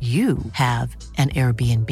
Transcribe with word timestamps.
you 0.00 0.38
have 0.52 0.96
an 1.18 1.28
Airbnb. 1.30 1.90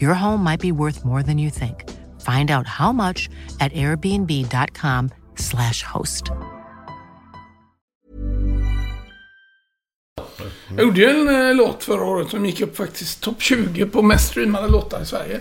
Your 0.00 0.14
home 0.14 0.42
might 0.42 0.60
be 0.60 0.72
worth 0.72 1.04
more 1.04 1.22
than 1.22 1.38
you 1.38 1.50
think. 1.50 1.84
Find 2.22 2.50
out 2.50 2.66
how 2.66 2.92
much 2.92 3.28
at 3.60 3.74
airbnb.com/slash 3.74 5.82
host. 5.82 6.24
Jag 10.76 10.84
gjorde 10.84 11.00
ju 11.00 11.10
en 11.10 11.48
eh, 11.48 11.54
låt 11.54 11.84
förra 11.84 12.04
året 12.04 12.30
som 12.30 12.46
gick 12.46 12.60
upp 12.60 12.76
faktiskt 12.76 13.20
topp 13.20 13.42
20 13.42 13.86
på 13.86 14.02
mest 14.02 14.28
streamade 14.28 14.68
låtar 14.68 15.02
i 15.02 15.06
Sverige. 15.06 15.40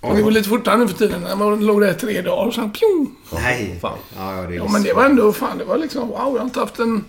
Och 0.00 0.16
det 0.16 0.22
går 0.22 0.30
lite 0.30 0.48
fortare 0.48 0.76
nu 0.76 0.88
för 0.88 0.98
tiden. 0.98 1.22
Den 1.22 1.66
låg 1.66 1.80
där 1.80 1.90
i 1.90 1.94
tre 1.94 2.22
dagar 2.22 2.46
och 2.46 2.54
sen 2.54 2.70
pjong! 2.70 3.14
Nej. 3.32 3.78
Fan. 3.80 3.98
Ja, 4.16 4.36
ja, 4.36 4.42
det 4.42 4.54
är 4.54 4.56
Ja 4.56 4.68
men 4.68 4.82
det 4.82 4.92
var 4.92 5.04
ändå, 5.04 5.32
fan 5.32 5.58
det 5.58 5.64
var 5.64 5.78
liksom 5.78 6.08
wow. 6.08 6.18
Jag 6.18 6.38
har 6.38 6.44
inte 6.44 6.60
haft 6.60 6.78
en 6.78 7.04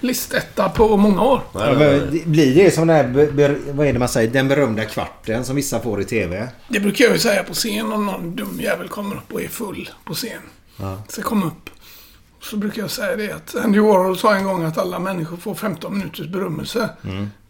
listetta 0.00 0.68
på 0.68 0.96
många 0.96 1.22
år. 1.22 1.40
Ja, 1.52 1.72
men 1.72 1.78
det- 1.78 2.26
Blir 2.26 2.54
det 2.54 2.70
som 2.70 2.86
den 2.86 2.96
här, 2.96 3.72
vad 3.72 3.86
är 3.86 3.92
det 3.92 3.98
man 3.98 4.08
säger, 4.08 4.30
den 4.30 4.48
berömda 4.48 4.84
kvarten 4.84 5.44
som 5.44 5.56
vissa 5.56 5.80
får 5.80 6.00
i 6.00 6.04
TV? 6.04 6.48
Det 6.68 6.80
brukar 6.80 7.04
jag 7.04 7.12
ju 7.14 7.18
säga 7.20 7.42
på 7.42 7.54
scen 7.54 7.92
om 7.92 8.06
någon 8.06 8.36
dum 8.36 8.60
jävel 8.62 8.88
kommer 8.88 9.16
upp 9.16 9.32
och 9.32 9.42
är 9.42 9.48
full 9.48 9.90
på 10.04 10.14
scen. 10.14 10.42
Så 11.08 11.22
kom 11.22 11.42
upp. 11.42 11.70
Så 12.42 12.56
brukar 12.56 12.82
jag 12.82 12.90
säga 12.90 13.16
det 13.16 13.32
att 13.32 13.54
Andy 13.64 13.78
Warhol 13.80 14.18
sa 14.18 14.34
en 14.34 14.44
gång 14.44 14.64
att 14.64 14.78
alla 14.78 14.98
människor 14.98 15.36
får 15.36 15.54
15 15.54 15.98
minuters 15.98 16.26
berömmelse. 16.28 16.88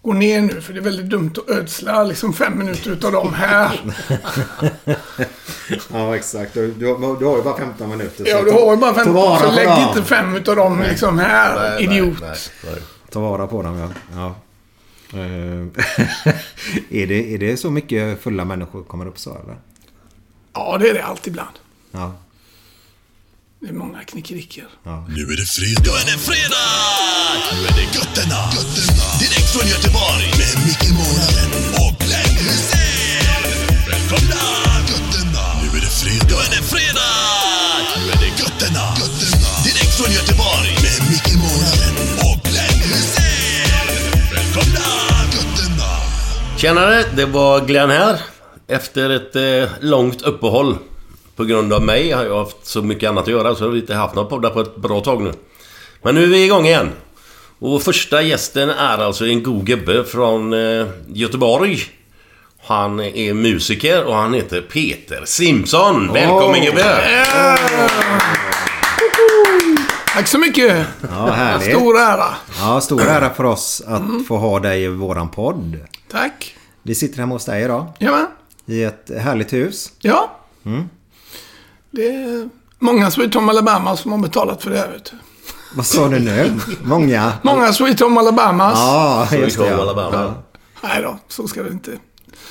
Gå 0.02 0.12
ner 0.12 0.40
nu 0.40 0.60
för 0.60 0.72
det 0.72 0.78
är 0.80 0.82
väldigt 0.82 1.06
dumt 1.10 1.32
att 1.38 1.50
ödsla 1.50 2.04
liksom 2.04 2.32
fem 2.32 2.58
minuter 2.58 2.90
utav 2.90 3.12
dem 3.12 3.34
här. 3.34 3.80
Ja, 5.92 6.16
exakt. 6.16 6.54
Du, 6.54 6.72
du, 6.72 6.86
har- 6.86 7.18
du 7.18 7.24
har 7.26 7.36
ju 7.36 7.42
bara 7.42 7.56
15 7.58 7.90
minuter. 7.90 8.24
Ja, 8.28 8.42
du 8.42 8.50
har 8.50 8.70
ju 8.70 8.76
bara 8.76 8.90
ta 8.90 8.96
15 8.96 9.14
vara 9.14 9.38
så 9.38 9.52
lägg 9.52 9.68
dem. 9.68 9.88
inte 9.88 10.02
fem 10.02 10.34
utav 10.36 10.56
dem 10.56 10.80
liksom 10.88 11.18
här, 11.18 11.70
Nej, 11.70 11.84
idiot. 11.84 12.20
Nej, 12.20 12.30
nej, 12.64 12.72
nej. 12.72 12.82
Ta 13.10 13.20
vara 13.20 13.46
på 13.46 13.62
dem, 13.62 13.76
ja. 13.78 13.88
ja. 14.14 14.34
Eh, 15.18 15.66
är, 17.02 17.06
det, 17.06 17.34
är 17.34 17.38
det 17.38 17.56
så 17.56 17.70
mycket 17.70 18.22
fulla 18.22 18.44
människor 18.44 18.82
kommer 18.82 19.06
upp 19.06 19.18
så, 19.18 19.30
eller? 19.30 19.56
Ja, 20.52 20.76
det 20.80 20.88
är 20.90 20.94
det 20.94 21.04
alltid 21.04 21.32
ibland. 21.32 21.58
Ja. 21.92 22.12
Det 23.62 23.68
är 23.68 23.72
många 23.84 24.00
knickericker. 24.04 24.66
Nu 25.16 25.22
är 25.32 25.36
det 25.42 25.48
fredag. 25.58 25.82
Nu 25.84 25.90
är 26.02 26.06
det 26.12 26.18
fredag! 26.30 26.68
Nu 27.52 27.58
är 27.68 27.74
det 27.80 27.88
götterna. 27.98 28.40
götterna. 28.56 29.06
Direkt 29.22 29.48
från 29.54 29.66
Göteborg. 29.74 30.26
Med 30.40 30.54
Micke 30.66 30.88
Månaden 31.00 31.50
och 31.82 31.94
Glenn 32.02 32.34
Hysén. 32.46 33.44
Välkomna! 33.90 34.42
Götterna. 34.92 35.44
Nu 35.62 35.66
är 35.78 35.82
det 35.86 35.92
fredag. 36.02 36.26
Nu 36.30 36.36
är 36.46 36.50
det 36.56 36.62
fredag! 36.74 37.14
Nu 37.96 38.02
är 38.14 38.18
det 38.24 38.32
götterna. 38.42 38.84
götterna. 39.02 39.50
Direkt 39.66 39.94
från 39.98 40.10
Göteborg. 40.18 40.70
Med 40.84 40.98
Micke 41.10 41.34
Månaden 41.44 41.94
och 42.26 42.38
Glenn 42.48 42.80
Hysén. 42.92 43.86
Välkomna! 44.34 44.86
Götterna. 45.36 45.90
Tjenare, 46.60 46.98
det 47.18 47.26
var 47.38 47.54
Glenn 47.68 47.90
här. 48.00 48.14
Efter 48.78 49.06
ett 49.18 49.34
eh, 49.36 49.68
långt 49.92 50.22
uppehåll. 50.22 50.72
På 51.40 51.44
grund 51.44 51.72
av 51.72 51.82
mig 51.82 52.10
har 52.10 52.24
jag 52.24 52.38
haft 52.38 52.66
så 52.66 52.82
mycket 52.82 53.08
annat 53.08 53.24
att 53.24 53.30
göra 53.30 53.54
så 53.54 53.68
har 53.68 53.76
inte 53.76 53.94
haft 53.94 54.14
några 54.14 54.28
poddar 54.28 54.50
på 54.50 54.60
ett 54.60 54.76
bra 54.76 55.00
tag 55.00 55.22
nu. 55.22 55.32
Men 56.02 56.14
nu 56.14 56.22
är 56.22 56.26
vi 56.26 56.44
igång 56.44 56.66
igen. 56.66 56.90
Och 57.58 57.82
första 57.82 58.22
gästen 58.22 58.70
är 58.70 58.98
alltså 58.98 59.26
en 59.26 59.42
god 59.42 59.64
gubbe 59.64 60.04
från 60.04 60.52
eh, 60.52 60.86
Göteborg. 61.08 61.78
Han 62.66 63.00
är 63.00 63.34
musiker 63.34 64.04
och 64.04 64.14
han 64.14 64.34
heter 64.34 64.60
Peter 64.60 65.22
Simson. 65.24 66.12
Välkommen 66.12 66.64
gubbe! 66.64 67.26
Tack 70.14 70.26
så 70.28 70.38
mycket! 70.38 70.86
Ja, 71.02 71.26
härligt. 71.30 71.76
Stor 71.76 71.98
ära. 71.98 72.34
Ja, 72.60 72.80
stor 72.80 73.02
ära 73.02 73.30
för 73.34 73.44
oss 73.44 73.82
att 73.86 74.26
få 74.28 74.36
ha 74.36 74.60
dig 74.60 74.82
i 74.84 74.88
våran 74.88 75.28
podd. 75.28 75.76
Tack. 76.10 76.56
Vi 76.82 76.94
sitter 76.94 77.18
hemma 77.18 77.34
hos 77.34 77.44
dig 77.44 77.64
idag. 77.64 77.86
Jajamän. 77.98 78.26
I 78.66 78.82
ett 78.82 79.10
härligt 79.18 79.52
hus. 79.52 79.92
Ja. 80.00 80.36
Det 81.90 82.08
är 82.14 82.48
många 82.78 83.10
Sweet 83.10 83.34
Home 83.34 83.50
Alabama 83.52 83.96
som 83.96 84.12
har 84.12 84.18
betalat 84.18 84.62
för 84.62 84.70
det 84.70 84.78
här, 84.78 84.88
vet 84.88 85.04
du. 85.04 85.16
Vad 85.74 85.86
sa 85.86 86.08
du 86.08 86.18
nu? 86.20 86.52
Många? 86.82 87.32
Många 87.42 87.72
Sweet 87.72 88.00
Home 88.00 88.20
Alabamas. 88.20 88.78
Ja, 88.78 89.26
Så 89.30 89.36
vi 89.36 89.42
just 89.42 89.58
det. 89.58 89.66
Ja. 89.66 89.80
Alabama. 89.82 90.34
Nej 90.82 91.02
då, 91.02 91.18
så 91.28 91.48
ska 91.48 91.62
vi 91.62 91.70
inte 91.70 91.90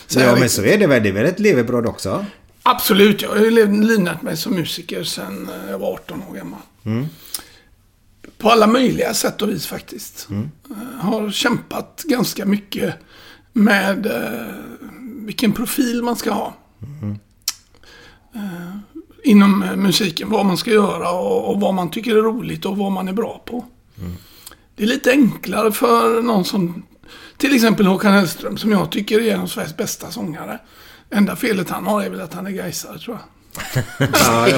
säga 0.08 0.26
ja, 0.26 0.36
men 0.36 0.50
så 0.50 0.64
är 0.64 0.78
det 0.78 0.88
väl. 0.88 1.04
Det 1.04 1.10
är 1.10 1.14
väl 1.14 1.26
ett 1.26 1.40
levebröd 1.40 1.86
också? 1.86 2.26
Absolut, 2.64 3.22
jag 3.22 3.30
har 3.30 3.38
ju 3.38 3.50
levt- 3.52 3.88
linat 3.88 4.22
mig 4.22 4.38
som 4.38 4.54
musiker 4.54 5.04
sedan 5.04 5.50
eh, 5.66 5.72
jag 5.72 5.80
var 5.80 5.94
18 5.94 6.24
år 6.30 6.36
gammal. 6.36 6.60
På 8.38 8.52
alla 8.52 8.68
möjliga 8.68 9.14
sätt 9.14 9.42
och 9.42 9.50
vis 9.50 9.68
faktiskt. 9.68 10.28
Eh, 10.32 11.06
Har 11.06 11.32
kämpat 11.32 12.04
ganska 12.06 12.46
mycket 12.46 12.96
med 13.54 14.06
eh, 14.06 14.54
vilken 15.26 15.52
profil 15.52 16.04
man 16.04 16.16
ska 16.16 16.32
ha. 16.32 16.54
Eh, 18.36 18.69
inom 19.24 19.60
musiken, 19.76 20.30
vad 20.30 20.46
man 20.46 20.58
ska 20.58 20.72
göra 20.72 21.12
och, 21.12 21.50
och 21.50 21.60
vad 21.62 21.74
man 21.74 21.92
tycker 21.92 22.12
är 22.16 22.22
roligt 22.22 22.66
och 22.66 22.78
vad 22.78 22.92
man 22.92 23.08
är 23.08 23.14
bra 23.14 23.42
på. 23.46 23.66
Det 24.76 24.84
är 24.84 24.88
lite 24.88 25.12
enklare 25.12 25.72
för 25.72 26.22
någon 26.22 26.46
som 26.46 26.84
till 27.38 27.56
exempel 27.56 27.86
Håkan 27.88 28.14
Hellström 28.14 28.58
som 28.58 28.72
jag 28.72 28.92
tycker 28.92 29.20
är 29.20 29.34
en 29.34 29.42
av 29.42 29.48
Sveriges 29.48 29.78
bästa 29.78 30.12
sångare. 30.12 30.60
Enda 31.12 31.36
felet 31.36 31.70
han 31.70 31.88
har 31.88 32.04
är 32.04 32.10
väl 32.10 32.22
att 32.22 32.34
han 32.34 32.48
är 32.48 32.52
gaisare 32.52 33.00
tror 33.00 33.18
jag. 33.18 33.26
Ja, 34.00 34.48
ja. 34.50 34.58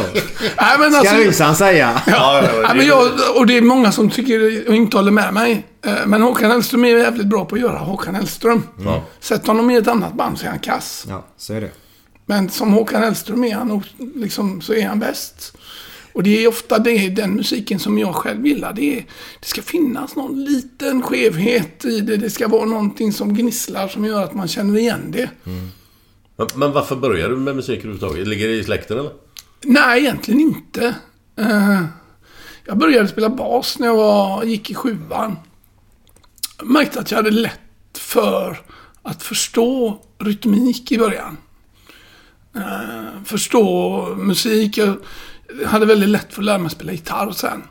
Nej, 0.58 0.80
men 0.80 0.92
Ska 0.92 1.00
alltså, 1.00 1.16
Rysan 1.16 1.56
säga. 1.56 2.02
Ja, 2.08 2.44
ja, 2.64 2.74
men 2.76 2.86
jag, 2.86 3.12
och 3.36 3.48
det 3.48 3.58
är 3.58 3.62
många 3.62 3.92
som 3.92 4.10
tycker 4.10 4.68
och 4.70 4.76
inte 4.76 4.98
håller 4.98 5.12
med 5.12 5.34
mig. 5.34 5.68
Eh, 5.86 5.94
Men 6.06 6.22
Håkan 6.22 6.52
Hellström 6.52 6.86
är 6.86 6.98
jävligt 6.98 7.28
bra 7.28 7.46
på 7.46 7.56
att 7.56 7.62
göra 7.62 7.78
Håkan 7.78 8.16
Hellström. 8.16 8.64
Ja. 8.86 9.04
Sätt 9.20 9.48
honom 9.48 9.72
i 9.72 9.76
ett 9.76 9.88
annat 9.88 10.14
band 10.14 10.40
så 10.40 10.46
är 10.46 10.50
han 10.50 10.60
kass. 10.60 11.06
Ja, 11.10 11.26
så 11.38 11.54
är 11.54 11.62
det. 11.62 11.70
Men 12.32 12.50
som 12.50 12.74
Håkan 12.74 13.02
Hellström 13.02 13.44
är 13.44 13.56
han 13.56 13.84
liksom, 14.16 14.62
så 14.62 14.74
är 14.74 14.88
han 14.88 15.00
bäst. 15.00 15.58
Och 16.14 16.24
det 16.24 16.44
är 16.44 16.48
ofta 16.48 16.80
det, 16.80 17.10
den 17.10 17.36
musiken 17.36 17.80
som 17.80 18.00
jag 18.00 18.16
själv 18.16 18.48
gillar. 18.48 18.74
Det, 18.74 18.98
är, 18.98 19.06
det 19.40 19.48
ska 19.48 19.62
finnas 19.62 20.16
någon 20.16 20.44
liten 20.44 21.02
skevhet 21.02 21.86
i 21.86 22.02
det. 22.02 22.18
Det 22.18 22.30
ska 22.30 22.48
vara 22.48 22.66
någonting 22.66 23.14
som 23.14 23.34
gnisslar 23.34 23.88
som 23.88 24.06
gör 24.06 24.24
att 24.24 24.34
man 24.34 24.48
känner 24.48 24.80
igen 24.80 25.12
det. 25.12 25.30
Men, 26.36 26.48
men 26.56 26.72
varför 26.72 26.96
började 26.96 27.34
du 27.34 27.40
med 27.40 27.56
musik 27.56 27.80
överhuvudtaget? 27.80 28.28
Ligger 28.28 28.48
det 28.48 28.54
i 28.54 28.64
släkten 28.64 29.00
eller? 29.00 29.12
Nej, 29.64 30.02
egentligen 30.02 30.40
inte. 30.40 30.96
Eh, 31.36 31.84
jag 32.66 32.78
började 32.78 33.08
spela 33.08 33.30
bas 33.30 33.80
när 33.80 33.88
jag 33.88 33.96
var, 33.96 34.44
gick 34.44 34.72
i 34.72 34.76
sjuan. 34.76 35.36
Jag 36.58 36.68
märkte 36.68 37.00
att 37.00 37.12
jag 37.12 37.18
hade 37.18 37.32
lätt 37.32 37.98
för 37.98 38.62
att 39.02 39.24
förstå 39.24 40.02
rytmik 40.20 40.92
i 40.92 40.98
början. 40.98 41.38
Eh, 42.56 43.24
förstå 43.26 44.06
musik. 44.18 44.78
Jag 44.78 44.96
hade 45.66 45.86
väldigt 45.86 46.10
lätt 46.10 46.34
för 46.34 46.42
att 46.42 46.46
lära 46.46 46.58
mig 46.58 46.72
spela 46.72 46.92
gitarr 46.92 47.32
sen. 47.32 47.62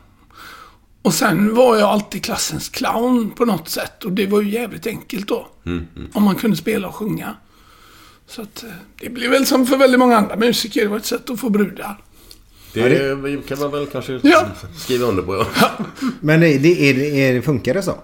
Och 1.01 1.13
sen 1.13 1.55
var 1.55 1.77
jag 1.77 1.89
alltid 1.89 2.23
klassens 2.23 2.69
clown 2.69 3.31
på 3.31 3.45
något 3.45 3.69
sätt. 3.69 4.03
Och 4.03 4.11
det 4.11 4.27
var 4.27 4.41
ju 4.41 4.49
jävligt 4.49 4.87
enkelt 4.87 5.27
då. 5.27 5.47
Om 6.13 6.23
man 6.23 6.35
kunde 6.35 6.57
spela 6.57 6.87
och 6.87 6.95
sjunga. 6.95 7.35
Så 8.27 8.41
att 8.41 8.63
eh, 8.63 8.69
det 8.99 9.09
blev 9.09 9.31
väl 9.31 9.45
som 9.45 9.65
för 9.67 9.77
väldigt 9.77 9.99
många 9.99 10.17
andra 10.17 10.35
musiker. 10.35 10.81
Det 10.81 10.87
var 10.87 10.97
ett 10.97 11.05
sätt 11.05 11.29
att 11.29 11.39
få 11.39 11.49
brudar. 11.49 12.01
Det 12.73 13.47
kan 13.47 13.59
man 13.59 13.71
väl 13.71 13.85
kanske 13.85 14.19
Ja. 14.23 14.47
skriva 14.77 15.05
under 15.07 15.23
på. 15.23 15.45
Ja. 15.61 15.69
Men 16.19 16.39
det, 16.39 16.57
det, 16.57 16.89
är, 16.89 16.93
det, 16.93 17.21
är, 17.27 17.41
funkar 17.41 17.73
det 17.73 17.83
så? 17.83 17.95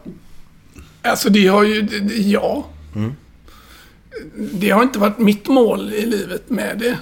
Alltså 1.02 1.30
det 1.30 1.48
har 1.48 1.64
ju, 1.64 1.82
det- 1.82 2.00
det- 2.00 2.16
ja. 2.16 2.68
Det 4.36 4.70
har 4.70 4.84
inte 4.84 5.00
varit 5.00 5.18
mitt 5.18 5.48
mål 5.48 5.94
i 5.94 6.06
livet 6.06 6.50
med 6.50 6.78
det. 6.80 6.98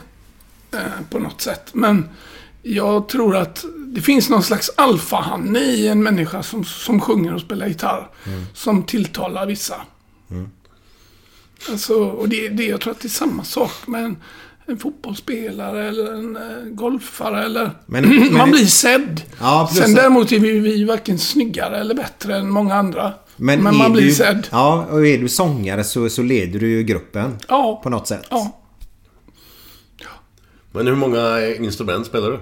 Eh, 0.78 1.02
på 1.10 1.20
något 1.20 1.42
sätt. 1.42 1.70
Men 1.74 2.10
jag 2.62 3.10
tror 3.10 3.36
att 3.36 3.66
det 3.88 4.02
finns 4.02 4.30
någon 4.30 4.44
slags 4.44 4.72
alfahanne 4.78 5.60
i 5.60 5.88
en 5.88 6.04
människa 6.04 6.44
som, 6.44 6.66
som 6.66 7.02
sjunger 7.02 7.34
och 7.34 7.42
spelar 7.42 7.68
gitarr. 7.68 8.10
Som 8.54 8.84
tilltalar 8.84 9.46
vissa. 9.46 9.82
Alltså, 11.70 11.94
och 11.94 12.30
det, 12.30 12.50
det, 12.50 12.64
jag 12.64 12.82
tror 12.82 12.94
att 12.94 13.00
det 13.00 13.08
är 13.08 13.10
samma 13.10 13.44
sak 13.44 13.88
med 13.88 14.04
en, 14.06 14.18
en 14.68 14.78
fotbollsspelare 14.78 15.88
eller 15.88 16.14
en 16.14 16.36
eh, 16.36 16.42
golfare 16.72 17.46
eller... 17.46 17.72
Men- 17.86 18.10
men- 18.20 18.34
man 18.34 18.52
blir 18.52 18.66
sedd. 18.66 19.22
Ja, 19.40 19.70
Sen 19.74 19.94
däremot 19.94 20.32
är 20.32 20.40
vi, 20.40 20.60
vi 20.60 20.84
varken 20.84 21.20
snyggare 21.20 21.78
eller 21.78 21.96
bättre 21.96 22.36
än 22.38 22.50
många 22.50 22.76
andra. 22.76 23.14
Men, 23.36 23.68
är 23.68 23.72
man 23.72 23.94
blir 23.94 24.04
du, 24.04 24.14
sedd. 24.14 24.48
Ja, 24.52 24.88
och 24.92 25.08
är 25.08 25.18
du 25.18 25.30
sångare 25.30 25.84
så, 25.84 26.10
så 26.10 26.22
leder 26.22 26.60
du 26.60 26.70
ju 26.70 26.84
gruppen. 26.84 27.38
Ja. 27.48 27.80
På 27.84 27.90
något 27.90 28.08
sätt. 28.08 28.28
Ja. 28.30 28.62
Men 30.72 30.88
hur 30.88 30.96
många 30.96 31.48
instrument 31.56 32.06
spelar 32.06 32.30
du? 32.32 32.40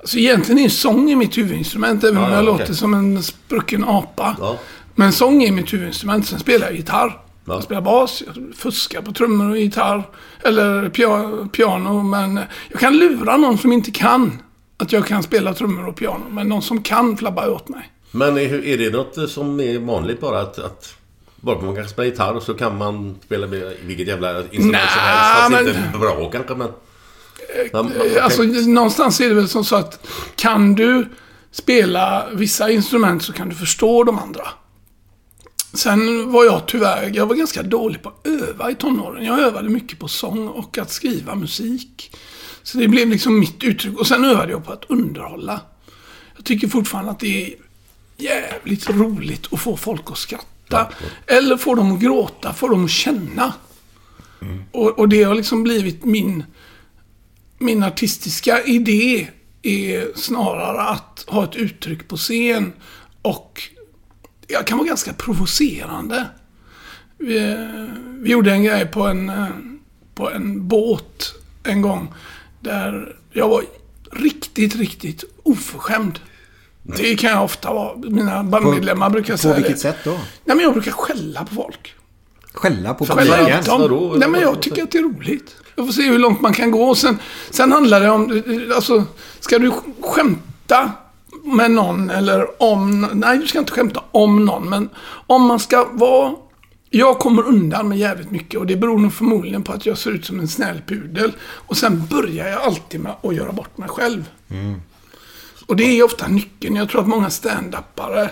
Alltså 0.00 0.18
egentligen 0.18 0.58
är 0.64 0.68
sång 0.68 1.10
i 1.10 1.16
mitt 1.16 1.38
huvudinstrument, 1.38 2.04
även 2.04 2.16
om 2.16 2.22
ja, 2.22 2.30
jag 2.36 2.48
okej. 2.48 2.58
låter 2.58 2.74
som 2.74 2.94
en 2.94 3.22
sprucken 3.22 3.84
apa. 3.84 4.36
Ja. 4.40 4.58
Men 4.94 5.12
sång 5.12 5.42
är 5.42 5.52
mitt 5.52 5.72
huvudinstrument. 5.72 6.26
Sen 6.26 6.38
spelar 6.38 6.66
jag 6.66 6.76
gitarr. 6.76 7.21
Ja. 7.44 7.54
Jag 7.54 7.62
spelar 7.62 7.80
bas, 7.82 8.22
jag 8.26 8.54
fuskar 8.56 9.02
på 9.02 9.12
trummor 9.12 9.50
och 9.50 9.58
gitarr. 9.58 10.02
Eller 10.42 10.88
pia- 10.88 11.48
piano, 11.48 12.02
men 12.02 12.40
jag 12.70 12.80
kan 12.80 12.96
lura 12.96 13.36
någon 13.36 13.58
som 13.58 13.72
inte 13.72 13.90
kan. 13.90 14.42
Att 14.76 14.92
jag 14.92 15.06
kan 15.06 15.22
spela 15.22 15.54
trummor 15.54 15.86
och 15.88 15.96
piano. 15.96 16.24
Men 16.30 16.48
någon 16.48 16.62
som 16.62 16.82
kan 16.82 17.16
flabbar 17.16 17.48
åt 17.48 17.68
mig. 17.68 17.92
Men 18.10 18.38
är, 18.38 18.64
är 18.66 18.78
det 18.78 18.90
något 18.90 19.30
som 19.30 19.60
är 19.60 19.78
vanligt 19.78 20.20
bara 20.20 20.40
att... 20.40 20.58
att 20.58 20.94
bara 21.44 21.54
för 21.56 21.60
att 21.60 21.66
man 21.66 21.76
kan 21.76 21.88
spela 21.88 22.06
gitarr 22.06 22.40
så 22.40 22.54
kan 22.54 22.78
man 22.78 23.16
spela 23.24 23.46
med 23.46 23.72
vilket 23.84 24.06
jävla 24.08 24.38
instrument 24.38 24.60
som 24.62 24.70
Nja, 24.70 24.78
helst. 24.78 25.40
Fast 25.40 25.50
men- 25.76 25.84
inte 25.86 25.98
bra 25.98 26.30
kanske 26.30 26.54
men... 26.54 26.68
Man, 27.72 27.84
man, 27.84 27.92
Eh, 28.16 28.24
Alltså, 28.24 28.42
någonstans 28.42 29.20
är 29.20 29.28
det 29.28 29.34
väl 29.34 29.48
som 29.48 29.64
så 29.64 29.76
att 29.76 30.06
kan 30.36 30.74
du 30.74 31.08
spela 31.50 32.26
vissa 32.32 32.70
instrument 32.70 33.22
så 33.22 33.32
kan 33.32 33.48
du 33.48 33.54
förstå 33.54 34.04
de 34.04 34.18
andra. 34.18 34.48
Sen 35.72 36.32
var 36.32 36.44
jag 36.44 36.66
tyvärr, 36.66 37.10
jag 37.14 37.26
var 37.26 37.34
ganska 37.34 37.62
dålig 37.62 38.02
på 38.02 38.08
att 38.08 38.26
öva 38.26 38.70
i 38.70 38.74
tonåren. 38.74 39.24
Jag 39.24 39.38
övade 39.38 39.68
mycket 39.68 39.98
på 39.98 40.08
sång 40.08 40.48
och 40.48 40.78
att 40.78 40.90
skriva 40.90 41.34
musik. 41.34 42.16
Så 42.62 42.78
det 42.78 42.88
blev 42.88 43.08
liksom 43.08 43.38
mitt 43.38 43.64
uttryck. 43.64 43.98
Och 43.98 44.06
sen 44.06 44.24
övade 44.24 44.52
jag 44.52 44.64
på 44.64 44.72
att 44.72 44.84
underhålla. 44.88 45.60
Jag 46.36 46.44
tycker 46.44 46.68
fortfarande 46.68 47.10
att 47.10 47.20
det 47.20 47.46
är 47.46 47.54
jävligt 48.16 48.90
roligt 48.90 49.52
att 49.52 49.60
få 49.60 49.76
folk 49.76 50.10
att 50.10 50.18
skratta. 50.18 50.88
Eller 51.26 51.56
få 51.56 51.74
dem 51.74 51.92
att 51.92 52.00
gråta, 52.00 52.52
få 52.52 52.68
dem 52.68 52.84
att 52.84 52.90
känna. 52.90 53.52
Och, 54.72 54.98
och 54.98 55.08
det 55.08 55.22
har 55.22 55.34
liksom 55.34 55.62
blivit 55.62 56.04
min 56.04 56.44
min 57.62 57.82
artistiska 57.82 58.62
idé 58.62 59.28
är 59.62 60.18
snarare 60.18 60.82
att 60.82 61.24
ha 61.28 61.44
ett 61.44 61.56
uttryck 61.56 62.08
på 62.08 62.16
scen 62.16 62.72
och 63.22 63.62
jag 64.52 64.66
kan 64.66 64.78
vara 64.78 64.88
ganska 64.88 65.12
provocerande. 65.12 66.26
Vi, 67.18 67.56
vi 68.20 68.30
gjorde 68.30 68.52
en 68.52 68.64
grej 68.64 68.86
på 68.86 69.02
en, 69.06 69.28
eh, 69.28 69.46
på 70.14 70.30
en 70.30 70.68
båt 70.68 71.34
en 71.64 71.82
gång 71.82 72.14
där 72.60 73.16
jag 73.32 73.48
var 73.48 73.64
riktigt, 74.12 74.76
riktigt 74.76 75.24
oförskämd. 75.42 76.20
Det 76.82 77.16
kan 77.16 77.30
jag 77.30 77.44
ofta 77.44 77.72
vara. 77.74 77.96
Mina 77.96 78.44
bandmedlemmar 78.44 79.10
brukar 79.10 79.34
På 79.34 79.38
säga 79.38 79.54
vilket 79.54 79.72
det. 79.72 79.78
sätt 79.78 79.96
då? 80.04 80.10
Nej, 80.10 80.56
men 80.56 80.60
jag 80.60 80.72
brukar 80.72 80.90
skälla 80.92 81.44
på 81.44 81.54
folk. 81.54 81.94
Skälla 82.54 82.94
på 82.94 83.06
Skälla 83.06 83.36
publiken? 83.36 83.60
ut 83.60 83.66
dem. 83.66 84.14
Nej, 84.18 84.28
men 84.28 84.40
jag 84.40 84.62
tycker 84.62 84.82
att 84.82 84.90
det 84.90 84.98
är 84.98 85.02
roligt. 85.02 85.56
Jag 85.76 85.86
får 85.86 85.92
se 85.92 86.02
hur 86.02 86.18
långt 86.18 86.40
man 86.40 86.52
kan 86.52 86.70
gå. 86.70 86.84
Och 86.84 86.98
sen, 86.98 87.18
sen 87.50 87.72
handlar 87.72 88.00
det 88.00 88.10
om, 88.10 88.42
alltså, 88.74 89.04
ska 89.40 89.58
du 89.58 89.72
skämta 90.02 90.92
med 91.44 91.70
någon 91.70 92.10
eller 92.10 92.62
om, 92.62 93.08
nej 93.12 93.38
du 93.38 93.46
ska 93.46 93.58
inte 93.58 93.72
skämta 93.72 94.02
om 94.10 94.44
någon, 94.44 94.68
men 94.68 94.88
om 95.26 95.42
man 95.42 95.60
ska 95.60 95.88
vara, 95.92 96.34
jag 96.90 97.18
kommer 97.18 97.42
undan 97.42 97.88
med 97.88 97.98
jävligt 97.98 98.30
mycket 98.30 98.60
och 98.60 98.66
det 98.66 98.76
beror 98.76 98.98
nog 98.98 99.12
förmodligen 99.12 99.62
på 99.62 99.72
att 99.72 99.86
jag 99.86 99.98
ser 99.98 100.10
ut 100.10 100.24
som 100.24 100.40
en 100.40 100.48
snäll 100.48 100.82
pudel. 100.86 101.32
Och 101.42 101.76
sen 101.76 102.06
börjar 102.10 102.48
jag 102.48 102.62
alltid 102.62 103.00
med 103.00 103.14
att 103.22 103.34
göra 103.34 103.52
bort 103.52 103.78
mig 103.78 103.88
själv. 103.88 104.30
Och 105.66 105.76
det 105.76 105.84
är 105.84 106.02
ofta 106.04 106.28
nyckeln. 106.28 106.76
Jag 106.76 106.88
tror 106.88 107.00
att 107.00 107.08
många 107.08 107.30
stand-upare 107.30 108.30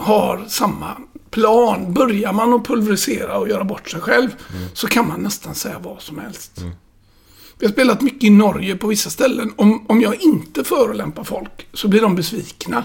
har 0.00 0.44
samma 0.48 0.96
plan. 1.30 1.92
Börjar 1.92 2.32
man 2.32 2.52
att 2.54 2.66
pulverisera 2.66 3.38
och 3.38 3.48
göra 3.48 3.64
bort 3.64 3.88
sig 3.88 4.00
själv 4.00 4.28
så 4.74 4.86
kan 4.86 5.08
man 5.08 5.20
nästan 5.20 5.54
säga 5.54 5.78
vad 5.78 6.02
som 6.02 6.18
helst. 6.18 6.60
Vi 7.58 7.66
har 7.66 7.72
spelat 7.72 8.00
mycket 8.00 8.24
i 8.24 8.30
Norge 8.30 8.76
på 8.76 8.86
vissa 8.86 9.10
ställen. 9.10 9.52
Om, 9.56 9.86
om 9.88 10.00
jag 10.00 10.22
inte 10.22 10.64
förolämpar 10.64 11.24
folk 11.24 11.66
så 11.72 11.88
blir 11.88 12.00
de 12.00 12.14
besvikna. 12.16 12.84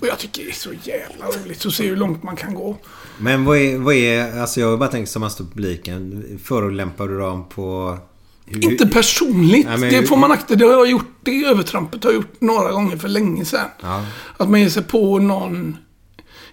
Och 0.00 0.06
jag 0.06 0.18
tycker 0.18 0.42
det 0.44 0.48
är 0.50 0.54
så 0.54 0.70
jävla 0.82 1.26
roligt 1.26 1.66
att 1.66 1.72
se 1.72 1.86
hur 1.88 1.96
långt 1.96 2.22
man 2.22 2.36
kan 2.36 2.54
gå. 2.54 2.76
Men 3.18 3.44
vad 3.44 3.58
är, 3.58 3.78
vad 3.78 3.94
är... 3.94 4.40
Alltså 4.40 4.60
jag 4.60 4.70
har 4.70 4.76
bara 4.76 4.88
tänkt 4.88 5.08
som 5.10 5.22
på 5.22 5.28
publiken. 5.44 6.24
Förolämpar 6.44 7.08
du 7.08 7.18
dem 7.18 7.44
på... 7.48 7.98
hur- 8.46 8.64
Inte 8.70 8.86
personligt. 8.86 9.66
Nej, 9.66 9.78
men- 9.78 9.90
det 9.90 10.06
får 10.06 10.16
man 10.16 10.32
akta. 10.32 10.54
Det 10.54 10.64
har 10.64 10.72
jag 10.72 10.90
gjort. 10.90 11.06
Det 11.22 11.44
övertrampet 11.44 12.04
har 12.04 12.10
jag 12.10 12.16
gjort 12.16 12.40
några 12.40 12.72
gånger 12.72 12.96
för 12.96 13.08
länge 13.08 13.44
sedan. 13.44 13.68
Ja. 13.82 14.04
Att 14.36 14.50
man 14.50 14.60
ger 14.60 14.68
sig 14.68 14.82
på 14.82 15.18
någon 15.18 15.76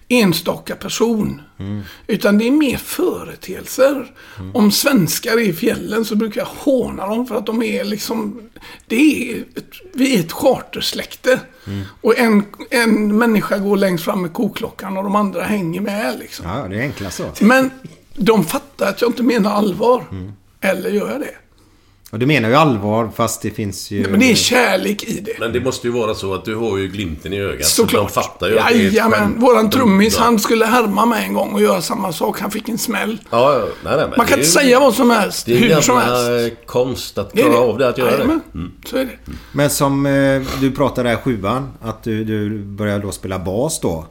enstaka 0.08 0.74
person. 0.74 1.42
Mm. 1.58 1.82
Utan 2.06 2.38
det 2.38 2.46
är 2.46 2.50
mer 2.50 2.76
företeelser. 2.76 4.12
Om 4.54 4.70
svenskar 4.70 5.32
är 5.32 5.48
i 5.48 5.52
fjällen 5.52 6.04
så 6.04 6.16
brukar 6.16 6.40
jag 6.40 6.46
håna 6.46 7.06
dem 7.06 7.26
för 7.26 7.34
att 7.34 7.46
de 7.46 7.62
är 7.62 7.84
liksom... 7.84 8.40
Det 8.86 9.30
är 9.32 9.40
ett, 9.40 9.70
vi 9.94 10.16
är 10.16 10.20
ett 10.20 10.32
chartersläkte. 10.32 11.40
Mm. 11.66 11.84
Och 12.00 12.18
en, 12.18 12.44
en 12.70 13.18
människa 13.18 13.58
går 13.58 13.76
längst 13.76 14.04
fram 14.04 14.22
med 14.22 14.32
koklockan 14.32 14.96
och 14.96 15.04
de 15.04 15.16
andra 15.16 15.42
hänger 15.42 15.80
med 15.80 16.18
liksom. 16.18 16.46
Ja, 16.46 16.68
det 16.68 16.76
är 16.76 16.82
enklast 16.82 17.16
så. 17.16 17.44
Men 17.44 17.70
de 18.14 18.44
fattar 18.44 18.88
att 18.88 19.00
jag 19.00 19.10
inte 19.10 19.22
menar 19.22 19.50
allvar. 19.50 20.04
Mm. 20.10 20.32
Eller 20.60 20.90
gör 20.90 21.10
jag 21.10 21.20
det? 21.20 21.34
Och 22.10 22.18
du 22.18 22.26
menar 22.26 22.48
ju 22.48 22.54
allvar 22.54 23.10
fast 23.16 23.42
det 23.42 23.50
finns 23.50 23.90
ju... 23.90 24.08
Men 24.10 24.20
det 24.20 24.30
är 24.30 24.34
kärlek 24.34 25.04
i 25.04 25.20
det. 25.20 25.32
Men 25.40 25.52
det 25.52 25.60
måste 25.60 25.86
ju 25.86 25.92
vara 25.92 26.14
så 26.14 26.34
att 26.34 26.44
du 26.44 26.54
har 26.56 26.78
ju 26.78 26.88
glimten 26.88 27.32
i 27.32 27.40
ögat. 27.40 27.66
Såklart. 27.66 27.90
Så 27.90 27.96
de 27.96 28.22
fattar 28.22 28.48
ju 28.48 28.58
att 28.58 28.68
det 28.68 28.74
är 28.74 28.86
ett 28.86 28.92
Jajamän. 28.92 29.34
Våran 29.40 29.70
trummis, 29.70 30.14
Ja. 30.18 30.24
han 30.24 30.38
skulle 30.38 30.64
härma 30.66 31.06
mig 31.06 31.24
en 31.24 31.34
gång 31.34 31.52
och 31.52 31.60
göra 31.62 31.82
samma 31.82 32.12
sak. 32.12 32.40
Han 32.40 32.50
fick 32.50 32.68
en 32.68 32.78
smäll. 32.78 33.18
Ja. 33.30 33.58
Nej, 33.58 33.68
nej, 33.84 33.96
men 33.96 34.00
Man 34.00 34.10
det 34.10 34.16
kan 34.16 34.26
inte 34.26 34.40
ju- 34.40 34.44
säga 34.44 34.80
vad 34.80 34.94
som 34.94 35.10
helst, 35.10 35.46
Det 35.46 35.52
är 35.52 35.56
en 35.56 35.74
hur 35.74 35.80
som 35.80 35.96
helst. 35.96 36.52
eh, 36.52 36.66
konst 36.66 37.18
att 37.18 37.32
Det 37.32 37.40
är 37.40 37.44
klara 37.50 37.58
av 37.60 37.78
det, 37.78 37.88
att 37.88 37.98
göra 37.98 38.10
Jajamän. 38.12 38.40
det. 38.52 38.58
Mm. 38.58 38.72
Så 38.86 38.96
är 38.96 39.04
det. 39.04 39.32
Men 39.52 39.70
som 39.70 40.06
eh, 40.06 40.42
du 40.60 40.70
pratade 40.70 41.08
där 41.08 41.16
sjuan. 41.16 41.72
Att 41.82 42.02
du, 42.02 42.24
du 42.24 42.58
började 42.64 43.02
då 43.02 43.12
spela 43.12 43.38
bas 43.38 43.80
då. 43.80 44.06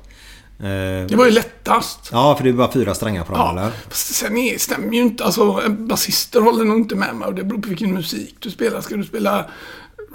Eh, 0.59 1.07
Det 1.07 1.15
var 1.15 1.25
ju 1.25 1.31
lättast. 1.31 2.09
Ja, 2.11 2.35
för 2.35 2.43
det 2.43 2.49
är 2.49 2.53
bara 2.53 2.71
fyra 2.71 2.93
strängar 2.93 3.23
på 3.23 3.31
dem 3.33 3.41
Ja, 3.41 3.51
eller? 3.61 3.71
fast 3.89 4.15
sen 4.15 4.37
är, 4.37 4.57
stämmer 4.57 4.93
ju 4.93 5.01
inte. 5.01 5.23
Alltså, 5.25 5.61
basister 5.69 6.41
håller 6.41 6.65
nog 6.65 6.77
inte 6.77 6.95
med 6.95 7.15
mig. 7.15 7.27
Och 7.27 7.35
det 7.35 7.43
beror 7.43 7.61
på 7.61 7.69
vilken 7.69 7.93
musik 7.93 8.35
du 8.39 8.49
spelar. 8.51 8.81
Ska 8.81 8.95
du 8.95 9.03
spela 9.03 9.45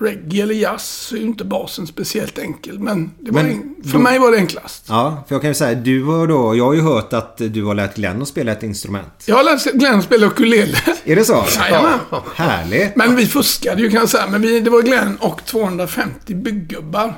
reggae 0.00 0.42
eller 0.42 0.54
jazz 0.54 0.84
så 0.90 1.14
är 1.14 1.18
ju 1.20 1.26
inte 1.26 1.44
basen 1.44 1.86
speciellt 1.86 2.38
enkel. 2.38 2.78
Men, 2.78 3.10
Men 3.18 3.46
en, 3.46 3.74
för 3.84 3.92
då- 3.92 3.98
mig 3.98 4.18
var 4.18 4.30
det 4.30 4.36
enklast. 4.36 4.84
Ja, 4.88 5.24
för 5.28 5.34
jag 5.34 5.42
kan 5.42 5.50
ju 5.50 5.54
säga 5.54 5.74
du 5.80 6.04
har 6.04 6.26
då... 6.26 6.56
Jag 6.56 6.64
har 6.64 6.72
ju 6.74 6.80
hört 6.80 7.12
att 7.12 7.36
du 7.38 7.64
har 7.64 7.74
lärt 7.74 7.94
Glenn 7.96 8.22
att 8.22 8.28
spela 8.28 8.52
ett 8.52 8.62
instrument. 8.62 9.24
Jag 9.26 9.36
har 9.36 9.44
lärt 9.44 9.72
Glenn 9.72 10.02
spela 10.02 10.26
ukulele. 10.26 10.76
Är 11.04 11.16
det 11.16 11.24
så? 11.24 11.44
Jajamän. 11.58 11.98
Härligt. 12.34 12.96
Men 12.96 13.16
vi 13.16 13.26
fuskade 13.26 13.82
ju 13.82 13.90
kan 13.90 14.00
jag 14.00 14.08
säga. 14.08 14.26
Men 14.26 14.42
vi, 14.42 14.60
det 14.60 14.70
var 14.70 14.82
Glenn 14.82 15.16
och 15.20 15.44
250 15.44 16.34
bygggubbar. 16.34 17.14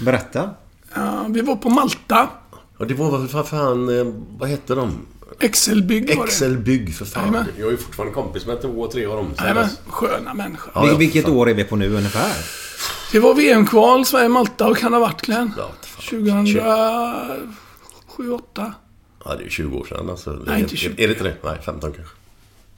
Berätta. 0.00 0.50
Ja, 0.94 1.26
vi 1.28 1.40
var 1.40 1.56
på 1.56 1.70
Malta. 1.70 2.28
Och 2.78 2.86
det 2.86 2.94
var 2.94 3.18
väl 3.18 3.28
för 3.28 3.42
fan... 3.42 3.98
eh, 3.98 4.12
Vad 4.38 4.48
hette 4.48 4.74
de? 4.74 4.98
Excel-bygg 5.40 6.08
var 6.16 6.24
det. 6.26 6.30
Excel-bygg 6.30 6.94
för 6.94 7.04
fan. 7.04 7.22
Jajamän. 7.22 7.46
Jag 7.58 7.66
är 7.66 7.70
ju 7.70 7.76
fortfarande 7.76 8.14
kompis 8.14 8.46
med 8.46 8.62
två, 8.62 8.86
tre 8.86 9.06
av 9.06 9.16
dem. 9.16 9.34
Jajamän, 9.38 9.68
sköna 9.86 10.34
människor. 10.34 10.72
Ja, 10.74 10.88
ja, 10.88 10.96
Vilket 10.96 11.24
fan. 11.24 11.34
år 11.34 11.50
är 11.50 11.54
vi 11.54 11.64
på 11.64 11.76
nu 11.76 11.94
ungefär? 11.94 12.32
Det 13.12 13.18
var 13.20 13.34
VM-kval, 13.34 14.04
Sverige-Malta 14.06 14.68
och 14.68 14.76
kan 14.76 14.92
ha 14.92 15.00
varit 15.00 15.20
Glenn. 15.22 15.52
Ja, 15.56 15.70
fan. 15.82 16.02
2007, 16.22 16.60
2008. 18.16 18.72
Ja, 19.24 19.34
det 19.34 19.40
är 19.40 19.44
ju 19.44 19.50
20 19.50 19.76
år 19.78 19.84
sedan 19.84 20.10
alltså. 20.10 20.30
Nej, 20.46 20.60
inte 20.62 20.76
20. 20.76 21.02
Är 21.04 21.08
det 21.08 21.12
inte 21.14 21.24
det? 21.24 21.36
Nej, 21.44 21.58
15 21.64 21.92
kanske. 21.92 22.14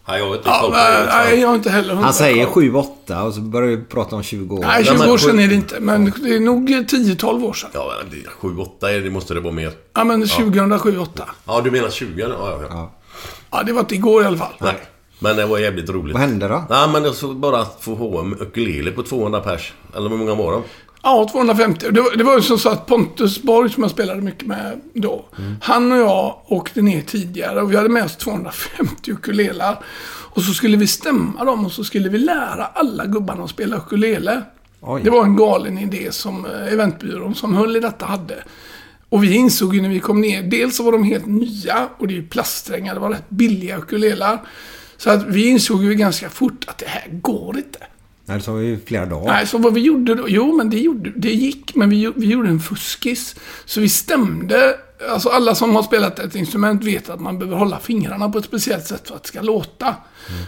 Nej, 0.09 0.19
jag 0.19 0.37
inte. 0.37 0.49
Ja, 0.49 0.69
nej, 0.73 1.31
jag 1.31 1.39
jag 1.39 1.49
har 1.49 1.55
inte 1.55 1.71
heller 1.71 1.95
Han 1.95 2.13
säger 2.15 2.47
koll. 2.47 2.63
7-8 2.65 3.23
och 3.27 3.35
så 3.35 3.41
börjar 3.41 3.69
vi 3.69 3.77
prata 3.85 4.17
om 4.17 4.23
20 4.23 4.57
år. 4.57 4.61
Nej, 4.61 4.85
20 4.85 4.99
men- 4.99 5.11
år 5.11 5.19
sedan 5.19 5.39
är 5.39 5.49
det 5.49 5.55
inte. 5.55 5.81
Men 5.81 6.13
det 6.23 6.35
är 6.35 6.41
nog 6.41 6.69
10-12 6.71 7.45
år 7.45 7.53
sedan. 7.53 7.71
Ja, 7.73 7.93
men 8.03 8.11
det- 8.21 8.29
7-8 8.41 8.87
är 8.97 9.01
det 9.01 9.11
måste 9.11 9.35
det 9.35 9.41
vara 9.41 9.53
mer. 9.53 9.73
Ja, 9.95 10.05
men 10.05 10.23
2007-2008. 10.27 11.23
Ja, 11.47 11.61
du 11.65 11.71
menar 11.71 11.91
20? 11.91 12.21
Ja, 12.23 12.29
ja, 12.39 12.61
ja. 12.71 12.93
Ja, 13.51 13.63
det 13.63 13.73
var 13.73 13.81
inte 13.81 13.95
igår 13.95 14.23
i 14.23 14.27
alla 14.27 14.39
fall. 14.39 14.53
Nej. 14.59 14.75
Men 15.19 15.37
det 15.37 15.47
var 15.47 15.59
jävligt 15.59 15.91
roligt. 15.91 16.13
Vad 16.13 16.23
hände 16.23 16.49
då? 16.49 16.65
Nej, 16.71 16.89
men 16.89 17.03
det 17.03 17.13
så 17.13 17.35
bara 17.35 17.61
att 17.61 17.77
få 17.81 17.95
H&M 17.95 18.37
ukulele 18.41 18.91
på 18.91 19.03
200 19.03 19.41
pers. 19.41 19.73
Eller 19.97 20.09
hur 20.09 20.17
många 20.17 20.35
var 20.35 20.53
de? 20.53 20.63
Ja, 21.03 21.29
250. 21.33 21.91
Det 21.91 22.01
var, 22.01 22.17
det 22.17 22.25
var 22.25 22.37
ju 22.37 22.43
som 22.43 22.59
så 22.59 22.69
att 22.69 22.87
Pontus 22.87 23.43
Borg, 23.43 23.71
som 23.71 23.83
jag 23.83 23.91
spelade 23.91 24.23
mycket 24.23 24.47
med 24.47 24.81
då, 24.95 25.25
han 25.63 25.93
och 25.93 25.99
jag 25.99 26.41
åkte 26.47 26.83
ner 26.83 27.03
tidigare 27.03 27.63
och 27.63 27.73
vi 27.73 27.77
hade 27.77 27.89
med 27.89 28.05
oss 28.05 28.17
250 28.17 29.13
ukulelar. 29.13 29.79
Och 30.31 30.43
så 30.43 30.53
skulle 30.53 30.77
vi 30.77 30.87
stämma 30.87 31.45
dem 31.45 31.67
och 31.67 31.73
så 31.73 31.85
skulle 31.85 32.09
vi 32.09 32.19
lära 32.19 32.67
alla 32.67 33.07
gubbarna 33.07 33.45
att 33.45 33.51
spela 33.51 33.77
ukulele. 33.77 34.43
Oj. 34.81 35.01
Det 35.05 35.11
var 35.11 35.25
en 35.25 35.37
galen 35.37 35.79
idé 35.79 36.13
som 36.13 36.47
eh, 36.47 36.73
eventbyrån 36.73 37.35
som 37.35 37.55
höll 37.55 37.77
i 37.77 37.81
detta 37.81 38.07
hade. 38.07 38.45
Och 39.09 39.25
vi 39.25 39.35
insåg 39.35 39.75
ju 39.75 39.83
när 39.83 39.89
vi 39.89 40.01
kom 40.01 40.21
ner, 40.21 40.43
dels 40.43 40.77
så 40.77 40.83
var 40.83 40.93
de 40.93 41.05
helt 41.05 41.27
nya 41.27 41.89
och 41.99 42.09
det 42.09 42.15
är 42.15 42.17
ju 42.17 42.27
plaststrängar, 42.27 42.95
det 42.95 43.01
var 43.01 43.11
rätt 43.11 43.31
billiga 43.31 43.79
ukulelar. 43.79 44.39
Så 44.97 45.11
att 45.11 45.27
vi 45.27 45.49
insåg 45.49 45.85
ju 45.85 45.95
ganska 45.95 46.31
fort 46.31 46.65
att 46.69 46.79
det 46.79 46.89
här 46.89 47.09
går 47.11 47.57
inte. 47.57 47.79
Nej, 48.29 48.39
det 48.39 48.45
tar 48.45 48.57
ju 48.57 48.79
flera 48.87 49.07
dagar. 49.07 49.33
Nej, 49.33 49.47
så 49.47 49.59
vad 49.59 49.75
vi 49.75 49.81
gjorde 49.81 50.15
då? 50.15 50.29
Jo, 50.29 50.57
men 50.57 50.71
det, 50.71 50.79
gjorde, 50.79 51.13
det 51.17 51.33
gick, 51.33 51.75
men 51.75 51.91
vi, 51.91 52.13
vi 52.17 52.27
gjorde 52.27 52.49
en 52.49 52.61
fuskis. 52.61 53.37
Så 53.65 53.81
vi 53.81 53.89
stämde. 53.89 54.77
Alltså 55.11 55.29
alla 55.29 55.55
som 55.55 55.75
har 55.77 55.83
spelat 55.83 56.19
ett 56.19 56.35
instrument 56.35 56.85
vet 56.85 57.09
att 57.09 57.21
man 57.21 57.39
behöver 57.39 57.57
hålla 57.57 57.79
fingrarna 57.79 58.29
på 58.29 58.39
ett 58.39 58.45
speciellt 58.45 58.87
sätt 58.87 59.09
för 59.09 59.15
att 59.17 59.23
det 59.23 59.29
ska 59.29 59.43
låta. 59.43 59.95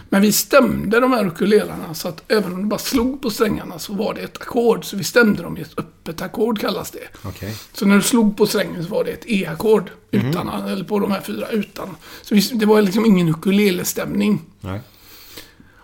Men 0.09 0.21
vi 0.21 0.31
stämde 0.31 0.99
de 0.99 1.11
här 1.11 1.27
ukulelarna 1.27 1.93
så 1.93 2.07
att 2.07 2.31
även 2.31 2.53
om 2.53 2.61
det 2.61 2.67
bara 2.67 2.79
slog 2.79 3.21
på 3.21 3.29
strängarna 3.29 3.79
så 3.79 3.93
var 3.93 4.13
det 4.13 4.21
ett 4.21 4.41
ackord. 4.41 4.85
Så 4.85 4.97
vi 4.97 5.03
stämde 5.03 5.43
dem 5.43 5.57
i 5.57 5.61
ett 5.61 5.79
öppet 5.79 6.21
ackord 6.21 6.59
kallas 6.59 6.91
det. 6.91 7.07
Okej. 7.23 7.55
Så 7.73 7.85
när 7.85 7.95
du 7.95 8.01
slog 8.01 8.37
på 8.37 8.45
strängen 8.47 8.83
så 8.83 8.89
var 8.89 9.03
det 9.03 9.11
ett 9.11 9.23
E-ackord. 9.25 9.91
Utan, 10.11 10.49
eller 10.49 10.83
på 10.83 10.99
de 10.99 11.11
här 11.11 11.21
fyra 11.21 11.47
utan. 11.47 11.95
Så 12.21 12.35
vi, 12.35 12.41
det 12.41 12.65
var 12.65 12.81
liksom 12.81 13.05
ingen 13.05 13.29
ukulelestämning. 13.29 14.41
Nej. 14.59 14.81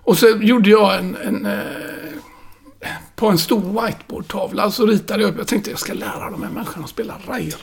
Och 0.08 0.18
så 0.18 0.28
gjorde 0.28 0.70
jag 0.70 0.96
en, 0.98 1.18
en 1.24 1.46
eh, 1.46 2.90
på 3.16 3.28
en 3.28 3.38
stor 3.38 3.82
whiteboardtavla 3.82 4.72
så 4.72 4.86
ritade 4.86 5.24
jag 5.24 5.30
upp, 5.30 5.38
jag 5.38 5.48
tänkte 5.48 5.70
jag 5.70 5.80
ska 5.80 5.94
lära 5.94 6.30
de 6.30 6.44
här 6.44 6.50
människorna 6.50 6.84
att 6.84 6.90
spela 6.90 7.14
raj. 7.28 7.54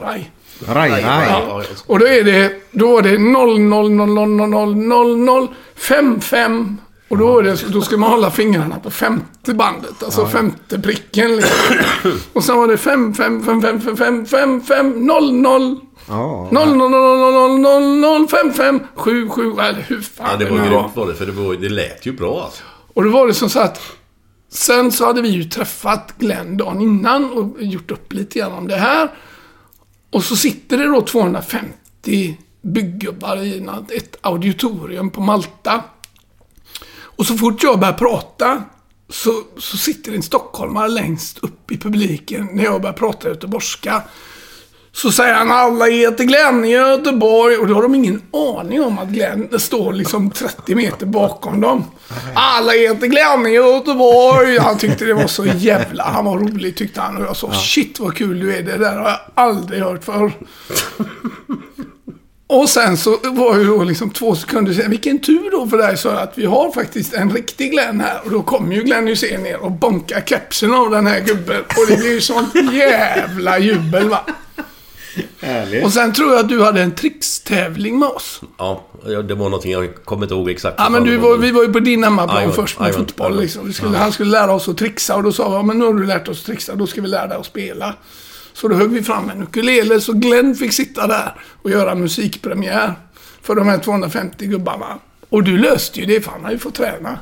Ja, 1.01 1.25
ja. 1.27 1.65
Och 1.87 1.99
då 1.99 2.07
är 2.07 2.25
det, 2.25 2.53
då 2.71 2.93
var 2.93 3.03
det 3.03 3.19
0, 3.19 3.61
0, 3.61 3.91
0, 3.91 4.09
0, 4.09 4.29
0, 4.29 4.49
0, 4.49 4.77
0, 4.77 5.19
0, 5.19 5.49
5, 5.75 6.21
5. 6.21 6.79
Och 7.09 7.19
då, 7.19 7.41
det, 7.41 7.65
då 7.73 7.83
ska 7.83 7.97
man 7.97 8.11
hålla 8.11 8.31
fingrarna 8.31 8.79
på 8.79 8.91
femte 8.91 9.55
bandet, 9.55 10.03
alltså 10.03 10.27
femte 10.27 10.79
pricken. 10.79 11.37
Liksom. 11.37 12.19
Och 12.33 12.45
sen 12.45 12.57
var 12.57 12.69
det 12.69 12.77
5, 12.77 13.15
5, 13.15 13.45
5, 13.45 13.63
5, 13.63 13.81
5, 13.81 13.97
5, 13.97 14.27
5, 14.27 14.61
5, 14.63 15.07
0, 15.07 15.35
0. 15.35 15.77
Ja. 16.09 16.49
0, 16.53 16.77
0, 16.77 16.91
0, 16.91 17.61
0, 17.61 17.61
0, 17.61 18.01
0, 18.01 18.29
5, 18.29 18.53
5, 18.53 18.81
7, 18.95 19.29
7, 19.29 19.53
eller 19.53 19.85
hur 19.89 20.01
fan 20.01 20.29
Ja, 20.31 20.37
det 20.37 20.51
var 20.51 20.59
grymt 20.59 20.97
var 20.97 21.07
det. 21.07 21.15
För 21.15 21.27
det, 21.27 21.33
var, 21.33 21.55
det 21.55 21.69
lät 21.69 22.07
ju 22.07 22.13
bra 22.13 22.43
alltså. 22.45 22.63
och 22.95 23.05
då 23.05 23.11
var 23.11 23.27
det 23.27 23.35
som 23.35 23.51
så 23.51 23.61
att 23.61 23.81
Sen 24.55 24.93
så 24.93 25.07
hade 25.07 25.23
vi 25.23 25.29
ju 25.29 25.45
träffat 25.45 26.15
Glenn 26.19 26.57
dagen 26.57 26.81
innan 26.81 27.33
och 27.33 27.63
gjort 27.63 27.91
upp 27.91 28.13
lite 28.13 28.39
grann 28.39 28.53
om 28.53 28.69
det 28.69 28.77
här. 28.77 29.09
Och 30.11 30.25
så 30.25 30.37
sitter 30.37 30.79
det 30.79 30.85
då 30.85 31.01
250 31.01 32.39
bygggubbar 32.63 33.37
i 33.37 33.67
ett 33.97 34.17
auditorium 34.21 35.11
på 35.11 35.21
Malta. 35.21 35.83
Och 37.17 37.27
så 37.27 37.37
fort 37.37 37.63
jag 37.63 37.81
börjar 37.81 37.93
prata 37.93 38.63
så, 39.09 39.43
så 39.59 39.77
sitter 39.77 40.13
en 40.13 40.23
stockholmare 40.23 40.89
längst 40.89 41.39
upp 41.39 41.71
i 41.71 41.79
publiken 41.79 42.49
när 42.53 42.65
jag 42.65 42.81
börjar 42.81 42.95
prata 42.95 43.29
göteborgska. 43.29 44.03
Så 44.93 45.13
säger 45.13 45.35
han 45.35 45.51
alla 45.51 45.85
heter 45.85 46.25
Glenn 46.25 46.65
i 46.65 46.71
Göteborg 46.71 47.57
och 47.57 47.67
då 47.67 47.75
har 47.75 47.83
de 47.83 47.95
ingen 47.95 48.23
aning 48.33 48.83
om 48.83 48.99
att 48.99 49.09
Glenn 49.09 49.59
står 49.59 49.93
liksom 49.93 50.31
30 50.31 50.75
meter 50.75 51.07
bakom 51.07 51.61
dem. 51.61 51.85
Alla 52.35 52.73
heter 52.73 53.07
Glenn 53.07 53.47
i 53.47 53.51
Göteborg. 53.51 54.59
Han 54.59 54.79
tyckte 54.79 55.05
det 55.05 55.15
var 55.15 55.27
så 55.27 55.47
jävla... 55.47 56.05
Han 56.05 56.25
var 56.25 56.39
rolig 56.39 56.77
tyckte 56.77 57.01
han 57.01 57.17
och 57.17 57.23
jag 57.23 57.37
sa 57.37 57.53
shit 57.53 58.01
vad 58.01 58.17
kul 58.17 58.41
du 58.41 58.57
är. 58.57 58.63
Det 58.63 58.79
där 58.79 58.97
har 58.97 59.09
jag 59.09 59.21
aldrig 59.35 59.83
hört 59.83 60.05
förr. 60.05 60.33
Och 62.47 62.69
sen 62.69 62.97
så 62.97 63.19
var 63.23 63.59
ju 63.59 63.65
då 63.65 63.85
liksom 63.85 64.11
två 64.11 64.35
sekunder 64.35 64.73
sen, 64.73 64.91
vilken 64.91 65.19
tur 65.19 65.51
då 65.51 65.67
för 65.67 65.79
dig 65.79 65.97
så 65.97 66.09
att 66.09 66.33
vi 66.35 66.47
har 66.47 66.73
faktiskt 66.73 67.15
en 67.15 67.31
riktig 67.31 67.71
Glenn 67.71 68.01
här. 68.01 68.21
Och 68.25 68.31
då 68.31 68.43
kommer 68.43 68.75
ju 68.75 68.83
Glenn 68.83 69.07
Hysén 69.07 69.43
ner 69.43 69.57
och 69.57 69.71
bonkar 69.71 70.21
kepsen 70.27 70.75
av 70.75 70.91
den 70.91 71.07
här 71.07 71.21
gubben. 71.21 71.61
Och 71.61 71.87
det 71.89 71.97
blir 71.97 72.13
ju 72.13 72.21
sånt 72.21 72.55
jävla 72.73 73.59
jubel 73.59 74.09
va. 74.09 74.21
Härligt. 75.41 75.85
Och 75.85 75.93
sen 75.93 76.13
tror 76.13 76.33
jag 76.33 76.41
att 76.41 76.49
du 76.49 76.65
hade 76.65 76.83
en 76.83 76.95
trickstävling 76.95 77.99
med 77.99 78.09
oss. 78.09 78.41
Ja, 78.59 78.85
det 79.05 79.35
var 79.35 79.45
någonting 79.45 79.73
jag 79.73 80.05
kommer 80.05 80.23
inte 80.23 80.35
ihåg 80.35 80.51
exakt. 80.51 80.75
Ja, 80.79 80.89
men 80.89 81.05
du 81.05 81.17
var, 81.17 81.37
vi 81.37 81.51
var 81.51 81.63
ju 81.63 81.73
på 81.73 81.81
din 81.81 82.05
hemmaplan 82.05 82.53
först 82.53 82.81
med 82.81 82.95
fotboll. 82.95 83.41
Liksom. 83.41 83.73
Skulle, 83.73 83.99
Han 83.99 84.13
skulle 84.13 84.31
lära 84.31 84.53
oss 84.53 84.69
att 84.69 84.79
trixa 84.79 85.17
och 85.17 85.23
då 85.23 85.33
sa 85.33 85.49
vi, 85.49 85.55
ja, 85.55 85.63
men 85.63 85.79
nu 85.79 85.85
har 85.85 85.95
du 85.95 86.07
lärt 86.07 86.29
oss 86.29 86.41
att 86.41 86.47
trixa, 86.47 86.75
då 86.75 86.87
ska 86.87 87.01
vi 87.01 87.09
lära 87.09 87.27
dig 87.27 87.37
att 87.39 87.47
spela. 87.47 87.95
Så 88.55 88.69
då 88.69 88.75
högg 88.75 88.91
vi 88.91 89.03
fram 89.03 89.31
en 89.31 89.43
ukulele, 89.43 90.01
så 90.01 90.13
Glenn 90.13 90.55
fick 90.55 90.73
sitta 90.73 91.07
där 91.07 91.35
och 91.63 91.71
göra 91.71 91.95
musikpremiär 91.95 92.95
för 93.43 93.55
de 93.55 93.69
här 93.69 93.79
250 93.79 94.47
gubbarna. 94.47 94.99
Och 95.29 95.43
du 95.43 95.59
löste 95.59 96.01
ju 96.01 96.07
det, 96.07 96.21
för 96.21 96.31
han 96.31 96.45
har 96.45 96.51
ju 96.51 96.59
fått 96.59 96.75
träna. 96.75 97.19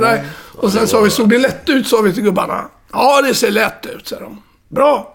Raj. 0.00 0.24
Och 0.54 0.72
sen 0.72 0.88
sa 0.88 1.00
vi, 1.00 1.10
såg 1.10 1.30
det 1.30 1.38
lätt 1.38 1.68
ut? 1.68 1.86
sa 1.88 2.00
vi 2.00 2.12
till 2.12 2.22
gubbarna. 2.22 2.64
Ja, 2.92 3.22
det 3.22 3.34
ser 3.34 3.50
lätt 3.50 3.86
ut, 3.86 4.08
sa 4.08 4.20
de. 4.20 4.42
Bra. 4.68 5.14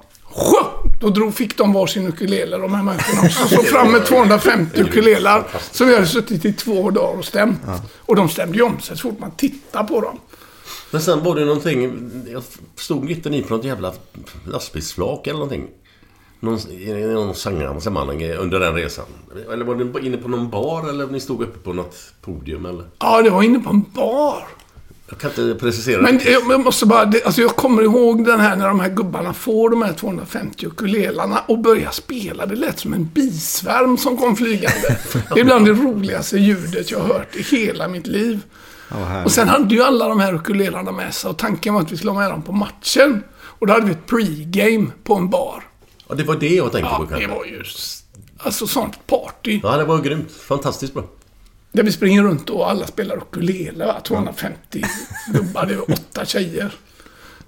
Då 1.01 1.09
drog, 1.09 1.33
fick 1.35 1.57
de 1.57 1.73
varsin 1.73 2.07
ukulele, 2.07 2.57
de 2.57 2.73
här 2.73 2.83
människorna. 2.83 3.21
Och 3.21 3.49
så 3.49 3.63
fram 3.63 3.91
med 3.91 4.05
250 4.05 4.81
ukulelar. 4.81 5.43
Så 5.71 5.85
vi 5.85 5.93
hade 5.95 6.07
suttit 6.07 6.45
i 6.45 6.53
två 6.53 6.91
dagar 6.91 7.17
och 7.19 7.25
stämt. 7.25 7.59
Och 7.99 8.15
de 8.15 8.29
stämde 8.29 8.57
ju 8.57 8.63
om 8.63 8.79
sig 8.79 8.97
så 8.97 9.09
fort 9.09 9.19
man 9.19 9.31
tittar 9.31 9.83
på 9.83 10.01
dem. 10.01 10.19
Men 10.93 11.01
sen 11.01 11.23
var 11.23 11.35
det 11.35 11.45
någonting... 11.45 12.09
Jag 12.31 12.43
stod 12.75 13.11
inte 13.11 13.29
ni 13.29 13.41
på 13.41 13.55
något 13.55 13.65
jävla 13.65 13.93
lastbilsflak 14.47 15.27
eller 15.27 15.39
någonting? 15.39 15.67
Någon, 16.39 16.59
någon 17.13 17.81
sammanhang 17.81 18.23
under 18.23 18.59
den 18.59 18.73
resan? 18.73 19.05
Eller 19.53 19.65
var 19.65 19.75
ni 19.75 20.07
inne 20.07 20.17
på 20.17 20.27
någon 20.27 20.49
bar 20.49 20.89
eller 20.89 21.07
ni 21.07 21.19
stod 21.19 21.41
uppe 21.41 21.59
på 21.59 21.73
något 21.73 21.95
podium 22.21 22.65
eller? 22.65 22.85
Ja, 22.99 23.21
det 23.21 23.29
var 23.29 23.43
inne 23.43 23.59
på 23.59 23.69
en 23.69 23.85
bar. 23.95 24.47
Jag 25.09 25.19
kan 25.19 25.29
inte 25.29 25.55
precisera 25.59 26.01
Men 26.01 26.17
det. 26.17 26.29
jag, 26.31 26.63
måste 26.63 26.85
bara, 26.85 27.05
det, 27.05 27.23
alltså 27.23 27.41
jag 27.41 27.55
kommer 27.55 27.83
ihåg 27.83 28.25
den 28.25 28.39
här 28.39 28.55
när 28.55 28.67
de 28.67 28.79
här 28.79 28.89
gubbarna 28.89 29.33
får 29.33 29.69
de 29.69 29.81
här 29.81 29.93
250 29.93 30.65
ukulelarna 30.65 31.39
och 31.47 31.59
börjar 31.59 31.91
spela. 31.91 32.45
Det 32.45 32.55
lät 32.55 32.79
som 32.79 32.93
en 32.93 33.09
bisvärm 33.13 33.97
som 33.97 34.17
kom 34.17 34.35
flygande. 34.35 34.97
Det 35.33 35.39
är 35.39 35.43
bland 35.45 35.65
det 35.65 35.71
roligaste 35.71 36.37
ljudet 36.37 36.91
jag 36.91 36.99
har 36.99 37.07
hört 37.07 37.35
i 37.35 37.41
hela 37.41 37.87
mitt 37.87 38.07
liv. 38.07 38.39
Härligt. 38.97 39.25
Och 39.25 39.31
sen 39.31 39.47
hade 39.47 39.75
ju 39.75 39.83
alla 39.83 40.07
de 40.07 40.19
här 40.19 40.33
ukulelarna 40.33 40.91
med 40.91 41.13
sig 41.13 41.29
och 41.29 41.37
tanken 41.37 41.73
var 41.73 41.81
att 41.81 41.91
vi 41.91 41.97
skulle 41.97 42.11
ha 42.11 42.19
med 42.19 42.29
dem 42.31 42.41
på 42.41 42.51
matchen. 42.51 43.23
Och 43.41 43.67
då 43.67 43.73
hade 43.73 43.85
vi 43.85 43.91
ett 43.91 44.07
pre-game 44.07 44.91
på 45.03 45.15
en 45.15 45.29
bar. 45.29 45.63
Ja, 46.09 46.15
det 46.15 46.23
var 46.23 46.35
det 46.35 46.49
jag 46.55 46.71
tänkte 46.71 46.89
Ja, 46.91 46.97
på 46.97 47.03
det 47.03 47.09
kanske. 47.09 47.27
var 47.27 47.45
ju 47.45 47.63
alltså 48.37 48.67
sånt 48.67 49.07
party. 49.07 49.59
Ja, 49.63 49.77
det 49.77 49.83
var 49.85 50.01
grymt. 50.01 50.31
Fantastiskt 50.31 50.93
bra. 50.93 51.03
Där 51.71 51.83
vi 51.83 51.91
springer 51.91 52.23
runt 52.23 52.49
och 52.49 52.69
alla 52.71 52.87
spelar 52.87 53.17
ukulele. 53.17 53.85
Va? 53.85 53.99
250 54.03 54.83
gubbar, 55.33 55.65
det 55.65 55.75
var 55.75 55.91
åtta 55.91 56.25
tjejer. 56.25 56.71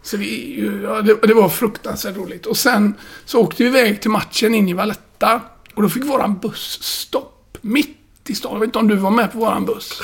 Så 0.02 0.18
vi, 0.18 0.60
ja, 0.84 1.02
det, 1.02 1.14
det 1.28 1.34
var 1.34 1.50
fruktansvärt 1.50 2.16
roligt. 2.18 2.46
Och 2.46 2.58
sen 2.58 2.94
så 3.26 3.40
åkte 3.42 3.64
vi 3.64 3.70
iväg 3.70 4.02
till 4.02 4.12
matchen 4.12 4.56
in 4.56 4.70
i 4.70 4.74
Valletta. 4.74 5.42
Och 5.76 5.82
då 5.82 5.90
fick 5.90 6.04
våran 6.06 6.38
buss 6.38 6.80
stopp. 6.84 7.58
Mitt 7.62 7.98
i 8.28 8.36
stan. 8.36 8.52
Jag 8.54 8.60
vet 8.60 8.68
inte 8.68 8.80
om 8.80 8.88
du 8.88 8.96
var 8.96 9.12
med 9.12 9.32
på 9.32 9.38
våran 9.40 9.66
buss. 9.66 10.02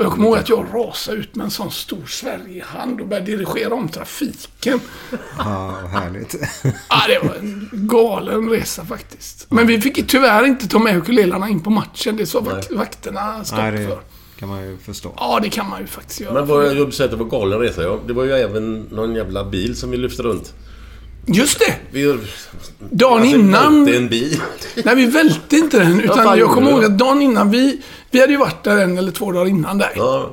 Och 0.00 0.06
jag 0.06 0.12
kommer 0.12 0.26
ihåg 0.28 0.38
att 0.38 0.48
jag 0.48 0.66
rasade 0.74 1.16
ut 1.16 1.34
med 1.34 1.44
en 1.44 1.50
sån 1.50 1.70
stor 1.70 2.06
Sverigehand 2.06 3.00
och 3.00 3.06
började 3.06 3.26
dirigera 3.26 3.74
om 3.74 3.88
trafiken. 3.88 4.80
Ja, 5.38 5.74
härligt. 5.92 6.34
Ja, 6.88 7.02
det 7.08 7.28
var 7.28 7.34
en 7.34 7.68
galen 7.72 8.50
resa 8.50 8.84
faktiskt. 8.84 9.46
Men 9.50 9.66
vi 9.66 9.80
fick 9.80 10.06
tyvärr 10.08 10.46
inte 10.46 10.68
ta 10.68 10.78
med 10.78 10.96
ukulelerna 10.96 11.48
in 11.48 11.60
på 11.60 11.70
matchen. 11.70 12.16
Det 12.16 12.26
sa 12.26 12.40
vak- 12.40 12.70
vakterna 12.76 13.44
stopp 13.44 13.58
Nej, 13.58 13.86
för. 13.86 13.94
det 13.96 14.40
kan 14.40 14.48
man 14.48 14.62
ju 14.62 14.76
förstå. 14.78 15.12
Ja, 15.16 15.38
det 15.42 15.48
kan 15.48 15.68
man 15.70 15.80
ju 15.80 15.86
faktiskt 15.86 16.20
göra. 16.20 16.34
Men 16.34 16.46
vad 16.46 16.76
jag 16.76 16.92
säger 16.94 17.04
att 17.04 17.18
det 17.18 17.24
var 17.24 17.30
galen 17.30 17.58
resa. 17.58 17.82
Ja, 17.82 17.98
det 18.06 18.12
var 18.12 18.24
ju 18.24 18.32
även 18.32 18.80
någon 18.80 19.14
jävla 19.14 19.44
bil 19.44 19.76
som 19.76 19.90
vi 19.90 19.96
lyfte 19.96 20.22
runt. 20.22 20.54
Just 21.26 21.58
det! 21.58 21.74
Vi, 21.90 22.18
Dagen 22.90 23.20
alltså, 23.22 23.36
innan... 23.36 23.84
välte 23.84 23.98
en 23.98 24.08
bil. 24.08 24.40
Nej, 24.84 24.94
vi 24.94 25.06
välte 25.06 25.56
inte 25.56 25.78
den. 25.78 26.00
Utan 26.00 26.38
jag 26.38 26.50
kommer 26.50 26.70
ihåg 26.70 26.84
att 26.84 26.98
dagen 26.98 27.22
innan, 27.22 27.50
vi, 27.50 27.82
vi 28.10 28.20
hade 28.20 28.32
ju 28.32 28.38
varit 28.38 28.64
där 28.64 28.78
en 28.78 28.98
eller 28.98 29.12
två 29.12 29.32
dagar 29.32 29.46
innan 29.48 29.78
dig. 29.78 29.92
Ja, 29.96 30.30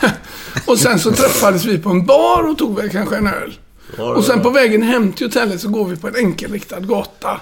Och 0.66 0.78
sen 0.78 0.98
så 0.98 1.12
träffades 1.12 1.64
vi 1.64 1.78
på 1.78 1.90
en 1.90 2.06
bar 2.06 2.42
och 2.50 2.58
tog 2.58 2.76
väl 2.76 2.90
kanske 2.90 3.16
en 3.16 3.26
öl. 3.26 3.58
Ja, 3.96 4.14
Och 4.14 4.24
sen 4.24 4.42
på 4.42 4.50
vägen 4.50 4.82
hem 4.82 5.12
till 5.12 5.26
hotellet 5.26 5.60
så 5.60 5.68
går 5.68 5.84
vi 5.84 5.96
på 5.96 6.08
en 6.08 6.16
enkelriktad 6.16 6.80
gata. 6.80 7.40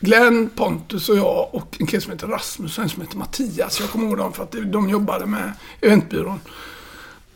Glenn, 0.00 0.50
Pontus 0.56 1.08
och 1.08 1.16
jag 1.16 1.48
och 1.52 1.76
en 1.80 1.86
kille 1.86 2.00
som 2.00 2.12
heter 2.12 2.26
Rasmus 2.26 2.78
och 2.78 2.84
en 2.84 2.90
som 2.90 3.02
heter 3.02 3.16
Mattias. 3.16 3.80
Jag 3.80 3.90
kommer 3.90 4.08
ihåg 4.08 4.16
dem 4.18 4.32
för 4.32 4.42
att 4.42 4.54
de 4.72 4.88
jobbade 4.88 5.26
med 5.26 5.52
eventbyrån. 5.80 6.40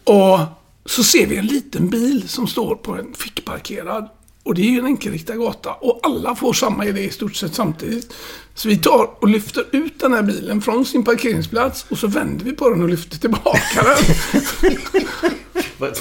Och 0.04 0.38
så 0.84 1.04
ser 1.04 1.26
vi 1.26 1.36
en 1.36 1.46
liten 1.46 1.88
bil 1.90 2.28
som 2.28 2.46
står 2.46 2.74
på 2.74 2.94
en 2.96 3.14
fickparkerad. 3.14 4.08
Och 4.42 4.54
det 4.54 4.62
är 4.62 4.70
ju 4.70 4.78
en 4.78 4.86
enkelriktad 4.86 5.36
gata. 5.36 5.72
Och 5.72 6.00
alla 6.02 6.34
får 6.34 6.52
samma 6.52 6.86
idé 6.86 7.00
i 7.00 7.10
stort 7.10 7.36
sett 7.36 7.54
samtidigt. 7.54 8.14
Så 8.56 8.68
vi 8.68 8.76
tar 8.76 9.10
och 9.18 9.28
lyfter 9.28 9.64
ut 9.72 10.00
den 10.00 10.12
här 10.12 10.22
bilen 10.22 10.60
från 10.60 10.84
sin 10.84 11.04
parkeringsplats 11.04 11.86
och 11.88 11.98
så 11.98 12.06
vänder 12.06 12.44
vi 12.44 12.52
på 12.52 12.70
den 12.70 12.82
och 12.82 12.88
lyfter 12.88 13.18
tillbaka 13.18 13.82
den. 13.82 13.96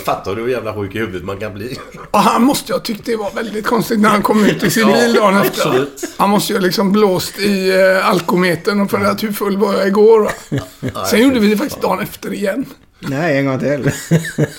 Fattar 0.05 0.35
du 0.35 0.41
hur 0.41 0.49
jävla 0.49 0.73
sjuk 0.73 0.95
i 0.95 0.99
huvudet 0.99 1.23
man 1.23 1.37
kan 1.37 1.53
bli? 1.53 1.77
Och 2.11 2.19
han 2.19 2.43
måste 2.43 2.71
ju 2.71 2.73
ha 2.75 2.79
tyckt 2.79 3.05
det 3.05 3.15
var 3.15 3.31
väldigt 3.31 3.65
konstigt 3.65 3.99
när 3.99 4.09
han 4.09 4.21
kom 4.21 4.45
ut 4.45 4.63
i 4.63 4.69
sin 4.69 4.87
bil 4.87 5.13
dagen 5.13 5.35
efter. 5.37 5.67
absolut. 5.67 6.03
Han 6.17 6.29
måste 6.29 6.53
ju 6.53 6.59
ha 6.59 6.63
liksom 6.65 6.91
blåst 6.91 7.39
i 7.39 7.69
eh, 7.69 8.09
alkometern 8.09 8.81
och 8.81 8.91
funderat 8.91 9.23
hur 9.23 9.31
full 9.31 9.57
var 9.57 9.73
jag 9.73 9.87
igår. 9.87 10.31
Va? 10.93 11.05
Sen 11.05 11.21
gjorde 11.21 11.39
vi 11.39 11.47
det 11.47 11.57
faktiskt 11.57 11.81
dagen 11.81 11.99
efter 11.99 12.33
igen. 12.33 12.65
Nej, 13.09 13.37
en 13.37 13.45
gång 13.45 13.59
till. 13.59 13.91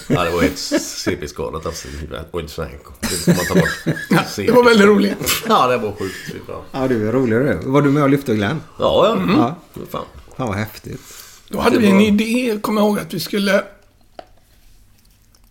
Ja, 0.08 0.24
det 0.24 0.30
var 0.30 0.42
helt 0.42 0.58
CP-skadat 0.58 1.66
alltså. 1.66 1.88
Oj, 2.32 2.48
så 2.48 2.62
här. 2.62 2.78
Det 3.26 3.26
man 3.36 3.60
bort. 3.60 3.96
Ja, 4.10 4.22
det 4.36 4.50
var 4.52 4.64
väldigt 4.64 4.86
roligt. 4.86 5.16
Ja, 5.48 5.66
det 5.66 5.78
var 5.78 5.92
sjukt. 5.92 6.46
Bra. 6.46 6.64
Ja, 6.72 6.88
du 6.88 7.08
är 7.08 7.12
roligare 7.12 7.44
du. 7.62 7.70
Var 7.70 7.82
du 7.82 7.90
med 7.90 8.02
och 8.02 8.10
lyfte 8.10 8.34
Glenn? 8.34 8.60
Ja, 8.78 9.16
ja. 9.18 9.32
Ja. 9.36 9.56
Vad 9.74 9.88
Fan. 9.88 10.04
Fan 10.36 10.48
vad 10.48 10.56
häftigt. 10.56 11.00
Då 11.48 11.60
hade 11.60 11.76
Det 11.76 11.82
vi 11.82 11.90
en 11.90 12.00
idé, 12.00 12.58
kommer 12.60 12.80
jag 12.80 12.88
ihåg, 12.88 12.98
att 12.98 13.14
vi 13.14 13.20
skulle... 13.20 13.64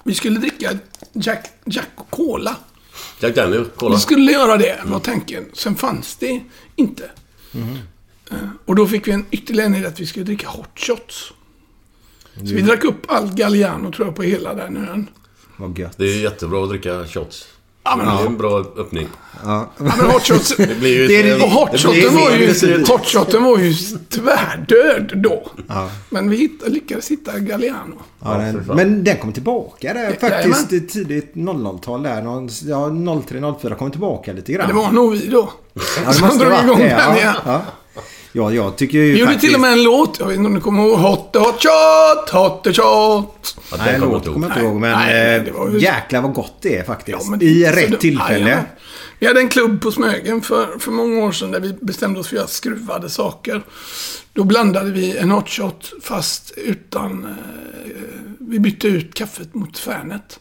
Vi 0.04 0.14
skulle 0.16 0.40
dricka 0.40 0.70
Jack, 1.14 1.48
Jack 1.66 1.90
och 1.96 2.10
Cola. 2.12 2.56
Jack 3.20 3.36
Daniel, 3.36 3.66
kolla. 3.78 3.96
Vi 3.96 4.02
skulle 4.02 4.32
göra 4.32 4.58
det, 4.58 4.80
var 4.86 5.00
tanken. 5.00 5.46
Sen 5.54 5.76
fanns 5.76 6.16
det 6.16 6.42
inte. 6.76 7.10
Eh, 8.32 8.38
Och 8.66 8.76
då 8.76 8.88
fick 8.88 9.08
vi 9.08 9.12
en 9.12 9.26
ytterligare 9.32 9.78
idé 9.78 9.88
att 9.88 10.00
vi 10.00 10.06
skulle 10.08 10.26
dricka 10.26 10.48
hot 10.48 10.70
shots. 10.76 11.32
Så 12.36 12.42
vi 12.56 12.62
drack 12.62 12.84
upp 12.84 13.06
allt 13.08 13.32
Galliano, 13.36 13.92
tror 13.92 14.08
jag, 14.08 14.16
på 14.16 14.24
hela 14.24 14.54
den 14.54 14.78
ön. 14.78 15.10
Vad 15.58 15.78
gött. 15.80 15.94
Det 15.98 16.04
är 16.06 16.20
jättebra 16.22 16.64
att 16.64 16.70
dricka 16.70 17.06
shots. 17.06 17.46
Ja, 17.86 17.96
men, 17.96 18.06
Det 18.06 18.12
är 18.12 18.16
ja. 18.16 18.26
en 18.26 18.38
bra 18.38 18.60
öppning. 18.78 19.08
Ja. 19.44 19.70
men 19.78 19.90
hot 19.90 20.28
shots... 20.28 20.56
Det 20.58 20.80
blir 20.80 20.98
ju... 20.98 21.08
Det 21.08 21.16
är 21.16 21.24
det- 21.24 21.44
Och 21.44 21.50
hotshoten 21.52 22.02
det 22.02 22.10
var, 22.10 22.32
ju, 22.32 22.48
det 22.48 22.62
blir- 22.62 22.88
hotshoten 22.88 23.44
var 23.44 23.58
ju 23.58 23.74
tvärdöd 24.10 25.12
då. 25.16 25.48
Ja. 25.68 25.90
Men 26.10 26.30
vi 26.30 26.38
hittade, 26.38 26.72
lyckades 26.72 27.12
hitta 27.12 27.40
Galliano. 27.40 27.96
Ja, 28.20 28.42
Ja, 28.46 28.52
den, 28.52 28.66
men 28.76 29.04
den 29.04 29.18
kom 29.18 29.34
tillbaka 29.34 29.94
där 29.94 30.04
Ja, 30.22 30.30
faktiskt 30.30 30.74
i 30.74 30.82
tidigt 30.82 31.34
00-tal 31.36 32.04
där. 32.04 32.22
Ja, 32.66 32.90
03-04 32.90 33.76
kom 33.76 33.92
tillbaka 33.92 34.34
lite 34.34 34.52
grann. 34.52 34.68
Det 34.68 34.74
var 34.74 34.92
nog 34.92 35.12
vi 35.12 35.28
då. 35.28 35.50
ja, 35.74 35.82
det 36.08 36.14
som 36.14 36.28
måste 36.28 36.40
drog 36.46 36.52
ha 36.54 36.58
varit 36.62 36.66
igång 36.66 36.80
det. 36.80 36.86
den 37.24 37.34
Ja. 37.46 37.62
Ja. 38.34 38.52
ja, 38.52 38.52
jag 38.54 38.76
tycker 38.78 38.98
ju 38.98 39.12
Vi 39.12 39.20
gjorde 39.20 39.32
faktiskt... 39.32 39.46
till 39.52 39.56
och 39.56 39.62
med 39.62 39.74
en 39.74 39.84
låt. 39.84 40.20
Jag 40.20 40.28
vet 40.28 40.38
inte 40.38 40.48
om 40.48 40.54
du 40.54 40.62
kommer 40.62 40.84
ihåg. 40.84 40.98
Hot, 41.00 41.36
hot 41.36 41.64
shot, 41.64 42.30
hot 42.30 42.66
shot. 42.76 43.56
Ja, 43.72 43.78
Nej, 43.78 44.00
låt 44.00 44.26
kommer 44.26 44.48
jag 44.48 44.58
inte 44.58 44.66
ihåg. 44.66 44.76
Men 44.82 44.92
Nej, 44.92 45.36
eh, 45.38 45.44
det 45.44 45.52
var 45.52 45.70
ju- 45.70 45.80
jäklar 45.80 46.22
vad 46.22 46.34
gott 46.34 46.58
det 46.62 46.78
är 46.78 46.84
faktiskt. 46.84 47.18
Ja, 47.22 47.30
men 47.30 47.40
det 47.40 47.46
I 47.46 47.66
rätt 47.66 48.00
tillfälle. 48.00 48.40
Jajamän. 48.40 48.64
Vi 49.20 49.28
hade 49.28 49.40
en 49.40 49.50
klubb 49.50 49.82
på 49.82 49.92
Smögen 49.92 50.42
för, 50.42 50.80
för 50.80 50.92
många 50.92 51.26
år 51.26 51.32
sedan 51.32 51.52
där 51.52 51.60
vi 51.60 51.74
bestämde 51.82 52.20
oss 52.20 52.28
för 52.28 52.36
att 52.36 52.40
göra 52.40 52.48
skruvade 52.48 53.10
saker. 53.10 53.62
Då 54.34 54.44
blandade 54.44 54.92
vi 54.92 55.18
en 55.18 55.32
hot 55.32 55.50
shot 55.50 55.94
fast 56.04 56.52
utan... 56.58 57.24
Eh, 57.24 57.30
vi 58.40 58.60
bytte 58.60 58.88
ut 58.88 59.14
kaffet 59.14 59.54
mot 59.56 59.78
Fernet. 59.78 60.40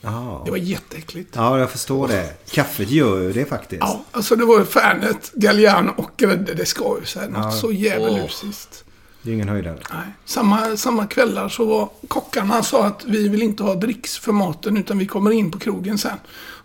Ja. 0.00 0.42
Det 0.44 0.50
var 0.50 0.58
jätteäckligt. 0.58 1.32
ja, 1.36 1.58
jag 1.58 1.70
förstår 1.70 2.08
det. 2.08 2.34
Kaffet 2.50 2.90
gör 2.90 3.20
ju 3.20 3.32
det 3.32 3.44
faktiskt. 3.44 3.80
Ja, 3.80 4.04
alltså 4.12 4.36
det 4.36 4.44
var 4.44 4.64
Fernet, 4.64 5.32
Galliano 5.34 5.92
och 5.96 6.10
grädde. 6.16 6.54
Det 6.54 6.66
ska 6.66 6.96
ju 7.00 7.06
säga 7.06 7.28
något 7.28 7.54
så 7.56 7.72
djävulusiskt. 7.72 8.84
Det 9.22 9.28
är 9.28 9.30
ju 9.30 9.34
ingen 9.34 9.48
höjdare. 9.48 9.78
Nej. 9.92 10.02
Samma, 10.24 10.76
samma 10.76 11.06
kvällar 11.06 11.48
så 11.48 11.64
var 11.64 11.88
kockarna 12.08 12.62
sa 12.62 12.84
att 12.84 13.04
vi 13.04 13.28
vill 13.28 13.42
inte 13.42 13.62
ha 13.62 13.74
dricks 13.74 14.18
för 14.18 14.32
maten 14.32 14.76
utan 14.76 14.98
vi 14.98 15.06
kommer 15.06 15.30
in 15.30 15.50
på 15.50 15.58
krogen 15.58 15.98
sen. 15.98 16.16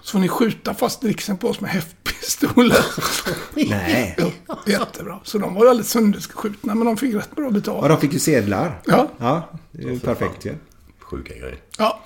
Så 0.02 0.12
får 0.12 0.20
ni 0.20 0.28
skjuta 0.28 0.74
fast 0.74 1.02
dricksen 1.02 1.38
på 1.38 1.48
oss 1.50 1.62
med 1.62 1.70
häftpistoler. 1.72 2.86
Nej. 3.70 4.16
Ja, 4.48 4.60
jättebra. 4.68 5.20
Så 5.24 5.38
de 5.38 5.54
var 5.54 5.64
ju 5.64 5.70
alldeles 5.70 5.90
sönderskjutna 5.92 6.76
men 6.76 6.86
de 6.88 6.98
fick 6.98 7.16
rätt 7.16 7.36
bra 7.36 7.46
Och 7.46 7.54
betalt. 7.54 7.88
de 7.88 8.00
fick 8.02 8.14
ju 8.14 8.20
sedlar. 8.20 8.82
Ja. 8.86 9.08
Ja, 9.18 9.50
det 9.72 9.84
är 9.84 9.92
ju 9.92 10.00
perfekt 10.00 10.46
ju. 10.46 10.56
Sjuka 11.00 11.34
grejer. 11.34 11.58
Ja. 11.78 12.00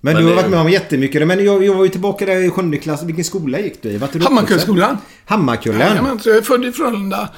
Men, 0.00 0.14
Men 0.14 0.22
du 0.22 0.28
har 0.28 0.36
varit 0.36 0.50
med 0.50 0.60
om 0.60 0.68
jättemycket. 0.70 1.26
Men 1.26 1.44
jag, 1.44 1.64
jag 1.64 1.74
var 1.74 1.84
ju 1.84 1.90
tillbaka 1.90 2.26
där 2.26 2.36
i 2.36 2.50
sjunde 2.50 2.76
klass. 2.76 3.02
Vilken 3.02 3.24
skola 3.24 3.58
gick 3.60 3.82
du 3.82 3.88
i? 3.88 4.00
Du 4.12 4.20
Hammarkullsskolan. 4.24 4.98
Hammarkullen? 5.24 6.18
Så 6.20 6.28
jag 6.28 6.36
är 6.38 6.42
född 6.42 6.64
i 6.64 6.72
Frölunda. 6.72 7.28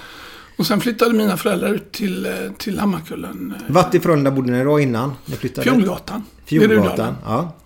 Och 0.56 0.66
sen 0.66 0.80
flyttade 0.80 1.14
mina 1.14 1.36
föräldrar 1.36 1.68
ut 1.74 1.92
till, 1.92 2.26
eh, 2.26 2.32
till 2.58 2.78
Hammarkullen. 2.78 3.54
eh, 3.68 3.72
Vart 3.74 3.94
i 3.94 4.00
Frölunda 4.00 4.30
bodde 4.30 4.52
ni 4.52 4.64
då 4.64 4.80
innan? 4.80 5.12
Ni 5.26 5.36
flyttade? 5.36 5.62
Fjolgatan. 5.70 6.24
Fjolgatan, 6.44 7.14
ja. 7.24 7.56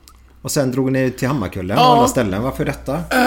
Och 0.43 0.51
sen 0.51 0.71
drog 0.73 0.93
ni 0.93 1.11
till 1.11 1.29
Hammarkullen 1.29 1.77
Ja. 1.77 1.87
och 1.89 1.95
andra 1.95 2.09
ställen. 2.09 2.43
Varför 2.43 2.65
detta? 2.65 2.93
Eh, 2.95 3.21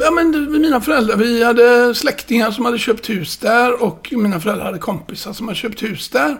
ja, 0.00 0.10
men 0.14 0.52
mina 0.52 0.80
föräldrar, 0.80 1.16
vi 1.16 1.44
hade 1.44 1.94
släktingar 1.94 2.50
som 2.50 2.64
hade 2.64 2.78
köpt 2.78 3.10
hus 3.10 3.36
där 3.36 3.82
och 3.82 4.08
mina 4.16 4.40
föräldrar 4.40 4.64
hade 4.64 4.78
kompisar 4.78 5.32
som 5.32 5.48
hade 5.48 5.58
köpt 5.58 5.82
hus 5.82 6.08
där. 6.08 6.36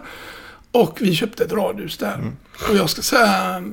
Och 0.71 0.97
vi 1.01 1.15
köpte 1.15 1.43
ett 1.43 1.51
radhus 1.51 1.97
där. 1.97 2.13
Mm. 2.13 2.35
Och 2.69 2.75
jag 2.75 2.89
ska 2.89 3.01
säga, 3.01 3.63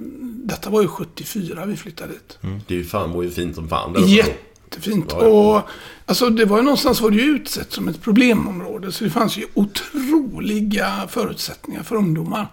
detta 0.44 0.70
var 0.70 0.82
ju 0.82 0.88
74 0.88 1.66
vi 1.66 1.76
flyttade 1.76 2.12
dit. 2.12 2.38
Det 2.66 2.74
är 2.74 2.78
ju 2.78 2.84
fan, 2.84 3.12
var 3.12 3.22
ju 3.22 3.30
fint 3.30 3.54
som 3.54 3.68
fan 3.68 3.92
där. 3.92 4.00
Jättefint. 4.00 5.06
Ja, 5.10 5.22
ja. 5.22 5.28
Och 5.28 5.68
alltså 6.06 6.30
det 6.30 6.44
var 6.44 6.56
ju 6.56 6.62
någonstans 6.62 7.00
var 7.00 7.10
det 7.10 7.16
ju 7.16 7.22
utsett 7.22 7.72
som 7.72 7.88
ett 7.88 8.02
problemområde. 8.02 8.92
Så 8.92 9.04
det 9.04 9.10
fanns 9.10 9.36
ju 9.36 9.46
otroliga 9.54 11.08
förutsättningar 11.08 11.82
för 11.82 11.96
ungdomar. 11.96 12.46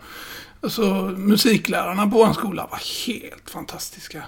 Alltså 0.62 0.84
musiklärarna 1.18 2.08
på 2.08 2.18
vår 2.18 2.34
skola 2.34 2.68
var 2.72 3.08
helt 3.08 3.50
fantastiska. 3.50 4.24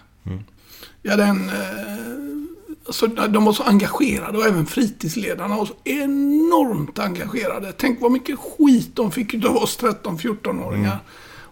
Vi 1.01 1.10
hade 1.10 1.23
en... 1.23 1.49
Eh, 1.49 2.57
alltså, 2.88 3.08
de 3.08 3.45
var 3.45 3.54
så 3.54 3.63
engagerade 3.63 4.38
och 4.38 4.45
även 4.45 4.65
fritidsledarna 4.65 5.58
var 5.58 5.65
så 5.65 5.73
enormt 5.84 7.00
engagerade. 7.00 7.73
Tänk 7.78 8.02
vad 8.02 8.12
mycket 8.12 8.39
skit 8.39 8.91
de 8.93 9.12
fick 9.12 9.34
utav 9.34 9.56
oss 9.58 9.80
13-14-åringar. 9.80 10.97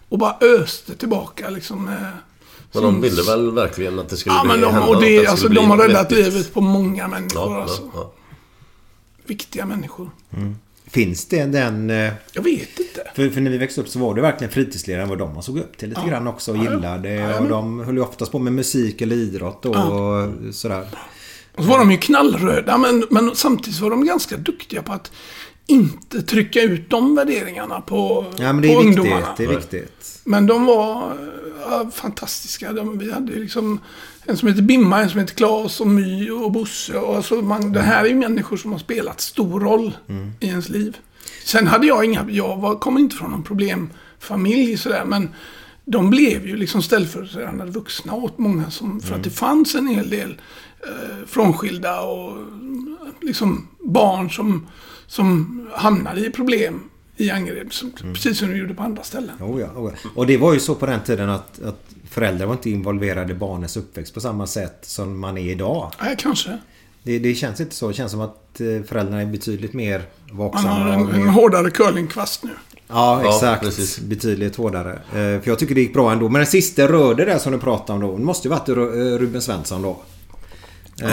Och 0.08 0.18
bara 0.18 0.36
öste 0.40 0.94
tillbaka 0.96 1.50
liksom. 1.50 1.84
med 1.84 2.12
Men 2.72 2.82
de 2.82 3.00
ville 3.00 3.22
väl 3.22 3.50
verkligen 3.50 3.98
att 3.98 4.08
det 4.08 4.16
skulle 4.16 4.34
Ja, 4.34 4.42
bli 4.42 4.52
men 4.52 4.60
de, 4.60 4.72
hända 4.72 4.86
och 4.88 5.00
det, 5.02 5.20
det 5.20 5.26
alltså, 5.26 5.48
de 5.48 5.70
har 5.70 5.76
räddat 5.78 6.12
vettigt. 6.12 6.26
livet 6.34 6.54
på 6.54 6.60
många 6.60 7.08
människor. 7.08 7.52
Ja, 7.52 7.62
alltså. 7.62 7.82
ja, 7.82 7.90
ja. 7.94 8.12
Viktiga 9.26 9.66
människor. 9.66 10.10
Finns 10.90 11.26
det 11.26 11.44
den... 11.44 11.90
eh, 11.90 12.12
Jag 12.32 12.42
vet 12.42 12.78
inte. 12.80 13.02
För, 13.14 13.30
för 13.30 13.40
när 13.40 13.50
vi 13.50 13.58
växte 13.58 13.80
upp 13.80 13.88
så 13.88 13.98
var 13.98 14.14
det 14.14 14.20
verkligen 14.20 14.52
fritidsledaren 14.52 15.08
vad 15.08 15.18
de 15.18 15.34
man 15.34 15.42
såg 15.42 15.58
upp 15.58 15.76
till 15.78 15.88
lite 15.88 16.00
grann 16.08 16.26
också 16.26 16.50
och 16.52 16.56
Ja, 16.58 16.64
ja. 16.64 16.70
gillade. 16.72 17.14
Ja, 17.14 17.30
ja, 17.30 17.40
och 17.40 17.48
de 17.48 17.80
höll 17.80 17.94
ju 17.94 18.00
oftast 18.02 18.32
på 18.32 18.38
med 18.38 18.52
musik 18.52 19.00
eller 19.00 19.16
idrott 19.16 19.64
och 19.66 19.74
sådär. 20.52 20.86
Och 21.56 21.64
så 21.64 21.70
var 21.70 21.78
de 21.78 21.90
ju 21.90 21.96
knallröda, 21.98 22.78
men, 22.78 23.04
men 23.10 23.30
samtidigt 23.36 23.80
var 23.80 23.90
de 23.90 24.04
ganska 24.06 24.36
duktiga 24.36 24.82
på 24.82 24.92
att 24.92 25.12
inte 25.66 26.22
trycka 26.22 26.62
ut 26.62 26.90
de 26.90 27.14
värderingarna 27.14 27.80
på, 27.80 28.26
Ja 28.38 28.52
men 28.52 28.62
det 28.62 28.68
på 28.68 28.80
är 28.80 28.84
viktigt. 28.84 28.98
ungdomarna. 28.98 29.34
Det 29.36 29.44
är 29.44 29.48
viktigt. 29.48 30.20
Men 30.24 30.46
de 30.46 30.66
var 30.66 31.16
ja, 31.70 31.90
fantastiska. 31.94 32.72
De, 32.72 32.98
vi 32.98 33.12
hade 33.12 33.32
liksom 33.32 33.80
en 34.24 34.36
som 34.36 34.48
heter 34.48 34.62
Bimma, 34.62 35.02
en 35.02 35.10
som 35.10 35.20
heter 35.20 35.34
Klas 35.34 35.80
och 35.80 35.86
My 35.86 36.30
och 36.30 36.52
Bosse. 36.52 36.98
Och 36.98 37.16
alltså 37.16 37.34
man, 37.34 37.72
det 37.72 37.80
här 37.80 38.04
är 38.04 38.08
ju 38.08 38.14
människor 38.14 38.56
som 38.56 38.72
har 38.72 38.78
spelat 38.78 39.20
stor 39.20 39.60
roll 39.60 39.96
Mm. 40.08 40.30
i 40.40 40.46
ens 40.46 40.68
liv. 40.68 40.96
Sen 41.44 41.66
hade 41.66 41.86
jag 41.86 42.04
inga, 42.04 42.26
jag 42.30 42.56
var, 42.56 42.74
kom 42.78 42.98
inte 42.98 43.16
från 43.16 43.30
någon 43.30 43.42
problemfamilj 43.42 44.76
sådär, 44.76 45.04
men 45.04 45.28
de 45.84 46.10
blev 46.10 46.46
ju 46.46 46.56
liksom 46.56 46.82
ställföreträdande 46.82 47.64
vuxna 47.64 48.14
åt 48.14 48.38
många 48.38 48.70
som, 48.70 49.00
för 49.00 49.14
att 49.14 49.24
det 49.24 49.30
fanns 49.30 49.74
en 49.74 49.86
hel 49.88 50.10
del 50.10 50.40
eh, 50.86 51.26
frånskilda 51.26 52.00
och 52.00 52.32
mm, 52.32 52.96
liksom 53.20 53.68
barn 53.84 54.30
som, 54.30 54.66
som 55.06 55.60
hamnade 55.72 56.26
i 56.26 56.30
problem 56.30 56.80
i 57.16 57.30
Angered. 57.30 57.72
som- 57.72 57.92
Precis 58.14 58.38
som 58.38 58.50
de 58.50 58.56
gjorde 58.58 58.74
på 58.74 58.82
andra 58.82 59.02
ställen. 59.02 59.36
Oh 59.40 59.60
ja, 59.60 59.66
oh 59.76 59.92
ja. 60.04 60.10
Och 60.14 60.26
det 60.26 60.36
var 60.36 60.54
ju 60.54 60.60
så 60.60 60.74
på 60.74 60.86
den 60.86 61.00
tiden 61.00 61.30
att, 61.30 61.62
att 61.62 61.80
föräldrar 62.10 62.46
var 62.46 62.54
inte 62.54 62.70
involverade 62.70 63.32
i 63.32 63.36
barnens 63.36 63.76
uppväxt 63.76 64.14
på 64.14 64.20
samma 64.20 64.46
sätt 64.46 64.78
som 64.82 65.18
man 65.20 65.38
är 65.38 65.50
idag. 65.50 65.90
Nej, 66.02 66.16
kanske. 66.18 66.58
Det, 67.02 67.18
det 67.18 67.34
känns 67.34 67.60
inte 67.60 67.74
så. 67.74 67.88
Det 67.88 67.94
känns 67.94 68.12
som 68.12 68.20
att 68.20 68.60
eh, 68.60 68.82
föräldrarna 68.88 69.20
är 69.22 69.26
betydligt 69.26 69.72
mer 69.72 70.02
Man 70.28 70.36
vaksamma. 70.38 70.70
har 70.74 70.88
en, 70.90 71.08
en 71.08 71.24
mer- 71.24 71.30
hårdare 71.32 71.70
curlingkvast 71.70 72.44
nu. 72.44 72.50
Ja, 72.88 73.20
Ja, 73.24 73.34
exakt. 73.34 73.62
precis. 73.62 73.98
Betydligt 73.98 74.56
hårdare. 74.56 74.92
Eh, 74.92 75.12
För 75.12 75.42
jag 75.44 75.58
tycker 75.58 75.74
det 75.74 75.80
gick 75.80 75.92
bra 75.94 76.12
ändå. 76.12 76.28
Men 76.28 76.38
den 76.40 76.46
sista 76.46 76.88
röde 76.88 77.24
där 77.24 77.38
som 77.38 77.52
du 77.52 77.58
pratade 77.58 77.92
om 78.04 78.10
då. 78.10 78.18
Det 78.18 78.24
måste 78.24 78.48
ju 78.48 78.50
varit 78.54 78.68
eh, 78.68 78.74
Ruben 79.18 79.42
Svensson 79.42 79.82
då. 79.82 79.96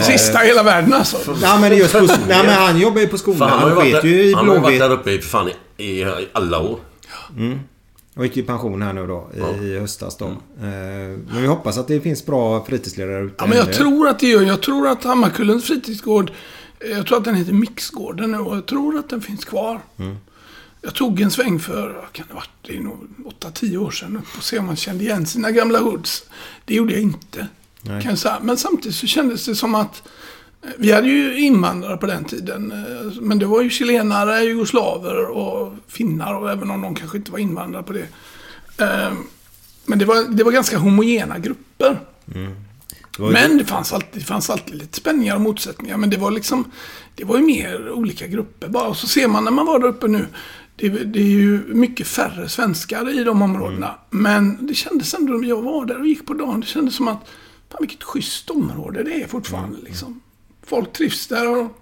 Sista 0.03 0.43
i 0.43 0.47
hela 0.47 0.63
världen 0.63 0.93
alltså. 0.93 1.17
Nej 1.41 1.61
men 1.61 1.77
just 1.77 1.93
på, 1.93 1.99
nej, 2.01 2.17
men 2.27 2.49
han 2.53 2.79
jobbar 2.79 3.01
ju 3.01 3.07
på 3.07 3.17
skolan. 3.17 3.39
Fan, 3.39 3.49
han 3.59 3.61
har 3.61 3.69
ju 3.69 3.75
Han 3.75 3.91
varit, 3.91 3.93
sket 3.95 4.03
ju 4.03 4.23
i 4.23 4.29
där, 4.29 4.35
han 4.35 4.47
har 4.49 4.59
varit 4.59 4.79
där 4.79 4.91
uppe 4.91 5.11
i, 5.11 5.19
fan, 5.21 5.49
i, 5.77 5.83
i, 6.01 6.05
alla 6.33 6.59
år. 6.59 6.79
Och 8.15 8.25
gick 8.25 8.37
i 8.37 8.43
pension 8.43 8.81
här 8.81 8.93
nu 8.93 9.07
då 9.07 9.29
i, 9.61 9.65
i 9.65 9.79
höstas 9.79 10.21
Mm. 10.21 10.33
då. 10.59 10.65
Eh, 10.65 10.69
Men 11.33 11.41
vi 11.41 11.47
hoppas 11.47 11.77
att 11.77 11.87
det 11.87 12.01
finns 12.01 12.25
bra 12.25 12.65
fritidsledare 12.65 13.23
ute. 13.25 13.35
Ja, 13.37 13.45
men 13.45 13.57
jag 13.57 13.65
ännu. 13.65 13.73
tror 13.75 14.07
att 14.07 14.19
det 14.19 14.27
gör. 14.27 14.41
Jag 14.41 14.61
tror 14.61 14.87
att 14.87 15.03
Hammarkullens 15.03 15.65
fritidsgård 15.65 16.31
Jag 16.95 17.07
tror 17.07 17.17
att 17.17 17.23
den 17.25 17.35
heter 17.35 17.53
Mixgården 17.53 18.31
nu 18.31 18.37
och 18.37 18.55
jag 18.55 18.65
tror 18.65 18.97
att 18.97 19.09
den 19.09 19.21
finns 19.21 19.45
kvar. 19.45 19.81
Jag 20.81 20.95
tog 20.95 21.21
en 21.21 21.31
sväng 21.31 21.59
för, 21.59 21.89
vad 22.01 22.11
kan 22.11 22.25
det 22.27 22.33
varit, 22.33 22.49
det 22.67 22.75
är 22.77 22.79
nog 22.81 23.07
8-10 23.41 23.77
år 23.77 23.91
sedan 23.91 24.17
upp 24.17 24.37
och 24.37 24.43
se 24.43 24.59
om 24.59 24.65
man 24.65 24.75
kände 24.75 25.03
igen 25.03 25.25
sina 25.25 25.51
gamla 25.51 25.79
hoods. 25.79 26.23
Det 26.65 26.75
gjorde 26.75 26.93
jag 26.93 27.01
inte. 27.01 27.47
Kan 28.01 28.17
säga. 28.17 28.37
Men 28.41 28.57
samtidigt 28.57 28.95
så 28.97 29.07
kändes 29.07 29.45
det 29.45 29.55
som 29.55 29.75
att 29.75 30.03
eh, 30.63 30.69
vi 30.77 30.91
hade 30.91 31.07
ju 31.07 31.39
invandrare 31.39 31.97
på 31.97 32.05
den 32.05 32.23
tiden. 32.25 32.71
eh, 32.71 33.21
Men 33.21 33.39
det 33.39 33.45
var 33.45 33.61
ju 33.61 33.69
chilenare, 33.69 34.41
jugoslaver 34.43 35.25
och 35.25 35.73
finnar 35.87 36.33
och 36.33 36.51
även 36.51 36.71
om 36.71 36.81
de 36.81 36.95
kanske 36.95 37.17
inte 37.17 37.31
var 37.31 37.39
invandrare 37.39 37.83
på 37.83 37.93
det. 37.93 38.07
Eh, 38.77 39.13
Men 39.85 39.99
det 39.99 40.05
var, 40.05 40.23
det 40.29 40.43
var 40.43 40.51
ganska 40.51 40.77
homogena 40.77 41.39
grupper. 41.39 41.99
Det 42.25 43.21
var 43.21 43.27
ju- 43.27 43.33
Men 43.33 43.57
det 43.57 43.65
fanns, 43.65 43.93
alltid, 43.93 44.21
det 44.21 44.25
fanns 44.25 44.49
alltid 44.49 44.75
lite 44.75 44.97
spänningar 44.97 45.35
och 45.35 45.41
motsättningar. 45.41 45.97
Men 45.97 46.09
det 46.09 46.17
var 46.17 46.31
liksom... 46.31 46.71
Det 47.15 47.23
var 47.23 47.37
ju 47.37 47.43
mer 47.45 47.91
olika 47.91 48.27
grupper 48.27 48.67
bara. 48.67 48.87
Och 48.87 48.97
så 48.97 49.07
ser 49.07 49.27
man 49.27 49.43
när 49.43 49.51
man 49.51 49.65
var 49.65 49.79
där 49.79 49.87
uppe 49.87 50.07
nu. 50.07 50.27
Det, 50.75 50.89
det 50.89 51.19
är 51.19 51.23
ju 51.23 51.59
mycket 51.67 52.07
färre 52.07 52.49
svenskar 52.49 53.19
i 53.19 53.23
de 53.23 53.41
områdena. 53.41 53.95
Men 54.09 54.67
det 54.67 54.73
kändes 54.73 55.13
ändå 55.13 55.33
när 55.33 55.49
jag 55.49 55.61
var 55.61 55.85
där 55.85 55.99
och 55.99 56.07
gick 56.07 56.25
på 56.25 56.33
dagen. 56.33 56.59
Det 56.59 56.65
kändes 56.67 56.95
som 56.95 57.07
att... 57.07 57.29
Fan 57.73 57.81
vilket 57.81 58.03
schysst 58.03 58.49
område 58.49 59.03
det 59.03 59.23
är 59.23 59.27
fortfarande 59.27 59.77
liksom. 59.81 60.21
Folk 60.65 60.93
trivs 60.93 61.27
där 61.27 61.57
och 61.57 61.79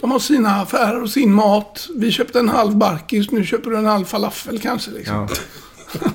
de 0.00 0.10
har 0.10 0.18
sina 0.18 0.50
affärer 0.50 1.02
och 1.02 1.10
sin 1.10 1.32
mat. 1.32 1.88
Vi 1.94 2.12
köpte 2.12 2.38
en 2.38 2.48
halv 2.48 2.76
barkis. 2.76 3.30
Nu 3.30 3.44
köper 3.44 3.70
du 3.70 3.76
en 3.76 3.86
halv 3.86 4.04
falafel 4.04 4.60
kanske 4.60 4.90
liksom. 4.90 5.14
Ja. 5.14 6.00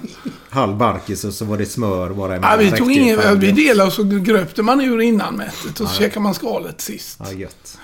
Halv 0.49 0.77
barkis 0.77 1.23
och 1.23 1.33
så 1.33 1.45
var 1.45 1.57
det 1.57 1.65
smör 1.65 2.09
bara 2.09 2.35
Ja, 2.35 2.55
vi 2.59 2.71
tog 2.71 2.91
ingen, 2.91 3.39
vi 3.39 3.51
delade 3.51 3.87
och 3.87 3.93
så 3.93 4.03
gröpte 4.03 4.61
man 4.61 4.81
ur 4.81 5.01
innanmätet 5.01 5.79
och 5.79 5.89
så 5.89 5.95
käkade 5.95 6.19
man 6.19 6.33
skalet 6.33 6.81
sist. 6.81 7.19
Ja, 7.23 7.31
gött. 7.31 7.77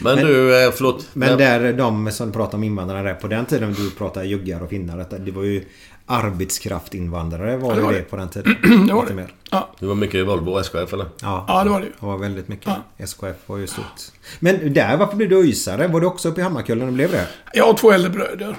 Men 0.00 0.16
du, 0.16 0.64
eh, 0.64 0.72
förlåt. 0.72 1.08
Men 1.12 1.38
där 1.38 1.72
de 1.72 2.12
som 2.12 2.32
pratar 2.32 2.58
om 2.58 2.64
invandrare 2.64 3.08
där, 3.08 3.14
på 3.14 3.28
den 3.28 3.46
tiden 3.46 3.74
du 3.74 3.90
pratade 3.90 4.26
juggar 4.26 4.62
och 4.62 4.70
finnar. 4.70 5.18
Det 5.18 5.30
var 5.30 5.42
ju 5.42 5.64
arbetskraftinvandrare 6.06 7.56
var 7.56 7.68
Ja, 7.70 7.76
det 7.76 7.82
var 7.82 7.92
det 7.92 7.98
det. 7.98 8.04
på 8.04 8.16
den 8.16 8.28
tiden. 8.28 8.56
Det 8.86 8.92
var 8.94 9.02
Lite 9.02 9.14
det. 9.14 9.20
mer. 9.22 9.32
Ja, 9.50 9.68
Det 9.80 9.86
var 9.86 9.94
mycket 9.94 10.26
Volvo 10.26 10.50
och 10.50 10.60
SKF 10.60 10.92
eller? 10.92 11.06
Ja, 11.22 11.44
ja, 11.48 11.64
det 11.64 11.70
var 11.70 11.80
det 11.80 11.86
det 12.00 12.06
var 12.06 12.18
väldigt 12.18 12.48
mycket. 12.48 12.72
SKF 12.98 13.36
var 13.46 13.56
ju 13.56 13.66
stort. 13.66 13.84
Men 14.40 14.72
där, 14.74 14.96
varför 14.96 15.16
blev 15.16 15.28
du 15.28 15.36
öisare? 15.38 15.86
Var 15.88 16.00
du 16.00 16.06
också 16.06 16.28
uppe 16.28 16.40
i 16.40 16.44
Hammarkullen 16.44 16.86
och 16.88 16.92
blev 16.94 17.10
det? 17.10 17.28
Jag 17.52 17.64
har 17.66 17.74
två 17.74 17.92
äldre 17.92 18.10
bröder. 18.10 18.56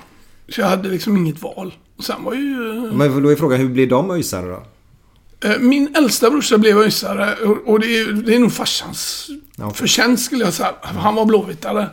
Så 0.50 0.62
jag 0.62 0.68
hade 0.68 0.90
liksom 0.90 1.18
inget 1.18 1.42
val. 1.42 1.74
Och 1.98 2.04
sen 2.04 2.24
var 2.24 2.34
ju... 2.34 2.48
Men 2.94 3.24
då 3.24 3.32
är 3.32 3.36
frågan, 3.36 3.60
hur 3.60 3.70
blev 3.70 3.88
de 3.90 4.12
öisare 4.12 4.48
då? 4.48 4.64
eh, 5.50 5.60
Min 5.60 5.96
äldsta 5.96 6.30
brorsa 6.30 6.58
blev 6.58 6.78
öisare 6.78 7.36
och- 7.66 7.80
det 7.80 8.00
är, 8.00 8.12
det 8.14 8.36
är 8.36 8.40
nog 8.40 8.52
farsans 8.54 9.28
Ja. 9.58 9.70
förtjänst 9.72 10.26
skulle 10.26 10.44
jag 10.44 10.54
säga. 10.54 10.72
Han 10.82 11.16
var 11.16 11.26
blåvittare. 11.26 11.88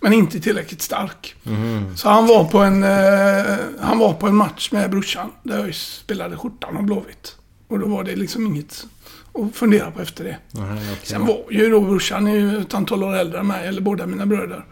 Men 0.00 0.12
inte 0.12 0.40
tillräckligt 0.40 0.82
stark. 0.82 1.34
Mhm. 1.42 1.96
Så 1.96 2.08
han 2.08 2.26
var, 2.26 2.44
på 2.44 2.58
en, 2.58 2.82
eh, 2.82 3.56
han 3.80 3.98
var 3.98 4.12
på 4.12 4.26
en 4.26 4.34
match 4.34 4.72
med 4.72 4.90
brorsan. 4.90 5.30
Där 5.42 5.58
jag 5.66 5.74
spelade 5.74 6.36
skjortan 6.36 6.76
och 6.76 6.84
blåvitt. 6.84 7.36
Och 7.68 7.78
då 7.78 7.86
var 7.86 8.04
det 8.04 8.16
liksom 8.16 8.46
inget 8.46 8.86
att 9.34 9.56
fundera 9.56 9.90
på 9.90 10.02
efter 10.02 10.24
det. 10.24 10.36
Aha, 10.58 10.74
okej. 10.74 10.98
Sen 11.02 11.26
var 11.26 11.40
ju 11.50 11.70
då 11.70 11.80
brorsan 11.80 12.26
är 12.26 12.34
ju 12.34 12.60
ett 12.60 12.74
antal 12.74 13.04
år 13.04 13.16
äldre 13.16 13.40
än 13.40 13.46
mig, 13.46 13.68
eller 13.68 13.80
båda 13.80 14.06
mina 14.06 14.26
bröder. 14.26 14.64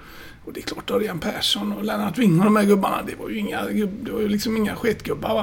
Och 0.44 0.52
det 0.52 0.60
är 0.60 0.62
klart, 0.62 0.90
Örjan 0.90 1.18
Persson 1.18 1.72
och 1.72 1.84
Lennart 1.84 2.18
Wing 2.18 2.38
och 2.38 2.44
de 2.44 2.56
här 2.56 2.64
gubbarna, 2.64 3.02
det 3.06 3.14
var 3.22 3.28
ju 3.28 3.38
inga, 3.38 3.62
det 4.02 4.10
var 4.10 4.20
ju 4.20 4.28
liksom 4.28 4.56
inga 4.56 4.76
sketgubbar 4.76 5.34
va. 5.34 5.42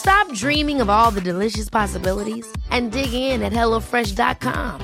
Stop 0.00 0.32
dreaming 0.34 0.80
of 0.80 0.88
all 0.88 1.10
the 1.10 1.20
delicious 1.20 1.68
possibilities 1.68 2.46
and 2.70 2.90
dig 2.92 3.12
in 3.12 3.42
at 3.42 3.52
HelloFresh.com. 3.52 4.80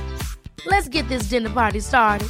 Let's 0.66 0.88
get 0.88 1.08
this 1.08 1.28
dinner 1.30 1.50
party 1.50 1.80
started. 1.80 2.28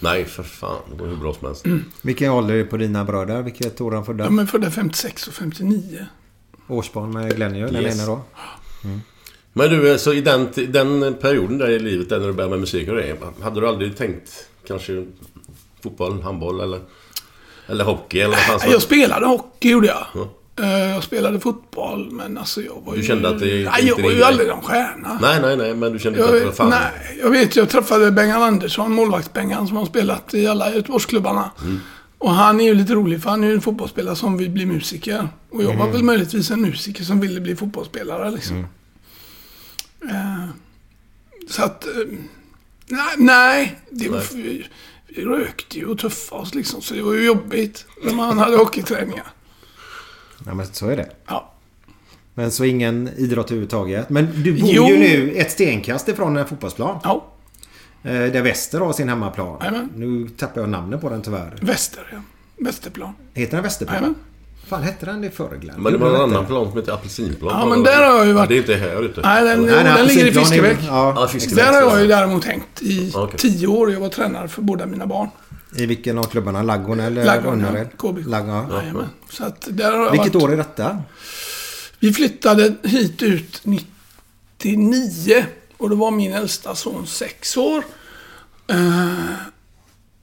Nej, 0.00 0.24
för 0.24 0.42
fan. 0.42 0.78
Det 0.90 0.96
går 0.96 1.06
hur 1.06 1.16
bra 1.16 1.34
som 1.34 1.46
helst. 1.46 1.64
Vilken 2.02 2.30
ålder 2.32 2.54
är 2.54 2.58
det 2.58 2.64
på 2.64 2.76
dina 2.76 3.04
bröder? 3.04 3.42
Vilket 3.42 3.80
år 3.80 3.90
är 3.90 3.94
de 3.94 4.04
födda? 4.04 4.24
De 4.24 4.38
är 4.38 4.46
födda 4.46 4.70
56 4.70 5.28
och 5.28 5.34
59. 5.34 6.06
Årsbarn 6.68 7.10
med 7.12 7.36
Glenn 7.36 7.52
den 7.52 7.76
Yes. 7.76 7.98
ena 7.98 8.06
då. 8.06 8.22
Men 9.52 9.70
du, 9.70 9.98
så 9.98 10.12
i 10.12 10.20
den, 10.20 10.48
den 10.68 11.14
perioden 11.14 11.58
där 11.58 11.70
i 11.70 11.78
livet, 11.78 12.08
där 12.08 12.18
när 12.20 12.26
du 12.26 12.32
började 12.32 12.50
med 12.50 12.60
musik 12.60 12.88
och 12.88 12.94
det. 12.96 13.16
Hade 13.42 13.60
du 13.60 13.68
aldrig 13.68 13.96
tänkt 13.96 14.48
kanske 14.66 15.06
fotboll, 15.88 16.22
handboll 16.22 16.60
eller... 16.60 16.80
Eller 17.68 17.84
hockey 17.84 18.20
eller 18.20 18.38
vad 18.52 18.72
Jag 18.72 18.82
spelade 18.82 19.26
hockey 19.26 19.70
gjorde 19.70 19.86
jag. 19.86 20.06
Ja. 20.14 20.28
Eh, 20.64 20.88
Jag 20.94 21.02
spelade 21.04 21.40
fotboll 21.40 22.10
men 22.12 22.38
alltså 22.38 22.62
jag 22.62 22.82
var 22.86 22.94
ju... 22.94 23.00
Du 23.00 23.06
kände 23.06 23.28
att 23.28 23.38
det 23.38 23.44
Nej, 23.46 23.58
inte 23.64 23.86
jag 23.86 24.02
var 24.02 24.10
ju 24.10 24.22
aldrig 24.22 24.48
någon 24.48 24.62
stjärna. 24.62 25.18
Nej, 25.22 25.40
nej, 25.40 25.56
nej, 25.56 25.74
men 25.74 25.92
du 25.92 25.98
kände 25.98 26.18
inte 26.18 26.28
att 26.28 26.34
det 26.34 26.38
var 26.40 26.46
Jag, 26.46 26.56
fan... 26.56 26.70
nej, 26.70 27.18
jag 27.22 27.30
vet 27.30 27.56
jag 27.56 27.68
träffade 27.68 28.10
Bengan 28.12 28.42
Andersson, 28.42 28.92
målvakts-Bengan, 28.98 29.66
som 29.66 29.76
har 29.76 29.86
spelat 29.86 30.34
i 30.34 30.46
alla 30.46 30.74
Göteborgsklubbarna. 30.74 31.50
Mm. 31.62 31.80
Och 32.18 32.30
han 32.30 32.60
är 32.60 32.64
ju 32.64 32.74
lite 32.74 32.94
rolig 32.94 33.22
för 33.22 33.30
han 33.30 33.44
är 33.44 33.48
ju 33.48 33.54
en 33.54 33.60
fotbollsspelare 33.60 34.16
som 34.16 34.36
vill 34.38 34.50
bli 34.50 34.66
musiker. 34.66 35.28
Och 35.50 35.62
jag 35.62 35.70
Mm. 35.74 35.78
var 35.86 35.92
väl 35.92 36.02
möjligtvis 36.04 36.50
en 36.50 36.60
musiker 36.62 37.04
som 37.04 37.20
ville 37.20 37.40
bli 37.40 37.56
fotbollsspelare 37.56 38.30
liksom. 38.30 38.66
Eh, 40.10 40.44
så 41.50 41.62
att... 41.64 41.86
eh, 41.86 41.92
nej, 42.88 43.14
nej, 43.16 43.78
det 43.90 44.08
var, 44.08 44.22
vi 44.34 44.66
rökte 45.24 45.78
ju 45.78 45.86
och 45.86 45.98
tuffade 45.98 46.42
oss 46.42 46.54
liksom. 46.54 46.82
Så 46.82 46.94
det 46.94 47.02
var 47.02 47.14
ju 47.14 47.24
jobbigt 47.26 47.86
när 48.04 48.14
man 48.14 48.38
hade 48.38 48.56
hockeyträningar. 48.56 49.26
Ja, 50.46 50.54
men 50.54 50.66
så 50.66 50.88
är 50.88 50.96
det. 50.96 51.10
Ja. 51.26 51.52
Men 52.34 52.50
så 52.50 52.64
ingen 52.64 53.08
idrott 53.16 53.46
överhuvudtaget. 53.46 54.10
Men 54.10 54.42
du 54.42 54.52
bor 54.60 54.70
Jo. 54.72 54.88
ju 54.88 54.98
nu 54.98 55.32
ett 55.32 55.50
stenkast 55.52 56.08
ifrån 56.08 56.36
en 56.36 56.46
fotbollsplan. 56.46 56.98
Ja, 57.04 57.32
Eh, 58.02 58.12
Där 58.12 58.42
Väster 58.42 58.80
har 58.80 58.92
sin 58.92 59.08
hemmaplan. 59.08 59.56
Jajamän. 59.60 59.90
Nu 59.94 60.28
tappar 60.28 60.60
jag 60.60 60.70
namnet 60.70 61.00
på 61.00 61.08
den 61.10 61.22
tyvärr. 61.22 61.58
Väster, 61.62 62.08
ja. 62.12 62.18
Västerplan. 62.64 63.12
Heter 63.34 63.52
den 63.56 63.62
Västerplan? 63.62 63.94
Jajamän. 63.96 64.14
Fan 64.68 64.82
hette 64.82 65.06
den 65.06 65.20
det 65.20 65.30
förr 65.30 65.56
Glenn? 65.60 65.82
Men 65.82 65.92
det 65.92 65.98
var 65.98 66.06
en 66.06 66.12
den 66.12 66.22
annan 66.22 66.36
inte? 66.38 66.48
plan 66.48 66.68
som 66.70 66.78
heter 66.78 66.92
apelsinplan. 66.92 67.60
Ja, 67.60 67.66
men 67.66 67.82
där 67.82 67.96
har 68.10 68.16
jag 68.18 68.26
ju 68.26 68.32
varit- 68.32 68.48
Det 68.48 68.54
är 68.54 68.58
inte 68.58 68.74
här 68.74 69.02
ute. 69.02 69.20
Nej, 69.20 69.44
den, 69.44 69.62
Nej, 69.66 69.84
nej, 69.84 69.94
den 69.96 70.06
ligger 70.06 70.26
i 70.26 70.32
Fiskebäck. 70.32 70.78
Ja. 70.86 71.28
Ja. 71.32 71.54
Där 71.56 71.72
har 71.72 71.90
jag 71.90 72.00
ju 72.00 72.06
däremot 72.06 72.44
hängt 72.44 72.82
i 72.82 73.12
Okej. 73.14 73.38
tio 73.38 73.66
år. 73.66 73.92
Jag 73.92 74.00
var 74.00 74.08
tränare 74.08 74.48
för 74.48 74.62
båda 74.62 74.86
mina 74.86 75.06
barn. 75.06 75.28
I 75.76 75.86
vilken 75.86 76.18
av 76.18 76.24
klubbarna? 76.24 76.62
Laggon 76.62 77.00
eller 77.00 77.24
Laggon, 77.24 77.60
ja. 77.60 77.66
Önnered? 77.66 77.88
Laggon, 78.26 78.66
ja. 78.70 78.80
Jajamän. 78.82 79.06
Så 79.30 79.44
att 79.44 79.66
där 79.70 79.92
har 79.92 80.04
jag 80.04 80.10
Vilket 80.12 80.34
varit. 80.34 80.44
år 80.44 80.52
är 80.52 80.56
detta? 80.56 80.98
Vi 81.98 82.12
flyttade 82.12 82.74
hit 82.82 83.22
ut 83.22 83.60
99. 83.64 85.46
Och 85.76 85.90
då 85.90 85.96
var 85.96 86.10
min 86.10 86.32
äldsta 86.34 86.74
son 86.74 87.06
sex 87.06 87.56
år. 87.56 87.84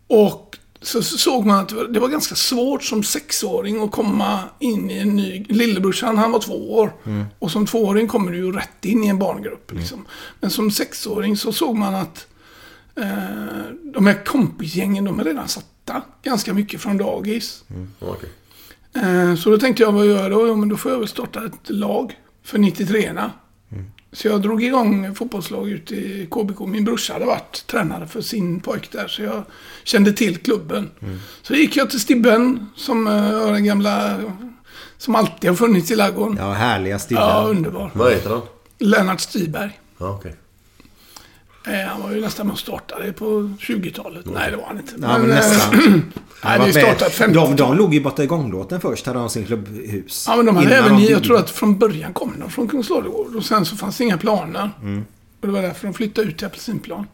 Och 0.08 0.53
så 0.84 1.04
så 1.04 1.18
såg 1.18 1.46
man 1.46 1.60
att 1.60 1.70
det 1.70 1.76
var- 1.76 1.84
det 1.88 2.00
var 2.00 2.08
ganska 2.10 2.36
svårt 2.36 2.84
som 2.84 3.04
sexåring 3.04 3.84
att 3.84 3.92
komma 3.92 4.40
in 4.60 4.92
i 4.92 4.98
en 4.98 5.16
ny... 5.16 5.46
Lillebrorsan, 5.50 6.18
han 6.18 6.32
var 6.32 6.40
två 6.40 6.74
år. 6.74 6.94
Och 7.40 7.52
som 7.52 7.66
tvååring 7.66 8.08
kommer 8.08 8.32
du 8.32 8.38
ju 8.38 8.52
rätt 8.52 8.86
in 8.86 9.04
i 9.04 9.08
en 9.08 9.20
barngrupp. 9.20 9.72
Liksom. 9.74 10.06
Men 10.40 10.50
som 10.50 10.72
sexåring 10.72 11.38
så 11.38 11.52
såg 11.54 11.76
man 11.76 11.96
att 11.96 12.28
eh, 12.96 13.06
de 13.94 14.06
här 14.08 14.26
kompisgängen, 14.26 15.04
de 15.06 15.20
är 15.20 15.24
redan 15.24 15.48
satta 15.48 16.02
ganska 16.24 16.54
mycket 16.54 16.82
från 16.82 16.98
dagis. 16.98 17.64
Okej. 18.00 18.30
Eh, 18.96 19.36
Så 19.36 19.50
då 19.50 19.58
tänkte 19.58 19.84
jag, 19.84 19.92
vad 19.92 20.06
gör 20.06 20.22
jag 20.22 20.32
då? 20.32 20.48
Jo, 20.48 20.56
men 20.56 20.70
då 20.70 20.78
får 20.78 20.92
jag 20.92 21.00
väl 21.00 21.08
starta 21.08 21.46
ett 21.46 21.70
lag 21.70 22.18
för 22.44 22.58
93orna. 22.58 23.32
Så 24.14 24.28
jag 24.28 24.42
drog 24.42 24.64
igång 24.64 25.16
fotbollslag 25.16 25.70
ute 25.70 25.96
i 25.96 26.28
KBK. 26.32 26.60
Min 26.60 26.86
brorsa 26.86 27.14
hade 27.14 27.26
varit 27.26 27.68
tränare 27.68 28.08
för 28.08 28.22
sin 28.22 28.60
pojk 28.60 28.92
där, 28.92 29.08
så 29.08 29.24
jag 29.24 29.44
kände 29.84 30.14
till 30.14 30.38
klubben. 30.38 30.92
Så 31.42 31.54
gick 31.54 31.78
jag 31.78 31.90
till 31.90 32.00
Stibben, 32.00 32.68
som 32.76 33.08
eh, 33.08 33.40
var 33.40 33.52
den 33.52 33.66
gamla... 33.66 34.20
Som 34.98 35.16
alltid 35.16 35.50
har 35.50 35.58
funnits 35.58 35.92
i 35.92 35.96
ladugården. 35.96 36.38
Ja, 36.38 36.52
härliga 36.52 37.00
stilla. 37.00 37.22
Ja, 37.22 37.48
underbar. 37.50 37.92
Vad 37.94 38.14
heter 38.14 38.30
han? 38.30 38.42
Lennart 38.80 39.22
Stiberg. 39.22 39.80
Ja, 39.98 40.10
okej. 40.10 40.36
Eh, 41.68 41.88
Han 41.88 42.02
var 42.02 42.12
ju 42.12 42.22
nästan 42.22 42.48
med 42.48 42.54
och 42.54 42.60
startade 42.60 43.14
på 43.14 43.26
20-talet. 43.60 44.26
Nej, 44.26 44.52
det 44.52 44.58
var 44.58 44.66
han 44.66 44.78
inte. 44.78 44.94
Ja, 45.02 45.18
men 45.18 45.22
eh, 45.22 45.36
nästan. 45.36 45.74
Nej, 46.44 46.60
det 46.66 46.74
startade 46.74 47.12
50 47.12 47.34
de, 47.34 47.56
de 47.56 47.78
låg 47.78 47.94
ju 47.94 48.02
borta 48.04 48.24
i 48.24 48.28
gånglåten 48.28 48.82
först, 48.82 49.06
hade 49.06 49.20
de 49.20 49.30
sin 49.30 49.46
klubbhus. 49.46 50.26
Ja, 50.28 50.36
men 50.36 50.46
de 50.46 50.56
hade 50.56 50.76
även, 50.76 50.98
de 50.98 51.04
jag 51.04 51.24
tror 51.24 51.38
att 51.38 51.50
från 51.50 51.80
början 51.80 52.14
kom 52.14 52.34
de 52.40 52.50
från 52.50 52.68
Kungsladugård 52.68 53.36
och 53.36 53.46
sen 53.46 53.66
så 53.66 53.76
fanns 53.76 53.98
det 53.98 54.04
inga 54.04 54.18
planer. 54.18 54.70
Mm. 54.82 55.06
Och 55.42 55.48
det 55.48 55.54
var 55.54 55.62
därför 55.62 55.88
de 55.88 55.94
flyttade 55.94 56.28
ut 56.28 56.38
till 56.38 56.48
Apelsinplan. 56.48 57.08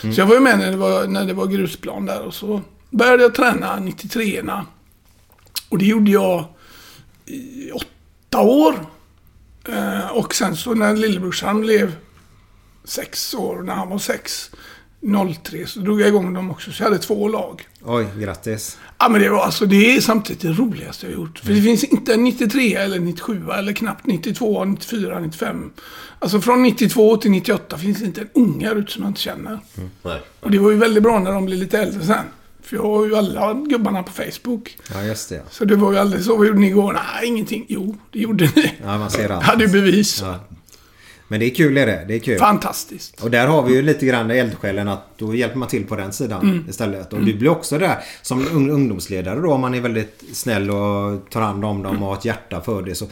Så 0.00 0.20
jag 0.20 0.26
var 0.26 0.34
ju 0.34 0.40
med 0.40 0.58
när 0.58 0.70
det 0.70 0.76
var, 0.76 1.06
när 1.06 1.24
det 1.24 1.32
var 1.32 1.46
grusplan 1.46 2.06
där 2.06 2.20
och 2.20 2.34
så 2.34 2.60
började 2.90 3.22
jag 3.22 3.34
träna 3.34 3.76
93orna. 3.78 4.60
Och 5.68 5.78
det 5.78 5.84
gjorde 5.84 6.10
jag 6.10 6.44
i 7.26 7.70
åtta 7.70 8.40
år. 8.40 8.74
Eh, 9.68 10.06
och 10.06 10.34
sen 10.34 10.56
så 10.56 10.74
när 10.74 10.96
lillebrorsan 10.96 11.60
blev 11.60 11.92
sex 12.84 13.34
år, 13.34 13.62
när 13.62 13.74
han 13.74 13.88
var 13.88 13.98
sex, 13.98 14.50
03, 15.42 15.66
så 15.66 15.80
drog 15.80 16.00
jag 16.00 16.08
igång 16.08 16.34
dem 16.34 16.50
också. 16.50 16.72
Så 16.72 16.82
jag 16.82 16.90
hade 16.90 17.02
två 17.02 17.28
lag. 17.28 17.62
Oj, 17.84 18.06
grattis. 18.18 18.78
Ja, 18.98 19.08
men 19.08 19.20
det 19.20 19.28
var 19.30 19.42
alltså, 19.42 19.66
det 19.66 19.96
är 19.96 20.00
samtidigt 20.00 20.42
det 20.42 20.52
roligaste 20.52 21.06
jag 21.06 21.14
gjort. 21.14 21.38
För 21.38 21.52
det 21.52 21.62
finns 21.62 21.84
inte 21.84 22.14
en 22.14 22.24
93 22.24 22.74
eller 22.74 23.00
97 23.00 23.42
eller 23.50 23.72
knappt 23.72 24.06
92, 24.06 24.64
94, 24.64 25.18
95. 25.20 25.70
Alltså 26.18 26.40
från 26.40 26.62
92 26.62 27.16
till 27.16 27.30
98 27.30 27.78
finns 27.78 27.98
det 27.98 28.04
inte 28.04 28.20
en 28.20 28.28
unge 28.34 28.66
här 28.66 28.76
ute 28.76 28.92
som 28.92 29.02
jag 29.02 29.10
inte 29.10 29.20
känner. 29.20 29.60
Nej. 30.02 30.20
Och 30.40 30.50
det 30.50 30.58
var 30.58 30.70
ju 30.70 30.76
väldigt 30.76 31.02
bra 31.02 31.18
när 31.18 31.32
de 31.32 31.44
blev 31.44 31.58
lite 31.58 31.78
äldre 31.78 32.06
sen. 32.06 32.24
För 32.62 32.76
jag 32.76 32.82
har 32.82 33.06
ju 33.06 33.16
alla 33.16 33.54
gubbarna 33.54 34.02
på 34.02 34.12
Facebook. 34.12 34.78
Ja, 34.94 35.02
just 35.02 35.28
det. 35.28 35.42
Så 35.50 35.64
det 35.64 35.76
var 35.76 35.92
ju 35.92 35.98
aldrig 35.98 36.24
så. 36.24 36.36
Vad 36.36 36.46
gjorde 36.46 36.60
ni 36.60 36.66
igår? 36.66 36.92
Nej, 36.92 37.28
ingenting. 37.28 37.66
Jo, 37.68 37.96
det 38.10 38.18
gjorde 38.18 38.50
ni. 38.56 38.74
Ja, 38.84 38.98
man 38.98 39.10
ser 39.10 39.30
allt. 39.30 39.44
Hade 39.46 39.64
ju 39.64 39.70
bevis. 39.70 40.20
Ja. 40.22 40.40
Men 41.30 41.40
det 41.40 41.46
är 41.46 41.54
kul 41.54 41.76
är 41.78 41.86
det. 41.86 42.04
Det 42.08 42.14
är 42.14 42.18
kul. 42.18 42.38
Fantastiskt. 42.38 43.20
Och 43.22 43.30
där 43.30 43.46
har 43.46 43.62
vi 43.62 43.74
ju 43.74 43.82
lite 43.82 44.06
grann 44.06 44.30
eldsjälen 44.30 44.88
att 44.88 45.18
då 45.18 45.34
hjälper 45.34 45.58
man 45.58 45.68
till 45.68 45.86
på 45.86 45.96
den 45.96 46.12
sidan 46.12 46.42
Mm. 46.42 46.64
istället. 46.68 47.12
Och 47.12 47.24
du 47.24 47.34
blir 47.34 47.48
också 47.50 47.78
där 47.78 47.98
som 48.22 48.46
ung- 48.48 48.70
ungdomsledare 48.70 49.40
då 49.40 49.52
om 49.52 49.60
man 49.60 49.74
är 49.74 49.80
väldigt 49.80 50.22
snäll 50.32 50.70
och 50.70 51.30
tar 51.30 51.40
hand 51.40 51.64
om 51.64 51.82
dem 51.82 52.02
och 52.02 52.08
har 52.08 52.14
ett 52.16 52.24
hjärta 52.24 52.60
för 52.60 52.82
det. 52.82 52.94
Så 52.94 53.06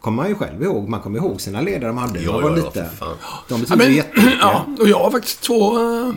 kommer 0.00 0.16
man 0.22 0.28
ju 0.28 0.34
själv 0.34 0.62
ihåg. 0.62 0.88
Man 0.88 1.00
kommer 1.00 1.18
ihåg 1.18 1.40
sina 1.40 1.60
ledare 1.60 1.92
man 1.92 2.02
hade 2.08 2.18
när 2.20 2.26
Ja, 2.26 2.32
man 2.32 2.42
var 2.42 2.50
ja, 2.50 2.56
ja, 2.58 2.64
liten. 2.64 2.90
för 2.90 2.96
fan. 2.96 3.16
De 3.48 3.54
Ja, 3.54 3.58
betyder 3.60 3.76
men, 3.76 3.94
jättemycket. 3.94 4.38
ja, 4.40 4.66
och 4.80 4.88
jag 4.88 4.98
har 4.98 5.10
faktiskt 5.10 5.40
två, 5.40 5.76
eh, 5.78 6.12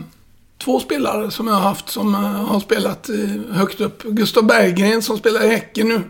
två 0.64 0.80
spelare 0.80 1.30
som 1.30 1.46
jag 1.46 1.54
har 1.54 1.60
haft 1.60 1.88
som 1.88 2.14
eh, 2.14 2.20
har 2.20 2.60
spelat 2.60 3.08
eh, 3.08 3.54
högt 3.56 3.80
upp. 3.80 4.02
Gustav 4.02 4.44
Berggren 4.46 5.02
som 5.02 5.18
spelar 5.18 5.44
i 5.44 5.48
Häcken 5.48 5.88
nu. 5.88 6.02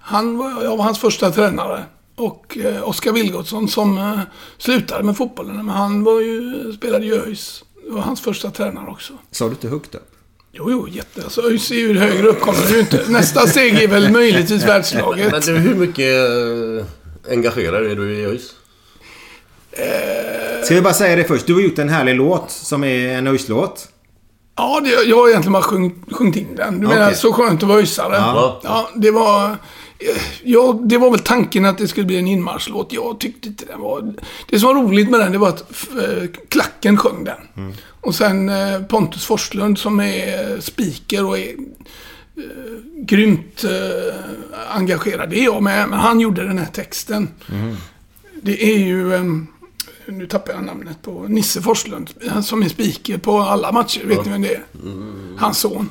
Han 0.00 0.38
var, 0.38 0.62
jag 0.64 0.76
var 0.76 0.84
hans 0.84 0.98
första 0.98 1.30
tränare. 1.30 1.84
Och 2.20 2.58
eh, 2.58 2.88
Oskar 2.88 3.12
Vilgotsson 3.12 3.68
som 3.68 3.98
eh, 3.98 4.20
slutade 4.58 5.04
med 5.04 5.16
fotbollen. 5.16 5.56
Men 5.56 5.68
han 5.68 6.04
var 6.04 6.20
ju, 6.20 6.72
spelade 6.72 7.06
i 7.06 7.12
ÖIS. 7.12 7.64
Det 7.86 7.92
var 7.92 8.00
hans 8.00 8.20
första 8.20 8.50
tränare 8.50 8.90
också. 8.90 9.12
Sa 9.30 9.44
du 9.44 9.50
inte 9.50 9.68
högt 9.68 9.94
upp? 9.94 10.10
Jo, 10.52 10.70
jo, 10.70 10.88
jätte. 10.88 11.22
Alltså 11.22 11.42
ÖIS 11.42 11.70
är 11.70 11.74
ju 11.74 11.98
högre 11.98 12.28
upp 12.28 12.40
kommer 12.40 12.58
det 12.68 12.74
ju 12.74 12.80
inte. 12.80 13.04
Nästa 13.08 13.46
steg 13.46 13.82
är 13.82 13.88
väl 13.88 14.12
möjligtvis 14.12 14.64
världslaget. 14.64 15.32
Men 15.32 15.40
du, 15.40 15.52
hur 15.52 15.74
mycket 15.74 16.14
eh, 16.14 17.32
engagerad 17.32 17.86
är 17.86 17.96
du 17.96 18.12
i 18.14 18.24
ÖIS? 18.24 18.54
Ska 20.64 20.74
vi 20.74 20.82
bara 20.82 20.94
säga 20.94 21.16
det 21.16 21.24
först. 21.24 21.46
Du 21.46 21.54
har 21.54 21.60
gjort 21.60 21.78
en 21.78 21.88
härlig 21.88 22.14
låt 22.14 22.50
som 22.50 22.84
är 22.84 23.18
en 23.18 23.26
ÖIS-låt. 23.26 23.88
Ja, 24.56 24.80
det, 24.84 24.90
jag 24.90 25.16
har 25.16 25.28
egentligen 25.28 25.52
bara 25.52 25.62
sjungit, 25.62 25.94
sjungit 26.12 26.36
in 26.36 26.56
den. 26.56 26.80
Du 26.80 26.86
menar 26.86 27.06
Okej. 27.06 27.16
Så 27.16 27.32
skönt 27.32 27.62
att 27.62 27.68
vara 27.68 27.78
öisare? 27.78 28.16
Ja. 28.16 28.60
Ja, 28.62 28.90
det 28.94 29.10
var... 29.10 29.56
Ja, 30.42 30.80
det 30.84 30.98
var 30.98 31.10
väl 31.10 31.20
tanken 31.20 31.64
att 31.64 31.78
det 31.78 31.88
skulle 31.88 32.06
bli 32.06 32.18
en 32.18 32.26
inmarschlåt. 32.26 32.92
Jag 32.92 33.20
tyckte 33.20 33.48
inte 33.48 33.64
den 33.64 33.80
var... 33.80 34.14
Det 34.48 34.58
som 34.58 34.66
var 34.66 34.82
roligt 34.82 35.10
med 35.10 35.20
den, 35.20 35.32
det 35.32 35.38
var 35.38 35.48
att 35.48 35.70
eh, 35.96 36.28
Klacken 36.48 36.96
sjöng 36.96 37.24
den. 37.24 37.72
Och 38.00 38.14
sen 38.14 38.48
eh, 38.48 38.82
Pontus 38.82 39.24
Forslund 39.24 39.78
som 39.78 40.00
är 40.00 40.60
speaker 40.60 41.24
och 41.26 41.38
är 41.38 41.48
eh, 41.48 41.54
grymt 42.96 43.64
eh, 43.64 44.14
engagerad. 44.76 45.30
Det 45.30 45.40
är 45.40 45.44
jag 45.44 45.62
med, 45.62 45.88
men 45.88 45.98
han 45.98 46.20
gjorde 46.20 46.44
den 46.46 46.58
här 46.58 46.70
texten. 46.72 47.28
Det 48.42 48.64
är 48.74 48.78
ju... 48.78 49.14
Eh, 49.14 49.22
nu 50.06 50.26
tappar 50.26 50.52
jag 50.52 50.64
namnet 50.64 51.02
på 51.02 51.26
Nisse 51.28 51.62
Forslund. 51.62 52.10
Han 52.28 52.42
som 52.42 52.62
är 52.62 52.68
speaker 52.68 53.18
på 53.18 53.38
alla 53.40 53.72
matcher. 53.72 54.04
Vet 54.04 54.24
ni 54.24 54.32
vem 54.32 54.42
det 54.42 54.54
är? 54.54 54.62
Hans 55.36 55.58
son. 55.58 55.90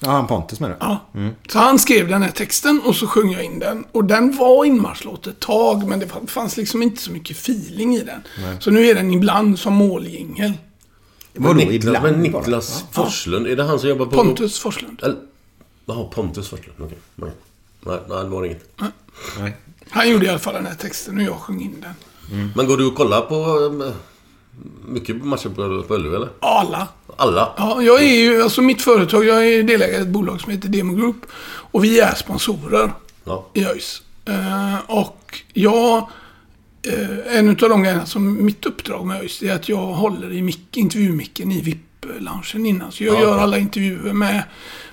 Ja, 0.00 0.10
han 0.10 0.26
Pontus 0.26 0.60
med 0.60 0.70
det. 0.70 0.76
Ja. 0.80 1.00
Så 1.48 1.58
han 1.58 1.78
skrev 1.78 2.08
den 2.08 2.22
här 2.22 2.30
texten 2.30 2.80
och 2.84 2.96
så 2.96 3.06
sjöng 3.06 3.32
jag 3.32 3.44
in 3.44 3.58
den. 3.58 3.84
Och 3.92 4.04
den 4.04 4.36
var 4.36 4.64
inmarschlåt 4.64 5.26
ett 5.26 5.40
tag, 5.40 5.88
men 5.88 5.98
det 6.00 6.08
fanns 6.26 6.56
liksom 6.56 6.82
inte 6.82 7.02
så 7.02 7.10
mycket 7.10 7.36
feeling 7.36 7.94
i 7.94 8.02
den. 8.02 8.22
Så 8.60 8.70
nu 8.70 8.86
är 8.86 8.94
den 8.94 9.12
ibland 9.12 9.58
som 9.58 9.74
måljingel. 9.74 10.52
Vadå, 11.32 11.54
Niklas, 11.54 11.74
ibland 11.74 12.02
men 12.02 12.32
bara? 12.32 12.42
Niklas 12.42 12.84
Forslund, 12.92 13.46
är 13.46 13.56
det 13.56 13.62
han 13.62 13.78
som 13.80 13.88
jobbar 13.88 14.06
på... 14.06 14.10
Pontus 14.10 14.58
Forslund. 14.58 15.02
Jaha, 15.86 16.04
Pontus 16.04 16.48
Forslund. 16.48 16.78
Okej. 16.80 16.98
Nej. 17.14 17.30
Nej, 17.80 17.98
nej, 18.08 18.24
det 18.24 18.28
var 18.28 18.44
inget. 18.44 18.80
Nej. 19.38 19.56
Han 19.90 20.10
gjorde 20.10 20.26
i 20.26 20.28
alla 20.28 20.38
fall 20.38 20.54
den 20.54 20.66
här 20.66 20.74
texten 20.74 21.18
och 21.18 21.22
jag 21.22 21.34
sjöng 21.34 21.62
in 21.62 21.80
den. 21.80 21.94
Men 22.56 22.66
går 22.66 22.76
du 22.76 22.86
och 22.86 22.94
kollar 22.94 23.20
på 23.20 23.34
eh, 23.84 23.92
mycket 24.88 25.24
matcher 25.24 25.48
på, 25.48 25.82
på 25.82 25.94
Ullevi 25.94 26.16
eller? 26.16 26.28
Alla. 26.40 26.88
Alla? 27.16 27.52
Ja, 27.56 27.82
jag 27.82 28.02
är 28.02 28.16
ju, 28.16 28.42
alltså 28.42 28.62
mitt 28.62 28.82
företag, 28.82 29.24
jag 29.24 29.46
är 29.46 29.62
delägare 29.62 29.98
i 29.98 30.02
ett 30.02 30.08
bolag 30.08 30.40
som 30.40 30.52
heter 30.52 30.68
Demo 30.68 30.94
Group. 30.94 31.16
Och 31.70 31.84
vi 31.84 32.00
är 32.00 32.14
sponsorer 32.14 32.92
Ja. 33.24 33.46
i 33.54 33.64
ÖIS. 33.64 34.02
Eh, 34.28 34.76
och 34.86 35.38
jag, 35.52 35.96
eh, 36.82 37.36
en 37.38 37.48
av 37.48 37.56
de 37.56 37.82
grejerna 37.82 38.06
som 38.06 38.44
mitt 38.44 38.66
uppdrag 38.66 39.06
med 39.06 39.20
ÖIS 39.20 39.42
är 39.42 39.54
att 39.54 39.68
jag 39.68 39.76
håller 39.86 40.32
i 40.32 40.42
mick, 40.42 40.76
intervjumicken 40.76 41.52
i 41.52 41.60
VIP-loungen 41.60 42.66
innan. 42.66 42.92
Så 42.92 43.04
jag 43.04 43.14
Ja, 43.16 43.20
gör 43.20 43.30
okej. 43.30 43.42
alla 43.42 43.58
intervjuer 43.58 44.12
med, 44.12 44.42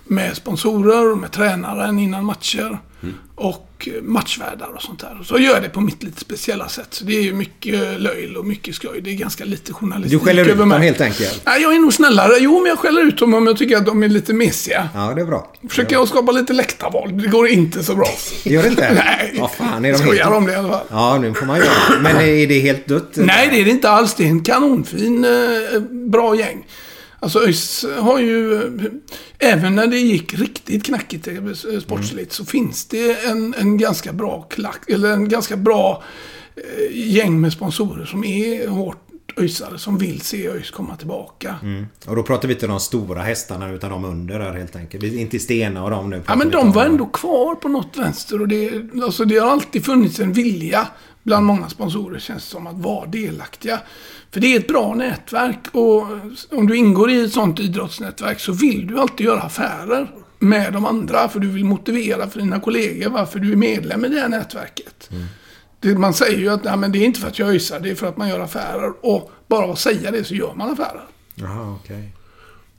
med 0.07 0.35
sponsorer 0.35 1.11
och 1.11 1.17
med 1.17 1.31
tränaren 1.31 1.99
innan 1.99 2.25
matcher. 2.25 2.79
Mm. 3.03 3.15
Och 3.35 3.89
matchvärdar 4.01 4.69
och 4.75 4.81
sånt 4.81 4.99
där. 4.99 5.19
Så 5.23 5.33
jag 5.33 5.41
gör 5.41 5.61
det 5.61 5.69
på 5.69 5.81
mitt 5.81 6.03
lite 6.03 6.19
speciella 6.19 6.69
sätt. 6.69 6.87
Så 6.89 7.05
det 7.05 7.17
är 7.17 7.21
ju 7.21 7.33
mycket 7.33 8.01
löjl 8.01 8.37
och 8.37 8.45
mycket 8.45 8.75
skoj. 8.75 9.01
Det 9.01 9.09
är 9.09 9.15
ganska 9.15 9.45
lite 9.45 9.73
journalistik 9.73 10.19
Du 10.19 10.25
skäller 10.25 10.49
ut 10.49 10.57
dem 10.57 10.71
helt 10.71 11.01
enkelt. 11.01 11.41
Nej, 11.45 11.61
jag 11.61 11.75
är 11.75 11.79
nog 11.79 11.93
snällare. 11.93 12.31
Jo, 12.39 12.59
men 12.61 12.69
jag 12.69 12.79
skäller 12.79 13.01
ut 13.01 13.17
dem 13.17 13.33
om 13.33 13.47
jag 13.47 13.57
tycker 13.57 13.77
att 13.77 13.85
de 13.85 14.03
är 14.03 14.09
lite 14.09 14.33
mesiga. 14.33 14.89
Ja, 14.93 15.13
det 15.15 15.21
är 15.21 15.25
bra. 15.25 15.53
Försöker 15.69 15.95
jag 15.95 16.07
skapa 16.07 16.31
lite 16.31 16.53
läktarvåld. 16.53 17.21
Det 17.21 17.27
går 17.27 17.47
inte 17.47 17.83
så 17.83 17.95
bra. 17.95 18.07
Gör 18.43 18.63
det 18.63 18.69
inte? 18.69 18.93
Nej. 19.05 19.37
Vad 19.39 19.51
fan 19.51 19.85
är 19.85 19.91
de 19.91 19.97
Skojar 19.97 20.23
helt... 20.23 20.35
om 20.35 20.45
det 20.45 20.51
i 20.51 20.55
alla 20.55 20.69
fall. 20.69 20.85
Ja, 20.89 21.17
nu 21.21 21.33
får 21.33 21.45
man 21.45 21.57
göra 21.57 21.67
det. 21.67 22.01
Men 22.01 22.15
är 22.15 22.47
det 22.47 22.59
helt 22.59 22.87
dött? 22.87 23.11
Nej, 23.13 23.49
det 23.51 23.61
är 23.61 23.65
det 23.65 23.71
inte 23.71 23.89
alls. 23.89 24.13
Det 24.13 24.23
är 24.23 24.27
en 24.27 24.43
kanonfin, 24.43 25.25
eh, 25.25 25.79
bra 25.89 26.35
gäng. 26.35 26.65
Alltså 27.19 27.39
ÖIS 27.39 27.85
har 27.99 28.19
ju, 28.19 28.61
även 29.39 29.75
när 29.75 29.87
det 29.87 29.97
gick 29.97 30.33
riktigt 30.33 30.85
knackigt 30.85 31.27
eh, 31.27 31.79
sportsligt, 31.81 32.31
så 32.31 32.45
finns 32.45 32.85
det 32.85 33.25
en, 33.25 33.53
en 33.57 33.77
ganska 33.77 34.13
bra 34.13 34.41
klack, 34.41 34.89
eller 34.89 35.11
en 35.11 35.29
ganska 35.29 35.57
bra 35.57 36.03
eh, 36.55 36.97
gäng 36.97 37.41
med 37.41 37.53
sponsorer 37.53 38.05
som 38.05 38.23
är 38.23 38.67
hårt 38.67 39.05
ÖISare, 39.37 39.77
som 39.77 39.97
vill 39.97 40.21
se 40.21 40.49
ÖIS 40.49 40.71
komma 40.71 40.95
tillbaka. 40.95 41.55
Och 42.05 42.15
då 42.15 42.23
pratar 42.23 42.47
vi 42.47 42.53
inte 42.53 42.67
de 42.67 42.79
stora 42.79 43.21
hästarna 43.21 43.71
utan 43.71 43.91
de 43.91 44.05
under 44.05 44.39
där 44.39 44.53
helt 44.53 44.75
enkelt. 44.75 45.03
Inte 45.03 45.39
Stena 45.39 45.83
och 45.83 45.89
de 45.89 46.09
nu. 46.09 46.23
Ja, 46.27 46.35
men 46.35 46.49
de 46.49 46.57
om. 46.57 46.71
var 46.71 46.85
ändå 46.85 47.05
kvar 47.05 47.55
på 47.55 47.67
något 47.67 47.97
vänster 47.97 48.41
och 48.41 48.47
det, 48.47 48.71
alltså 49.03 49.25
det 49.25 49.37
har 49.37 49.51
alltid 49.51 49.85
funnits 49.85 50.19
en 50.19 50.33
vilja 50.33 50.87
bland 51.23 51.45
många 51.45 51.69
sponsorer 51.69 52.19
känns 52.19 52.43
det 52.43 52.49
som 52.49 52.67
att 52.67 52.75
vara 52.75 53.05
delaktiga. 53.05 53.79
För 54.31 54.39
det 54.39 54.55
är 54.55 54.59
ett 54.59 54.67
bra 54.67 54.93
nätverk 54.93 55.59
och 55.71 56.07
om 56.51 56.67
du 56.67 56.75
ingår 56.75 57.11
i 57.11 57.21
ett 57.25 57.33
sånt 57.33 57.59
idrottsnätverk 57.59 58.39
så 58.39 58.51
vill 58.51 58.87
du 58.87 58.99
alltid 58.99 59.25
göra 59.25 59.41
affärer 59.41 60.11
med 60.39 60.73
de 60.73 60.85
andra 60.85 61.29
för 61.29 61.39
du 61.39 61.47
vill 61.47 61.65
motivera 61.65 62.29
för 62.29 62.39
dina 62.39 62.59
kollegor 62.59 63.09
varför 63.09 63.39
du 63.39 63.51
är 63.51 63.55
medlem 63.55 64.05
i 64.05 64.09
det 64.09 64.19
här 64.19 64.29
nätverket. 64.29 65.09
Det, 65.79 65.95
man 65.97 66.13
säger 66.13 66.37
ju 66.39 66.49
att 66.49 66.63
nej, 66.63 66.77
men 66.77 66.91
det 66.91 66.99
är 66.99 67.05
inte 67.05 67.19
för 67.19 67.27
att 67.27 67.39
jag 67.39 67.55
ösar, 67.55 67.79
det 67.79 67.89
är 67.91 67.95
för 67.95 68.07
att 68.07 68.17
man 68.17 68.29
gör 68.29 68.39
affärer. 68.39 68.93
Och 69.01 69.31
bara 69.47 69.71
att 69.71 69.79
säga 69.79 70.11
det 70.11 70.23
så 70.23 70.35
gör 70.35 70.53
man 70.55 70.69
affärer. 70.71 71.03
Jaha, 71.35 71.77
okej. 71.83 72.11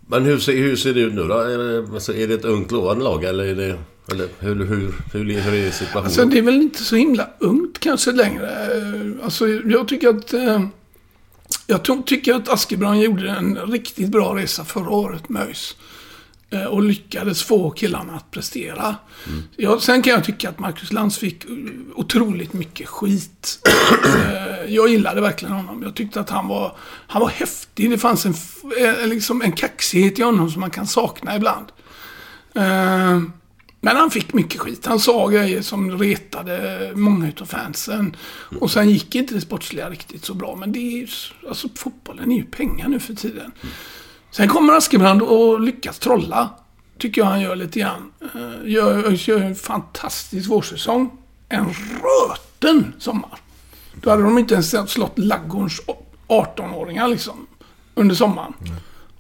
Men 0.08 0.24
hur 0.24 0.38
ser, 0.38 0.56
hur 0.56 0.76
ser 0.76 0.94
det 0.94 1.00
ut 1.00 1.14
nu 1.14 1.22
då? 1.24 1.34
Är 1.40 1.58
det, 1.58 1.94
alltså, 1.94 2.14
är 2.14 2.28
det 2.28 2.34
ett 2.34 2.44
ungt 2.44 2.70
lovande 2.70 3.04
lag 3.04 3.24
eller 3.24 3.44
är 3.44 3.54
det... 3.54 3.78
Eller 4.12 4.28
hur, 4.38 4.54
hur, 4.54 4.94
hur, 5.12 5.40
hur 5.40 5.54
är 5.66 5.70
situationen? 5.70 6.04
Alltså 6.04 6.24
det 6.24 6.38
är 6.38 6.42
väl 6.42 6.54
inte 6.54 6.84
så 6.84 6.96
himla 6.96 7.28
ungt 7.38 7.78
kanske 7.80 8.12
längre. 8.12 8.50
Eh, 8.50 9.24
Alltså 9.24 9.48
jag 9.48 9.88
tycker 9.88 10.08
att... 10.08 10.34
Jag 11.66 11.82
to- 11.84 12.02
tycker 12.02 12.34
att 12.34 12.48
Askebrand 12.48 13.02
gjorde 13.02 13.30
en 13.30 13.56
riktigt 13.56 14.08
bra 14.08 14.36
resa 14.36 14.64
förra 14.64 14.90
året 14.90 15.28
med 15.28 15.42
ÖIS. 15.42 15.76
Eh, 16.50 16.64
Och 16.64 16.82
lyckades 16.82 17.42
få 17.42 17.70
killarna 17.70 18.12
att 18.14 18.30
prestera. 18.30 18.96
Ja, 19.56 19.80
sen 19.80 20.02
kan 20.02 20.12
jag 20.12 20.24
tycka 20.24 20.48
att 20.48 20.58
Marcus 20.58 20.92
Lantz 20.92 21.18
fick 21.18 21.44
eh, 21.44 21.50
otroligt 21.94 22.52
mycket 22.52 22.88
skit. 22.88 23.58
Eh, 24.04 24.74
Jag 24.74 24.88
gillade 24.88 25.20
verkligen 25.20 25.54
honom. 25.54 25.82
Jag 25.82 25.94
tyckte 25.94 26.20
att 26.20 26.30
han 26.30 26.48
var, 26.48 26.76
han 27.06 27.22
var 27.22 27.28
häftig. 27.28 27.90
Det 27.90 27.98
fanns 27.98 28.26
en, 28.26 28.34
liksom 29.08 29.42
en 29.42 29.52
kaxighet 29.52 30.18
i 30.18 30.22
honom 30.22 30.50
som 30.50 30.60
man 30.60 30.70
kan 30.70 30.86
sakna 30.86 31.36
ibland. 31.36 31.66
Men 33.86 33.96
han 33.96 34.10
fick 34.10 34.32
mycket 34.32 34.60
skit. 34.60 34.86
Han 34.86 35.00
sa 35.00 35.28
grejer 35.28 35.62
som 35.62 35.98
retade 35.98 36.92
många 36.94 37.28
utav 37.28 37.46
fansen. 37.46 38.16
Och 38.60 38.70
sen 38.70 38.90
gick 38.90 39.14
inte 39.14 39.34
det 39.34 39.40
sportsliga 39.40 39.90
riktigt 39.90 40.24
så 40.24 40.34
bra. 40.34 40.56
Men 40.56 40.72
det 40.72 40.78
är 40.78 40.96
ju, 40.96 41.06
alltså 41.48 41.68
fotbollen 41.74 42.32
är 42.32 42.36
ju 42.36 42.44
pengar 42.44 42.88
nu 42.88 43.00
för 43.00 43.14
tiden. 43.14 43.52
Sen 44.30 44.48
kommer 44.48 44.72
Askebrand 44.72 45.22
och 45.22 45.60
lyckas 45.60 45.98
trolla. 45.98 46.50
Tycker 46.98 47.20
jag 47.20 47.28
han 47.28 47.40
gör 47.40 47.56
lite 47.56 47.80
grann. 47.80 48.12
Eh, 48.34 48.70
Gör, 48.70 49.10
gör 49.10 49.40
en 49.40 49.54
fantastisk 49.54 50.48
vårsäsong. 50.50 51.10
En 51.48 51.66
röten 52.02 52.92
sommar. 52.98 53.38
Då 54.02 54.10
hade 54.10 54.22
de 54.22 54.38
inte 54.38 54.54
ens 54.54 54.90
slått 54.90 55.18
Laggorns 55.18 55.80
18-åringar 56.28 57.08
liksom. 57.08 57.46
Under 57.94 58.14
sommaren. 58.14 58.52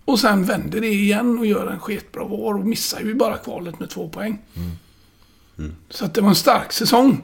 Och 0.06 0.18
sen 0.18 0.44
vänder 0.44 0.80
det 0.80 0.88
igen 0.88 1.38
och 1.38 1.46
gör 1.46 1.66
en 1.66 1.80
sketbra 1.80 2.24
vår 2.24 2.54
och 2.54 2.66
missar 2.66 3.00
ju 3.00 3.14
bara 3.14 3.36
kvalet 3.36 3.80
med 3.80 3.90
två 3.90 4.08
poäng. 4.08 4.38
Så 5.90 6.04
att 6.04 6.14
det 6.14 6.20
var 6.20 6.28
en 6.28 6.34
stark 6.34 6.72
säsong. 6.72 7.22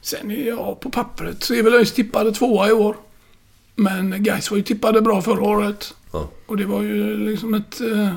Sen 0.00 0.30
är 0.30 0.46
jag 0.48 0.80
på 0.80 0.90
pappret 0.90 1.42
så 1.42 1.54
är 1.54 1.62
väl 1.62 1.74
ÖIS 1.74 1.92
tippade 1.92 2.32
tvåa 2.32 2.68
i 2.68 2.72
år. 2.72 2.96
Men 3.74 4.22
Gais 4.22 4.50
var 4.50 4.56
ju 4.56 4.62
tippade 4.62 5.00
bra 5.00 5.22
förra 5.22 5.42
året. 5.42 5.94
Ja. 6.12 6.30
Och 6.46 6.56
det 6.56 6.64
var 6.66 6.82
ju 6.82 7.16
liksom 7.16 7.54
ett, 7.54 7.80
eh, 7.80 8.14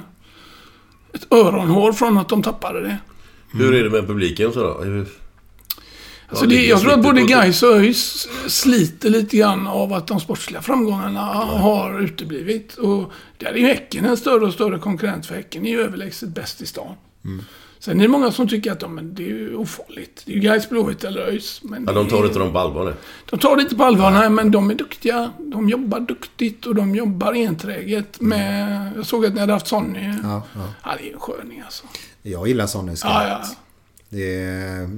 ett 1.14 1.34
öronhår 1.34 1.94
från 1.94 2.18
att 2.18 2.30
de 2.30 2.44
tappade 2.44 2.82
det. 2.82 2.98
Hur 3.54 3.74
är 3.74 3.84
det 3.84 3.90
med 3.90 4.08
publiken 4.08 4.54
så 4.54 4.60
då? 4.64 5.06
Alltså 6.32 6.46
Ja, 6.46 6.50
det, 6.50 6.65
jag 6.65 6.82
tror 6.82 6.91
att 6.94 7.04
både 7.04 7.22
Gais 7.22 7.63
och 7.63 7.70
ÖIS 7.76 8.28
sliter 8.48 9.10
lite 9.10 9.38
grann 9.38 9.67
av 9.67 9.94
att 9.94 10.08
de 10.08 10.20
sportsliga 10.20 10.62
framgångarna 10.62 11.22
har 11.22 12.00
uteblivit. 12.02 12.74
Och 12.76 13.12
där 13.38 13.48
är 13.48 13.56
ju 13.58 13.65
Häcken 13.67 14.06
en 14.06 14.17
större 14.17 14.46
och 14.46 14.54
större 14.54 14.80
konkurrent 14.80 15.26
för 15.26 15.36
Häcken 15.36 15.65
är 15.65 15.70
ju 15.70 15.82
överlägset 15.82 16.30
bäst 16.30 16.62
i 16.62 16.65
stan. 16.65 16.96
Mm. 17.26 17.46
Sen 17.80 18.00
är 18.00 18.02
det 18.04 18.08
många 18.10 18.32
som 18.32 18.48
tycker 18.48 18.72
att 18.72 18.82
ja, 18.82 18.88
men 18.88 19.15
det 19.15 19.24
är 19.24 19.28
ju 19.28 19.56
ofarligt. 19.56 20.24
Det 20.26 20.32
är 20.32 20.36
ju 20.36 20.41
Gais, 20.41 20.70
Blåvitt 20.70 21.04
eller 21.04 21.22
ÖIS. 21.22 21.60
Men 21.63 21.84
ja, 21.88 21.94
de 21.94 22.08
tar 22.08 22.24
är- 22.24 22.26
inte 22.28 22.39
dem 22.39 22.54
på 22.54 22.60
allvar 22.60 22.86
nu. 22.86 22.94
de 23.30 23.39
tar 23.39 23.56
det 23.56 23.62
inte 23.62 23.76
på 23.76 23.84
allvar, 23.84 24.12
nej, 24.12 24.30
men 24.30 24.52
de 24.52 24.70
är 24.72 24.76
duktiga. 24.76 25.32
De 25.39 25.70
jobbar 25.70 26.00
duktigt 26.00 26.65
och 26.65 26.76
de 26.76 26.96
jobbar 26.96 27.34
enträget 27.34 28.22
med... 28.22 28.91
Jag 28.96 29.06
såg 29.06 29.26
att 29.26 29.34
ni 29.34 29.39
hade 29.39 29.54
haft 29.54 29.67
Sonny. 29.67 30.00
Ja, 30.24 30.44
Ja, 30.54 30.62
ja. 30.84 30.91
det 30.98 31.04
är 31.04 31.08
ju 31.08 31.13
en 31.13 31.20
sköning 31.20 31.62
alltså. 31.65 31.84
Jag 32.22 32.48
gillar 32.48 32.67
sådana 32.67 32.96
skratt. 32.96 33.13
Ja, 33.15 33.28
ja. 33.28 33.56
Det 34.10 34.36
är... 34.44 34.89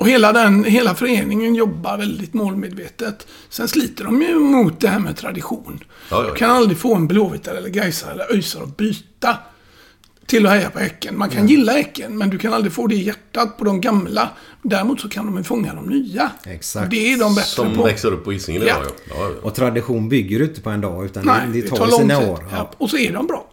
mm, 0.00 0.06
Och 0.06 0.08
hela, 0.08 0.32
den, 0.32 0.64
hela 0.64 0.94
föreningen 0.94 1.54
jobbar 1.54 1.98
väldigt 1.98 2.34
målmedvetet. 2.34 3.26
Sen 3.48 3.68
sliter 3.68 4.04
de 4.04 4.22
ju 4.22 4.34
mot 4.38 4.80
det 4.80 4.88
här 4.88 4.98
med 4.98 5.16
tradition. 5.16 5.84
Ja. 6.10 6.22
Du 6.22 6.34
kan 6.34 6.50
aldrig 6.50 6.78
få 6.78 6.94
en 6.94 7.06
blåvitare 7.06 7.58
eller 7.58 7.68
gaisare 7.68 8.12
eller 8.12 8.32
öisare 8.34 8.62
att 8.62 8.76
byta 8.76 9.36
till 10.26 10.46
att 10.46 10.52
heja 10.52 10.70
på 10.70 10.78
Häcken. 10.78 11.18
Man 11.18 11.30
kan 11.30 11.46
gilla 11.48 11.72
Häcken, 11.72 12.18
men 12.18 12.30
du 12.30 12.38
kan 12.38 12.52
aldrig 12.52 12.72
få 12.72 12.86
det 12.86 12.94
i 12.94 13.02
hjärtat 13.02 13.56
på 13.58 13.64
de 13.64 13.80
gamla. 13.80 14.30
Däremot 14.62 15.00
så 15.00 15.08
kan 15.08 15.34
de 15.34 15.44
fånga 15.44 15.74
de 15.74 15.86
nya. 15.86 16.30
Exakt. 16.46 16.90
Det 16.90 17.12
är 17.12 17.18
de 17.18 17.34
bättre 17.34 17.46
Som 17.46 17.74
på. 17.76 17.82
växer 17.82 18.12
upp 18.12 18.24
på 18.24 18.32
Hisingen 18.32 18.62
Ja. 18.62 18.68
idag 18.68 18.92
ja. 19.08 19.14
ja, 19.18 19.30
ja. 19.30 19.30
Och 19.42 19.54
tradition 19.54 20.08
bygger 20.08 20.38
du 20.38 20.44
inte 20.44 20.60
på 20.60 20.70
en 20.70 20.80
dag 20.80 21.04
utan 21.04 21.26
Nej, 21.26 21.40
det, 21.52 21.60
det 21.62 21.68
tar, 21.68 21.86
sina 21.86 22.18
år. 22.18 22.24
Ja. 22.24 22.46
Ja. 22.50 22.56
Mm. 22.56 22.66
Och 22.78 22.90
så 22.90 22.96
är 22.96 23.12
de 23.12 23.26
bra. 23.26 23.50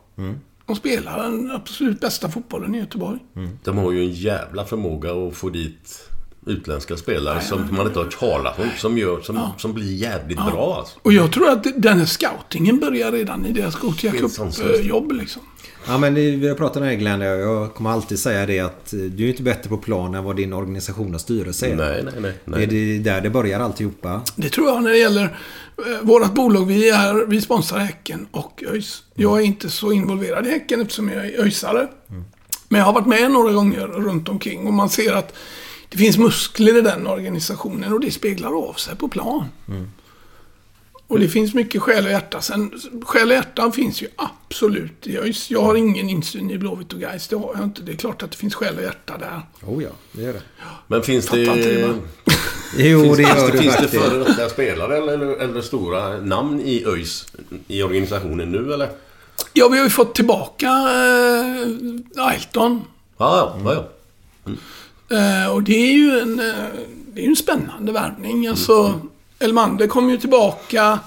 De 0.66 0.76
spelar 0.76 1.24
den 1.24 1.52
absolut 1.52 2.00
bästa 2.00 2.30
fotbollen 2.30 2.76
i 2.76 2.80
Göteborg. 2.80 3.20
De 3.64 3.78
har 3.78 3.92
ju 3.92 4.00
en 4.02 4.12
jävla 4.12 4.66
förmåga 4.66 5.12
att 5.12 5.36
få 5.36 5.50
dit 5.50 6.07
utländska 6.48 6.98
spelare 6.98 7.42
som 7.42 7.68
man 7.72 7.88
inte 7.88 8.00
har 8.00 8.04
hört 8.06 8.20
talas 8.20 8.58
om. 8.60 8.70
Som, 8.78 8.98
gör, 8.98 9.22
som, 9.22 9.50
som 9.58 9.74
blir 9.74 9.94
jävligt 9.94 10.38
bra 10.38 10.76
alltså. 10.80 11.00
Och 11.02 11.14
jag 11.14 11.32
tror 11.32 11.50
att 11.50 11.64
den 11.76 12.00
här 12.00 12.06
scoutingen 12.06 12.80
börjar 12.80 13.12
redan 13.12 13.46
i 13.46 13.52
deras 13.52 13.76
Gothia 13.76 14.12
är. 14.12 14.18
Cup-jobb 14.18 15.12
liksom. 15.12 15.42
Ja 15.88 15.98
men 15.98 16.14
vi 16.16 16.48
har 16.48 16.56
pratat 16.56 16.78
om 16.78 16.84
det 16.84 16.90
här 16.90 16.96
Glenn. 16.96 17.22
Jag 17.22 17.74
kommer 17.74 17.90
alltid 17.90 18.20
säga 18.20 18.46
det 18.46 18.60
att 18.60 18.94
eh, 18.94 19.00
du 19.00 19.24
är 19.26 19.30
inte 19.30 19.44
bättre 19.44 19.70
på 19.70 19.78
plan 19.78 20.16
än 20.16 20.24
vad 20.24 20.36
din 20.36 20.54
organisation 20.54 21.16
och 21.16 21.22
styrelse 21.22 21.68
är. 21.68 21.76
Nej, 21.76 22.04
nej, 22.04 22.14
nej. 22.22 22.34
Det 22.46 22.52
är 22.52 22.58
nej. 22.58 22.68
det- 22.68 23.00
där 23.12 23.22
det 23.22 23.30
börjar 23.30 23.60
alltihopa. 23.60 24.22
Det 24.36 24.50
tror 24.50 24.68
jag 24.70 24.84
när 24.84 24.92
det 24.92 24.98
gäller 24.98 25.24
eh, 25.24 26.02
vårt 26.02 26.34
bolag. 26.34 26.66
Vi, 26.66 26.90
är, 26.90 27.26
vi 27.26 27.42
sponsrar 27.42 27.80
Häcken 27.80 28.28
och 28.32 28.64
ÖIS. 28.72 29.04
Jag 29.16 29.40
är 29.40 29.44
inte 29.46 29.70
så 29.70 29.92
involverad 29.92 30.48
i 30.48 30.50
Häcken 30.50 30.82
eftersom 30.82 31.10
jag 31.10 31.26
är 31.26 31.42
ÖISare. 31.44 31.88
Men 32.70 32.80
jag 32.80 32.86
har 32.86 32.94
varit 32.94 33.08
med 33.08 33.32
några 33.32 33.52
gånger 33.54 33.88
runt 33.88 34.30
omkring 34.30 34.68
och 34.68 34.74
man 34.74 34.90
ser 34.90 35.14
att 35.14 35.34
det 35.90 35.98
finns 35.98 36.18
muskler 36.18 36.78
i 36.78 36.82
den 36.82 37.08
organisationen 37.08 37.94
och 37.94 38.00
det 38.00 38.12
speglar 38.12 38.70
av 38.70 38.74
sig 38.74 38.96
på 38.96 39.08
plan. 39.08 39.46
Och 41.08 41.20
det 41.20 41.28
finns 41.28 41.54
mycket 41.54 41.82
själ 41.82 42.06
och 42.06 42.12
hjärta. 42.12 42.42
Sen, 42.42 42.72
själ 43.06 43.28
och 43.28 43.34
hjärta 43.34 43.72
finns 43.72 44.02
ju 44.02 44.08
absolut 44.16 45.08
i 45.08 45.18
ÖIS. 45.18 45.52
Jag 45.52 45.62
har 45.62 45.76
ingen 45.76 46.10
insyn 46.10 46.52
i 46.52 46.58
Blåvitt 46.58 46.94
och 46.94 47.00
Gais. 47.00 47.28
Det 47.28 47.36
har 47.36 47.52
jag 47.56 47.64
inte. 47.64 47.82
Det 47.82 47.92
är 47.92 47.96
klart 47.96 48.24
att 48.24 48.32
det 48.32 48.38
finns 48.38 48.56
själ 48.56 48.78
och 48.78 48.84
hjärta 48.84 49.18
där. 49.18 49.42
Oh 49.66 49.84
ja, 49.84 49.90
det 50.12 50.22
gör 50.22 50.34
det. 50.34 50.42
Men 50.88 51.04
finns 51.04 51.26
det... 51.26 51.46
Fattar 51.46 51.58
inte 51.58 51.74
det? 51.74 51.96
Jo, 52.78 53.16
Finns, 53.16 53.18
det 53.18 53.24
finns, 53.24 53.38
gör 53.38 53.48
det, 53.48 53.52
det 53.52 53.58
finns 53.58 53.78
det 53.78 53.88
före 53.88 54.24
detta 54.24 54.50
spelare 54.50 54.98
eller, 54.98 55.14
eller, 55.14 55.36
eller 55.36 55.62
stora 55.62 56.18
namn 56.18 56.62
i 56.62 56.86
ÖIS 56.86 57.26
i 57.68 57.84
organisationen 57.84 58.52
nu 58.52 58.74
eller? 58.74 58.90
Ja, 59.54 59.68
vi 59.68 59.78
har 59.78 59.84
ju 59.84 59.90
fått 59.90 60.16
tillbaka 60.16 60.68
eh, 60.68 62.26
Ailton. 62.26 62.82
Ja, 63.18 63.60
ja, 63.64 63.74
ja. 63.74 63.90
ja. 64.46 64.52
Eh, 65.10 65.52
och 65.52 65.64
det 65.64 65.76
är 65.76 65.94
ju 65.94 66.20
en, 66.20 66.40
eh, 66.40 66.56
det 67.14 67.24
är 67.24 67.28
en 67.28 67.36
spännande 67.36 67.92
värvning. 67.92 68.48
Alltså, 68.48 69.02
Elmander 69.40 69.88
kom 69.88 70.10
ju 70.10 70.18
tillbaka 70.18 71.00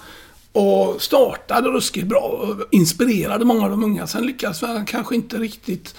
och 0.53 1.03
startade 1.03 1.69
ruskigt 1.69 2.07
bra 2.07 2.21
och 2.21 2.67
inspirerade 2.71 3.45
många 3.45 3.65
av 3.65 3.71
de 3.71 3.85
unga. 3.85 4.07
Sen 4.07 4.27
lyckades 4.27 4.63
han 4.63 4.87
kanske 4.87 5.15
inte 5.15 5.39
riktigt 5.39 5.95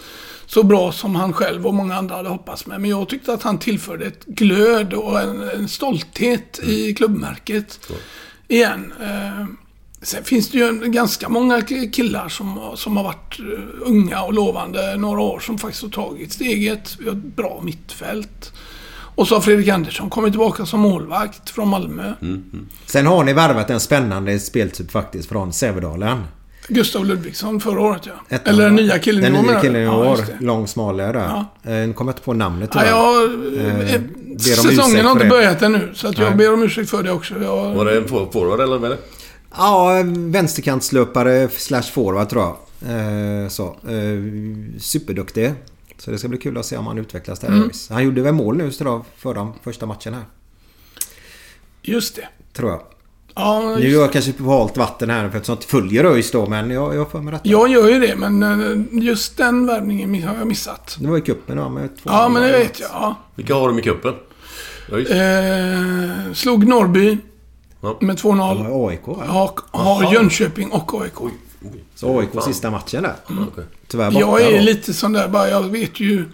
så 0.46 0.64
bra 0.64 0.92
som 0.92 1.16
han 1.16 1.34
själv 1.34 1.68
och 1.68 1.74
många 1.74 1.96
andra 1.96 2.16
hade 2.16 2.30
hoppats 2.30 2.66
med. 2.66 2.82
Men 2.82 2.90
jag 2.90 3.10
tyckte 3.10 3.34
att 3.34 3.44
han 3.44 3.60
tillförde 3.60 4.06
ett 4.06 4.26
glöd 4.26 4.94
och 4.94 5.20
en, 5.20 5.42
en 5.50 5.68
stolthet 5.68 6.60
i 6.64 6.94
klubbmärket. 6.94 7.92
Igen. 8.48 8.94
Eh, 9.02 9.46
Sen 10.04 10.24
finns 10.24 10.50
det 10.50 10.58
ju 10.58 10.68
en, 10.68 10.92
ganska 10.92 11.30
många 11.30 11.62
killar 11.94 12.30
som, 12.30 12.60
som 12.76 12.98
har 12.98 13.04
varit 13.04 13.40
eh, 13.40 13.46
unga 13.90 14.22
och 14.22 14.34
lovande 14.34 14.96
några 14.98 15.22
år 15.22 15.40
som 15.40 15.58
faktiskt 15.58 15.84
har 15.84 15.90
tagit 15.90 16.34
steget. 16.34 16.96
Vi 17.00 17.06
har 17.06 17.12
ett 17.12 17.36
bra 17.36 17.62
mittfält. 17.64 18.54
Och 19.16 19.28
så 19.28 19.36
har 19.36 19.42
Fredrik 19.42 19.68
Andersson 19.68 20.10
kommit 20.10 20.32
tillbaka 20.34 20.66
som 20.66 20.80
målvakt 20.80 21.50
från 21.50 21.68
Malmö. 21.68 22.14
Sen 22.86 23.06
har 23.08 23.24
ni 23.24 23.34
värvat 23.34 23.70
en 23.70 23.80
spännande 23.80 24.40
speltyp 24.40 24.92
faktiskt 24.92 25.30
från 25.30 25.54
Sävedalen. 25.54 26.24
Gustav 26.68 27.06
Ludvigsson 27.06 27.60
förra 27.60 27.82
året 27.82 28.02
ja. 28.06 28.36
Ettan, 28.36 28.54
Eller 28.54 28.64
den 28.66 28.76
nya 28.76 29.00
killen 29.00 29.34
Den 29.34 29.44
nya 29.46 29.62
killen 29.62 29.82
i 29.82 29.86
Ja, 29.86 30.12
år. 30.12 30.18
det. 30.40 30.46
lång, 30.46 30.68
smalare 30.68 31.12
där. 31.12 31.20
Ja. 31.20 31.46
Ja. 31.64 31.70
Nu 31.72 31.94
kommer 31.94 32.12
jag 32.12 32.14
inte 32.14 32.26
på 32.26 32.34
namnet 32.34 32.70
Ja, 32.74 32.80
tyvärr. 32.82 32.92
jag, 32.98 33.86
Eh, 33.88 33.96
eh, 33.96 34.02
säsongen 34.38 35.06
har 35.06 35.12
inte 35.12 35.26
börjat 35.26 35.62
ännu. 35.62 35.90
Så 35.94 36.08
att 36.08 36.18
jag 36.18 36.28
Nej. 36.28 36.38
ber 36.38 36.54
om 36.54 36.64
ursäkt 36.64 36.90
för 36.90 37.04
det 37.04 37.12
också. 37.12 37.34
Jag, 37.42 37.74
Var 37.76 37.86
det 37.86 37.98
en 37.98 38.08
for- 38.08 38.32
forward 38.32 38.60
eller 38.60 38.78
vad 38.78 38.92
är 38.92 38.96
det? 38.96 39.02
Ja, 39.56 40.04
vänsterkantslöpare 40.06 41.50
slash 41.50 41.82
forward 41.82 42.30
tror 42.30 42.44
jag. 42.44 42.58
Eh, 42.90 43.48
så. 43.48 43.64
Eh, 43.64 44.80
superduktig. 44.80 45.54
Så 45.98 46.12
det 46.12 46.18
ska 46.18 46.28
bli 46.28 46.38
kul 46.38 46.58
att 46.58 46.66
se 46.66 46.78
om 46.78 46.88
han 46.88 46.98
utvecklas 46.98 47.40
där. 47.40 47.48
Mm. 47.48 47.70
Han 47.90 48.04
gjorde 48.04 48.22
väl 48.22 48.34
mål 48.34 48.58
nu 48.58 48.72
så 48.72 48.84
då, 48.84 49.06
förra 49.18 49.54
första 49.64 49.86
matchen 49.86 50.14
här. 50.14 50.24
Just 51.82 52.16
det. 52.16 52.28
Tror 52.54 52.70
jag. 52.70 52.82
Ja, 53.36 53.60
Nu 53.62 53.74
är 53.74 53.78
just, 53.80 53.96
jag 53.96 54.14
kanske 54.14 54.34
på 54.34 54.44
halt 54.60 54.78
vatten 54.78 55.10
här 55.10 55.30
för 55.30 55.38
att 55.38 55.46
sånt 55.46 55.64
följer 55.64 56.04
ÖIS 56.04 56.32
då 56.32 56.46
men 56.46 56.72
jag, 56.72 56.96
jag 56.96 57.12
får 57.12 57.20
med 57.20 57.34
detta. 57.34 57.50
jag 57.50 57.70
gör 57.70 57.90
ju 57.90 58.00
det, 58.00 58.16
men 58.16 58.44
eh, 58.44 59.04
just 59.04 59.38
den 59.38 59.66
värvningen 59.66 60.24
har 60.24 60.36
jag 60.36 60.48
missat. 60.48 60.98
Det 61.00 61.08
var 61.08 61.18
i 61.18 61.22
cupen 61.22 61.58
ja, 61.58 61.70
med 61.70 61.90
två 61.98 62.10
Ja, 62.10 62.30
men 62.30 62.42
det 62.42 62.52
vet 62.52 62.80
jag. 62.80 62.90
Ja. 62.94 63.16
Vilka 63.36 63.54
har 63.56 63.68
de 63.68 63.80
i 63.80 63.82
cupen? 63.82 64.14
Eh, 64.92 66.34
slog 66.34 66.68
Norrby 66.68 67.18
Ja. 67.82 67.98
med 68.02 68.18
2-0. 68.18 68.64
Det 68.64 68.70
var 68.70 68.90
AIK 68.90 69.08
va? 69.08 69.26
Har, 69.28 69.54
har 69.72 70.14
Jönköping 70.14 70.72
och 70.72 71.02
AIK. 71.02 71.34
Så 71.96 72.20
AIK 72.20 72.30
sista 72.44 72.72
matchen 72.72 73.04
där. 73.04 73.16
Okej. 73.26 73.64
Tyvärr 73.88 74.12
borta 74.12 74.20
Jag 74.20 74.42
är 74.42 74.58
då. 74.58 74.64
lite 74.64 74.94
sån 74.94 75.14
där 75.14 75.28
bara, 75.28 75.50
jag 75.50 75.64
vet 75.64 76.00
ju. 76.00 76.26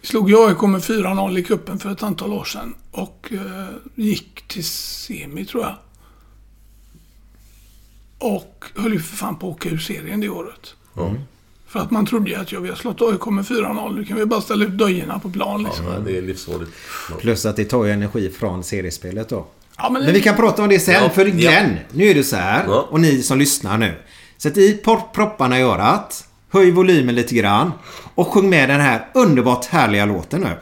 Vi 0.00 0.06
slog 0.06 0.30
ju 0.30 0.46
AIK 0.48 0.62
med 0.62 0.80
4-0 0.80 1.38
i 1.38 1.42
cupen 1.44 1.78
för 1.78 1.90
ett 1.90 2.02
antal 2.02 2.32
år 2.32 2.44
sedan. 2.44 2.74
Och 2.90 3.28
eh, 3.32 3.40
gick 3.94 4.48
till 4.48 4.64
semi 4.64 5.44
tror 5.44 5.62
jag. 5.62 5.74
Och 8.18 8.64
höll 8.76 8.92
ju 8.92 9.00
för 9.00 9.16
fan 9.16 9.36
på 9.36 9.48
att 9.50 9.54
åka 9.56 9.68
ur 9.68 9.78
serien 9.78 10.20
det 10.20 10.28
året. 10.28 10.74
För 11.66 11.80
att 11.80 11.90
man 11.90 12.06
trodde 12.06 12.30
ju 12.30 12.36
att 12.36 12.52
ja, 12.52 12.60
vi 12.60 12.68
har 12.68 12.76
slått 12.76 13.02
AIK 13.02 13.26
med 13.26 13.44
4-0. 13.44 13.94
Nu 13.94 14.04
kan 14.04 14.16
vi 14.16 14.26
bara 14.26 14.40
ställa 14.40 14.64
ut 14.64 14.70
dojorna 14.78 15.18
på 15.18 15.30
plan 15.30 15.62
liksom. 15.62 15.86
Ja, 15.86 15.98
det 15.98 16.18
är 16.18 16.22
livsfarligt. 16.22 16.70
Ja. 17.10 17.16
Plus 17.20 17.46
att 17.46 17.56
det 17.56 17.64
tar 17.64 17.84
ju 17.84 17.90
energi 17.92 18.30
från 18.30 18.64
seriespelet 18.64 19.28
då. 19.28 19.46
Ja, 19.76 19.90
men, 19.90 20.04
Men 20.04 20.14
vi 20.14 20.20
kan 20.20 20.36
prata 20.36 20.62
om 20.62 20.68
det 20.68 20.80
sen. 20.80 21.02
Ja, 21.02 21.10
för 21.10 21.26
ja. 21.26 21.32
Glenn, 21.32 21.78
nu 21.92 22.06
är 22.06 22.14
det 22.14 22.24
så 22.24 22.36
här. 22.36 22.64
Ja. 22.66 22.88
Och 22.90 23.00
ni 23.00 23.22
som 23.22 23.38
lyssnar 23.38 23.78
nu. 23.78 23.94
Sätt 24.38 24.56
i 24.56 24.80
propparna 25.12 25.58
i 25.58 25.62
örat. 25.62 26.24
Höj 26.52 26.70
volymen 26.70 27.14
lite 27.14 27.34
grann. 27.34 27.72
Och 28.14 28.28
sjung 28.28 28.50
med 28.50 28.68
den 28.68 28.80
här 28.80 29.08
underbart 29.14 29.64
härliga 29.66 30.04
låten 30.04 30.40
nu. 30.40 30.56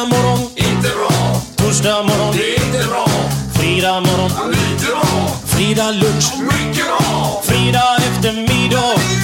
Onsdag 0.00 0.16
morgon, 0.16 0.40
inte 0.56 0.88
bra, 0.88 1.40
torsdag 1.56 2.02
morgon, 2.02 2.36
det 2.36 2.56
är 2.56 2.66
inte 2.66 2.88
bra, 2.88 3.06
fredag 3.52 4.00
morgon, 4.00 4.50
lite 4.50 4.86
bra, 4.86 5.28
fredag 5.46 5.90
lunch, 5.90 6.32
mycket 6.40 6.84
bra. 6.84 7.42
fredag 7.44 7.96
eftermiddag. 7.96 9.19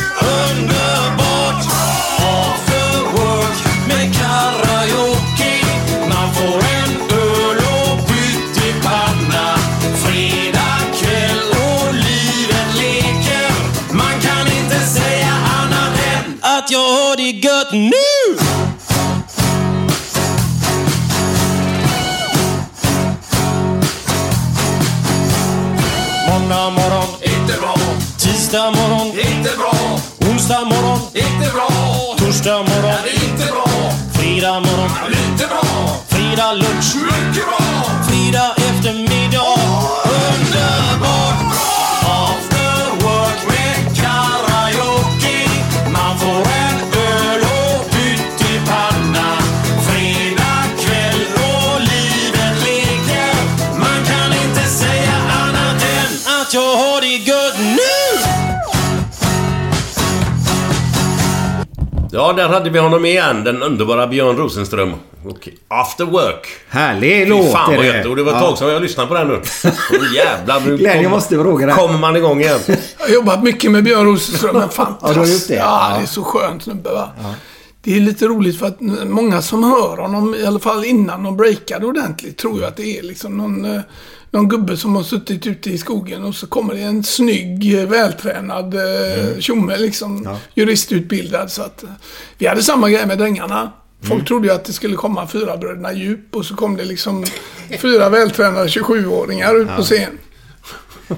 Tisdag 28.56 28.70
morgon, 28.70 29.06
inte 29.06 29.56
bra, 29.58 29.98
onsdag 30.30 30.64
morgon, 30.64 30.98
inte 31.14 31.52
bra, 31.52 31.68
torsdag 32.16 32.58
morgon, 32.58 32.90
är 32.90 33.24
inte 33.24 33.46
bra, 33.52 33.92
fredag 34.12 34.60
morgon, 34.60 34.90
lite 35.08 35.46
bra, 35.46 35.62
fredag 36.08 36.52
lunch, 36.52 36.94
mycket 36.94 37.44
bra. 37.46 37.84
fredag 38.08 38.54
eftermiddag. 38.56 39.60
Underbart! 40.04 41.55
Ja, 62.16 62.32
där 62.32 62.48
hade 62.48 62.70
vi 62.70 62.78
honom 62.78 63.04
igen. 63.04 63.44
Den 63.44 63.62
underbara 63.62 64.06
Björn 64.06 64.36
Rosenström. 64.36 64.92
Och 65.24 65.48
After 65.68 66.04
Work. 66.04 66.46
Härlig 66.68 67.24
Fy 67.24 67.30
låt 67.30 67.52
fan 67.52 67.72
är 67.72 67.76
vad 67.76 67.84
det. 67.86 67.96
gött. 67.96 68.06
Och 68.06 68.16
det 68.16 68.22
var 68.22 68.32
ett 68.32 68.38
Ja. 68.40 68.46
tag 68.48 68.58
sedan 68.58 68.68
jag 68.68 68.82
lyssnade 68.82 69.08
på 69.08 69.14
den 69.14 69.28
nu. 69.28 69.34
Åh, 69.64 70.14
jävlar. 70.14 70.60
Nu 70.60 70.78
kommer- 70.78 71.08
måste 71.08 71.34
fråga 71.34 71.66
dig. 71.66 71.74
Kommer 71.74 71.98
man 71.98 72.16
igång 72.16 72.40
igen. 72.40 72.58
Jag 72.66 72.76
har 73.06 73.14
jobbat 73.14 73.42
mycket 73.42 73.70
med 73.70 73.84
Björn 73.84 74.06
Rosenström. 74.06 74.56
Men 74.56 74.68
fantastiskt. 74.68 75.08
Ja, 75.08 75.12
du 75.14 75.18
har 75.20 75.26
gjort 75.26 75.48
det? 75.48 75.54
Ja, 75.54 75.88
Ja. 75.90 75.96
det 75.96 76.02
är 76.02 76.06
så 76.06 76.22
skönt 76.24 76.62
snubbe 76.62 76.90
va. 76.92 77.08
Det 77.82 77.96
är 77.96 78.00
lite 78.00 78.26
roligt 78.26 78.58
för 78.58 78.66
att 78.66 78.80
många 79.04 79.42
som 79.42 79.64
hör 79.64 79.96
honom, 79.96 80.34
i 80.34 80.46
alla 80.46 80.58
fall 80.58 80.84
innan 80.84 81.22
de 81.22 81.36
breakade 81.36 81.86
ordentligt, 81.86 82.38
tror 82.38 82.58
ju 82.58 82.64
att 82.64 82.76
det 82.76 82.98
är 82.98 83.02
liksom 83.02 83.36
någon, 83.36 83.64
eh, 83.64 83.80
någon 84.36 84.48
gubbe 84.48 84.76
som 84.76 84.96
har 84.96 85.02
suttit 85.02 85.46
ute 85.46 85.70
i 85.70 85.78
skogen 85.78 86.24
och 86.24 86.34
så 86.34 86.46
kommer 86.46 86.74
det 86.74 86.80
en 86.80 87.04
snygg, 87.04 87.78
eh, 87.78 87.88
vältränad 87.88 88.74
eh, 88.74 89.38
tjomme 89.38 89.76
liksom. 89.76 90.36
Juristutbildad. 90.54 91.50
Så 91.50 91.62
att, 91.62 91.82
eh, 91.82 91.88
vi 92.38 92.46
hade 92.46 92.62
samma 92.62 92.90
grej 92.90 93.06
med 93.06 93.18
Drängarna. 93.18 93.72
Folk 94.02 94.28
trodde 94.28 94.48
ju 94.48 94.54
att 94.54 94.64
det 94.64 94.72
skulle 94.72 94.96
komma 94.96 95.26
fyra 95.26 95.56
bröderna 95.56 95.92
djup 95.92 96.36
och 96.36 96.44
så 96.44 96.56
kom 96.56 96.76
det 96.76 96.84
liksom 96.84 97.24
fyra 97.78 98.08
vältränade 98.08 98.66
27-åringar 98.68 99.54
ut 99.54 99.68
på 99.76 99.82
scen. 99.82 100.18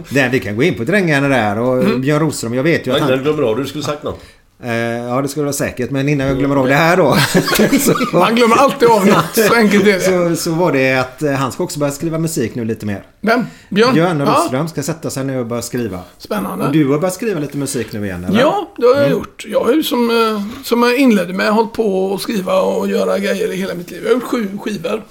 Där, 0.08 0.28
vi 0.28 0.40
kan 0.40 0.56
gå 0.56 0.62
in 0.62 0.74
på 0.74 0.84
drängarna 0.84 1.28
där 1.28 1.58
och 1.58 1.82
Mm. 1.82 2.00
Björn 2.00 2.20
Rosenström, 2.20 2.54
jag 2.54 2.62
vet 2.62 2.86
ju 2.86 2.92
att 2.92 3.00
han... 3.00 3.22
glömmer 3.22 3.42
av 3.42 3.56
det, 3.56 3.62
du 3.62 3.68
skulle 3.68 3.84
sagt 3.84 4.02
något. 4.02 4.20
Eh, 4.62 4.72
ja, 4.72 5.22
det 5.22 5.28
skulle 5.28 5.44
vara 5.44 5.52
säkert. 5.52 5.90
Men 5.90 6.08
innan 6.08 6.26
jag 6.26 6.38
glömmer 6.38 6.56
av 6.56 6.66
det 6.68 6.74
här 6.74 6.96
då. 6.96 7.16
så, 7.80 8.16
Man 8.18 8.34
glömmer 8.34 8.56
alltid 8.56 8.88
av 8.88 9.06
något. 9.06 9.34
Så 9.48 9.54
enkelt 9.54 9.86
är 9.86 9.92
det. 9.92 10.36
så, 10.36 10.42
så 10.42 10.50
var 10.54 10.72
det 10.72 10.94
att 10.94 11.22
eh, 11.22 11.32
han 11.32 11.52
ska 11.52 11.64
också 11.64 11.78
börja 11.78 11.92
skriva 11.92 12.18
musik 12.18 12.54
nu 12.54 12.64
lite 12.64 12.86
mer. 12.86 13.02
Vem? 13.20 13.44
Björn? 13.70 13.94
Björn 13.94 14.20
Ja, 14.20 14.26
Rosenström 14.26 14.68
ska 14.68 14.82
sätta 14.82 15.10
sig 15.10 15.24
nu 15.24 15.38
och 15.40 15.46
börja 15.46 15.62
skriva. 15.62 16.00
spännande. 16.18 16.66
Och 16.66 16.72
du 16.72 16.88
har 16.88 16.98
börjat 16.98 17.14
skriva 17.14 17.40
lite 17.40 17.56
musik 17.56 17.92
nu 17.92 18.04
igen, 18.04 18.24
eller? 18.24 18.40
Ja, 18.40 18.68
det 18.76 18.86
har 18.86 18.94
jag 18.94 19.10
gjort. 19.10 19.44
Jag 19.48 19.64
har 19.64 19.72
ju 19.72 19.82
som, 19.82 20.10
eh, 20.10 20.62
som 20.64 20.82
jag 20.82 20.96
inledde 20.96 21.32
med 21.32 21.52
hållit 21.52 21.72
på 21.72 22.14
att 22.14 22.20
skriva 22.20 22.60
och 22.60 22.88
göra 22.88 23.18
grejer 23.18 23.52
i 23.52 23.56
hela 23.56 23.74
mitt 23.74 23.90
liv. 23.90 24.00
Jag 24.02 24.08
har 24.10 24.14
gjort 24.14 24.24
sju 24.30 24.58
skivor. 24.60 25.02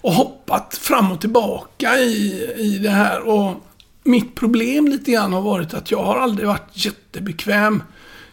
Och 0.00 0.12
hoppat 0.12 0.78
fram 0.80 1.12
och 1.12 1.20
tillbaka 1.20 1.98
i, 1.98 2.50
i 2.56 2.78
det 2.82 2.90
här. 2.90 3.20
Och 3.28 3.54
mitt 4.04 4.34
problem 4.34 4.88
lite 4.88 5.10
grann 5.10 5.32
har 5.32 5.40
varit 5.40 5.74
att 5.74 5.90
jag 5.90 6.02
har 6.02 6.16
aldrig 6.16 6.48
varit 6.48 6.70
jättebekväm 6.72 7.82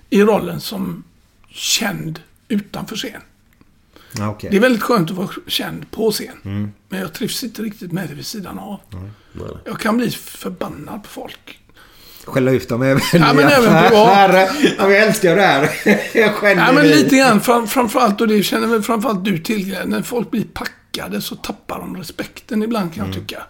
i 0.10 0.22
rollen 0.22 0.60
som 0.60 1.04
känd 1.50 2.20
utanför 2.48 2.96
scen. 2.96 3.22
Ja, 4.18 4.30
okej. 4.30 4.50
Det 4.50 4.58
är 4.58 4.62
väldigt 4.62 4.84
skönt 4.84 5.12
att 5.12 5.18
vara 5.18 5.30
känd 5.48 5.92
på 5.92 6.12
scen. 6.12 6.72
Men 6.90 7.00
jag 7.00 7.14
trivs 7.14 7.44
inte 7.44 7.62
riktigt 7.62 7.92
med 7.92 8.10
det 8.10 8.16
vid 8.16 8.26
sidan 8.26 8.60
av. 8.60 8.80
Jag 9.66 9.80
kan 9.80 9.98
bli 9.98 10.10
förbannad 10.12 11.04
på 11.04 11.10
folk. 11.10 11.60
Skälla 12.26 12.52
ut 12.52 12.70
dem 12.70 12.82
även 12.82 13.02
Ja, 13.14 13.34
men 13.34 13.48
även 13.48 13.76
affärer. 13.76 14.50
Ja, 14.78 14.88
vi 14.88 14.96
älskar 14.98 15.36
det 15.36 15.42
här. 15.42 15.70
Jag 16.18 16.34
skäller 16.36 16.62
Ja, 16.66 16.72
men 16.72 16.84
dig. 16.84 16.96
lite 17.04 17.16
grann. 17.18 17.42
Fram, 17.42 17.68
framförallt, 17.68 18.22
och 18.22 18.28
det 18.28 18.44
känner 18.44 18.68
väl 18.68 18.82
framförallt 18.82 19.26
du 19.26 19.38
till, 19.38 19.78
När 19.86 20.02
folk 20.02 20.32
blir 20.32 20.44
packade 20.44 21.22
så 21.22 21.36
tappar 21.36 21.80
de 21.80 21.98
respekten 21.98 22.64
ibland 22.64 22.94
kan 22.94 23.06
jag 23.06 23.16
tycka. 23.16 23.44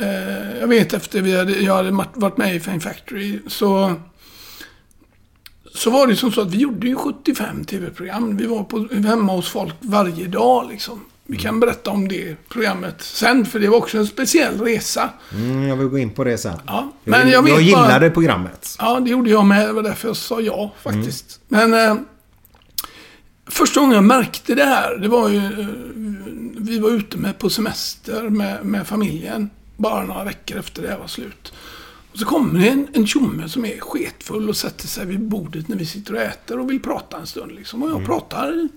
Eh, 0.00 0.58
jag 0.60 0.66
vet 0.68 0.92
efter 0.92 1.20
vi 1.20 1.36
hade, 1.38 1.52
jag 1.52 1.74
hade 1.76 1.90
varit- 1.90 2.16
varit 2.16 2.36
med 2.36 2.56
i 2.56 2.60
Fame 2.60 2.80
Factory 2.80 3.38
så... 3.48 3.94
Så 5.74 5.90
var 5.90 6.06
det 6.06 6.16
som 6.16 6.32
så 6.32 6.40
att 6.40 6.54
vi 6.54 6.58
gjorde 6.58 6.86
ju 6.88 6.96
75 6.96 7.64
tv-program. 7.64 8.36
Vi 8.36 8.46
var 8.46 8.64
på, 8.64 8.88
hemma 9.08 9.32
hos 9.32 9.48
folk 9.48 9.74
varje 9.80 10.26
dag 10.26 10.68
liksom. 10.70 11.00
Vi 11.26 11.36
kan 11.36 11.60
berätta 11.60 11.90
om 11.90 12.08
det 12.08 12.36
programmet 12.48 12.94
sen, 13.02 13.46
för 13.46 13.60
det 13.60 13.68
var 13.68 13.78
också 13.78 13.98
en 13.98 14.06
speciell 14.06 14.60
resa. 14.60 15.10
Mm, 15.32 15.62
jag 15.68 15.76
vill 15.76 15.86
gå 15.88 15.98
in 15.98 16.10
på 16.10 16.24
det 16.24 16.38
sen. 16.38 16.58
Ja, 16.66 16.92
men 17.04 17.20
jag 17.20 17.30
jag 17.30 17.44
bara- 17.44 17.60
gillade 17.60 18.10
programmet. 18.10 18.76
Ja, 18.78 19.00
det 19.00 19.10
gjorde 19.10 19.30
jag 19.30 19.44
med. 19.44 19.68
Det 19.68 19.72
var 19.72 19.82
därför 19.82 20.08
jag 20.08 20.16
sa 20.16 20.40
ja 20.40 20.72
faktiskt. 20.82 21.40
Men 21.48 21.74
eh, 21.74 21.96
första 23.46 23.80
gången 23.80 23.94
jag 23.94 24.04
märkte 24.04 24.54
det 24.54 24.64
här, 24.64 24.96
det 24.96 25.08
var 25.08 25.28
ju... 25.28 25.38
Eh, 25.38 25.66
vi 26.56 26.78
var 26.78 26.90
ute 26.90 27.16
med 27.18 27.38
på 27.38 27.50
semester 27.50 28.22
med, 28.22 28.64
med 28.64 28.86
familjen. 28.86 29.50
Bara 29.76 30.04
några 30.04 30.24
veckor 30.24 30.58
efter 30.58 30.82
det 30.82 30.88
här 30.88 30.98
var 30.98 31.06
slut. 31.06 31.52
Och 32.14 32.20
så 32.20 32.26
kommer 32.26 32.60
det 32.60 32.68
en, 32.68 32.88
en 32.92 33.06
tjomme 33.06 33.48
som 33.48 33.64
är 33.64 33.78
sketfull 33.80 34.48
och 34.48 34.56
sätter 34.56 34.88
sig 34.88 35.06
vid 35.06 35.20
bordet 35.20 35.68
när 35.68 35.76
vi 35.76 35.86
sitter 35.86 36.14
och 36.14 36.20
äter 36.20 36.58
och 36.58 36.70
vill 36.70 36.82
prata 36.82 37.16
en 37.16 37.26
stund. 37.26 37.52
Liksom. 37.52 37.82
Och 37.82 37.90
jag 37.90 38.06
pratar 38.06 38.52
en 38.52 38.68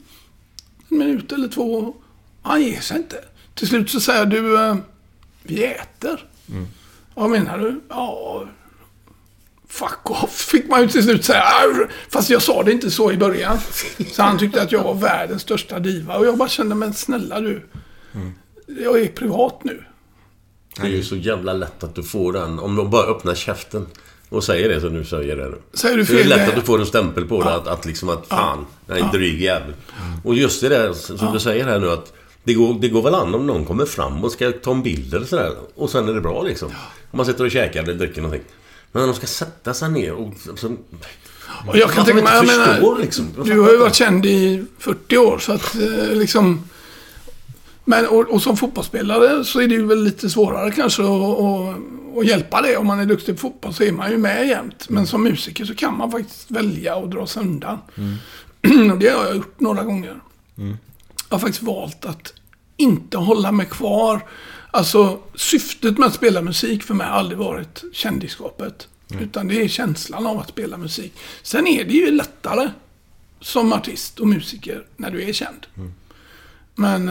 minut 0.87 1.31
eller 1.31 1.47
två. 1.47 1.95
Han 2.41 2.61
ger 2.61 2.81
sig 2.81 2.97
inte. 2.97 3.23
Till 3.55 3.67
slut 3.67 3.89
så 3.89 3.99
säger 3.99 4.25
du, 4.25 4.59
eh, 4.59 4.75
vi 5.43 5.63
äter. 5.65 6.25
Vad 7.15 7.29
menar 7.29 7.57
du? 7.57 7.81
Ja, 7.89 8.43
fuck 9.67 10.11
off, 10.11 10.35
fick 10.35 10.69
man 10.69 10.81
ju 10.81 10.87
till 10.87 11.03
slut 11.03 11.25
säga. 11.25 11.43
Fast 12.09 12.29
jag 12.29 12.41
sa 12.41 12.63
det 12.63 12.71
inte 12.71 12.91
så 12.91 13.11
i 13.11 13.17
början. 13.17 13.57
Så 14.11 14.23
han 14.23 14.37
tyckte 14.39 14.61
att 14.61 14.71
jag 14.71 14.83
var 14.83 14.93
världens 14.93 15.41
största 15.41 15.79
diva. 15.79 16.17
Och 16.17 16.25
jag 16.25 16.37
bara 16.37 16.49
kände, 16.49 16.75
men 16.75 16.93
snälla 16.93 17.41
du. 17.41 17.65
Jag 18.67 19.01
är 19.01 19.07
privat 19.07 19.63
nu. 19.63 19.83
Det 20.81 20.87
är 20.87 20.91
ju 20.91 21.03
så 21.03 21.15
jävla 21.15 21.53
lätt 21.53 21.83
att 21.83 21.95
du 21.95 22.03
får 22.03 22.33
den. 22.33 22.59
Om 22.59 22.75
de 22.75 22.89
bara 22.89 23.07
öppnar 23.07 23.35
käften 23.35 23.85
och 24.29 24.43
säger 24.43 24.69
det 24.69 24.81
som 24.81 24.93
du 24.93 25.05
säger 25.05 25.35
det 25.35 25.49
nu. 25.49 25.57
Säger 25.73 25.97
du 25.97 26.03
Det 26.03 26.13
är 26.13 26.17
fel 26.17 26.29
lätt 26.29 26.49
att 26.49 26.55
du 26.55 26.61
får 26.61 26.79
en 26.79 26.85
stämpel 26.85 27.25
på 27.25 27.43
det. 27.43 27.55
Att, 27.55 27.67
att 27.67 27.85
liksom 27.85 28.09
att 28.09 28.27
fan, 28.27 28.65
är 28.87 28.97
en 28.97 29.11
dryg 29.11 29.41
jävel. 29.41 29.73
Och 30.23 30.35
just 30.35 30.61
det 30.61 30.69
där 30.69 30.93
som 30.93 31.33
du 31.33 31.39
säger 31.39 31.65
här 31.65 31.79
nu 31.79 31.91
att 31.91 32.13
det 32.43 32.53
går, 32.53 32.77
det 32.81 32.89
går 32.89 33.01
väl 33.01 33.15
an 33.15 33.35
om 33.35 33.47
någon 33.47 33.65
kommer 33.65 33.85
fram 33.85 34.23
och 34.23 34.31
ska 34.31 34.51
ta 34.51 34.71
en 34.71 34.83
bild 34.83 35.13
eller 35.13 35.25
sådär. 35.25 35.51
Och 35.75 35.89
sen 35.89 36.09
är 36.09 36.13
det 36.13 36.21
bra 36.21 36.43
liksom. 36.43 36.67
Om 37.11 37.17
man 37.17 37.25
sitter 37.25 37.45
och 37.45 37.51
käkar 37.51 37.83
eller 37.83 37.93
dricker 37.93 38.21
någonting. 38.21 38.47
Men 38.91 39.01
när 39.01 39.07
de 39.07 39.15
ska 39.15 39.27
sätta 39.27 39.73
sig 39.73 39.91
ner 39.91 40.13
och... 40.13 40.33
Så, 40.55 40.67
Och 41.67 41.77
jag 41.77 41.91
kan 41.91 42.05
tänka 42.05 42.23
mig, 42.23 42.33
jag 42.33 42.47
menar, 42.47 43.01
liksom. 43.01 43.27
du 43.45 43.59
har 43.59 43.71
ju 43.71 43.77
varit 43.77 43.95
känd 43.95 44.25
i 44.25 44.65
40 44.79 45.17
år 45.17 45.39
så 45.39 45.51
att 45.51 45.75
eh, 45.75 46.15
liksom... 46.15 46.69
Men, 47.89 48.07
och, 48.07 48.29
och 48.29 48.41
som 48.41 48.57
fotbollsspelare 48.57 49.43
så 49.43 49.61
är 49.61 49.67
det 49.67 49.75
ju 49.75 49.85
väl 49.85 50.03
lite 50.03 50.29
svårare 50.29 50.71
kanske 50.71 51.03
att, 51.03 52.27
hjälpa 52.27 52.61
det. 52.61 52.77
Om 52.77 52.87
man 52.87 52.99
är 52.99 53.05
duktig 53.05 53.35
på 53.35 53.39
fotboll 53.39 53.73
så 53.73 53.83
är 53.83 53.91
man 53.91 54.11
ju 54.11 54.17
med 54.17 54.47
jämt. 54.47 54.89
Men 54.89 55.07
som 55.07 55.23
musiker 55.23 55.65
så 55.65 55.75
kan 55.75 55.97
man 55.97 56.11
faktiskt 56.11 56.51
välja 56.51 56.95
att 56.95 57.11
dra 57.11 57.27
sig 57.27 57.41
undan. 57.41 57.77
Och 58.91 58.97
det 58.97 59.09
har 59.09 59.25
jag 59.25 59.35
gjort 59.35 59.59
några 59.59 59.83
gånger. 59.83 60.19
Jag 61.29 61.35
har 61.35 61.39
faktiskt 61.39 61.63
valt 61.63 62.05
att 62.05 62.33
inte 62.77 63.17
hålla 63.17 63.51
mig 63.51 63.65
kvar. 63.65 64.21
Alltså 64.71 65.19
syftet 65.35 65.97
med 65.97 66.07
att 66.07 66.15
spela 66.15 66.41
musik 66.41 66.83
för 66.83 66.93
mig 66.93 67.07
har 67.07 67.13
aldrig 67.13 67.39
varit 67.39 67.83
kändisskapet. 67.93 68.87
Utan 69.21 69.47
det 69.47 69.61
är 69.61 69.67
känslan 69.67 70.27
av 70.27 70.39
att 70.39 70.49
spela 70.49 70.77
musik. 70.77 71.13
Sen 71.43 71.67
är 71.67 71.83
det 71.83 71.93
ju 71.93 72.11
lättare 72.11 72.69
som 73.39 73.73
artist 73.73 74.19
och 74.19 74.27
musiker 74.27 74.85
när 74.97 75.11
du 75.11 75.23
är 75.23 75.33
känd. 75.33 75.67
Men, 76.77 77.05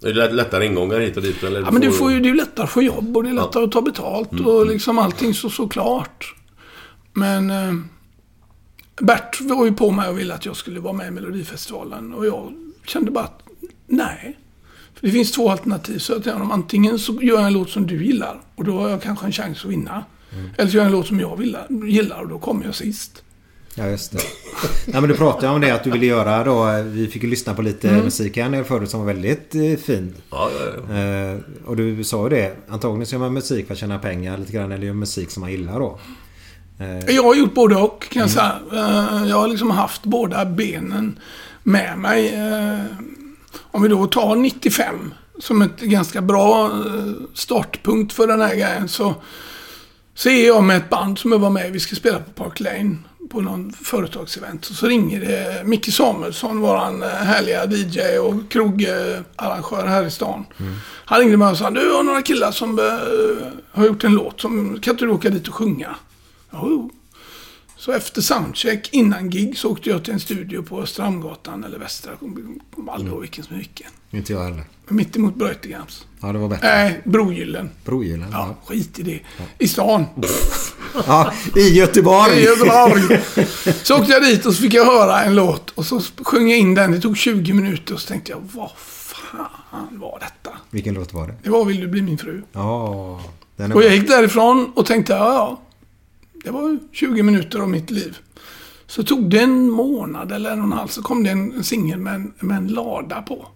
Det 0.00 0.08
är 0.08 0.14
lätt- 0.14 0.32
lättare 0.34 0.66
ingångar 0.66 1.00
hit 1.00 1.16
och 1.16 1.22
dit 1.22 1.42
eller? 1.42 1.60
ja, 1.60 1.70
men 1.70 1.80
du 1.80 1.92
får 1.92 2.12
ju, 2.12 2.20
det 2.20 2.26
är 2.28 2.30
ju 2.30 2.36
lättare 2.36 2.64
att 2.64 2.70
få 2.70 2.82
jobb 2.82 3.16
och 3.16 3.22
det 3.24 3.28
är 3.30 3.34
lättare 3.34 3.64
att 3.64 3.72
ta 3.72 3.82
betalt 3.82 4.32
Mm, 4.32 4.46
och 4.46 4.66
liksom 4.66 4.98
allting 4.98 5.34
så 5.34 5.50
såklart. 5.50 6.34
Men 7.12 7.50
eh, 7.50 7.72
Bert 9.00 9.40
var 9.40 9.64
ju 9.64 9.72
på 9.72 9.90
mig 9.90 10.08
och 10.08 10.18
ville 10.18 10.34
att 10.34 10.46
jag 10.46 10.56
skulle 10.56 10.80
vara 10.80 10.92
med 10.92 11.08
i 11.08 11.10
Melodifestivalen 11.10 12.14
och 12.14 12.26
jag 12.26 12.52
kände 12.86 13.10
bara 13.10 13.24
att 13.24 13.42
nej. 13.86 14.38
För 14.94 15.06
det 15.06 15.12
finns 15.12 15.32
två 15.32 15.50
alternativ. 15.50 15.98
Så 15.98 16.16
att 16.16 16.26
jag, 16.26 16.48
antingen 16.52 16.98
så 16.98 17.12
gör 17.22 17.36
jag 17.38 17.46
en 17.46 17.52
låt 17.52 17.70
som 17.70 17.86
du 17.86 18.04
gillar 18.04 18.40
och 18.54 18.64
då 18.64 18.78
har 18.78 18.88
jag 18.88 19.02
kanske 19.02 19.26
en 19.26 19.32
chans 19.32 19.64
att 19.64 19.70
vinna. 19.70 20.04
Mm. 20.32 20.50
Eller 20.58 20.70
så 20.70 20.76
gör 20.76 20.82
jag 20.84 20.86
en 20.86 20.96
låt 20.96 21.06
som 21.06 21.20
jag 21.20 21.44
gillar 21.88 22.22
och 22.22 22.28
då 22.28 22.38
kommer 22.38 22.64
jag 22.64 22.74
sist. 22.74 23.23
Ja, 23.76 23.86
just 23.88 24.12
det. 24.12 24.18
Nej, 24.86 25.00
men 25.00 25.10
du 25.10 25.16
pratade 25.16 25.52
om 25.52 25.60
det 25.60 25.70
att 25.70 25.84
du 25.84 25.90
ville 25.90 26.06
göra 26.06 26.44
då. 26.44 26.82
Vi 26.82 27.06
fick 27.08 27.22
ju 27.22 27.30
lyssna 27.30 27.54
på 27.54 27.62
lite 27.62 27.88
Mm. 27.88 28.04
musik 28.04 28.36
här 28.36 28.62
förut 28.64 28.90
som 28.90 29.00
var 29.00 29.06
väldigt 29.06 29.54
eh, 29.54 29.76
fin. 29.84 30.14
Ja, 30.30 30.50
ja, 30.58 30.94
ja. 30.94 31.00
Eh, 31.00 31.38
och 31.66 31.76
du 31.76 32.04
sa 32.04 32.22
ju 32.24 32.28
det. 32.36 32.56
Antagligen 32.68 33.06
så 33.06 33.14
gör 33.14 33.20
man 33.20 33.32
musik 33.34 33.66
för 33.66 33.74
att 33.74 33.80
tjäna 33.80 33.98
pengar 33.98 34.38
lite 34.38 34.52
grann. 34.52 34.72
Eller 34.72 34.86
gör 34.86 34.94
musik 34.94 35.30
som 35.30 35.40
man 35.40 35.50
gillar 35.50 35.78
då. 35.80 35.98
Eh, 36.78 37.14
Jag 37.14 37.22
har 37.22 37.34
gjort 37.34 37.54
både 37.54 37.76
och 37.76 38.08
kan 38.10 38.20
jag 38.20 38.30
säga. 38.30 38.58
Eh, 38.72 39.28
Jag 39.28 39.36
har 39.36 39.48
liksom 39.48 39.70
haft 39.70 40.02
båda 40.04 40.44
benen 40.44 41.18
med 41.62 41.98
mig. 41.98 42.34
Eh, 42.34 42.80
Om 43.62 43.82
vi 43.82 43.88
då 43.88 44.06
tar 44.06 44.36
95 44.36 45.14
som 45.38 45.62
ett 45.62 45.80
ganska 45.80 46.20
bra 46.22 46.70
startpunkt 47.34 48.12
för 48.12 48.26
den 48.26 48.40
här 48.40 48.50
grejen 48.54 48.88
så, 48.88 49.14
så 50.14 50.28
är 50.28 50.46
jag 50.46 50.64
med 50.64 50.76
ett 50.76 50.90
band 50.90 51.18
som 51.18 51.32
jag 51.32 51.38
var 51.38 51.50
med. 51.50 51.72
Vi 51.72 51.80
ska 51.80 51.96
spela 51.96 52.18
på 52.18 52.44
Park 52.44 52.60
Lane 52.60 52.96
på 53.30 53.40
någon 53.40 53.72
företagsevent. 53.72 54.64
Så 54.64 54.86
ringer 54.86 55.20
det 55.20 55.62
Micke 55.64 55.92
Samuelsson, 55.92 56.60
våran 56.60 57.02
eh, 57.02 57.08
härliga 57.08 57.64
DJ 57.64 58.18
och 58.18 58.34
krogarrangör 58.50 59.86
här 59.86 60.06
i 60.06 60.10
stan. 60.10 60.44
Han 61.04 61.20
ringde 61.20 61.36
mig 61.36 61.50
och 61.50 61.58
sa 61.58 61.70
du 61.70 61.92
har 61.92 62.02
några 62.02 62.22
killar 62.22 62.50
som 62.50 62.78
eh, 62.78 62.84
har 63.72 63.86
gjort 63.86 64.04
en 64.04 64.12
låt. 64.12 64.40
Som, 64.40 64.80
kan 64.80 64.94
inte 64.94 65.04
du 65.04 65.10
åka 65.10 65.30
dit 65.30 65.48
och 65.48 65.54
sjunga? 65.54 65.96
Jo. 66.52 66.90
Så 67.84 67.92
efter 67.92 68.20
soundcheck, 68.22 68.88
innan 68.92 69.30
gig, 69.30 69.58
så 69.58 69.70
åkte 69.70 69.90
jag 69.90 70.04
till 70.04 70.12
en 70.12 70.20
studio 70.20 70.62
på 70.62 70.86
Strandgatan 70.86 71.64
eller 71.64 71.78
Västra. 71.78 72.10
Jag 72.10 72.18
kommer 72.74 72.92
aldrig 72.92 73.12
ihåg 73.12 73.20
vilken 73.20 73.44
som 73.44 73.54
är 73.54 73.58
vilken. 73.58 73.86
inte 74.10 74.32
jag 74.32 74.44
heller. 74.44 74.64
Mitt 74.88 75.16
emot 75.16 75.34
Breutegrams. 75.34 76.06
Ja, 76.20 76.32
det 76.32 76.38
var 76.38 76.48
bättre. 76.48 76.66
Nej, 76.66 77.00
Brogyllen. 77.04 77.70
Brogyllen. 77.84 78.28
Ja, 78.32 78.56
Ja. 78.62 78.66
skit 78.66 78.98
i 78.98 79.02
det. 79.02 79.20
I 79.58 79.68
stan. 79.68 80.04
ja, 81.06 81.32
i 81.56 81.68
Göteborg. 81.78 82.32
I 82.38 82.44
Göteborg. 82.44 83.20
Så 83.82 83.98
åkte 83.98 84.12
jag 84.12 84.22
dit 84.22 84.46
och 84.46 84.54
så 84.54 84.62
fick 84.62 84.74
jag 84.74 84.84
höra 84.84 85.22
en 85.22 85.34
låt 85.34 85.70
och 85.70 85.86
så 85.86 86.00
sjöng 86.22 86.50
jag 86.50 86.58
in 86.58 86.74
den. 86.74 86.92
Det 86.92 87.00
tog 87.00 87.16
20 87.16 87.52
minuter 87.52 87.94
och 87.94 88.00
så 88.00 88.08
tänkte 88.08 88.32
jag, 88.32 88.40
vad 88.54 88.70
fan 88.76 89.88
var 90.00 90.18
detta? 90.20 90.56
Vilken 90.70 90.94
låt 90.94 91.12
var 91.12 91.26
det? 91.26 91.34
Det 91.42 91.50
var 91.50 91.64
Vill 91.64 91.80
du 91.80 91.86
bli 91.86 92.02
min 92.02 92.18
fru? 92.18 92.42
Ja, 92.52 93.20
är 93.56 93.76
Och 93.76 93.82
jag 93.82 93.94
gick 93.94 94.08
därifrån 94.08 94.72
och 94.74 94.86
tänkte, 94.86 95.12
ja, 95.12 95.34
ja. 95.34 95.60
Det 96.44 96.50
var 96.50 96.78
20 96.92 97.22
minuter 97.22 97.58
av 97.58 97.68
mitt 97.68 97.90
liv. 97.90 98.16
Så 98.86 99.02
tog 99.02 99.30
det 99.30 99.38
en 99.40 99.70
månad 99.70 100.32
eller 100.32 100.50
en 100.50 100.58
och 100.58 100.64
en 100.64 100.72
halv 100.72 100.88
så 100.88 101.02
kom 101.02 101.22
det 101.22 101.30
en 101.30 101.64
singel 101.64 101.98
med, 101.98 102.14
en- 102.14 102.32
med 102.40 102.56
en 102.56 102.68
lada 102.68 103.22
på. 103.22 103.46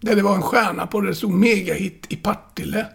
Där 0.00 0.16
det 0.16 0.22
var 0.22 0.34
en 0.34 0.42
stjärna 0.42 0.86
på 0.86 1.00
det 1.00 1.08
det 1.08 1.14
stod 1.14 1.30
megahit 1.32 2.06
i 2.08 2.16
Partille. 2.16 2.86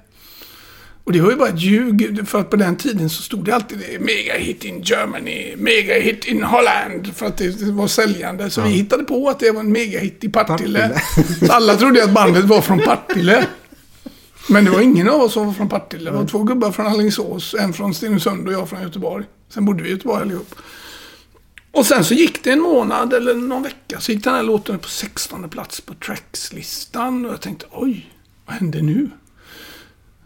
Och 1.03 1.13
det 1.13 1.21
var 1.21 1.31
ju 1.31 1.35
bara 1.37 1.49
ett 1.49 1.61
ljug, 1.61 2.27
för 2.27 2.39
att 2.39 2.49
på 2.49 2.55
den 2.55 2.75
tiden 2.75 3.09
så 3.09 3.21
stod 3.21 3.45
det 3.45 3.55
alltid 3.55 3.77
det, 3.79 3.99
megahit 3.99 4.63
in 4.65 4.81
Germany, 4.81 5.55
megahit 5.57 6.25
in 6.25 6.43
Holland, 6.43 7.15
för 7.15 7.25
att 7.25 7.37
det 7.37 7.61
var 7.71 7.87
säljande. 7.87 8.49
Så 8.49 8.61
vi 8.61 8.69
hittade 8.69 9.03
på 9.03 9.29
att 9.29 9.39
det 9.39 9.51
var 9.51 9.59
en 9.59 9.71
megahit 9.71 10.23
i 10.23 10.29
Partille. 10.29 11.01
Så 11.47 11.51
alla 11.53 11.75
trodde 11.75 12.03
att 12.03 12.13
bandet 12.13 12.43
var 12.45 12.61
från 12.61 12.79
Partille. 12.79 13.45
Men 14.49 14.65
det 14.65 14.71
var 14.71 14.81
ingen 14.81 15.09
av 15.09 15.21
oss 15.21 15.33
som 15.33 15.45
var 15.45 15.53
från 15.53 15.69
Partille. 15.69 16.11
Det 16.11 16.17
var 16.17 16.25
två 16.25 16.43
gubbar 16.43 16.71
från 16.71 16.87
Alingsås, 16.87 17.55
en 17.59 17.73
från 17.73 17.93
Stenungsund 17.93 18.47
och 18.47 18.53
jag 18.53 18.69
från 18.69 18.81
Göteborg. 18.81 19.25
Sen 19.49 19.65
bodde 19.65 19.83
vi 19.83 19.89
i 19.89 19.91
Göteborg 19.91 20.21
allihop. 20.21 20.55
Och 21.71 21.85
sen 21.85 22.05
så 22.05 22.13
gick 22.13 22.43
det 22.43 22.51
en 22.51 22.61
månad 22.61 23.13
eller 23.13 23.33
någon 23.33 23.63
vecka 23.63 23.99
så 23.99 24.11
gick 24.11 24.23
den 24.23 24.33
här 24.33 24.43
låten 24.43 24.79
på 24.79 24.87
16 24.87 25.49
plats 25.49 25.81
på 25.81 25.93
Tracks-listan. 25.93 27.25
Och 27.25 27.31
jag 27.31 27.41
tänkte, 27.41 27.65
oj, 27.71 28.13
vad 28.45 28.55
hände 28.55 28.81
nu? 28.81 29.09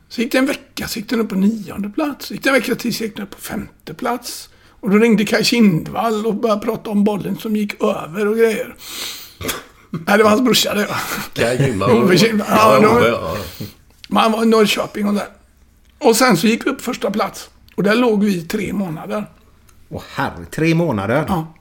Så 0.09 0.21
gick 0.21 0.31
det 0.31 0.37
en 0.37 0.45
vecka 0.45 0.87
så 0.87 0.99
gick 0.99 1.09
den 1.09 1.19
upp 1.21 1.29
på 1.29 1.35
nionde 1.35 1.89
plats. 1.89 2.25
Så 2.25 2.33
gick 2.33 2.43
det 2.43 2.49
en 2.49 2.53
vecka 2.53 2.75
till 2.75 2.95
så 2.95 3.03
gick 3.03 3.15
den 3.15 3.23
upp 3.23 3.31
på 3.31 3.41
femte 3.41 3.93
plats. 3.93 4.49
Och 4.69 4.89
då 4.89 4.97
ringde 4.97 5.25
Kaj 5.25 5.43
Kindvall 5.43 6.25
och 6.25 6.35
började 6.35 6.61
prata 6.61 6.89
om 6.89 7.03
bollen 7.03 7.37
som 7.37 7.55
gick 7.55 7.83
över 7.83 8.27
och 8.27 8.37
grejer. 8.37 8.75
Nej, 9.89 10.17
det 10.17 10.23
var 10.23 10.29
hans 10.29 10.41
brorsa 10.41 10.73
det. 10.73 10.87
Kaj 11.33 11.57
Kindvall. 12.17 12.17
Ja, 12.49 13.07
ja. 13.07 13.37
Men 14.11 14.23
han 14.23 14.31
var 14.31 14.43
i 14.43 14.45
Norrköping 14.45 15.07
och 15.07 15.13
där. 15.13 15.27
Och 15.99 16.15
sen 16.15 16.37
så 16.37 16.47
gick 16.47 16.65
vi 16.65 16.69
upp 16.69 16.81
första 16.81 17.11
plats. 17.11 17.49
Och 17.75 17.83
där 17.83 17.95
låg 17.95 18.23
vi 18.23 18.37
i 18.37 18.41
tre 18.41 18.73
månader. 18.73 19.25
Åh 19.89 20.01
herre, 20.15 20.45
tre 20.51 20.75
månader. 20.75 21.25
Ja. 21.27 21.53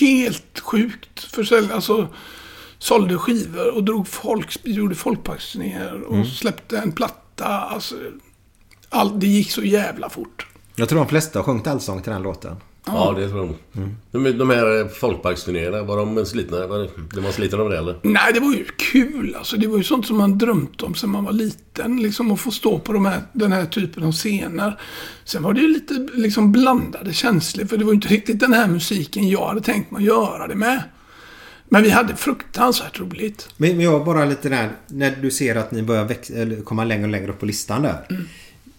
Helt 0.00 0.60
sjukt. 0.60 1.20
Försälj, 1.24 1.72
alltså, 1.72 2.08
sålde 2.78 3.18
skivor 3.18 3.74
och 3.74 3.84
drog 3.84 4.08
folk, 4.08 4.56
gjorde 4.62 4.94
folkparksturnéer 4.94 6.02
och 6.02 6.14
Mm. 6.14 6.26
släppte 6.26 6.78
en 6.78 6.92
platta. 6.92 7.46
Alltså, 7.46 7.94
all, 8.88 9.20
det 9.20 9.26
gick 9.26 9.50
så 9.50 9.62
jävla 9.62 10.08
fort. 10.08 10.46
Jag 10.76 10.88
tror 10.88 10.98
de 10.98 11.08
flesta 11.08 11.38
har 11.38 11.44
sjungit 11.44 11.66
allsång 11.66 12.02
till 12.02 12.12
den 12.12 12.22
låten. 12.22 12.56
Ja, 12.86 13.14
det 13.18 13.28
tror 13.28 13.40
jag 13.40 13.46
nog. 13.46 13.56
De, 14.10 14.38
de 14.38 14.50
här 14.50 14.88
folkparksturnéerna, 14.88 15.82
var 15.82 15.96
de 15.96 16.26
slitna? 16.26 16.66
Var 16.66 16.88
var 17.20 17.32
slitna 17.32 17.58
av 17.58 17.70
det 17.70 17.78
eller? 17.78 17.96
Nej, 18.02 18.32
det 18.32 18.40
var 18.40 18.52
ju 18.52 18.64
kul. 18.64 19.34
Alltså, 19.38 19.56
det 19.56 19.66
var 19.66 19.76
ju 19.76 19.84
sånt 19.84 20.06
som 20.06 20.16
man 20.16 20.38
drömt 20.38 20.82
om 20.82 20.94
sedan 20.94 21.10
man 21.10 21.24
var 21.24 21.32
liten. 21.32 22.02
Liksom 22.02 22.32
att 22.32 22.40
få 22.40 22.50
stå 22.50 22.78
på 22.78 22.92
de 22.92 23.06
här, 23.06 23.22
den 23.32 23.52
här 23.52 23.66
typen 23.66 24.04
av 24.04 24.12
scener. 24.12 24.80
Sen 25.24 25.42
var 25.42 25.52
det 25.52 25.60
ju 25.60 25.68
lite 25.68 26.08
liksom, 26.14 26.52
blandade 26.52 27.12
känslor. 27.12 27.64
För 27.64 27.76
det 27.76 27.84
var 27.84 27.92
ju 27.92 27.96
inte 27.96 28.08
riktigt 28.08 28.40
den 28.40 28.52
här 28.52 28.68
musiken 28.68 29.28
jag 29.28 29.46
hade 29.46 29.60
tänkt 29.60 29.90
mig 29.90 29.98
att 29.98 30.06
göra 30.06 30.46
det 30.46 30.54
med. 30.54 30.82
Men 31.68 31.82
vi 31.82 31.90
hade 31.90 32.16
fruktansvärt 32.16 33.00
roligt. 33.00 33.48
Men 33.56 33.76
men 33.76 33.84
jag 33.84 34.04
bara 34.04 34.24
lite 34.24 34.48
där. 34.48 34.70
När 34.86 35.16
du 35.22 35.30
ser 35.30 35.56
att 35.56 35.70
ni 35.70 35.82
börjar 35.82 36.04
växa, 36.04 36.34
eller 36.34 36.60
komma 36.60 36.84
längre 36.84 37.04
och 37.04 37.10
längre 37.10 37.30
upp 37.30 37.40
på 37.40 37.46
listan 37.46 37.82
där. 37.82 38.06
Mm. 38.10 38.28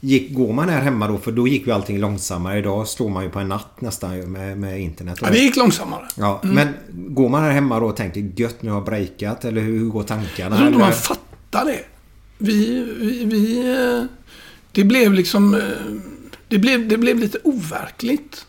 Gick, 0.06 0.34
går 0.34 0.54
man 0.54 0.70
här 0.70 0.82
hemma 0.82 1.08
då? 1.08 1.18
För 1.18 1.32
då 1.32 1.48
gick 1.48 1.68
ju 1.68 1.74
allting 1.74 2.00
långsammare. 2.00 2.60
Idag 2.60 2.88
står 2.88 3.10
man 3.10 3.24
ju 3.24 3.30
på 3.30 3.40
en 3.40 3.48
natt 3.48 3.82
nästan 3.82 4.32
med, 4.32 4.58
med 4.58 4.82
internet. 4.82 5.20
Ja, 5.22 5.30
det 5.30 5.38
gick 5.38 5.56
långsammare. 5.56 6.08
Ja, 6.16 6.42
men 6.44 6.68
går 6.92 7.30
man 7.30 7.44
här 7.44 7.52
hemma 7.52 7.80
då 7.80 7.86
och 7.86 7.96
tänker 7.96 8.32
gött 8.36 8.62
nu 8.62 8.70
har 8.70 8.78
jag 8.78 8.86
breakat? 8.86 9.46
Eller 9.46 9.62
hur 9.62 9.86
går 9.86 10.04
tankarna? 10.04 10.50
Jag 10.50 10.58
tror 10.58 10.68
inte 10.68 10.80
man 10.80 10.94
fattar 10.94 11.66
det. 11.66 11.80
Vi, 12.38 12.84
vi, 13.00 13.26
vi... 13.26 13.72
eh, 14.00 14.04
Det 14.72 14.84
blev 14.84 15.14
liksom... 15.14 15.54
eh, 15.56 15.62
Det 16.48 16.58
blev, 16.60 16.88
det 16.88 16.98
blev 16.98 17.20
lite 17.20 17.38
overkligt. 17.44 18.46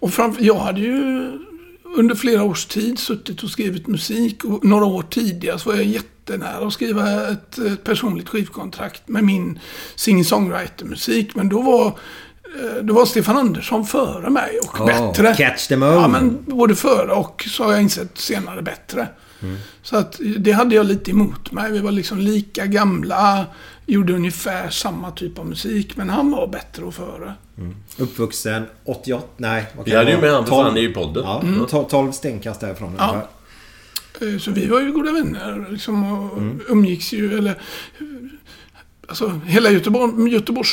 Och 0.00 0.14
framför, 0.14 0.44
jag 0.44 0.58
hade 0.58 0.80
ju 0.80 1.28
under 1.96 2.14
flera 2.14 2.42
års 2.42 2.66
tid 2.66 2.98
suttit 2.98 3.42
och 3.42 3.50
skrivit 3.50 3.86
musik. 3.86 4.44
Och 4.44 4.64
några 4.64 4.84
år 4.84 5.02
tidigare 5.10 5.58
så 5.58 5.68
var 5.70 5.76
jag 5.76 5.84
jättenära 6.26 6.66
att 6.66 6.72
skriva 6.72 7.28
ett, 7.30 7.58
ett 7.58 7.84
personligt 7.84 8.28
skivkontrakt 8.28 9.08
med 9.08 9.24
min 9.24 9.58
singer-songwriter-musik. 9.96 11.34
Men 11.34 11.48
då 11.48 11.62
var, 11.62 11.86
eh, 11.86 12.82
då 12.82 12.94
var 12.94 13.06
Stefan 13.06 13.36
Andersson 13.36 13.86
före 13.86 14.30
mig 14.30 14.58
och 14.64 14.80
Oh, 14.80 14.86
bättre. 14.86 15.34
catch 15.34 15.66
the 15.68 15.74
Ja, 15.74 15.80
moment. 16.00 16.12
men 16.46 16.56
både 16.56 16.74
före 16.74 17.12
och 17.12 17.44
så 17.48 17.64
har 17.64 17.72
jag 17.72 17.82
insett 17.82 18.18
senare 18.18 18.62
bättre. 18.62 19.08
Så 19.82 19.96
att 19.96 20.20
det 20.38 20.52
hade 20.52 20.74
jag 20.74 20.86
lite 20.86 21.10
emot 21.10 21.52
mig. 21.52 21.72
Vi 21.72 21.78
var 21.78 21.90
liksom 21.92 22.18
lika 22.18 22.66
gamla, 22.66 23.46
gjorde 23.86 24.12
ungefär 24.12 24.70
samma 24.70 25.10
typ 25.10 25.38
av 25.38 25.46
musik, 25.46 25.96
men 25.96 26.10
han 26.10 26.30
var 26.30 26.46
bättre 26.46 26.84
och 26.84 26.94
före. 26.94 27.34
Uppvuxen 27.96 28.62
88? 28.84 29.26
Nej. 29.36 29.66
Vi 29.84 29.96
hade 29.96 30.10
ju 30.10 30.20
med 30.20 30.32
han 30.32 30.44
för 30.44 30.50
12 30.50 30.64
fan 30.66 30.76
i 30.76 30.88
podden. 30.88 31.24
Ja, 31.26 31.42
to- 31.68 31.88
12 31.88 32.12
stenkast 32.12 32.60
därifrån. 32.60 32.94
Ja. 32.98 33.28
Eh, 34.20 34.38
Så 34.38 34.50
vi 34.50 34.66
var 34.66 34.80
ju 34.80 34.92
goda 34.92 35.12
vänner 35.12 35.66
liksom, 35.70 36.12
och 36.12 36.38
umgicks 36.68 37.12
ju, 37.12 37.38
eller... 37.38 37.62
Alltså, 39.08 39.40
hela 39.46 39.70
Göteborg, 39.70 40.32
Göteborgs 40.32 40.70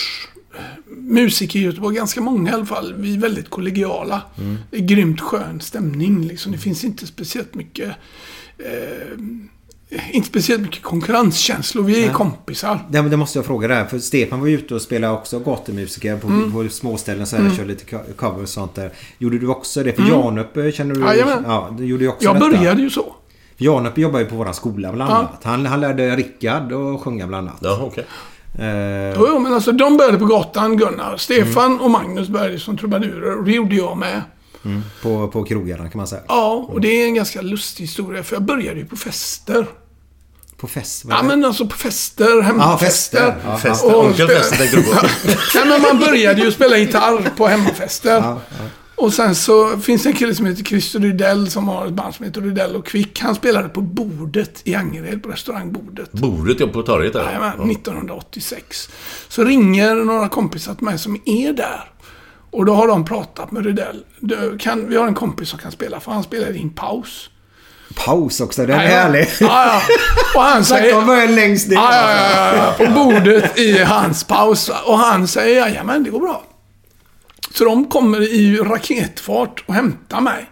musiker 0.97 1.59
i 1.59 1.63
Göteborg, 1.63 1.95
ganska 1.95 2.21
många 2.21 2.51
i 2.51 2.53
alla 2.53 2.65
fall, 2.65 2.93
vi 2.97 3.15
är 3.15 3.19
väldigt 3.19 3.49
kollegiala. 3.49 4.21
Det 4.71 4.77
är 4.77 4.81
grymt 4.81 5.21
skön 5.21 5.61
stämning 5.61 6.27
liksom. 6.27 6.51
Det 6.51 6.57
finns 6.57 6.83
inte 6.83 7.07
speciellt 7.07 7.55
mycket 7.55 7.95
eh, 8.57 9.17
inte 10.11 10.27
speciellt 10.27 10.61
mycket 10.61 10.83
konkurrenskänslor. 10.83 11.83
Vi 11.83 12.05
är 12.05 12.13
kompisar. 12.13 12.79
Det, 12.89 13.01
det 13.01 13.17
måste 13.17 13.37
jag 13.39 13.45
fråga 13.45 13.67
där. 13.67 13.85
För 13.85 13.99
Stefan 13.99 14.39
var 14.39 14.47
ju 14.47 14.55
ute 14.55 14.75
och 14.75 14.81
spelade 14.81 15.13
också 15.13 15.39
gatumusiker 15.39 16.17
på, 16.17 16.27
Mm. 16.27 16.51
på 16.51 16.69
småställen 16.69 17.27
så 17.27 17.35
här. 17.37 17.55
Kör 17.55 17.65
lite 17.65 17.85
co- 17.85 18.13
covers 18.15 18.41
och 18.43 18.49
sånt 18.49 18.75
där. 18.75 18.91
Gjorde 19.17 19.39
du 19.39 19.47
också 19.47 19.83
det? 19.83 19.93
För 19.93 20.03
Janup 20.09 20.75
känner 20.75 20.95
du? 20.95 21.01
Mm. 21.01 21.43
Ja, 21.47 21.75
du 21.77 21.85
gjorde 21.85 22.03
ju 22.03 22.09
också 22.09 22.23
Jag 22.25 22.35
detta. 22.35 22.49
började 22.51 22.81
ju 22.81 22.89
så. 22.89 23.15
Janup 23.61 23.97
jobbar 23.97 24.19
ju 24.19 24.25
på 24.25 24.35
våran 24.35 24.53
skola 24.53 24.91
bland 24.93 25.11
Ja. 25.11 25.15
annat. 25.15 25.39
Han, 25.43 25.65
han 25.65 25.81
lärde 25.81 26.15
Rickard 26.15 26.71
att 26.73 27.01
sjunga 27.01 27.27
bland 27.27 27.47
annat. 27.47 27.59
Ja, 27.63 27.79
okej. 27.81 28.05
Eh, 28.59 29.13
Jo, 29.19 29.25
jo, 29.29 29.39
men 29.39 29.53
alltså 29.53 29.71
de 29.71 29.97
började 29.97 30.17
på 30.19 30.25
gatan, 30.25 30.77
Gunnar. 30.77 31.17
Stefan 31.17 31.79
och 31.79 31.91
Magnus 31.91 32.27
började 32.27 32.59
som 32.59 32.77
trubadurer 32.77 33.37
och 33.37 33.43
det 33.43 33.51
gjorde 33.51 33.75
jag 33.75 33.97
med. 33.97 34.21
på, 35.01 35.27
på 35.27 35.43
krogarna 35.43 35.89
kan 35.89 35.97
man 35.97 36.07
säga. 36.07 36.21
Ja, 36.27 36.65
och 36.69 36.81
det 36.81 36.87
är 37.01 37.05
en 37.05 37.13
ganska 37.15 37.41
lustig 37.41 37.83
historia 37.83 38.23
för 38.23 38.35
jag 38.35 38.43
började 38.43 38.79
ju 38.79 38.85
på 38.85 38.95
fester. 38.95 39.65
På 40.57 40.67
fest? 40.67 41.05
Ja, 41.09 41.23
men 41.23 41.45
alltså 41.45 41.65
på 41.67 41.75
fester, 41.77 42.41
hemmafester. 42.41 43.35
Ja, 43.45 43.57
fester. 43.57 43.89
Ja, 43.89 43.95
onkelfester 43.97 44.81
på. 44.83 45.07
Nej, 45.55 45.65
men 45.67 45.81
man 45.81 45.99
började 45.99 46.41
ju 46.41 46.51
spela 46.51 46.77
gitarr 46.77 47.31
på 47.37 47.47
hemmafester. 47.47 48.13
Ja, 48.15 48.37
ja. 48.49 48.65
Och 48.99 49.13
sen 49.13 49.35
så 49.35 49.77
finns 49.77 50.03
det 50.03 50.09
en 50.09 50.15
kille 50.15 50.35
som 50.35 50.45
heter 50.45 50.63
Christer 50.63 50.99
Rydell 50.99 51.51
som 51.51 51.67
har 51.67 51.85
ett 51.85 51.93
band 51.93 52.15
som 52.15 52.25
heter 52.25 52.41
Rydell 52.41 52.75
och 52.75 52.85
Quick. 52.87 53.19
Han 53.19 53.35
spelade 53.35 53.69
på 53.69 53.81
Bordet 53.81 54.61
i 54.63 54.75
Angered, 54.75 55.23
på 55.23 55.29
restaurangbordet. 55.29 56.11
Bordet 56.11 56.59
ja, 56.59 56.67
på 56.67 56.81
torget 56.81 57.13
där. 57.13 57.23
Jajamän, 57.23 57.71
1986. 57.71 58.89
Så 59.27 59.43
ringer 59.43 59.95
några 59.95 60.29
kompisar 60.29 60.75
till 60.75 60.83
mig 60.85 60.97
som 60.99 61.21
är 61.25 61.53
där. 61.53 61.91
Och 62.51 62.65
då 62.65 62.73
har 62.73 62.87
de 62.87 63.05
pratat 63.05 63.51
med 63.51 63.65
Rydell. 63.65 64.03
Du, 64.19 64.57
Kan, 64.57 64.89
vi 64.89 64.97
har 64.97 65.07
en 65.07 65.13
kompis 65.13 65.49
som 65.49 65.59
kan 65.59 65.71
spela, 65.71 65.99
för 65.99 66.11
han 66.11 66.23
spelar 66.23 66.55
i 66.55 66.61
en 66.61 66.69
paus. 66.69 67.29
Paus 68.05 68.41
också, 68.41 68.61
den 68.65 68.79
är 68.79 68.83
Jajamän. 68.83 69.03
härlig. 69.03 69.27
Ja, 69.39 69.65
ja. 69.65 69.81
Och 70.35 70.41
han 70.41 70.65
Snacka 70.65 70.81
säger... 70.83 70.97
om 70.97 71.05
början 71.05 71.35
längst 71.35 71.67
ner. 71.67 71.75
Ja, 71.75 71.95
ja, 71.95 72.55
ja, 72.55 72.75
ja, 72.79 72.85
på 72.85 72.91
bordet 72.93 73.59
i 73.59 73.77
hans 73.83 74.23
paus. 74.23 74.71
Och 74.85 74.97
han 74.97 75.27
säger 75.27 75.55
jajamän, 75.55 76.03
det 76.03 76.09
går 76.09 76.19
bra. 76.19 76.43
Så 77.59 77.65
de 77.65 77.89
kommer 77.89 78.21
i 78.21 78.57
raketfart 78.57 79.63
och 79.65 79.73
hämtar 79.73 80.21
mig. 80.21 80.49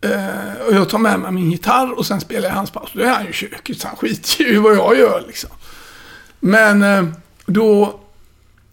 Eh, 0.00 0.66
och 0.66 0.74
jag 0.74 0.88
tar 0.88 0.98
med 0.98 1.20
mig 1.20 1.32
min 1.32 1.50
gitarr 1.50 1.98
och 1.98 2.06
sen 2.06 2.20
spelar 2.20 2.48
jag 2.48 2.54
hans 2.54 2.70
paus. 2.70 2.90
Då 2.94 3.00
är 3.00 3.08
han 3.08 3.24
ju 3.24 3.30
i 3.30 3.32
köket, 3.32 3.80
så 3.80 3.88
han 3.88 3.96
skiter 3.96 4.44
ju 4.44 4.54
i 4.54 4.56
vad 4.56 4.76
jag 4.76 4.98
gör 4.98 5.24
liksom. 5.26 5.50
Men 6.40 6.82
eh, 6.82 7.04
då... 7.46 8.00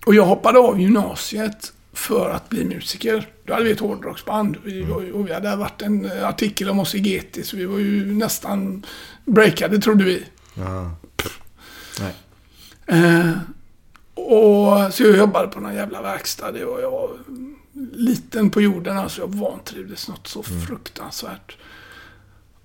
Och 0.06 0.16
jag 0.16 0.26
hoppade 0.26 0.60
av 0.60 0.82
gymnasiet 0.82 1.74
för 1.94 2.30
att 2.30 2.50
bli 2.50 2.66
musiker. 2.66 3.30
Då 3.44 3.54
hade 3.54 3.66
vi 3.66 3.72
ett 3.72 3.80
hårdrocksband. 3.80 4.58
Vi 4.64 4.82
var 4.82 5.02
ju, 5.02 5.12
och 5.12 5.28
vi 5.28 5.34
hade 5.34 5.56
varit 5.56 5.82
en 5.82 6.12
eh, 6.12 6.28
artikel 6.28 6.70
om 6.70 6.80
oss 6.80 6.96
i 6.96 7.00
GT, 7.00 7.46
så 7.46 7.58
vi 7.58 7.66
var 7.66 7.78
ju 7.78 8.06
nästan 8.06 8.86
breakade, 9.26 9.80
trodde 9.80 10.04
vi. 10.04 10.26
Ja. 10.54 10.96
Nej. 12.00 12.14
Eh, 12.88 13.32
och, 14.26 14.94
så 14.94 15.04
jag 15.04 15.18
jobbade 15.18 15.48
på 15.48 15.60
någon 15.60 15.76
jävla 15.76 16.02
verkstad 16.02 16.50
och 16.50 16.82
jag 16.82 16.92
var 16.92 17.10
liten 17.94 18.50
på 18.50 18.62
jorden. 18.62 18.98
Alltså 18.98 19.22
jag 19.22 19.36
vantrivdes 19.36 20.08
något 20.08 20.28
så 20.28 20.44
fruktansvärt. 20.44 21.58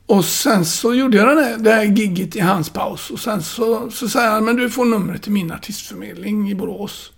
Och 0.07 0.25
sen 0.25 0.65
så 0.65 0.95
gjorde 0.95 1.17
jag 1.17 1.37
det 1.37 1.43
här, 1.43 1.59
det 1.59 1.73
här 1.73 1.85
gigget 1.85 2.37
i 2.37 2.41
hans 2.41 2.71
paus. 2.71 3.11
Och 3.11 3.21
sen 3.21 3.43
så, 3.43 3.91
så 3.91 4.09
säger 4.09 4.31
han, 4.31 4.45
men 4.45 4.57
du 4.57 4.71
får 4.71 4.85
numret 4.85 5.23
till 5.23 5.33
min 5.33 5.53
artistförmedling 5.53 6.51
i 6.51 6.55
Borås. 6.55 7.13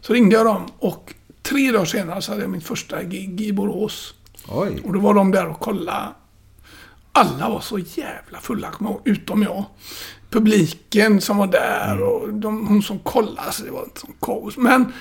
Så 0.00 0.12
ringde 0.12 0.36
jag 0.36 0.46
dem 0.46 0.66
och 0.78 1.14
tre 1.42 1.72
dagar 1.72 1.84
senare 1.84 2.22
så 2.22 2.32
hade 2.32 2.42
jag 2.42 2.50
mitt 2.50 2.66
första 2.66 3.02
gig 3.02 3.40
i 3.40 3.52
Borås. 3.52 4.14
Oj. 4.48 4.80
Och 4.84 4.92
då 4.92 5.00
var 5.00 5.14
de 5.14 5.30
där 5.30 5.46
och 5.46 5.60
kollade. 5.60 6.08
Alla 7.12 7.48
var 7.48 7.60
så 7.60 7.78
jävla 7.78 8.40
fulla, 8.40 8.72
utom 9.04 9.42
jag. 9.42 9.64
Publiken 10.30 11.20
som 11.20 11.36
var 11.36 11.46
där 11.46 12.02
och 12.02 12.34
de, 12.34 12.66
hon 12.66 12.82
som 12.82 12.98
kollade, 12.98 13.40
alltså 13.40 13.64
det 13.64 13.70
var 13.70 13.82
ett 13.82 13.98
sånt 13.98 14.16
kaos. 14.20 14.56
Men 14.56 14.92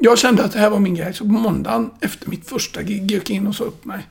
jag 0.00 0.18
kände 0.18 0.44
att 0.44 0.52
det 0.52 0.58
här 0.58 0.70
var 0.70 0.78
min 0.78 0.94
grej. 0.94 1.14
Så 1.14 1.24
på 1.24 1.30
måndagen 1.30 1.90
efter 2.00 2.30
mitt 2.30 2.48
första 2.48 2.82
gig 2.82 3.10
gick 3.10 3.30
jag 3.30 3.36
in 3.36 3.46
och 3.46 3.54
sa 3.54 3.64
upp 3.64 3.84
mig. 3.84 4.08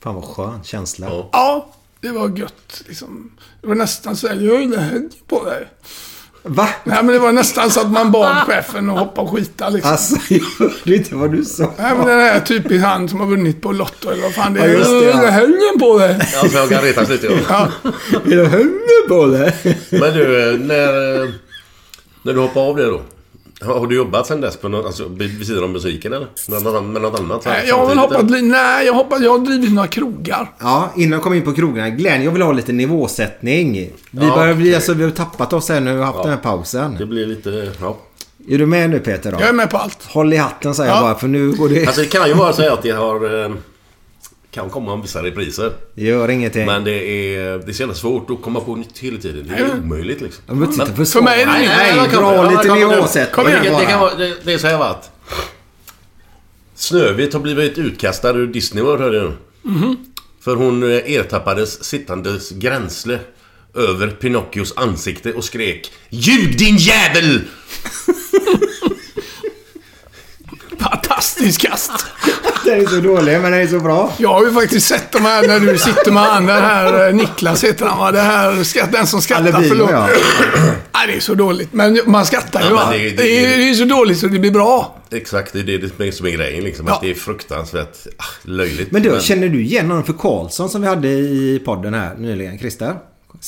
Fan 0.00 0.14
vad 0.14 0.24
skön 0.24 0.64
känsla. 0.64 1.06
Ja. 1.32 1.68
Det 2.00 2.12
var 2.12 2.38
gött. 2.38 2.82
Liksom. 2.88 3.32
Det 3.60 3.66
var 3.66 3.74
nästan 3.74 4.16
så 4.16 4.28
här, 4.28 4.34
jag 4.34 4.58
vill 4.58 4.78
hänga 4.78 5.10
på 5.26 5.44
dig. 5.44 5.68
Va? 6.44 6.68
Nej, 6.84 6.96
men 7.02 7.06
det 7.06 7.18
var 7.18 7.32
nästan 7.32 7.70
så 7.70 7.80
att 7.80 7.90
man 7.90 8.12
bad 8.12 8.36
chefen 8.46 8.90
att 8.90 8.98
hoppa 8.98 9.20
och 9.20 9.30
skita 9.30 9.68
liksom. 9.68 9.92
Alltså, 9.92 10.16
jag 10.34 10.44
hörde 10.58 10.96
inte 10.96 11.14
vad 11.14 11.32
du 11.32 11.44
sa. 11.44 11.72
Nej, 11.78 11.94
men 11.96 12.06
den 12.06 12.20
här 12.20 12.40
typiskt 12.40 12.84
han 12.86 13.08
som 13.08 13.20
har 13.20 13.26
vunnit 13.26 13.62
på 13.62 13.72
Lotto 13.72 14.10
eller 14.10 14.22
vad 14.22 14.34
fan 14.34 14.54
det 14.54 14.60
är. 14.60 14.68
Ja, 14.68 14.72
just 14.78 14.90
det, 14.90 15.04
ja. 15.04 15.22
Jag 15.24 15.32
hänger 15.32 15.78
på 15.78 15.98
dig. 15.98 16.18
Ja, 16.32 16.48
så 16.48 16.56
jag 16.56 16.68
kan 16.68 16.82
retas 16.82 17.08
lite. 17.08 17.28
Ja. 17.48 17.68
Du 18.24 18.46
hänga 18.46 19.08
på 19.08 19.26
det? 19.26 19.52
Men 19.90 20.14
du, 20.14 20.58
när, 20.58 21.32
när 22.22 22.32
du 22.32 22.40
hoppade 22.40 22.66
av 22.66 22.76
det 22.76 22.84
då? 22.84 23.02
Har 23.64 23.86
du 23.86 23.96
jobbat 23.96 24.26
sen 24.26 24.40
dess 24.40 24.56
på 24.56 24.68
något, 24.68 24.86
alltså, 24.86 25.08
vid 25.08 25.46
sidan 25.46 25.64
om 25.64 25.72
musiken 25.72 26.12
eller? 26.12 26.26
Med 26.50 26.62
något, 26.62 26.84
med 26.84 27.02
något 27.02 27.20
annat? 27.20 27.44
Nej, 27.46 27.64
jag 27.68 27.86
har 27.86 27.96
hoppat... 27.96 28.30
Nej, 28.42 28.86
jag 28.86 28.92
hoppat... 28.94 29.22
Jag 29.22 29.30
har 29.30 29.38
drivit 29.38 29.72
några 29.72 29.88
krogar. 29.88 30.50
Ja, 30.60 30.90
innan 30.96 31.12
jag 31.12 31.22
kom 31.22 31.34
in 31.34 31.42
på 31.42 31.52
krogarna. 31.52 31.90
Glenn, 31.90 32.24
jag 32.24 32.30
vill 32.32 32.42
ha 32.42 32.52
lite 32.52 32.72
nivåsättning. 32.72 33.72
Vi 34.10 34.26
Ja, 34.26 34.34
börjar 34.36 34.54
bli, 34.54 34.64
okej. 34.64 34.74
alltså 34.74 34.94
vi 34.94 35.04
har 35.04 35.10
tappat 35.10 35.52
oss 35.52 35.68
här 35.68 35.80
nu 35.80 35.98
och 35.98 36.04
haft 36.06 36.16
Ja. 36.18 36.22
den 36.22 36.32
här 36.32 36.38
pausen. 36.40 36.96
Det 36.98 37.06
blir 37.06 37.26
lite... 37.26 37.72
Ja. 37.80 37.96
Är 38.48 38.58
du 38.58 38.66
med 38.66 38.90
nu 38.90 38.98
Peter 38.98 39.32
då? 39.32 39.38
Jag 39.40 39.48
är 39.48 39.52
med 39.52 39.70
på 39.70 39.76
allt. 39.78 39.98
Håll 40.08 40.32
i 40.32 40.36
hatten 40.36 40.74
säger 40.74 40.90
Ja. 40.90 40.96
jag 40.96 41.04
bara 41.04 41.14
för 41.18 41.28
nu 41.28 41.52
går 41.52 41.68
det... 41.68 41.86
Alltså 41.86 42.00
det 42.00 42.06
kan 42.06 42.28
ju 42.28 42.34
vara 42.34 42.52
så 42.52 42.72
att 42.72 42.82
det 42.82 42.90
har... 42.90 43.56
Kan 44.54 44.70
komma 44.70 44.96
vissa 44.96 45.22
repriser. 45.22 45.72
Gör 45.94 46.28
ingenting. 46.28 46.66
Men 46.66 46.84
det 46.84 46.92
är, 47.36 47.58
det 47.58 47.68
är 47.70 47.72
så 47.72 47.82
jävla 47.82 47.94
svårt 47.94 48.30
att 48.30 48.42
komma 48.42 48.60
på 48.60 48.76
nytt 48.76 48.98
hela 48.98 49.18
tiden. 49.18 49.46
Det 49.48 49.54
är 49.54 49.68
Nej. 49.68 49.78
omöjligt 49.84 50.20
liksom. 50.20 50.44
Men 50.46 50.70
titta 50.72 50.84
Men- 50.86 50.96
för, 50.96 51.04
för 51.04 51.22
mig 51.22 51.42
är 51.42 51.46
det 51.46 51.52
nej, 51.52 51.62
inget- 51.64 51.96
nej, 51.96 52.10
kan- 52.10 52.22
dra 52.22 52.50
lite 52.50 52.74
nivåsättning 52.74 53.34
Kom 53.34 53.48
igen. 53.48 53.62
det, 53.64 53.70
det, 53.80 53.86
kan 53.86 54.00
vara, 54.00 54.14
det, 54.14 54.34
det 54.44 54.52
är 54.52 54.58
så 54.58 54.66
här 54.66 54.78
va 54.78 54.84
att 54.88 55.10
Snövit 56.74 57.32
har 57.32 57.40
blivit 57.40 57.78
utkastad 57.78 58.30
ur 58.30 58.46
Disney 58.46 58.82
World 58.84 59.00
hörde 59.02 59.16
jag 59.16 59.32
nu. 59.62 59.96
För 60.40 60.56
hon 60.56 60.82
eh, 60.82 60.88
ertappades 61.12 61.84
sittandes 61.84 62.50
gränsle 62.50 63.18
över 63.74 64.08
Pinocchios 64.08 64.72
ansikte 64.76 65.32
och 65.32 65.44
skrek 65.44 65.92
Ljug 66.08 66.58
din 66.58 66.76
jävel! 66.76 67.40
Fantastisk 70.78 71.60
kast. 71.60 72.06
Den 72.64 72.80
är 72.80 72.86
så 72.86 72.96
dålig 73.00 73.40
men 73.40 73.52
den 73.52 73.60
är 73.60 73.66
så 73.66 73.80
bra. 73.80 74.12
Jag 74.18 74.28
har 74.28 74.44
ju 74.46 74.52
faktiskt 74.52 74.86
sett 74.86 75.12
de 75.12 75.22
här 75.24 75.48
när 75.48 75.60
du 75.60 75.78
sitter 75.78 76.12
med 76.12 76.22
han, 76.22 76.46
den 76.46 76.62
här 76.62 77.08
eh, 77.08 77.14
Niklas 77.14 77.64
heter 77.64 77.86
han 77.86 77.98
va? 77.98 78.12
Det 78.12 78.20
här, 78.20 78.92
den 78.92 79.06
som 79.06 79.22
skrattar 79.22 79.44
Albino, 79.52 79.68
för 79.68 79.74
lågt. 79.76 79.90
ja. 79.90 80.08
Nej, 80.94 81.06
det 81.06 81.14
är 81.16 81.20
så 81.20 81.34
dåligt. 81.34 81.72
Men 81.72 82.00
man 82.06 82.26
skrattar 82.26 82.60
ju 82.60 82.66
Ja, 82.66 82.74
men 82.74 82.84
va? 82.86 82.92
det- 82.92 82.98
Det, 83.10 83.16
det- 83.16 83.44
är, 83.54 83.58
det 83.58 83.70
är 83.70 83.74
så 83.74 83.84
dåligt 83.84 84.18
så 84.18 84.26
det 84.26 84.38
blir 84.38 84.50
bra. 84.50 84.96
Exakt, 85.10 85.52
det 85.52 85.58
är 85.60 85.90
det 85.98 86.12
som 86.12 86.26
är 86.26 86.30
grejen 86.30 86.64
liksom. 86.64 86.86
Ja. 86.86 86.94
Att 86.94 87.00
det 87.00 87.10
är 87.10 87.14
fruktansvärt 87.14 87.96
ah, 88.16 88.24
löjligt. 88.42 88.92
Men 88.92 89.02
du, 89.02 89.18
känner 89.20 89.48
du 89.48 89.62
igen 89.62 89.88
någon 89.88 90.04
för 90.04 90.12
Karlsson 90.12 90.68
som 90.70 90.80
vi 90.82 90.88
hade 90.88 91.08
i 91.08 91.62
podden 91.64 91.94
här 91.94 92.14
nyligen? 92.18 92.58
Christer? 92.58 92.94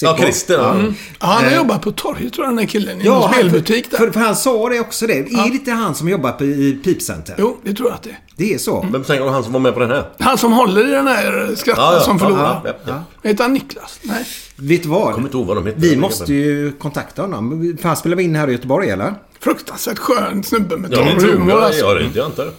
Ja, 0.02 0.16
Christer. 0.18 0.54
Ja. 0.54 0.76
Ja, 1.20 1.26
han 1.26 1.44
har 1.44 1.50
Eh. 1.50 1.56
jobbat 1.56 1.82
på 1.82 1.92
torget 1.92 2.32
tror 2.32 2.46
jag, 2.46 2.52
den 2.52 2.58
här 2.58 2.66
killen. 2.66 3.00
I 3.00 3.04
Ja, 3.04 3.20
han- 3.26 3.32
spelbutik 3.34 3.90
där. 3.90 3.98
För, 3.98 4.10
för 4.10 4.20
han 4.20 4.36
sa 4.36 4.68
det 4.68 4.80
också 4.80 5.06
det. 5.06 5.18
Är 5.18 5.48
det 5.50 5.54
inte 5.54 5.70
han 5.70 5.94
som 5.94 6.08
jobbar 6.08 6.32
på, 6.32 6.44
i 6.44 6.80
Pipcenter? 6.84 7.34
Jo, 7.38 7.56
det 7.62 7.74
tror 7.74 7.88
jag 7.88 7.94
att 7.94 8.02
det 8.02 8.10
är. 8.10 8.18
Det 8.36 8.54
är 8.54 8.58
så? 8.58 8.86
Vem 8.92 9.04
tänker 9.04 9.24
du 9.24 9.30
han 9.30 9.44
som 9.44 9.52
var 9.52 9.60
med 9.60 9.74
på 9.74 9.80
den 9.80 9.90
här? 9.90 10.04
Han 10.18 10.38
som 10.38 10.52
håller 10.52 10.88
i 10.88 10.90
den 10.90 11.06
här 11.06 11.54
skrattar 11.56 11.82
Ja, 11.82 11.94
ja, 11.94 12.00
som 12.00 12.16
ja, 12.20 12.24
förlorar. 12.24 12.60
ja, 12.64 12.72
ja. 12.86 13.04
Heter 13.28 13.44
han 13.44 13.52
Niklas? 13.52 13.98
Nej. 14.02 14.24
Vet 14.56 14.82
du 14.82 14.88
vad? 14.88 15.14
kommer 15.14 15.28
inte 15.28 15.36
ihåg 15.36 15.46
vad 15.46 15.56
de 15.56 15.66
heter. 15.66 15.80
Vi 15.80 15.96
måste 15.96 16.34
ju 16.34 16.72
kontakta 16.72 17.22
honom. 17.22 17.76
För 17.80 17.88
han 17.88 17.96
spelar 17.96 18.16
vi 18.16 18.22
in 18.22 18.36
här 18.36 18.48
i 18.48 18.52
Göteborg 18.52 18.90
eller? 18.90 19.14
Fruktansvärt 19.40 19.98
skön 19.98 20.42
snubbe 20.42 20.76
med 20.76 20.92
Ja, 20.92 20.96
torr 20.96 21.04
det 21.14 21.20
tror 21.20 21.32
humor 21.32 21.50
jag. 21.50 21.62
alltså. 21.62 21.84
Ja, 21.84 21.94
det 21.94 22.10
jag 22.14 22.24
antar 22.26 22.44
det. 22.44 22.50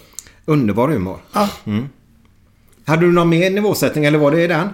Underbar 0.45 0.87
humor. 0.87 1.17
Ja. 1.33 1.47
Hade 2.85 3.01
du 3.05 3.11
någon 3.11 3.29
mer 3.29 3.49
nivåsättning 3.49 4.05
eller 4.05 4.17
var 4.19 4.31
det 4.31 4.47
den? 4.47 4.69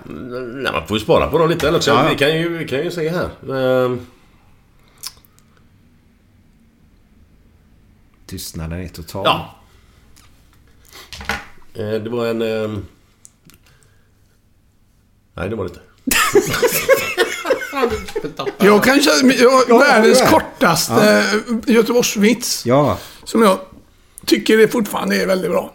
Nej, 0.63 0.71
man 0.73 0.87
får 0.87 0.97
ju 0.97 1.03
spara 1.03 1.27
på 1.29 1.37
dem 1.37 1.49
lite. 1.49 1.67
Eller 1.67 1.77
också. 1.77 1.91
Ja. 1.91 2.07
Vi, 2.09 2.15
kan 2.15 2.37
ju, 2.39 2.57
vi 2.57 2.67
kan 2.67 2.79
ju 2.83 2.91
se 2.91 3.09
här. 3.09 3.29
Ehm, 3.85 3.99
Tystnaden 8.25 8.79
är 8.83 8.87
total. 8.87 9.23
ja. 9.25 9.55
Eh, 11.73 11.89
Det 12.03 12.09
var 12.09 12.25
en... 12.27 12.41
ehm, 12.41 12.85
Nej, 15.33 15.49
det 15.49 15.55
var 15.55 15.63
det 15.63 15.69
inte. 15.69 15.81
Jag 18.65 18.83
kan 18.83 19.01
köra 19.01 19.31
jag, 19.33 19.63
Ja, 19.69 19.77
världens 19.77 20.19
ja. 20.19 20.27
kortaste 20.27 21.25
ja. 21.47 21.73
Göteborgsvits. 21.73 22.65
Ja. 22.65 22.97
Som 23.23 23.41
jag 23.41 23.59
tycker 24.25 24.57
det 24.57 24.67
fortfarande 24.67 25.15
är 25.21 25.27
väldigt 25.27 25.51
bra. 25.51 25.73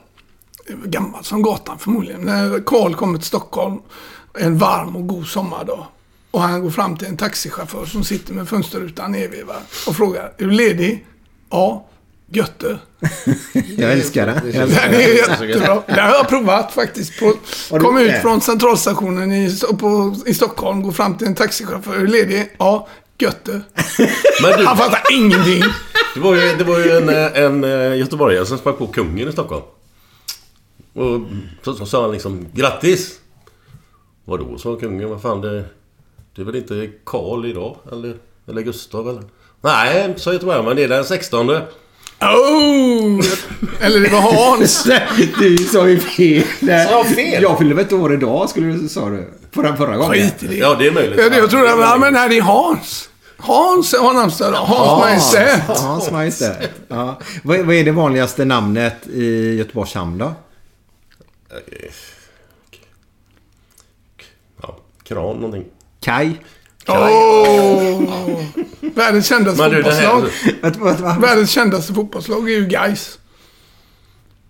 Gammal 0.84 1.24
som 1.24 1.42
gatan 1.42 1.78
förmodligen. 1.78 2.20
När 2.20 2.60
Karl 2.66 2.94
kommer 2.94 3.18
till 3.18 3.26
Stockholm 3.26 3.78
en 4.38 4.58
varm 4.58 4.96
och 4.96 5.06
god 5.06 5.26
sommardag. 5.26 5.86
Och 6.30 6.40
han 6.42 6.62
går 6.62 6.70
fram 6.70 6.96
till 6.96 7.06
en 7.08 7.16
taxichaufför 7.16 7.86
som 7.86 8.04
sitter 8.04 8.32
med 8.34 8.48
fönsterrutan 8.48 9.12
nedvevad 9.12 9.56
och 9.86 9.96
frågar 9.96 10.22
Är 10.38 10.44
du 10.44 10.50
ledig? 10.50 11.06
Ja. 11.50 11.86
Götte. 12.30 12.78
Jag 13.76 13.92
älskar 13.92 14.26
det. 14.26 14.32
Jag 14.44 14.52
Den 14.52 14.62
älskar 14.62 14.88
är 14.88 14.98
det. 14.98 15.12
jättebra. 15.14 15.82
Det 15.86 16.00
har 16.00 16.10
jag 16.10 16.28
provat 16.28 16.72
faktiskt. 16.72 17.12
På, 17.20 17.32
kom 17.78 17.98
ut 17.98 18.22
från 18.22 18.40
centralstationen 18.40 19.32
i, 19.32 19.58
på, 19.78 20.14
i 20.26 20.34
Stockholm, 20.34 20.82
går 20.82 20.92
fram 20.92 21.16
till 21.18 21.26
en 21.26 21.34
taxichaufför. 21.34 21.94
Är 21.94 21.98
du 21.98 22.06
ledig? 22.06 22.52
Ja. 22.58 22.88
Götte. 23.18 23.50
Men 24.42 24.58
du, 24.58 24.64
Han 24.66 24.76
fattar 24.76 25.02
ingenting. 25.12 25.62
det 26.14 26.20
var 26.20 26.34
ju, 26.34 26.56
det 26.56 26.64
var 26.64 26.78
ju 26.78 26.90
en, 26.90 27.08
eh, 27.08 27.42
en 27.44 27.64
eh, 27.64 27.98
göteborgare 27.98 28.46
som 28.46 28.58
sprang 28.58 28.76
på 28.76 28.86
kungen 28.86 29.28
i 29.28 29.32
Stockholm. 29.32 29.62
Och 30.96 31.20
så, 31.64 31.72
så 31.74 31.86
sa 31.86 32.02
han 32.02 32.12
liksom 32.12 32.46
grattis! 32.52 33.18
Vadå, 34.24 34.58
sa 34.58 34.76
kungen. 34.76 35.10
Vad 35.10 35.22
fan 35.22 35.40
det... 35.40 35.64
Det 36.36 36.42
är 36.42 36.46
väl 36.46 36.56
inte 36.56 36.90
Karl 37.04 37.46
idag? 37.46 37.76
Eller, 37.92 38.14
eller 38.48 38.62
Gustav 38.62 39.08
eller? 39.08 39.22
Nej, 39.60 40.14
sa 40.16 40.32
göteborgaren. 40.32 40.64
Men 40.64 40.76
det 40.76 40.84
är 40.84 40.88
den 40.88 41.04
16. 41.04 41.50
Oh! 41.50 41.60
Eller 43.80 44.00
det 44.00 44.08
var 44.08 44.20
Hans. 44.20 44.86
Du 45.38 45.56
sa 45.56 45.88
ju 45.88 45.98
fel. 46.00 46.42
Sa 46.60 46.66
jag 46.90 47.06
fel? 47.06 47.42
Jag 47.42 47.58
fyllde 47.58 47.74
väl 47.74 47.84
ett 47.84 47.92
år 47.92 48.14
idag, 48.14 48.50
skulle 48.50 48.66
du 48.66 48.88
sa 48.88 49.08
du. 49.08 49.28
Förra, 49.52 49.76
förra 49.76 49.96
gången. 49.96 50.12
Skit 50.12 50.42
i 50.42 50.46
det. 50.46 50.54
Ja, 50.56 50.74
det 50.78 50.86
är 50.86 50.92
möjligt. 50.92 51.18
Ja, 51.22 51.28
det- 51.28 51.36
Jag 51.38 51.50
trodde, 51.50 51.66
ja, 51.66 51.96
men 52.00 52.12
det 52.12 52.36
är 52.36 52.42
Hans. 52.42 53.08
Hans 53.38 53.92
har 53.92 54.12
namnsdag 54.14 54.48
idag. 54.48 54.58
Hans 54.66 55.00
Majestät. 55.00 55.62
Hans 55.80 56.10
Majestät. 56.10 56.70
Ja. 56.88 57.18
Vad, 57.42 57.58
vad 57.60 57.74
är 57.74 57.84
det 57.84 57.92
vanligaste 57.92 58.44
namnet 58.44 59.06
i 59.08 59.54
Göteborgs 59.54 59.94
hamn 59.94 60.18
då? 60.18 60.32
Ja, 64.62 64.78
kran 65.02 65.36
någonting. 65.36 65.64
Kaj? 66.00 66.40
Åh! 66.88 68.44
Världens 68.80 69.28
kändaste 69.28 69.62
Men 69.62 69.70
du, 69.70 69.82
det 69.82 69.92
här... 69.92 70.20
fotbollslag. 70.62 71.20
Världens 71.20 71.50
kändaste 71.50 71.92
fotbollslag 71.94 72.50
är 72.50 72.54
ju 72.54 72.66
Gais. 72.66 73.18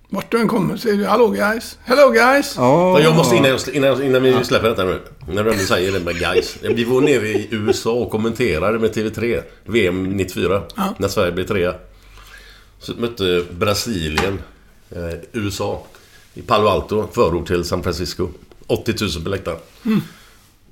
Vart 0.08 0.30
du 0.32 0.40
än 0.40 0.48
kommer 0.48 0.76
säger 0.76 0.96
du 0.96 1.04
Hallå 1.06 1.28
guys. 1.28 1.78
Hello 1.84 2.10
guys. 2.10 2.54
Ja. 2.56 3.00
Jag 3.00 3.14
måste 3.16 3.36
innan, 3.36 3.50
jag- 3.50 3.68
innan, 3.74 4.02
innan 4.02 4.22
vi 4.22 4.44
släpper 4.44 4.68
detta 4.68 4.84
nu. 4.84 5.00
När 5.28 5.44
du 5.44 5.50
ändå 5.52 5.64
säger 5.64 5.92
det 5.92 6.00
med 6.00 6.18
guys. 6.18 6.56
Vi 6.62 6.84
var 6.84 7.00
nere 7.00 7.28
i 7.28 7.48
USA 7.50 7.90
och 7.92 8.10
kommenterade 8.10 8.78
med 8.78 8.94
TV3. 8.94 9.42
VM 9.64 10.04
94. 10.16 10.62
När 10.98 11.08
Sverige 11.08 11.32
blev 11.32 11.46
trea. 11.46 11.74
Så 12.78 12.92
mötte 12.94 13.44
Brasilien 13.50 14.42
eh, 14.90 15.14
USA. 15.32 15.86
I 16.36 16.42
Palo 16.42 16.68
Alto, 16.68 17.08
förort 17.12 17.46
till 17.46 17.64
San 17.64 17.82
Francisco. 17.82 18.28
80 18.66 18.94
000 19.00 19.24
på 19.24 19.30
läktaren. 19.30 19.58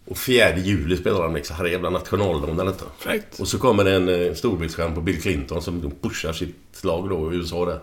Och 0.06 0.18
4 0.18 0.56
juli 0.58 0.96
spelar 0.96 1.22
de 1.22 1.34
liksom. 1.34 1.56
Här 1.56 1.64
jävla 1.64 1.90
nationaldagen 1.90 2.60
eller 2.60 2.70
inte. 2.70 2.84
Fräckt. 2.98 3.40
Och 3.40 3.48
så 3.48 3.58
kommer 3.58 3.84
det 3.84 3.94
en 3.94 4.08
eh, 4.08 4.34
storbildsskärm 4.34 4.94
på 4.94 5.00
Bill 5.00 5.22
Clinton 5.22 5.62
som 5.62 5.92
pushar 6.02 6.32
sitt 6.32 6.84
lag 6.84 7.08
då 7.08 7.32
i 7.32 7.36
USA 7.36 7.64
där. 7.64 7.80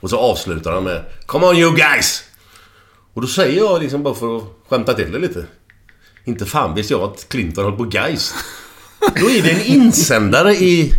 Och 0.00 0.10
så 0.10 0.18
avslutar 0.18 0.72
han 0.72 0.84
med 0.84 1.04
Come 1.26 1.46
on 1.46 1.56
you 1.56 1.76
guys! 1.76 2.24
Och 3.14 3.22
då 3.22 3.28
säger 3.28 3.58
jag 3.58 3.82
liksom 3.82 4.02
bara 4.02 4.14
för 4.14 4.36
att 4.36 4.44
skämta 4.68 4.94
till 4.94 5.12
det 5.12 5.18
lite. 5.18 5.46
Inte 6.24 6.46
fan 6.46 6.74
visste 6.74 6.94
jag 6.94 7.02
att 7.02 7.28
Clinton 7.28 7.64
höll 7.64 7.76
på 7.76 7.84
guys. 7.84 8.34
Då 9.00 9.30
är 9.30 9.42
det 9.42 9.50
en 9.50 9.64
insändare 9.64 10.54
i 10.54 10.94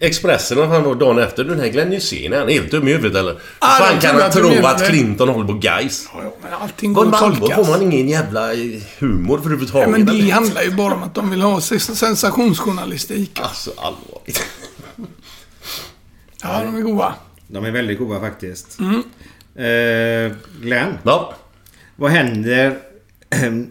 Expressen 0.00 0.58
och 0.58 0.68
han 0.68 0.82
då 0.82 0.94
dagen 0.94 1.18
efter. 1.18 1.44
Den 1.44 1.60
här 1.60 1.68
Glenn 1.68 1.92
Hysén, 1.92 2.32
är 2.32 2.38
han 2.38 2.48
helt 2.48 2.70
dum 2.70 2.88
i 2.88 2.92
huvudet 2.92 3.16
eller? 3.18 3.38
Ah, 3.58 3.78
fan 3.78 4.00
kan 4.00 4.20
han 4.20 4.30
tro 4.30 4.66
att 4.66 4.86
Clinton 4.88 5.28
håller 5.28 5.46
på 5.46 5.52
guys? 5.52 6.08
Ja, 6.14 6.20
ja, 6.24 6.32
men 6.42 6.52
allting 6.52 6.92
går 6.92 7.04
Vad 7.04 7.14
att 7.14 7.20
tolkas. 7.20 7.56
får 7.66 7.72
man 7.72 7.82
ingen 7.92 8.08
jävla 8.08 8.52
eh, 8.52 8.58
humor 8.98 9.36
Ja, 9.38 9.40
överhuvudtaget? 9.40 9.88
men 9.90 10.06
det 10.06 10.12
eller? 10.12 10.32
handlar 10.32 10.62
ju 10.62 10.70
bara 10.70 10.94
om 10.94 11.02
att 11.02 11.14
de 11.14 11.30
vill 11.30 11.40
ha 11.42 11.60
sens- 11.60 11.96
sensationsjournalistik. 11.98 13.40
Alltså 13.42 13.70
allvarligt. 13.76 14.42
Ja, 16.42 16.62
de 16.64 16.76
är 16.76 16.80
goda. 16.80 17.14
De 17.48 17.64
är 17.64 17.70
väldigt 17.70 17.98
goda 17.98 18.20
faktiskt. 18.20 18.78
Eh, 18.80 20.36
Glenn, 20.62 20.98
Ja. 21.02 21.34
vad 21.96 22.10
händer... 22.10 22.78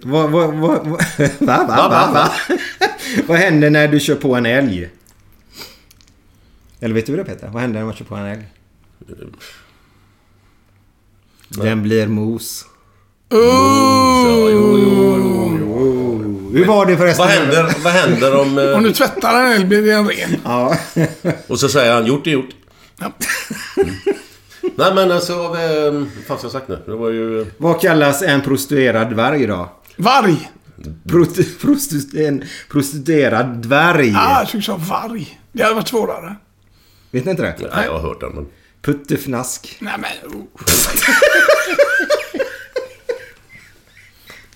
vad, 0.03 0.29
vad, 0.31 0.53
vad, 0.53 0.87
vad, 0.87 0.87
va, 1.39 1.65
va, 1.67 1.67
va, 1.67 1.89
va, 1.89 2.09
va? 2.13 2.31
vad 3.27 3.37
händer 3.37 3.69
när 3.69 3.87
du 3.87 3.99
kör 3.99 4.15
på 4.15 4.35
en 4.35 4.45
älg? 4.45 4.89
Eller 6.85 6.95
vet 6.95 7.05
du 7.05 7.15
det 7.15 7.23
Peter? 7.25 7.47
Vad 7.47 7.61
händer 7.61 7.79
när 7.79 7.85
man 7.85 7.95
kör 7.95 8.05
på 8.05 8.15
en 8.15 8.25
älg? 8.25 8.43
Den 11.49 11.83
blir 11.83 12.07
mos. 12.07 12.65
Så, 13.31 13.37
jo, 14.51 14.77
jo, 14.77 15.57
jo. 15.59 16.51
Hur 16.53 16.65
var 16.65 16.85
det 16.85 16.97
förresten? 16.97 17.25
Vad 17.27 17.35
händer, 17.35 17.75
vad 17.83 17.93
händer 17.93 18.39
om... 18.41 18.57
eh, 18.57 18.69
Om 18.77 18.83
du 18.83 18.93
tvättar 18.93 19.41
en 19.45 19.51
älg 19.51 19.65
blir 19.65 19.81
det 19.81 19.91
en 19.91 20.07
ren. 20.07 20.35
Ja. 20.43 20.77
Och 21.47 21.59
så 21.59 21.69
säger 21.69 21.93
han 21.93 22.05
gjort 22.05 22.27
är 22.27 22.31
gjort. 22.31 22.49
Ja. 22.99 23.11
Nej 24.75 24.95
men 24.95 25.11
alltså... 25.11 25.33
Eh, 25.33 25.91
vad 25.93 26.07
fan 26.27 26.37
ska 26.37 26.45
jag 26.45 26.51
sagt 26.51 26.67
nu? 26.67 26.79
Det 26.85 26.95
var 26.95 27.09
ju... 27.09 27.41
eh, 27.41 27.47
vad 27.57 27.81
kallas 27.81 28.21
en 28.21 28.41
prostituerad 28.41 29.09
dvärg 29.09 29.47
då? 29.47 29.69
Varg. 29.97 30.49
Prost, 31.09 31.59
prost, 31.61 32.13
en 32.15 32.43
prostituerad 32.71 33.45
dvärg. 33.61 34.13
Ah, 34.17 34.39
jag 34.39 34.41
tyckte 34.41 34.57
du 34.57 34.61
sa 34.61 34.77
varg. 34.77 35.39
Det 35.51 35.63
hade 35.63 35.75
varit 35.75 35.87
svårare. 35.87 36.35
Vet 37.15 37.25
ni 37.25 37.31
inte 37.31 37.43
det? 37.43 37.55
Nej, 37.75 37.85
jag 37.85 37.91
har 37.93 37.99
hört 37.99 38.19
den 38.19 38.31
men... 38.31 38.47
Puttefnask. 38.81 39.77
Nej 39.79 39.93
men... 39.99 40.31
Oh. 40.33 40.43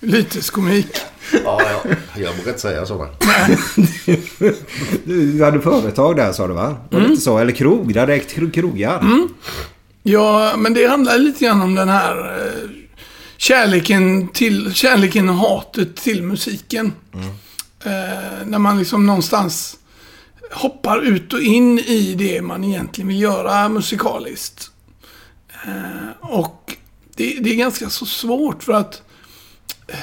Lyteskomik. 0.00 0.86
Ja, 1.44 1.60
ja. 1.62 1.82
Jag 2.16 2.30
vågar 2.36 2.48
inte 2.48 2.60
säga 2.60 2.86
så 2.86 2.94
va? 2.96 3.08
Du 5.04 5.44
hade 5.44 5.60
företag 5.60 6.16
där 6.16 6.32
sa 6.32 6.46
du 6.48 6.54
va? 6.54 6.76
Var 6.90 7.00
det 7.00 7.06
inte 7.06 7.20
så? 7.22 7.38
Eller 7.38 7.52
krog? 7.52 7.94
Det 7.94 8.00
hade 8.00 8.14
ägt 8.14 8.32
kro- 8.34 8.50
krogar. 8.50 9.04
Ja, 10.02 10.54
men 10.56 10.74
det 10.74 10.86
handlar 10.86 11.18
lite 11.18 11.44
grann 11.44 11.62
om 11.62 11.74
den 11.74 11.88
här 11.88 12.38
eh, 12.38 12.68
kärleken, 13.36 14.28
till, 14.28 14.74
kärleken 14.74 15.28
och 15.28 15.34
hatet 15.34 15.96
till 15.96 16.22
musiken. 16.22 16.92
Eh, 17.84 17.90
när 18.46 18.58
man 18.58 18.78
liksom 18.78 19.06
någonstans 19.06 19.76
hoppar 20.52 21.02
ut 21.02 21.32
och 21.32 21.40
in 21.40 21.78
i 21.78 22.14
det 22.14 22.42
man 22.42 22.64
egentligen 22.64 23.08
vill 23.08 23.20
göra 23.20 23.68
musikaliskt. 23.68 24.70
Eh, 25.66 26.30
och 26.30 26.76
det, 27.16 27.38
det 27.40 27.50
är 27.50 27.56
ganska 27.56 27.90
så 27.90 28.06
svårt 28.06 28.62
för 28.62 28.72
att 28.72 29.02
eh, 29.86 29.98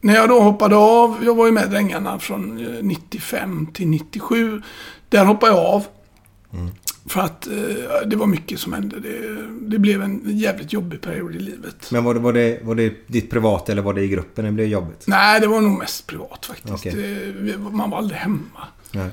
när 0.00 0.14
jag 0.14 0.28
då 0.28 0.40
hoppade 0.40 0.76
av, 0.76 1.16
jag 1.24 1.34
var 1.34 1.46
ju 1.46 1.52
med 1.52 1.70
Drängarna 1.70 2.18
från 2.18 2.66
eh, 2.66 2.82
95 2.82 3.66
till 3.66 3.88
97. 3.88 4.62
Där 5.08 5.24
hoppade 5.24 5.52
jag 5.52 5.64
av. 5.64 5.84
För 7.06 7.20
att 7.20 7.46
eh, 7.46 7.54
det 8.06 8.16
var 8.16 8.26
mycket 8.26 8.60
som 8.60 8.72
hände. 8.72 9.00
Det, 9.00 9.36
det 9.60 9.78
blev 9.78 10.02
en 10.02 10.22
jävligt 10.24 10.72
jobbig 10.72 11.00
period 11.00 11.36
i 11.36 11.38
livet. 11.38 11.90
Men 11.90 12.04
var 12.04 12.14
det, 12.14 12.20
var, 12.20 12.32
det, 12.32 12.60
var 12.62 12.74
det 12.74 12.94
ditt 13.06 13.30
privat 13.30 13.68
eller 13.68 13.82
var 13.82 13.94
det 13.94 14.02
i 14.02 14.08
gruppen 14.08 14.44
det 14.44 14.52
blev 14.52 14.66
jobbigt? 14.66 15.04
Nej, 15.06 15.40
det 15.40 15.46
var 15.46 15.60
nog 15.60 15.78
mest 15.78 16.06
privat 16.06 16.46
faktiskt. 16.46 16.74
Okej. 16.74 16.92
Det, 17.42 17.58
man 17.58 17.90
var 17.90 17.98
aldrig 17.98 18.18
hemma. 18.18 18.60
Nej. 18.92 19.10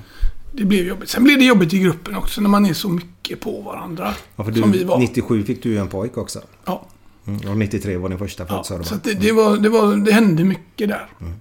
Det 0.57 0.65
blev 0.65 0.87
jobbigt. 0.87 1.09
Sen 1.09 1.23
blev 1.23 1.39
det 1.39 1.45
jobbigt 1.45 1.73
i 1.73 1.79
gruppen 1.79 2.15
också 2.15 2.41
när 2.41 2.49
man 2.49 2.65
är 2.65 2.73
så 2.73 2.89
mycket 2.89 3.39
på 3.39 3.61
varandra. 3.61 4.13
Ja, 4.35 4.43
för 4.43 4.51
som 4.51 4.71
vi 4.71 4.79
du, 4.79 4.85
var. 4.85 4.99
97 4.99 5.43
fick 5.43 5.63
du 5.63 5.69
ju 5.69 5.77
en 5.77 5.87
pojk 5.87 6.17
också. 6.17 6.41
Ja. 6.65 6.85
Mm, 7.27 7.49
och 7.49 7.57
93 7.57 7.97
var 7.97 8.09
din 8.09 8.17
första 8.19 8.43
Ja, 8.43 8.55
född 8.55 8.65
sa 8.65 8.77
du 8.77 8.83
så 8.83 8.89
va? 8.89 8.97
att 8.97 9.03
det, 9.03 9.13
det, 9.13 9.31
var, 9.31 9.57
det, 9.57 9.69
var, 9.69 9.95
det 9.95 10.11
hände 10.11 10.43
mycket 10.43 10.89
där. 10.89 11.09
Mm. 11.21 11.33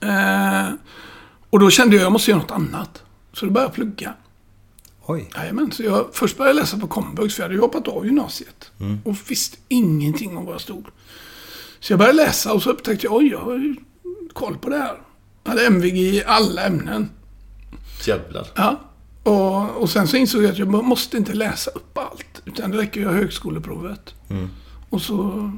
Eh, 0.00 0.74
och 1.50 1.58
då 1.58 1.70
kände 1.70 1.96
jag 1.96 2.00
att 2.00 2.04
jag 2.04 2.12
måste 2.12 2.30
göra 2.30 2.40
något 2.40 2.50
annat. 2.50 3.02
Så 3.32 3.46
då 3.46 3.52
började 3.52 3.68
jag 3.68 3.74
plugga. 3.74 4.14
Oj. 5.06 5.30
Jajamän, 5.34 5.72
så 5.72 5.82
jag 5.82 6.06
först 6.12 6.36
började 6.38 6.60
läsa 6.60 6.78
på 6.78 6.86
komvux, 6.86 7.34
för 7.34 7.42
jag 7.42 7.44
hade 7.44 7.54
ju 7.54 7.60
hoppat 7.60 7.88
av 7.88 8.06
gymnasiet. 8.06 8.70
Mm. 8.80 8.98
Och 9.04 9.16
visste 9.28 9.56
ingenting 9.68 10.36
om 10.36 10.44
vad 10.44 10.54
jag 10.54 10.60
stod. 10.60 10.86
Så 11.80 11.92
jag 11.92 11.98
började 11.98 12.16
läsa 12.16 12.52
och 12.52 12.62
så 12.62 12.70
upptäckte 12.70 13.06
jag, 13.06 13.16
oj, 13.16 13.28
jag 13.28 13.38
har 13.38 13.52
ju 13.52 13.76
koll 14.32 14.58
på 14.58 14.68
det 14.68 14.78
här. 14.78 15.00
Jag 15.44 15.50
hade 15.50 15.66
MVG 15.66 15.98
i 15.98 16.24
alla 16.26 16.66
ämnen. 16.66 17.10
Jävlar. 18.08 18.46
Ja. 18.54 18.80
Och, 19.22 19.70
och 19.82 19.90
sen 19.90 20.08
så 20.08 20.16
insåg 20.16 20.42
jag 20.44 20.50
att 20.50 20.58
jag 20.58 20.68
måste 20.84 21.16
inte 21.16 21.32
läsa 21.32 21.70
upp 21.70 21.98
allt. 21.98 22.42
Utan 22.44 22.70
det 22.70 22.78
räcker 22.78 23.00
att 23.00 23.04
göra 23.06 23.14
högskoleprovet. 23.14 24.14
Mm. 24.30 24.48
Och 24.90 25.00
så, 25.02 25.50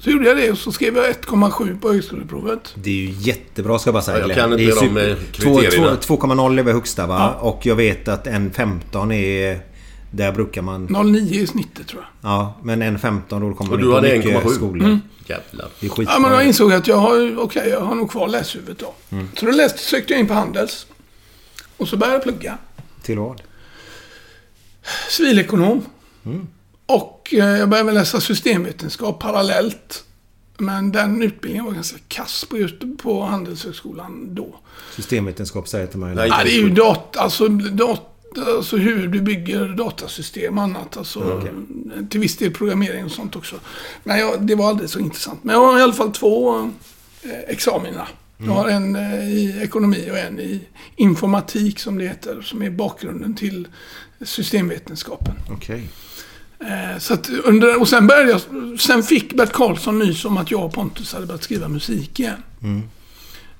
så 0.00 0.10
gjorde 0.10 0.28
jag 0.28 0.36
det 0.36 0.50
och 0.50 0.58
så 0.58 0.72
skrev 0.72 0.96
jag 0.96 1.06
1,7 1.06 1.80
på 1.80 1.92
högskoleprovet. 1.92 2.72
Det 2.74 2.90
är 2.90 2.94
ju 2.94 3.10
jättebra 3.18 3.78
ska 3.78 3.88
jag 3.88 3.94
bara 3.94 4.02
säga. 4.02 4.18
Ja, 4.18 4.26
jag 4.28 4.36
kan 4.36 4.50
Det 4.50 4.62
inte 4.62 4.76
är 4.80 5.08
de, 5.08 5.16
kriterierna. 5.32 5.96
två- 5.96 6.16
2,0 6.16 6.58
är 6.58 6.62
väl 6.62 6.74
högsta 6.74 7.06
va? 7.06 7.34
Ja. 7.40 7.48
Och 7.48 7.66
jag 7.66 7.76
vet 7.76 8.08
att 8.08 8.26
en 8.26 8.50
15 8.52 9.12
är... 9.12 9.60
Där 10.12 10.32
brukar 10.32 10.62
man... 10.62 10.88
0,9 10.88 11.16
i 11.32 11.46
snittet 11.46 11.86
tror 11.88 12.02
jag. 12.20 12.30
Ja, 12.30 12.58
men 12.62 12.82
en 12.82 12.98
15 12.98 13.40
då 13.48 13.54
kommer 13.54 13.72
Och 13.72 13.80
man 13.80 14.02
du 14.02 14.14
in 14.14 14.22
på 14.22 14.28
hade 14.28 14.42
mycket 14.42 14.44
1,7? 14.52 14.54
skolor. 14.54 14.98
Jävlar. 15.26 15.68
Det 15.80 15.86
är 15.86 15.90
skitbra. 15.90 16.14
Ja, 16.14 16.20
men 16.20 16.32
jag 16.32 16.46
insåg 16.46 16.72
att 16.72 16.86
jag 16.86 16.96
har, 16.96 17.38
okej, 17.38 17.68
jag 17.70 17.80
har 17.80 17.94
nog 17.94 18.10
kvar 18.10 18.28
läshuvudet 18.28 18.78
då. 18.78 18.94
Mm. 19.10 19.28
Så 19.36 19.46
då 19.46 19.52
läste, 19.52 19.78
sökte 19.78 20.12
jag 20.12 20.20
in 20.20 20.26
på 20.26 20.34
Handels. 20.34 20.86
Och 21.80 21.88
så 21.88 21.96
började 21.96 22.16
jag 22.16 22.22
plugga. 22.22 22.58
Till 23.02 23.18
vad? 23.18 23.42
civilekonom. 25.10 25.84
Mm. 26.24 26.46
Och 26.86 27.28
eh, 27.32 27.38
jag 27.38 27.68
började 27.68 27.92
läsa 27.92 28.20
systemvetenskap 28.20 29.20
parallellt. 29.20 30.04
Men 30.58 30.92
den 30.92 31.22
utbildningen 31.22 31.64
var 31.64 31.72
ganska 31.72 31.98
kass 32.08 32.44
på, 32.50 32.58
just, 32.58 32.74
på 33.02 33.22
Handelshögskolan 33.22 34.34
då. 34.34 34.60
Systemvetenskap 34.96 35.68
säger 35.68 35.86
till 35.86 35.98
mig. 35.98 36.14
Nej. 36.14 36.28
Ja, 36.28 36.40
det 36.44 36.50
är 36.50 36.60
ju 36.60 36.70
dat, 36.70 37.16
alltså, 37.16 37.48
dat, 37.48 38.02
alltså 38.56 38.76
hur 38.76 39.08
du 39.08 39.20
bygger 39.20 39.68
datasystem 39.68 40.58
och 40.58 40.64
annat. 40.64 40.96
Alltså, 40.96 41.42
Till 42.10 42.20
viss 42.20 42.36
del 42.36 42.50
programmering 42.50 43.04
och 43.04 43.10
sånt 43.10 43.36
också. 43.36 43.56
Men 44.04 44.18
jag, 44.18 44.46
det 44.46 44.54
var 44.54 44.68
aldrig 44.68 44.90
så 44.90 44.98
intressant. 44.98 45.44
Men 45.44 45.54
jag 45.54 45.66
har 45.66 45.78
i 45.78 45.82
alla 45.82 45.92
fall 45.92 46.12
två 46.12 46.58
eh, 47.22 47.30
examina. 47.48 48.08
Jag 48.44 48.52
har 48.52 48.68
en 48.68 48.96
eh, 48.96 49.28
i 49.28 49.60
ekonomi 49.62 50.08
och 50.10 50.18
en 50.18 50.40
i 50.40 50.60
informatik 50.96 51.78
som 51.78 51.98
det 51.98 52.04
heter. 52.08 52.42
Som 52.42 52.62
är 52.62 52.70
bakgrunden 52.70 53.34
till 53.34 53.68
systemvetenskapen. 54.24 55.34
Okej. 55.50 55.88
Eh, 56.60 56.98
Så 56.98 57.16
under, 57.44 57.80
och 57.80 57.88
sen 57.88 58.06
började 58.06 58.30
jag, 58.30 58.40
sen 58.80 59.02
fick 59.02 59.34
Bert 59.34 59.52
Karlsson 59.52 59.98
nys 59.98 60.24
om 60.24 60.36
att 60.36 60.50
jag 60.50 60.64
och 60.64 60.72
Pontus 60.74 61.12
hade 61.12 61.26
börjat 61.26 61.42
skriva 61.42 61.68
musik 61.68 62.20
igen. 62.20 62.42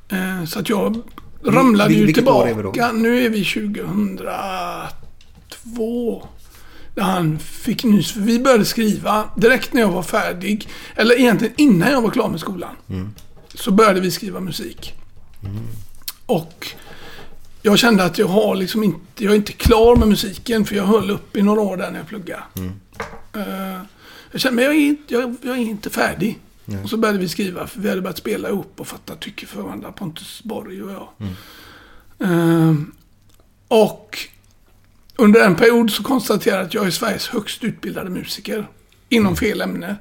Eh, 0.09 0.45
Så 0.45 0.59
att 0.59 0.69
jag 0.69 1.03
ramlade 1.45 1.95
Vil- 1.95 1.99
ju 1.99 2.09
är 2.09 2.13
tillbaka. 2.13 2.55
då? 2.63 2.91
Nu 2.95 3.25
är 3.25 3.29
vi 3.31 3.45
2002. 3.45 6.29
Där 6.95 7.03
han 7.03 7.39
fick 7.39 7.85
nys. 7.85 8.13
För 8.13 8.21
vi 8.21 8.39
började 8.39 8.65
skriva 8.65 9.25
direkt 9.37 9.73
när 9.73 9.81
jag 9.81 9.89
var 9.93 10.03
färdig. 10.03 10.69
Eller 10.97 11.19
egentligen 11.21 11.55
innan 11.57 11.93
jag 11.93 12.03
var 12.03 12.11
klar 12.11 12.29
med 12.29 12.41
skolan. 12.41 12.71
Så 13.55 13.71
började 13.71 14.01
vi 14.01 14.11
skriva 14.11 14.41
musik. 14.41 14.95
Och 16.27 16.67
jag 17.63 17.79
kände 17.79 18.05
att 18.05 18.19
jag 18.19 18.27
har 18.29 18.55
liksom 18.55 18.85
inte, 18.85 19.25
jag 19.25 19.33
är 19.33 19.37
inte 19.37 19.53
klar 19.53 19.97
med 19.97 20.09
musiken 20.09 20.65
för 20.65 20.75
jag 20.77 20.85
höll 20.85 21.11
upp 21.11 21.37
i 21.37 21.43
några 21.43 21.61
år 21.61 21.77
där 21.77 21.91
när 21.91 21.99
jag 21.99 22.09
pluggade. 22.09 22.43
Eh, 23.33 23.83
jag 24.33 24.41
kände, 24.41 24.57
men 24.57 24.65
jag 24.65 24.75
är 24.75 24.79
inte, 24.79 25.15
jag, 25.15 25.37
jag 25.43 25.57
är 25.59 25.61
inte 25.63 25.91
färdig. 25.91 26.39
Och 26.83 26.91
så 26.91 26.97
började 26.97 27.19
vi 27.19 27.29
skriva, 27.29 27.67
för 27.67 27.81
vi 27.81 27.89
hade 27.89 28.01
börjat 28.01 28.19
spela 28.19 28.49
ihop 28.49 28.73
och 28.77 28.87
fatta 28.87 29.17
tycke 29.17 29.47
för 29.47 29.63
varandra, 29.63 29.93
Pontus 29.93 30.41
Borg 30.45 30.83
och 30.83 30.91
jag. 30.91 31.09
Eh, 32.31 32.75
och 33.69 34.19
under 35.17 35.41
en 35.41 35.57
period 35.57 35.91
så 35.91 36.03
konstaterade 36.03 36.61
jag 36.61 36.67
att 36.67 36.75
jag 36.75 36.87
är 36.87 36.91
Sveriges 36.91 37.29
högst 37.29 37.65
utbildade 37.65 38.11
musiker. 38.11 38.69
Inom 39.09 39.37
fel 39.37 39.61
ämne. 39.61 39.97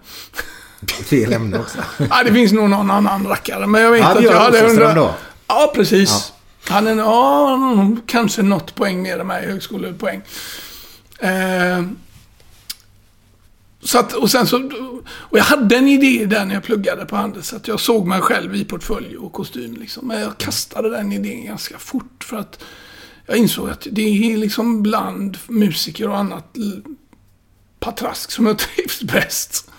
Fel 0.87 1.33
ämne 1.33 1.59
också. 1.59 1.77
Ja, 2.09 2.23
det 2.23 2.33
finns 2.33 2.51
nog 2.51 2.69
någon 2.69 2.91
annan 2.91 3.27
rackare, 3.27 3.67
men 3.67 3.81
jag 3.81 3.91
vet 3.91 4.01
Ja, 4.01 4.17
att 4.17 4.23
jag 4.23 4.39
hade 4.39 4.61
Rosenström 4.63 4.95
då. 4.95 5.15
Ja, 5.47 5.71
precis. 5.75 6.33
Han 6.67 6.87
är 6.87 6.95
ja, 6.95 7.53
mm, 7.53 8.01
kanske 8.05 8.41
något 8.41 8.75
poäng 8.75 9.01
mer 9.01 9.19
än 9.19 9.27
mig, 9.27 9.45
högskolepoäng. 9.45 10.21
Eh, 11.19 11.83
så 13.81 13.99
att, 13.99 14.13
och 14.13 14.31
sen 14.31 14.47
så, 14.47 14.71
och 15.09 15.37
jag 15.37 15.43
hade 15.43 15.77
en 15.77 15.87
idé 15.87 16.25
där 16.25 16.45
när 16.45 16.53
jag 16.53 16.63
pluggade 16.63 17.05
på 17.05 17.15
Handels, 17.15 17.53
att 17.53 17.67
jag 17.67 17.79
såg 17.79 18.07
mig 18.07 18.21
själv 18.21 18.55
i 18.55 18.65
portfölj 18.65 19.17
och 19.17 19.33
kostym 19.33 19.73
liksom. 19.73 20.07
Men 20.07 20.21
jag 20.21 20.37
kastade 20.37 20.89
den 20.89 21.11
idén 21.11 21.45
ganska 21.45 21.77
fort 21.77 22.23
för 22.23 22.37
att 22.37 22.63
jag 23.25 23.37
insåg 23.37 23.69
att 23.69 23.87
det 23.91 24.01
är 24.01 24.37
liksom 24.37 24.83
bland 24.83 25.37
musiker 25.47 26.09
och 26.09 26.17
annat 26.17 26.55
patrask 27.79 28.31
som 28.31 28.45
jag 28.45 28.57
trivs 28.75 29.03
bäst. 29.03 29.71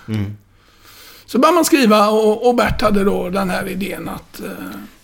Så 1.31 1.39
började 1.39 1.55
man 1.55 1.65
skriva 1.65 2.09
och, 2.09 2.49
och 2.49 2.55
Bert 2.55 2.81
hade 2.83 3.05
då 3.05 3.29
den 3.31 3.51
här 3.51 3.69
idén 3.69 4.09
att... 4.09 4.41
Eh, 4.41 4.47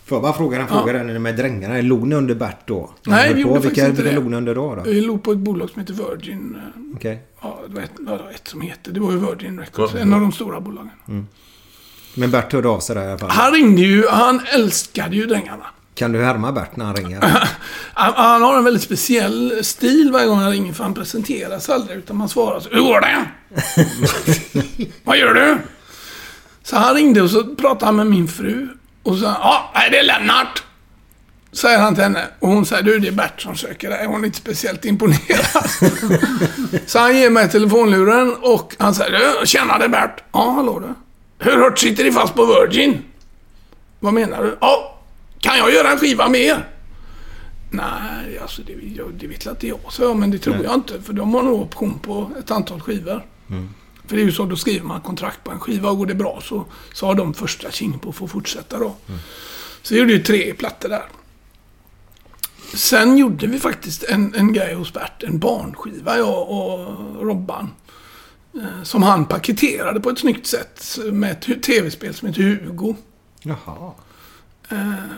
Får 0.04 0.16
jag 0.16 0.22
bara 0.22 0.32
fråga 0.32 0.60
en 0.60 0.68
fråga 0.68 0.92
där 0.92 1.18
med 1.18 1.36
drängarna. 1.36 1.78
Är 1.78 1.82
Lon 1.82 2.12
under 2.12 2.34
Bert 2.34 2.58
då? 2.66 2.90
Nej, 3.06 3.34
vi 3.34 3.42
på. 3.42 3.48
gjorde 3.48 3.60
Vilka 3.60 3.68
faktiskt 3.68 3.86
inte 3.88 4.02
vilka 4.02 4.16
det. 4.18 4.24
Lon 4.24 4.34
under 4.34 4.54
då? 4.54 4.74
då? 4.74 4.82
vi 4.82 5.00
låg 5.00 5.22
på 5.22 5.32
ett 5.32 5.38
bolag 5.38 5.70
som 5.70 5.80
heter 5.80 5.94
Virgin. 5.94 6.56
eh, 6.56 6.96
Okej. 6.96 7.22
Ja, 7.42 7.58
det 7.68 7.74
var 7.74 7.82
ett, 7.82 7.90
ja, 8.06 8.20
ett 8.34 8.48
som 8.48 8.60
heter. 8.60 8.92
Det 8.92 9.00
var 9.00 9.12
ju 9.12 9.18
Virgin 9.18 9.58
Records. 9.60 9.94
En 9.94 10.12
av 10.14 10.20
de 10.20 10.32
stora 10.32 10.60
bolagen. 10.60 10.90
Men 12.14 12.30
Bert 12.30 12.52
hörde 12.52 12.68
av 12.68 12.80
sig 12.80 12.96
där 12.96 13.04
i 13.04 13.08
alla 13.08 13.18
fall. 13.18 13.30
Han 13.30 13.52
ringde 13.52 13.82
ju. 13.82 14.06
Han 14.08 14.40
älskade 14.54 15.16
ju 15.16 15.26
drängarna. 15.26 15.66
Kan 15.94 16.12
du 16.12 16.22
härma 16.24 16.52
Bert 16.52 16.76
när 16.76 16.84
han 16.84 16.96
ringer? 16.96 17.20
Han, 17.94 18.12
han 18.16 18.42
har 18.42 18.58
en 18.58 18.64
väldigt 18.64 18.82
speciell 18.82 19.64
stil 19.64 20.10
varje 20.12 20.26
gång 20.26 20.38
han 20.38 20.50
ringer. 20.50 20.72
För 20.72 20.84
han 20.84 20.94
presenterar 20.94 21.58
sig 21.58 21.74
aldrig. 21.74 21.98
Utan 21.98 22.16
man 22.16 22.28
svarar 22.28 22.60
så. 22.60 22.68
Hur 22.70 22.80
går 22.80 23.00
det? 23.00 23.24
Vad 25.04 25.18
gör 25.18 25.34
du? 25.34 25.58
Så 26.66 26.76
han 26.76 26.94
ringde 26.94 27.22
och 27.22 27.30
så 27.30 27.44
pratade 27.44 27.86
han 27.86 27.96
med 27.96 28.06
min 28.06 28.28
fru. 28.28 28.68
Och 29.02 29.16
så 29.16 29.24
ja, 29.24 29.70
nej, 29.74 29.90
det 29.90 29.98
är 29.98 30.02
Lennart. 30.02 30.62
Säger 31.52 31.78
han 31.78 31.94
till 31.94 32.04
henne. 32.04 32.26
Och 32.40 32.48
hon 32.48 32.66
säger, 32.66 32.82
du 32.82 32.98
det 32.98 33.08
är 33.08 33.12
Bert 33.12 33.40
som 33.40 33.56
söker 33.56 33.90
dig. 33.90 34.06
Hon 34.06 34.20
är 34.20 34.26
inte 34.26 34.38
speciellt 34.38 34.84
imponerad. 34.84 35.70
så 36.86 36.98
han 36.98 37.16
ger 37.16 37.30
mig 37.30 37.50
telefonluren 37.50 38.34
och 38.42 38.76
han 38.78 38.94
säger, 38.94 39.40
du, 39.40 39.46
tjena 39.46 39.78
det 39.78 39.84
är 39.84 39.88
Bert. 39.88 40.24
Ja, 40.32 40.50
hallå 40.50 40.80
du. 40.80 40.94
Hur 41.50 41.62
hårt 41.62 41.78
sitter 41.78 42.04
ni 42.04 42.12
fast 42.12 42.34
på 42.34 42.46
Virgin? 42.46 43.02
Vad 44.00 44.14
menar 44.14 44.42
du? 44.42 44.56
Ja, 44.60 44.98
kan 45.40 45.58
jag 45.58 45.72
göra 45.72 45.90
en 45.90 45.98
skiva 45.98 46.28
med 46.28 46.40
er? 46.40 46.68
Nej, 47.70 48.38
alltså 48.42 48.62
det, 48.62 48.72
jag, 48.96 49.14
det 49.14 49.26
vet 49.26 49.46
inte 49.46 49.66
jag, 49.66 49.80
så 49.88 50.14
men 50.14 50.30
det 50.30 50.38
tror 50.38 50.64
jag 50.64 50.74
inte. 50.74 51.02
För 51.02 51.12
de 51.12 51.34
har 51.34 51.42
nog 51.42 51.60
option 51.60 51.98
på 51.98 52.30
ett 52.38 52.50
antal 52.50 52.80
skivor. 52.80 53.24
För 54.07 54.16
det 54.16 54.22
är 54.22 54.24
ju 54.26 54.32
så, 54.32 54.44
då 54.44 54.57
skriver 54.57 54.86
man 54.86 55.00
kontrakt 55.00 55.44
på 55.44 55.50
en 55.50 55.61
skiva 55.61 55.90
och 55.90 55.98
går 55.98 56.07
det 56.07 56.14
bra 56.14 56.40
så, 56.42 56.64
så 56.92 57.07
har 57.07 57.14
de 57.14 57.34
första 57.34 57.70
tjing 57.70 57.98
på 57.98 58.09
att 58.09 58.16
få 58.16 58.28
fortsätta 58.28 58.78
då. 58.78 58.94
Så 59.82 59.94
jag 59.94 60.00
gjorde 60.00 60.12
ju 60.12 60.22
tre 60.22 60.54
plattor 60.54 60.88
där. 60.88 61.04
Sen 62.74 63.18
gjorde 63.18 63.46
vi 63.46 63.59
faktiskt 63.59 64.02
en, 64.04 64.34
en 64.34 64.52
grej 64.52 64.74
hos 64.74 64.92
Bert, 64.92 65.22
en 65.22 65.38
barnskiva, 65.38 66.16
jag 66.18 66.50
och 66.50 67.26
Robban. 67.26 67.70
eh, 68.54 68.82
Som 68.82 69.02
han 69.02 69.26
paketerade 69.26 70.00
på 70.00 70.11
ett 70.11 70.18
snyggt 70.18 70.46
sätt 70.46 70.98
med 71.12 71.30
ett 71.48 71.62
tv-spel 71.62 72.14
som 72.14 72.28
heter 72.28 72.42
Hugo. 72.42 72.94
Jaha. 73.42 73.92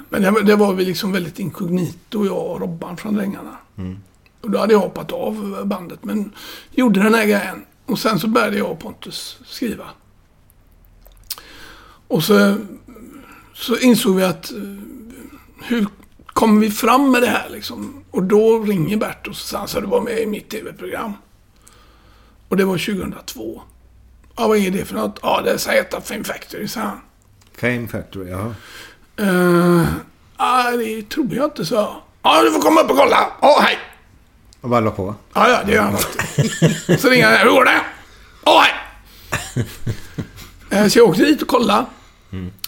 Men 0.09 0.23
det, 0.23 0.43
det 0.43 0.57
var 0.57 0.73
vi 0.73 0.85
liksom 0.85 1.13
väldigt 1.13 1.39
inkognito, 1.39 2.25
jag 2.27 2.47
och 2.47 2.61
Robban 2.61 2.97
från 2.97 3.15
Drängarna. 3.15 3.57
Och 4.41 4.51
då 4.51 4.59
hade 4.59 4.73
jag 4.73 4.81
hoppat 4.81 5.13
av 5.13 5.63
bandet, 5.67 6.05
men 6.05 6.33
gjorde 6.71 7.03
den 7.03 7.15
här 7.15 7.25
grejen. 7.25 7.65
Och 7.89 7.99
sen 7.99 8.21
så 8.21 8.29
började 8.29 8.59
jag 8.59 8.71
och 8.71 8.79
Pontus 8.79 9.39
skriva. 9.47 9.85
Och 12.09 12.25
så, 12.25 12.57
så 13.55 13.79
insåg 13.79 14.17
vi 14.17 14.25
att 14.25 14.51
eh, 14.51 14.59
hur 15.63 15.87
kommer 16.27 16.61
vi 16.61 16.71
fram 16.71 17.11
med 17.11 17.23
det 17.23 17.29
här 17.29 17.49
liksom? 17.51 18.05
Och 18.11 18.23
då 18.23 18.59
ringer 18.63 18.97
Bert 18.97 19.27
och 19.27 19.37
så 19.37 19.67
sa 19.67 19.81
du 19.81 19.87
var 19.87 20.01
med 20.01 20.19
i 20.19 20.27
mitt 20.27 20.49
tv-program. 20.49 21.13
Och 22.49 22.57
det 22.57 22.65
var 22.65 22.79
2002. 22.79 23.63
Ja, 24.37 24.49
vad 24.49 24.59
är 24.59 24.71
det 24.71 24.85
för 24.85 24.95
något? 24.95 25.19
Ja, 25.23 25.41
det 25.45 25.59
ska 25.59 25.71
heta 25.71 26.01
Fame 26.01 26.25
Factory, 26.25 26.69
sa 26.69 26.81
han. 26.81 27.01
Fame 27.57 27.89
Factory, 27.89 28.31
ja. 28.31 28.55
Uh, 29.21 29.87
ah, 30.37 30.71
det 30.71 31.09
tror 31.09 31.35
jag 31.35 31.45
inte, 31.45 31.67
så. 31.67 31.97
Ja, 32.23 32.43
du 32.43 32.53
får 32.53 32.61
komma 32.61 32.81
upp 32.81 32.91
och 32.91 32.97
kolla. 32.97 33.33
Ja, 33.41 33.61
hej. 33.63 33.79
Och 34.61 34.69
bara 34.69 34.81
la 34.81 34.91
på. 34.91 35.15
Ja, 35.35 35.49
ja, 35.49 35.61
det 35.67 35.73
gör 35.73 35.83
han 35.83 35.95
alltid. 35.95 37.01
Så 37.01 37.09
ringer 37.11 37.27
han. 37.27 37.39
Hur 37.39 37.51
går 37.51 37.65
det? 37.65 37.81
Hej. 38.47 38.75
Eh, 40.71 40.89
Så 40.89 40.99
jag 40.99 41.09
åkte 41.09 41.23
dit 41.25 41.43
och 41.43 41.49
kollade. 41.49 41.87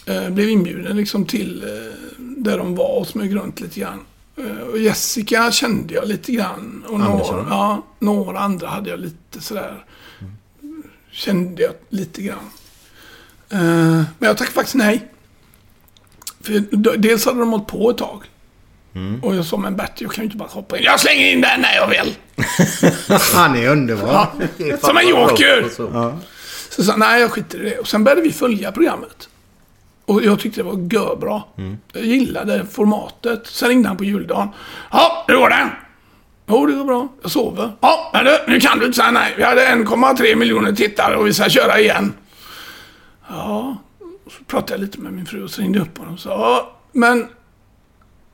Eh, 0.05 0.29
Blev 0.29 0.49
inbjuden 0.49 0.97
liksom 0.97 1.25
till 1.25 1.63
eh, 1.63 1.69
där 2.19 2.57
de 2.57 2.75
var 2.75 2.99
och 2.99 3.07
smög 3.07 3.35
runt 3.35 3.59
lite 3.59 3.79
grann. 3.79 3.99
Och 4.71 4.77
Jessica 4.79 5.51
kände 5.51 5.93
jag 5.93 6.07
lite 6.07 6.31
grann. 6.31 6.83
Och 6.87 6.99
några, 6.99 7.11
Andersson? 7.11 7.45
ja, 7.49 7.85
några 7.99 8.39
andra 8.39 8.67
hade 8.67 8.89
jag 8.89 8.99
lite 8.99 9.41
sådär. 9.41 9.85
Kände 11.11 11.61
jag 11.61 11.73
lite 11.89 12.21
grann. 12.21 12.49
Men 13.49 14.05
jag 14.19 14.37
tackade 14.37 14.53
faktiskt 14.55 14.75
nej. 14.75 15.07
För 16.41 16.59
dels 16.97 17.25
hade 17.25 17.39
de 17.39 17.49
hållit 17.51 17.67
på 17.67 17.89
ett 17.89 17.97
tag. 17.97 18.23
Och 19.21 19.35
jag 19.35 19.45
sa, 19.45 19.57
men 19.57 19.75
Bert, 19.75 20.01
jag 20.01 20.11
kan 20.11 20.21
ju 20.23 20.25
inte 20.25 20.37
bara 20.37 20.49
hoppa 20.49 20.77
in. 20.77 20.83
Jag 20.83 20.99
slänger 20.99 21.31
in 21.31 21.41
den 21.41 21.61
när 21.61 21.75
jag 21.75 21.87
vill. 21.87 22.15
Han 23.33 23.55
är 23.55 23.69
underbar. 23.69 24.27
Ja, 24.57 24.77
som 24.81 24.97
en 24.97 25.07
joker. 25.07 25.65
Så. 25.75 26.17
Så 26.69 26.83
sa 26.83 26.95
nej 26.95 27.21
jag 27.21 27.31
skiter 27.31 27.61
i 27.65 27.69
det. 27.69 27.77
Och 27.77 27.87
sen 27.87 28.03
började 28.03 28.21
vi 28.21 28.31
följa 28.31 28.71
programmet. 28.71 29.29
Och 30.05 30.23
jag 30.23 30.39
tyckte 30.39 30.59
det 30.59 30.63
var 30.63 30.93
görbra. 30.93 31.43
Jag 31.93 32.05
gillade 32.05 32.65
formatet. 32.71 33.47
Sen 33.47 33.69
ringde 33.69 33.87
han 33.87 33.97
på 33.97 34.03
juldagen. 34.03 34.47
Ja, 34.91 35.25
hur 35.27 35.35
går 35.35 35.49
det? 35.49 35.69
Jo, 36.47 36.65
det 36.65 36.73
går 36.73 36.85
bra. 36.85 37.07
Jag 37.21 37.31
sover. 37.31 37.71
Ja, 37.79 38.09
men 38.13 38.25
du, 38.25 38.39
nu 38.47 38.59
kan 38.59 38.79
du 38.79 38.85
inte 38.85 38.95
säga 38.95 39.11
nej. 39.11 39.33
Vi 39.37 39.43
hade 39.43 39.65
1,3 39.65 40.35
miljoner 40.35 40.71
tittare 40.71 41.15
och 41.15 41.27
vi 41.27 41.33
ska 41.33 41.49
köra 41.49 41.79
igen. 41.79 42.13
Ja, 43.29 43.77
så 44.37 44.43
pratade 44.43 44.73
jag 44.73 44.81
lite 44.81 44.99
med 44.99 45.13
min 45.13 45.25
fru 45.25 45.43
och 45.43 45.49
så 45.49 45.61
ringde 45.61 45.79
jag 45.79 45.87
upp 45.87 45.97
honom 45.97 46.13
och 46.13 46.19
sa, 46.19 46.29
ja, 46.29 46.77
men 46.91 47.27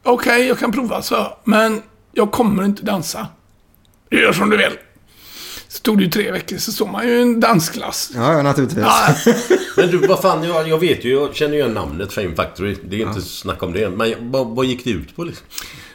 okej, 0.08 0.48
jag 0.48 0.60
kan 0.60 0.72
prova, 0.72 1.02
så. 1.02 1.38
Men 1.44 1.82
jag 2.12 2.32
kommer 2.32 2.64
inte 2.64 2.84
dansa. 2.84 3.28
Du 4.10 4.22
gör 4.22 4.34
som 4.34 4.50
du 4.50 4.58
vill. 4.58 4.78
Så 5.68 5.80
tog 5.80 5.98
det 5.98 6.04
ju 6.04 6.10
tre 6.10 6.32
veckor, 6.32 6.58
så 6.58 6.72
såg 6.72 6.90
man 6.90 7.08
ju 7.08 7.22
en 7.22 7.40
dansklass. 7.40 8.12
Ja, 8.16 8.34
ja 8.34 8.44
naturligtvis. 8.44 8.86
Ja, 8.86 9.16
Men 9.78 9.92
du, 9.92 9.98
vad 9.98 10.22
fan, 10.22 10.44
jag, 10.44 10.68
jag 10.68 10.80
vet 10.80 11.06
ju, 11.06 11.12
jag 11.12 11.36
känner 11.36 11.58
ju 11.58 11.68
namnet 11.68 12.14
Fame 12.14 12.36
Factory. 12.36 12.76
Det 12.90 13.02
är 13.02 13.08
inte 13.08 13.22
snack 13.22 13.64
om 13.64 13.74
det. 13.74 13.90
Men 13.90 14.32
vad, 14.32 14.48
vad 14.48 14.66
gick 14.66 14.84
det 14.84 14.90
ut 14.90 15.16
på 15.16 15.24
liksom? 15.24 15.48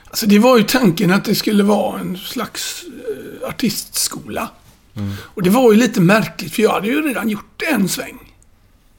Alltså 0.04 0.26
det 0.26 0.38
var 0.38 0.58
ju 0.58 0.62
tanken 0.62 1.12
att 1.12 1.24
det 1.24 1.34
skulle 1.34 1.62
vara 1.62 2.00
en 2.00 2.18
slags 2.18 2.84
eh, 3.42 3.48
artistskola. 3.48 4.48
Och 5.22 5.42
det 5.42 5.50
var 5.50 5.72
ju 5.72 5.78
lite 5.78 6.00
märkligt 6.00 6.54
för 6.54 6.62
jag 6.62 6.70
hade 6.70 6.86
ju 6.86 7.02
redan 7.02 7.28
gjort 7.28 7.62
en 7.72 7.88
sväng. 7.88 8.21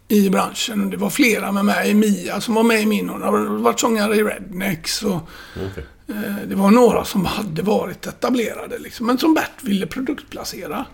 I 0.08 0.30
branschen. 0.30 0.90
Det 0.90 0.98
var 0.98 1.10
flera 1.10 1.52
med 1.52 1.66
mig. 1.66 1.94
Mia 1.94 2.42
som 2.42 2.56
var 2.56 2.64
med 2.64 2.82
i 2.82 2.86
min. 2.86 3.10
Hon 3.10 3.22
har 3.22 3.32
varit 3.46 3.80
sångare 3.80 4.16
i 4.16 4.24
Rednex. 4.24 5.04
Och, 5.04 5.30
Okej. 5.72 5.86
eh, 6.08 6.36
det 6.48 6.56
var 6.56 6.72
några 6.72 7.06
som 7.06 7.26
hade 7.26 7.62
varit 7.62 8.08
etablerade. 8.08 8.80
Liksom, 8.80 9.06
men 9.08 9.18
som 9.18 9.34
Bert 9.34 9.52
ville 9.62 9.88
produktplacera. 9.88 10.86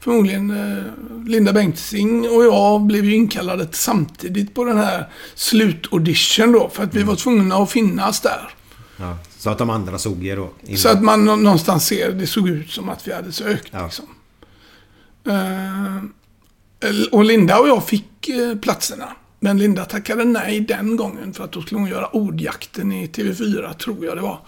Förmodligen 0.00 0.50
eh, 0.50 0.84
Linda 1.28 1.52
Bengtzing 1.52 2.28
och 2.28 2.44
jag 2.44 2.80
blev 2.82 3.04
ju 3.04 3.14
inkallade 3.14 3.68
samtidigt 3.72 4.54
på 4.54 4.64
den 4.64 4.78
här 4.78 5.08
slutaudition 5.34 6.52
då. 6.52 6.70
För 6.72 6.82
att 6.82 6.94
vi 6.94 7.02
var 7.02 7.14
tvungna 7.16 7.56
att 7.56 7.70
finnas 7.70 8.20
där. 8.20 8.48
Ja, 8.96 9.18
så 9.38 9.50
att 9.50 9.58
de 9.58 9.70
andra 9.70 9.98
såg 9.98 10.26
er 10.26 10.36
då. 10.36 10.50
innan. 10.64 10.78
Så 10.78 10.88
att 10.88 11.02
man 11.02 11.24
nå- 11.24 11.36
någonstans 11.36 11.86
ser, 11.86 12.12
det 12.12 12.26
såg 12.26 12.48
ut 12.48 12.70
som 12.70 12.88
att 12.88 13.08
vi 13.08 13.12
hade 13.12 13.32
sökt. 13.32 13.68
Ja. 13.70 13.84
Liksom. 13.84 14.04
Eh, 15.26 16.02
och 17.12 17.24
Linda 17.24 17.58
och 17.58 17.68
jag 17.68 17.86
fick 17.86 18.28
eh, 18.28 18.54
platserna. 18.54 19.08
Men 19.40 19.58
Linda 19.58 19.84
tackade 19.84 20.24
nej 20.24 20.60
den 20.60 20.96
gången 20.96 21.32
för 21.32 21.44
att 21.44 21.52
då 21.52 21.62
skulle 21.62 21.80
hon 21.80 21.88
göra 21.88 22.06
ordjakten 22.06 22.92
i 22.92 23.06
TV4, 23.06 23.72
tror 23.72 24.04
jag 24.04 24.16
det 24.16 24.22
var. 24.22 24.38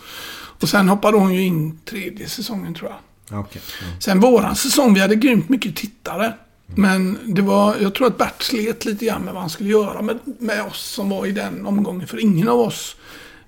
Och 0.60 0.68
sen 0.68 0.88
hoppade 0.88 1.18
hon 1.18 1.34
ju 1.34 1.42
in 1.42 1.78
tredje 1.84 2.28
säsongen, 2.28 2.74
tror 2.74 2.90
jag. 2.90 3.40
Okej. 3.40 3.62
ja. 3.80 3.86
Sen 4.00 4.20
våran 4.20 4.56
säsong, 4.56 4.94
vi 4.94 5.00
hade 5.00 5.16
grymt 5.16 5.48
mycket 5.48 5.76
tittare. 5.76 6.32
Men 6.74 7.18
det 7.24 7.42
var, 7.42 7.76
jag 7.80 7.94
tror 7.94 8.06
att 8.06 8.18
Bert 8.18 8.42
slet 8.42 8.84
lite 8.84 9.04
grann 9.04 9.22
med 9.22 9.34
vad 9.34 9.42
han 9.42 9.50
skulle 9.50 9.70
göra 9.70 10.02
med, 10.02 10.18
med 10.38 10.62
oss 10.62 10.80
som 10.80 11.08
var 11.10 11.26
i 11.26 11.32
den 11.32 11.66
omgången. 11.66 12.06
För 12.06 12.20
ingen 12.20 12.48
av 12.48 12.60
oss 12.60 12.96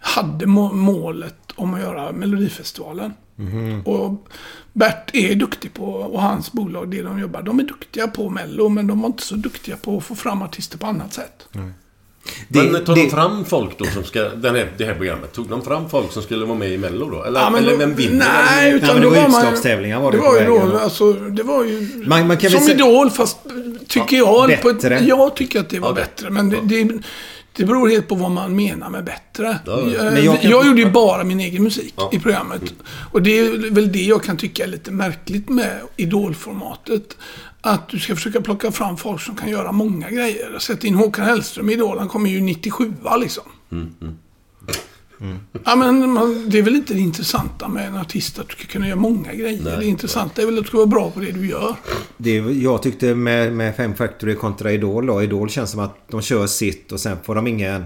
hade 0.01 0.47
må, 0.47 0.73
målet 0.73 1.53
om 1.55 1.75
att 1.75 1.81
göra 1.81 2.13
Melodifestivalen. 2.13 3.13
Och 3.85 4.27
Bert 4.73 5.11
är 5.13 5.35
duktig 5.35 5.75
på, 5.75 5.85
och 5.85 6.23
hans 6.23 6.53
bolag, 6.53 6.91
det 6.91 7.03
de 7.03 7.19
jobbar, 7.19 7.43
de 7.43 7.59
är 7.59 7.63
duktiga 7.65 8.09
på 8.09 8.29
Mello, 8.31 8.69
men 8.69 8.87
de 8.87 9.01
var 9.01 9.07
inte 9.07 9.23
så 9.23 9.35
duktiga 9.35 9.77
på 9.77 9.97
att 9.97 10.05
få 10.05 10.15
fram 10.15 10.43
artister 10.43 10.79
på 10.79 10.87
annat 10.87 11.15
sätt. 11.15 11.49
Det- 12.49 12.63
Men 12.73 12.85
tog 12.85 12.95
det- 12.97 13.03
de 13.05 13.11
fram 13.11 13.45
folk 13.45 13.79
då 13.79 13.85
som 13.85 14.05
ska... 14.05 14.23
Den 14.23 14.55
här, 14.55 14.73
det 14.79 14.85
här 14.85 14.95
programmet. 14.95 15.33
Tog 15.33 15.49
de 15.49 15.63
fram 15.63 15.89
folk 15.89 16.13
som 16.13 16.23
skulle 16.23 16.45
vara 16.47 16.59
med 16.59 16.71
i 16.71 16.79
Mello 16.79 17.11
då? 17.11 17.25
Eller, 17.25 17.41
Ja, 17.41 17.51
men 17.51 17.63
eller 17.63 17.73
då- 17.73 17.79
vem 17.79 17.95
vinner? 17.95 18.27
Nej, 18.47 18.73
utan 18.73 18.87
Nej, 18.89 18.95
men 19.01 19.03
det 19.13 19.21
var 19.21 19.29
man 19.29 19.41
utslagstävlingar 19.43 20.01
var 20.01 20.13
det 20.13 20.17
det 20.19 20.23
var 20.23 20.41
ju 20.41 20.47
då, 20.47 20.79
alltså, 20.79 21.13
det 21.13 21.43
var 21.43 21.65
ju 21.65 22.05
Man- 22.07 22.27
man 22.27 22.37
kan 22.37 22.51
väl 22.51 22.59
som 22.59 22.61
säga- 22.61 22.75
Idol, 22.75 23.11
fast 23.11 23.39
tycker 23.89 24.17
jag... 24.17 24.63
På 24.63 24.69
ett, 24.71 24.81
bättre. 24.83 24.99
jag 25.05 25.37
tycker 25.37 25.61
att 25.61 25.69
det 25.71 25.79
var 25.81 25.91
Okej. 25.93 26.05
bättre, 26.05 26.31
men 26.31 26.49
det, 26.49 26.59
det, 26.63 26.89
det 27.57 27.65
beror 27.65 27.89
helt 27.89 28.09
på 28.09 28.15
vad 28.15 28.31
man 28.31 28.57
menar 28.57 28.91
med 28.91 29.05
bättre. 29.05 29.49
Eh, 29.67 29.95
jag 29.95 30.25
jag, 30.25 30.41
kan- 30.43 30.51
gjorde 30.67 30.81
ju 30.81 30.91
bara 30.91 31.25
min 31.25 31.41
egen 31.41 31.63
musik 31.63 31.95
Ja. 31.97 32.11
i 32.13 32.19
programmet. 32.19 32.63
Och 33.13 33.23
det 33.23 33.39
är 33.39 33.71
väl 33.71 33.93
det 33.93 34.03
jag 34.03 34.23
kan 34.23 34.37
tycka 34.37 34.65
är 34.65 34.69
lite 34.69 34.91
märkligt 34.91 35.49
med 35.49 35.81
Idol-formatet. 35.97 37.17
Att 37.61 37.89
du 37.89 37.99
ska 37.99 38.15
försöka 38.15 38.41
plocka 38.41 38.73
fram 38.73 38.97
folk 38.97 39.21
som 39.21 39.37
kan 39.37 39.51
göra 39.51 39.73
många 39.73 40.11
grejer. 40.11 40.59
Sätt 40.59 40.85
in 40.85 40.95
Håkan 40.95 41.25
Hellström 41.27 41.71
i 41.71 41.73
Idol, 41.73 41.99
han 41.99 42.09
kommer 42.09 42.31
ju 42.31 42.41
97 42.41 42.93
liksom. 43.21 43.45
Ja, 45.65 45.77
men 45.77 46.11
man, 46.11 46.49
det 46.49 46.59
är 46.59 46.63
väl 46.63 46.77
inte 46.77 46.95
det 46.95 47.01
intressanta 47.01 47.69
med 47.69 47.89
en 47.89 47.97
artist 47.97 48.39
att 48.39 48.49
du 48.49 48.55
ska 48.55 48.65
kunna 48.65 48.89
göra 48.89 48.99
många 48.99 49.35
grejer. 49.35 49.77
det 49.79 49.85
intressanta 49.85 50.43
är 50.43 50.47
väl 50.47 50.59
att 50.59 50.65
du 50.65 50.69
ska 50.69 50.77
vara 50.77 50.87
bra 50.87 51.11
på 51.11 51.21
det 51.21 51.33
du 51.33 51.47
gör. 51.49 51.77
Det, 52.17 52.37
jag 52.37 52.83
tyckte 52.83 53.15
med, 53.15 53.53
med 53.53 53.77
Fem 53.77 53.95
Factory 53.95 54.35
kontra 54.35 54.73
Idol 54.73 55.07
då. 55.07 55.23
Idol 55.23 55.51
känns 55.51 55.71
som 55.71 55.81
att 55.81 55.99
de 56.09 56.23
kör 56.23 56.47
sitt 56.47 56.93
och 56.93 57.01
sen 57.01 57.17
får 57.23 57.35
de 57.35 57.47
ingen... 57.47 57.85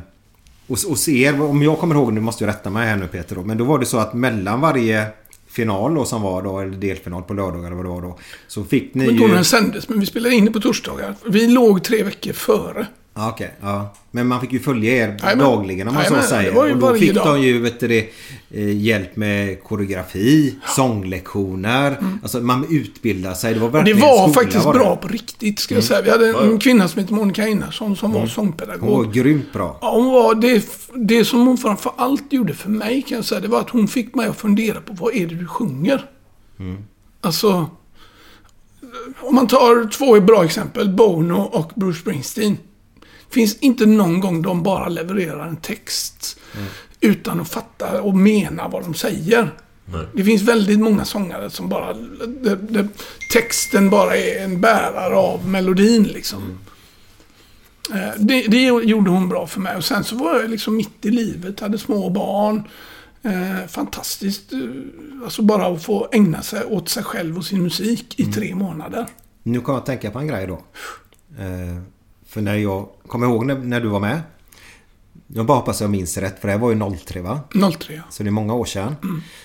Och, 0.67 0.79
och 0.89 0.99
ser, 0.99 1.43
om 1.43 1.63
jag 1.63 1.79
kommer 1.79 1.95
ihåg, 1.95 2.13
nu 2.13 2.21
måste 2.21 2.45
jag 2.45 2.49
rätta 2.49 2.71
mig 2.71 2.89
här 2.89 2.97
nu 2.97 3.07
Peter 3.07 3.35
då. 3.35 3.43
Men 3.43 3.59
då 3.59 3.65
var 3.65 3.79
det 3.79 3.87
så 3.87 3.99
att 3.99 4.15
mellan 4.15 4.61
varje 4.61 5.07
final 5.47 5.95
då 5.95 6.05
som 6.05 6.23
var 6.23 6.43
då, 6.43 6.61
eller 6.61 6.77
delfinal 6.77 7.23
på 7.23 7.35
lördagar 7.35 7.67
eller 7.67 7.77
vad 7.77 7.85
det 7.85 7.89
var 7.89 8.03
då. 8.03 8.19
Så 8.49 8.65
fick 8.65 8.95
ni 8.95 9.05
Jag 9.05 9.09
kommer 9.09 9.11
inte 9.11 9.23
ihåg 9.23 9.29
ju... 9.29 9.29
när 9.29 9.35
den 9.35 9.45
sändes, 9.45 9.89
men 9.89 10.01
vi 10.01 10.07
spelade 10.07 10.35
in 10.35 10.45
det 10.45 10.51
på 10.51 10.61
torsdagar. 10.61 11.15
Vi 11.27 11.47
låg 11.47 11.85
tre 11.85 12.03
veckor 12.03 12.33
före. 12.33 12.87
Ja, 13.19 13.29
okej. 13.31 13.51
ja. 13.61 13.95
Men 14.11 14.27
man 14.27 14.41
fick 14.41 14.53
ju 14.53 14.61
följa 14.61 14.93
er 14.93 15.17
Jajamän. 15.23 15.39
dagligen 15.39 15.89
om 15.89 15.95
man 15.95 16.05
så 16.05 16.11
Jajamän, 16.15 16.29
säger. 16.29 16.73
och 16.73 16.79
då 16.79 16.95
fick 16.95 17.15
dag. 17.15 17.27
de 17.27 17.43
ju 17.43 17.61
vet 17.61 17.81
du, 17.81 17.99
eh, 17.99 18.77
hjälp 18.77 19.17
med 19.17 19.63
koreografi, 19.65 20.55
sånglektioner. 20.77 21.97
Alltså 22.23 22.41
man 22.41 22.67
utbildar 22.71 23.35
sig. 23.35 23.55
Det 23.55 23.61
var 23.61 23.67
Och 23.67 23.73
det 23.73 23.79
verkligen 23.79 24.01
var 24.01 24.17
skola, 24.29 24.33
faktiskt 24.33 24.65
var 24.65 24.73
det. 24.73 24.79
bra 24.79 24.97
på 24.97 25.09
riktigt, 25.09 25.59
ska 25.59 25.75
jag 25.75 25.85
säga. 25.85 26.03
Vi 26.03 26.11
hade 26.11 26.29
en 26.45 26.59
kvinna 26.59 26.89
som 26.89 27.01
hette 27.01 27.15
Monica 27.15 27.43
Einarsson 27.43 27.97
som 27.97 28.13
var 28.13 28.27
sångpedagog. 28.27 28.89
Hon 28.91 29.05
var 29.07 29.13
grymt 29.13 29.53
bra. 29.53 29.79
Ja, 29.81 29.91
hon 29.95 30.07
var, 30.13 30.35
det, 30.35 30.65
det 30.95 31.25
som 31.25 31.47
hon 31.47 31.59
framför 31.59 31.93
allt 31.97 32.33
gjorde 32.33 32.55
för 32.55 32.71
mig 32.71 33.03
kan 33.03 33.17
jag 33.17 33.25
säga, 33.25 33.41
det 33.41 33.49
var 33.49 33.61
att 33.61 33.71
hon 33.71 33.89
fick 33.89 34.15
mig 34.15 34.27
att 34.27 34.37
fundera 34.37 34.81
på 34.81 34.93
vad 34.93 35.15
är 35.15 35.27
det 35.27 35.35
du 35.35 35.47
sjunger? 35.47 36.05
Alltså, 37.21 37.71
om 39.21 39.35
man 39.35 39.47
tar 39.47 39.91
två 39.91 40.21
bra 40.21 40.45
exempel, 40.45 40.89
Bono 40.89 41.41
och 41.41 41.73
Bruce 41.75 41.99
Springsteen. 42.01 42.59
Finns 43.31 43.57
inte 43.59 43.87
någon 43.87 44.21
gång 44.21 44.43
de 44.43 44.63
bara 44.63 44.89
levererar 44.89 45.47
en 45.49 45.57
text 45.57 46.39
utan 47.01 47.41
att 47.41 47.49
fatta 47.49 48.03
och 48.03 48.15
mena 48.17 48.69
vad 48.69 48.83
de 48.83 48.95
säger. 48.95 49.51
Det 50.15 50.25
finns 50.25 50.43
väldigt 50.43 50.79
många 50.81 51.05
sångare 51.05 51.51
som 51.51 51.69
bara... 51.69 51.93
Det, 52.43 52.57
det, 52.57 52.89
texten 53.33 53.91
bara 53.91 54.17
är 54.17 54.45
en 54.45 54.61
bärare 54.61 55.17
av 55.17 55.49
melodin 55.49 56.03
liksom. 56.03 56.59
Eh, 57.95 58.09
Det, 58.19 58.43
det 58.43 58.63
gjorde 58.65 59.11
hon 59.11 59.29
bra 59.29 59.47
för 59.47 59.61
mig. 59.61 59.77
Och 59.77 59.85
sen 59.85 60.05
så 60.05 60.17
var 60.17 60.41
jag 60.41 60.51
liksom 60.51 60.77
mitt 60.77 61.05
i 61.07 61.11
livet, 61.11 61.61
hade 61.61 61.79
små 61.79 62.11
barn. 62.11 62.63
Eh, 63.23 63.67
fantastiskt. 63.69 64.53
eh, 64.53 64.59
Alltså 65.25 65.43
bara 65.43 65.67
att 65.67 65.83
få 65.85 66.09
ägna 66.13 66.43
sig 66.43 66.65
åt 66.65 66.89
sig 66.89 67.05
själv 67.05 67.37
och 67.39 67.45
sin 67.45 67.63
musik 67.63 68.21
i 68.21 68.25
tre 68.25 68.55
månader. 68.55 69.07
Nu 69.43 69.61
kan 69.61 69.75
jag 69.75 69.87
tänka 69.87 70.11
på 70.11 70.19
en 70.19 70.27
grej 70.27 70.47
då. 70.47 70.55
Eh, 71.39 71.83
för 72.37 72.43
när 72.43 72.55
jag 72.55 72.89
kommer 73.09 73.27
ihåg 73.27 73.47
när, 73.47 73.59
när 73.59 73.81
du 73.81 73.89
var 73.89 74.01
med. 74.01 74.21
Jag 75.27 75.47
bara 75.47 75.59
hoppas 75.59 75.81
jag 75.81 75.91
minns 75.91 76.17
rätt 76.17 76.41
för 76.41 76.49
det 76.49 76.53
här 76.53 76.61
var 76.61 76.71
ju 76.71 76.97
03 76.97 77.21
va? 77.21 77.41
03. 77.79 78.03
Så 78.11 78.23
det 78.23 78.29
är 78.29 78.31
många 78.31 78.55
år 78.55 78.65
sedan. 78.65 78.97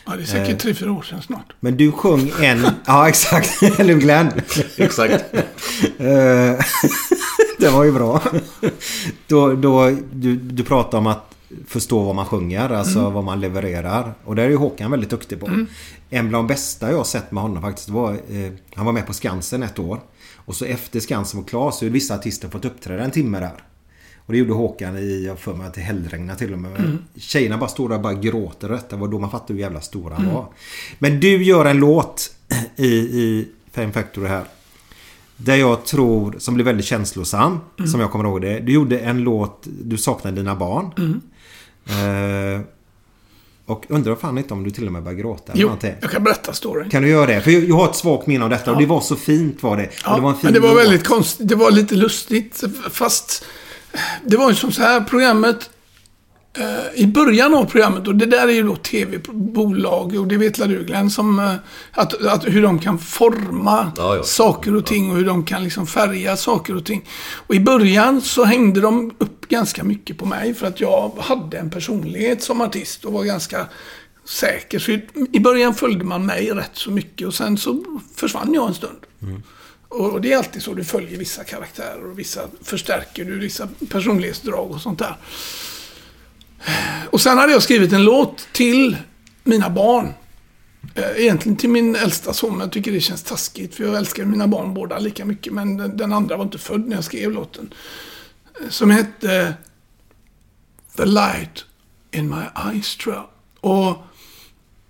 Ja, 0.05 0.15
det 0.15 0.21
är 0.21 0.25
säkert 0.25 0.59
tre, 0.59 0.73
fyra 0.73 0.91
år 0.91 1.01
sedan 1.01 1.21
snart. 1.21 1.53
Men 1.59 1.77
du 1.77 1.91
sjöng 1.91 2.31
en... 2.41 2.65
ja 2.85 3.09
exakt. 3.09 3.63
Eller 3.79 3.93
Glenn? 3.93 4.31
Exakt. 4.77 5.13
Eh, 5.97 6.59
det 7.59 7.69
var 7.69 7.83
ju 7.83 7.91
bra. 7.91 8.21
Då, 9.27 9.53
då, 9.53 9.89
du, 10.13 10.35
du 10.35 10.63
pratar 10.63 10.97
om 10.97 11.07
att 11.07 11.35
förstå 11.67 12.03
vad 12.03 12.15
man 12.15 12.25
sjunger, 12.25 12.69
alltså 12.69 13.09
vad 13.09 13.23
man 13.23 13.39
levererar. 13.39 14.13
Och 14.25 14.35
det 14.35 14.43
är 14.43 14.49
ju 14.49 14.55
Håkan 14.55 14.91
väldigt 14.91 15.09
duktig 15.09 15.39
på. 15.39 15.47
En 16.09 16.29
bland 16.29 16.31
de 16.31 16.47
bästa 16.47 16.91
jag 16.91 17.07
sett 17.07 17.31
med 17.31 17.43
honom 17.43 17.61
faktiskt 17.61 17.89
var... 17.89 18.11
Eh, 18.11 18.51
han 18.75 18.85
var 18.85 18.93
med 18.93 19.07
på 19.07 19.13
Skansen 19.13 19.63
ett 19.63 19.79
år. 19.79 19.99
Och 20.51 20.57
så 20.57 20.65
efter 20.65 20.99
Skansen 20.99 21.39
var 21.39 21.47
klar 21.47 21.71
så 21.71 21.85
hade 21.85 21.93
vissa 21.93 22.15
artister 22.15 22.49
fått 22.49 22.65
uppträda 22.65 23.03
en 23.03 23.11
timme 23.11 23.39
där. 23.39 23.63
Och 24.25 24.33
det 24.33 24.39
gjorde 24.39 24.53
Håkan 24.53 24.97
i, 24.97 25.25
jag 25.25 25.39
för 25.39 25.53
mig 25.53 25.67
att 25.67 25.73
det 25.73 25.81
hällregnade 25.81 26.39
till 26.39 26.53
och 26.53 26.59
med. 26.59 26.97
Tjejerna 27.15 27.57
bara 27.57 27.69
står 27.69 27.89
där 27.89 27.95
och 27.95 28.01
bara 28.01 28.13
gråter 28.13 28.71
och 28.71 28.75
detta 28.75 28.95
var 28.95 29.07
då 29.07 29.19
man 29.19 29.31
fattade 29.31 29.53
hur 29.53 29.59
jävla 29.59 29.81
stor 29.81 30.11
han 30.11 30.33
var. 30.33 30.47
Men 30.99 31.19
du 31.19 31.43
gör 31.43 31.65
en 31.65 31.77
låt 31.77 32.35
i, 32.75 32.87
i 32.95 33.47
Fame 33.71 33.91
Factory 33.91 34.27
här. 34.27 34.43
Där 35.37 35.55
jag 35.55 35.85
tror, 35.85 36.35
som 36.37 36.53
blev 36.53 36.65
väldigt 36.65 36.85
känslosam, 36.85 37.59
som 37.91 37.99
jag 37.99 38.11
kommer 38.11 38.25
ihåg 38.25 38.41
det. 38.41 38.59
Du 38.59 38.71
gjorde 38.71 38.99
en 38.99 39.17
låt, 39.17 39.67
Du 39.83 39.97
saknar 39.97 40.31
dina 40.31 40.55
barn. 40.55 41.21
Eh, 41.85 42.61
och 43.71 43.85
undrar 43.89 44.15
fan 44.15 44.37
inte 44.37 44.53
om 44.53 44.63
du 44.63 44.69
till 44.71 44.87
och 44.87 44.93
med 44.93 45.03
började 45.03 45.21
gråta. 45.21 45.51
Jo, 45.55 45.67
någonting. 45.67 45.93
jag 46.01 46.11
kan 46.11 46.23
berätta 46.23 46.53
storyn. 46.53 46.89
Kan 46.89 47.01
du 47.03 47.09
göra 47.09 47.25
det? 47.25 47.41
För 47.41 47.51
jag, 47.51 47.63
jag 47.63 47.75
har 47.75 47.89
ett 47.89 47.95
svagt 47.95 48.27
minne 48.27 48.43
av 48.43 48.49
detta 48.49 48.71
och 48.71 48.77
det 48.77 48.85
var 48.85 49.01
så 49.01 49.15
fint 49.15 49.63
var 49.63 49.77
det. 49.77 49.89
Ja, 50.05 50.15
det 50.15 50.21
var 50.21 50.29
en 50.29 50.35
fin 50.35 50.41
men 50.43 50.53
det 50.53 50.59
var 50.59 50.69
låt. 50.73 50.79
väldigt 50.83 51.07
konstigt. 51.07 51.47
Det 51.47 51.55
var 51.55 51.71
lite 51.71 51.95
lustigt. 51.95 52.63
Fast 52.91 53.45
det 54.25 54.37
var 54.37 54.49
ju 54.49 54.55
som 54.55 54.71
så 54.71 54.81
här, 54.81 55.01
programmet... 55.01 55.69
Eh, 56.57 57.01
I 57.03 57.07
början 57.07 57.53
av 57.53 57.65
programmet, 57.65 58.07
och 58.07 58.15
det 58.15 58.25
där 58.25 58.47
är 58.47 58.51
ju 58.51 58.63
då 58.63 58.75
tv-bolag, 58.75 60.15
och 60.19 60.27
det 60.27 60.37
vet 60.37 60.57
la 60.57 60.65
du 60.67 60.83
Glenn, 60.83 61.09
som, 61.09 61.39
eh, 61.39 61.53
att, 61.91 62.25
att 62.25 62.45
hur 62.47 62.61
de 62.61 62.79
kan 62.79 62.99
forma 62.99 63.91
Ja, 63.97 64.15
ja. 64.15 64.23
saker 64.23 64.75
och 64.75 64.85
ting 64.85 65.11
och 65.11 65.17
hur 65.17 65.25
de 65.25 65.43
kan 65.43 65.63
liksom 65.63 65.87
färga 65.87 66.37
saker 66.37 66.75
och 66.75 66.85
ting. 66.85 67.05
Och 67.47 67.55
i 67.55 67.59
början 67.59 68.21
så 68.21 68.43
hängde 68.43 68.81
de 68.81 69.11
upp 69.17 69.40
ganska 69.51 69.83
mycket 69.83 70.17
på 70.17 70.25
mig 70.25 70.53
för 70.53 70.67
att 70.67 70.79
jag 70.79 71.11
hade 71.19 71.57
en 71.57 71.69
personlighet 71.69 72.43
som 72.43 72.61
artist 72.61 73.05
och 73.05 73.13
var 73.13 73.23
ganska 73.23 73.67
säker. 74.25 74.79
Så 74.79 74.91
i, 75.31 75.39
början 75.39 75.75
följde 75.75 76.03
man 76.03 76.25
mig 76.25 76.51
rätt 76.51 76.71
så 76.73 76.91
mycket 76.91 77.27
och 77.27 77.33
sen 77.33 77.57
så 77.57 77.83
försvann 78.15 78.53
jag 78.53 78.67
en 78.67 78.73
stund. 78.73 78.99
Och 79.87 80.13
och 80.13 80.21
det 80.21 80.33
är 80.33 80.37
alltid 80.37 80.63
så, 80.63 80.73
du 80.73 80.83
följer 80.83 81.17
vissa 81.17 81.43
karaktärer 81.43 82.11
och 82.11 82.19
vissa 82.19 82.41
förstärker 82.63 83.25
du, 83.25 83.39
vissa 83.39 83.67
personlighetsdrag 83.89 84.71
och 84.71 84.81
sånt 84.81 84.99
där. 84.99 85.15
Och 87.09 87.21
sen 87.21 87.37
hade 87.37 87.51
jag 87.53 87.63
skrivit 87.63 87.93
en 87.93 88.03
låt 88.03 88.47
till 88.53 88.97
mina 89.43 89.69
barn. 89.69 90.13
Eh, 90.95 91.03
Egentligen 91.17 91.55
till 91.57 91.69
min 91.69 91.95
äldsta 91.95 92.33
son, 92.33 92.51
men 92.51 92.59
jag 92.59 92.71
tycker 92.71 92.91
det 92.91 93.01
känns 93.01 93.23
taskigt 93.23 93.75
för 93.75 93.83
jag 93.83 93.95
älskar 93.95 94.25
mina 94.25 94.47
barn 94.47 94.73
båda 94.73 94.99
lika 94.99 95.25
mycket. 95.25 95.53
Men 95.53 95.77
den, 95.77 95.97
den 95.97 96.13
andra 96.13 96.37
var 96.37 96.43
inte 96.43 96.57
född 96.57 96.87
när 96.87 96.95
jag 96.95 97.03
skrev 97.03 97.31
låten. 97.31 97.73
Som 98.69 98.91
hette 98.91 99.37
eh, 99.37 99.53
The 100.97 101.05
Light 101.05 101.65
in 102.11 102.29
My 102.29 102.71
Eyes, 102.71 102.95
tror 102.95 103.15
jag. 103.15 103.25
Och 103.71 103.97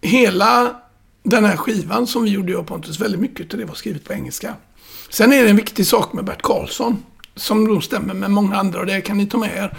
hela 0.01 0.75
den 1.23 1.45
här 1.45 1.57
skivan 1.57 2.07
som 2.07 2.23
vi 2.23 2.29
gjorde, 2.29 2.51
jag 2.51 2.61
och 2.61 2.67
Pontus, 2.67 2.99
väldigt 2.99 3.21
mycket 3.21 3.53
av 3.53 3.59
det 3.59 3.65
var 3.65 3.75
skrivet 3.75 4.03
på 4.03 4.13
engelska. 4.13 4.55
Sen 5.09 5.33
är 5.33 5.43
det 5.43 5.49
en 5.49 5.55
viktig 5.55 5.87
sak 5.87 6.13
med 6.13 6.25
Bert 6.25 6.41
Karlsson. 6.41 7.03
som 7.35 7.67
då 7.67 7.81
stämmer 7.81 8.13
med 8.13 8.31
många 8.31 8.55
andra 8.57 8.79
och 8.79 8.85
det 8.85 9.01
kan 9.01 9.17
ni 9.17 9.25
ta 9.25 9.37
med 9.37 9.57
er. 9.57 9.77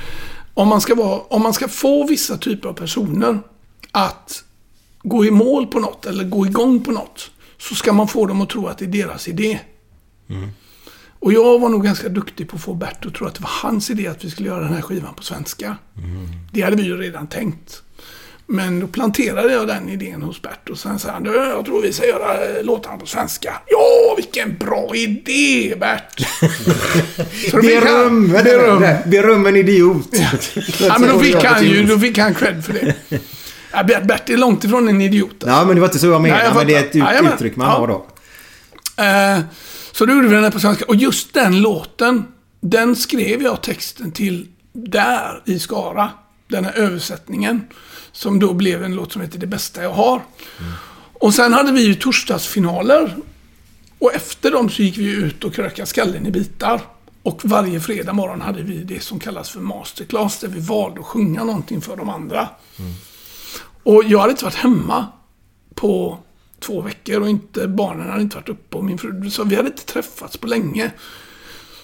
Om 0.54 0.68
man 0.68 0.80
ska, 0.80 0.94
vara, 0.94 1.20
om 1.20 1.42
man 1.42 1.52
ska 1.52 1.68
få 1.68 2.06
vissa 2.06 2.36
typer 2.38 2.68
av 2.68 2.72
personer 2.72 3.40
att 3.90 4.44
gå 5.02 5.24
i 5.24 5.30
mål 5.30 5.66
på 5.66 5.80
något 5.80 6.06
eller 6.06 6.24
gå 6.24 6.46
igång 6.46 6.84
på 6.84 6.90
något 6.90 7.30
så 7.58 7.74
ska 7.74 7.92
man 7.92 8.08
få 8.08 8.26
dem 8.26 8.40
att 8.40 8.50
tro 8.50 8.66
att 8.66 8.78
det 8.78 8.84
är 8.84 8.88
deras 8.88 9.28
idé. 9.28 9.60
Mm. 10.28 10.50
Och 11.22 11.32
jag 11.32 11.58
var 11.58 11.68
nog 11.68 11.84
ganska 11.84 12.08
duktig 12.08 12.48
på 12.48 12.56
att 12.56 12.62
få 12.62 12.74
Bert 12.74 13.06
att 13.06 13.14
tro 13.14 13.26
att 13.26 13.34
det 13.34 13.42
var 13.42 13.50
hans 13.62 13.90
idé 13.90 14.06
att 14.08 14.24
vi 14.24 14.30
skulle 14.30 14.48
göra 14.48 14.60
den 14.64 14.74
här 14.74 14.82
skivan 14.82 15.14
på 15.14 15.22
svenska. 15.22 15.76
Det 16.52 16.60
hade 16.62 16.76
vi 16.76 16.82
ju 16.82 16.96
redan 16.96 17.26
tänkt. 17.26 17.82
Men 18.46 18.80
då 18.80 18.86
planterade 18.86 19.52
jag 19.52 19.66
den 19.68 19.88
idén 19.88 20.22
hos 20.22 20.42
Bert 20.42 20.68
och 20.70 20.78
sen 20.78 20.98
sa 20.98 21.10
han 21.10 21.22
"Du, 21.22 21.30
jag 21.34 21.64
tror 21.64 21.82
vi 21.82 21.92
ska 21.92 22.06
göra 22.06 22.34
eh, 22.34 22.64
låtarna 22.64 22.96
på 22.96 23.06
svenska. 23.06 23.54
Ja, 23.66 24.14
vilken 24.16 24.56
bra 24.56 24.90
idé 24.94 25.74
Bert! 25.80 26.26
Beröm! 27.52 28.28
Beröm. 28.32 28.84
Beröm 29.10 29.46
en 29.46 29.56
idiot. 29.56 30.08
Ja, 30.80 30.96
men 30.98 31.08
då 31.08 31.18
fick 31.18 31.44
han 31.44 31.64
ju 31.64 31.84
då 31.84 31.98
fick 31.98 32.18
han 32.18 32.34
cred 32.34 32.64
för 32.64 32.72
det. 32.72 32.94
Ja, 33.74 33.82
Bert, 33.84 34.02
Bert 34.04 34.30
är 34.30 34.36
långt 34.36 34.64
ifrån 34.64 34.88
en 34.88 35.00
idiot. 35.00 35.34
Ja, 35.46 35.64
men 35.64 35.74
det 35.76 35.80
var 35.80 35.88
inte 35.88 35.98
så 35.98 36.06
jag 36.06 36.22
menade. 36.22 36.38
Nej, 36.42 36.48
jag 36.48 36.56
men 36.56 36.66
det 36.66 37.00
är 37.08 37.24
ett 37.28 37.34
uttryck 37.34 37.56
man 37.56 37.66
Ja. 37.68 37.72
har 37.78 37.86
då. 37.88 38.06
Eh, 39.02 39.38
så 39.92 40.06
då 40.06 40.12
gjorde 40.12 40.28
vi 40.28 40.34
den 40.34 40.44
här 40.44 40.50
på 40.50 40.60
svenska. 40.60 40.84
Och 40.84 40.96
just 40.96 41.34
den 41.34 41.60
låten, 41.60 42.24
den 42.60 42.96
skrev 42.96 43.42
jag 43.42 43.62
texten 43.62 44.12
till 44.12 44.48
där 44.72 45.42
i 45.44 45.58
Skara. 45.58 46.10
Den 46.48 46.64
här 46.64 46.72
översättningen. 46.72 47.66
Som 48.12 48.38
då 48.38 48.52
blev 48.54 48.84
en 48.84 48.94
låt 48.94 49.12
som 49.12 49.22
heter 49.22 49.38
Det 49.38 49.46
bästa 49.46 49.82
jag 49.82 49.92
har. 49.92 50.22
Och 51.12 51.34
sen 51.34 51.52
hade 51.52 51.72
vi 51.72 51.82
ju 51.86 51.94
torsdagsfinaler. 51.94 53.16
Och 53.98 54.14
efter 54.14 54.50
dem 54.50 54.70
så 54.70 54.82
gick 54.82 54.98
vi 54.98 55.12
ut 55.12 55.44
och 55.44 55.54
krökade 55.54 55.86
skallen 55.86 56.26
i 56.26 56.30
bitar. 56.30 56.80
Och 57.22 57.40
varje 57.44 57.80
fredag 57.80 58.12
morgon 58.12 58.40
hade 58.40 58.62
vi 58.62 58.76
det 58.76 59.02
som 59.02 59.20
kallas 59.20 59.50
för 59.50 59.60
masterclass. 59.60 60.38
Där 60.38 60.48
vi 60.48 60.60
valde 60.60 61.00
att 61.00 61.06
sjunga 61.06 61.44
någonting 61.44 61.80
för 61.80 61.96
de 61.96 62.08
andra. 62.08 62.48
Och 63.82 64.04
jag 64.04 64.18
hade 64.18 64.30
inte 64.30 64.44
varit 64.44 64.54
hemma 64.54 65.06
på 65.74 66.18
två 66.62 66.80
veckor 66.80 67.20
och 67.20 67.28
inte, 67.28 67.68
barnen 67.68 68.10
hade 68.10 68.22
inte 68.22 68.36
varit 68.36 68.48
uppe 68.48 68.76
och 68.76 68.84
min 68.84 68.98
fru 68.98 69.30
så 69.30 69.44
vi 69.44 69.56
hade 69.56 69.68
inte 69.68 69.84
träffats 69.84 70.36
på 70.36 70.46
länge. 70.46 70.90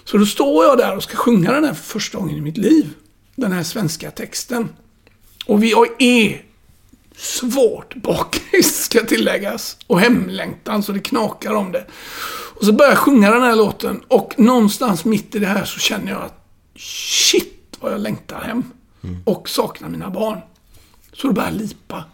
Så 0.04 0.18
då 0.18 0.26
står 0.26 0.64
jag 0.64 0.78
där 0.78 0.96
och 0.96 1.02
ska 1.02 1.16
sjunga 1.16 1.52
den 1.52 1.64
här 1.64 1.74
för 1.74 1.84
första 1.84 2.18
gången 2.18 2.36
i 2.36 2.40
mitt 2.40 2.56
liv. 2.56 2.90
Den 3.34 3.52
här 3.52 3.62
svenska 3.62 4.10
texten. 4.10 4.68
Och 5.46 5.62
vi 5.62 5.74
är 5.98 6.42
svårt 7.16 7.94
bakis, 7.94 8.84
ska 8.84 9.04
tilläggas. 9.04 9.76
Och 9.86 10.00
hemlängtan 10.00 10.82
så 10.82 10.92
det 10.92 11.00
knakar 11.00 11.54
om 11.54 11.72
det. 11.72 11.86
Och 12.54 12.64
så 12.64 12.72
börjar 12.72 12.90
jag 12.90 12.98
sjunga 12.98 13.30
den 13.30 13.42
här 13.42 13.56
låten 13.56 14.00
och 14.08 14.34
någonstans 14.38 15.04
mitt 15.04 15.34
i 15.34 15.38
det 15.38 15.46
här 15.46 15.64
så 15.64 15.78
känner 15.78 16.12
jag 16.12 16.22
att 16.22 16.44
shit 16.76 17.76
vad 17.80 17.92
jag 17.92 18.00
längtar 18.00 18.40
hem. 18.40 18.64
Och 19.24 19.48
saknar 19.48 19.88
mina 19.88 20.10
barn. 20.10 20.38
Så 21.12 21.26
då 21.26 21.32
börjar 21.32 21.50
jag 21.50 21.60
lipa. 21.60 22.04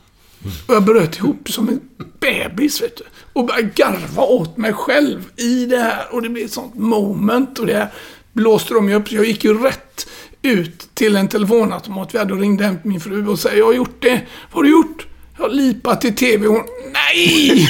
Och 0.66 0.74
jag 0.74 0.84
bröt 0.84 1.16
ihop 1.16 1.50
som 1.50 1.68
en 1.68 1.80
bebis, 2.20 2.82
vet 2.82 2.96
du. 2.96 3.04
Och 3.32 3.46
började 3.46 3.70
garva 3.74 4.22
åt 4.22 4.56
mig 4.56 4.72
själv 4.72 5.30
i 5.36 5.66
det 5.66 5.78
här. 5.78 6.06
Och 6.10 6.22
det 6.22 6.28
blev 6.28 6.44
ett 6.44 6.52
sånt 6.52 6.74
moment. 6.74 7.58
Och 7.58 7.66
det 7.66 7.74
här 7.74 7.92
blåste 8.32 8.74
de 8.74 8.88
ju 8.88 8.94
upp. 8.94 9.08
Så 9.08 9.14
jag 9.14 9.24
gick 9.24 9.44
ju 9.44 9.62
rätt 9.62 10.06
ut 10.42 10.88
till 10.94 11.16
en 11.16 11.28
telefonautomat 11.28 12.14
vi 12.14 12.18
hade 12.18 12.34
och 12.34 12.40
ringde 12.40 12.64
hem 12.64 12.78
till 12.78 12.90
min 12.90 13.00
fru 13.00 13.28
och 13.28 13.38
sa 13.38 13.52
Jag 13.52 13.66
har 13.66 13.72
gjort 13.72 14.02
det. 14.02 14.20
Vad 14.52 14.54
har 14.54 14.62
du 14.62 14.70
gjort? 14.70 15.06
Jag 15.36 15.44
har 15.44 15.50
lipat 15.50 16.04
i 16.04 16.12
TV. 16.12 16.46
Och 16.46 16.54
hon, 16.54 16.64
nej! 16.92 17.68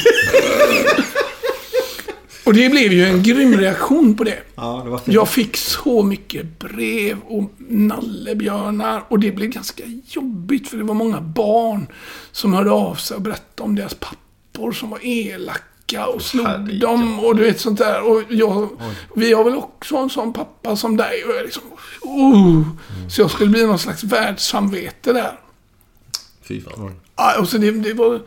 Och 2.44 2.54
det 2.54 2.68
blev 2.68 2.92
ju 2.92 3.04
en 3.04 3.22
grym 3.22 3.56
reaktion 3.56 4.16
på 4.16 4.24
det. 4.24 4.38
Ja, 4.54 4.80
det 4.84 4.90
var 4.90 4.98
fint. 4.98 5.14
Jag 5.14 5.28
fick 5.28 5.56
så 5.56 6.02
mycket 6.02 6.58
brev 6.58 7.18
och 7.28 7.50
nallebjörnar 7.68 9.04
och 9.08 9.18
det 9.18 9.32
blev 9.32 9.50
ganska 9.50 9.82
jobbigt 10.06 10.68
för 10.68 10.76
det 10.76 10.84
var 10.84 10.94
många 10.94 11.20
barn 11.20 11.86
som 12.32 12.52
hörde 12.54 12.70
av 12.70 12.94
sig 12.94 13.14
och 13.14 13.22
berättade 13.22 13.62
om 13.62 13.74
deras 13.74 13.94
pappor 13.94 14.72
som 14.72 14.90
var 14.90 14.98
elaka 15.02 16.06
och 16.14 16.22
slog 16.22 16.46
Herregud. 16.46 16.80
dem 16.80 17.20
och 17.20 17.36
du 17.36 17.42
vet 17.42 17.60
sånt 17.60 17.78
där. 17.78 18.02
Och 18.02 18.22
jag, 18.28 18.68
vi 19.14 19.32
har 19.32 19.44
väl 19.44 19.54
också 19.56 19.96
en 19.96 20.10
sån 20.10 20.32
pappa 20.32 20.76
som 20.76 20.96
dig. 20.96 21.24
Och 21.24 21.34
jag 21.34 21.42
liksom, 21.44 21.62
oh. 22.02 22.62
Så 23.10 23.20
jag 23.20 23.30
skulle 23.30 23.50
bli 23.50 23.66
någon 23.66 23.78
slags 23.78 24.04
världssamvete 24.04 25.12
där. 25.12 25.38
Fy 26.42 26.60
fan. 26.60 26.94
Ja, 27.16 27.40
och 27.40 27.48
så 27.48 27.58
det, 27.58 27.70
det 27.70 27.92
var 27.94 28.20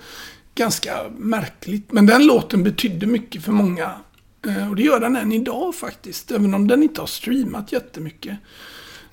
ganska 0.55 0.91
märkligt. 1.17 1.91
Men 1.91 2.05
den 2.05 2.25
låten 2.25 2.63
betydde 2.63 3.05
mycket 3.05 3.43
för 3.43 3.51
många. 3.51 3.91
Eh, 4.47 4.69
Och 4.69 4.75
det 4.75 4.83
gör 4.83 4.99
den 4.99 5.15
än 5.15 5.31
idag 5.31 5.75
faktiskt. 5.75 6.31
Även 6.31 6.53
om 6.53 6.67
den 6.67 6.83
inte 6.83 7.01
har 7.01 7.07
streamat 7.07 7.71
jättemycket. 7.71 8.37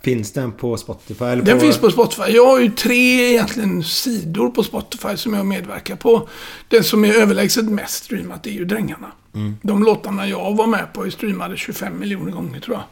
Finns 0.02 0.32
den 0.32 0.52
på 0.52 0.76
Spotify? 0.76 1.24
Eller 1.24 1.42
Den 1.42 1.60
finns 1.60 1.78
på 1.78 1.90
Spotify. 1.90 2.22
Jag 2.32 2.46
har 2.46 2.60
ju 2.60 2.70
tre 2.70 3.30
egentligen 3.30 3.84
sidor 3.84 4.50
på 4.50 4.62
Spotify 4.62 5.16
som 5.16 5.34
jag 5.34 5.46
medverkar 5.46 5.96
på. 5.96 6.28
Den 6.68 6.84
som 6.84 7.04
är 7.04 7.14
överlägset 7.14 7.64
mest 7.64 8.04
streamat 8.04 8.46
är 8.46 8.50
ju 8.50 8.64
Drängarna. 8.64 9.12
De 9.62 9.84
låtarna 9.84 10.28
jag 10.28 10.56
var 10.56 10.66
med 10.66 10.92
på 10.92 11.06
är 11.06 11.10
streamade 11.10 11.56
25 11.56 11.98
miljoner 12.00 12.32
gånger 12.32 12.60
tror 12.60 12.76
jag. 12.76 12.84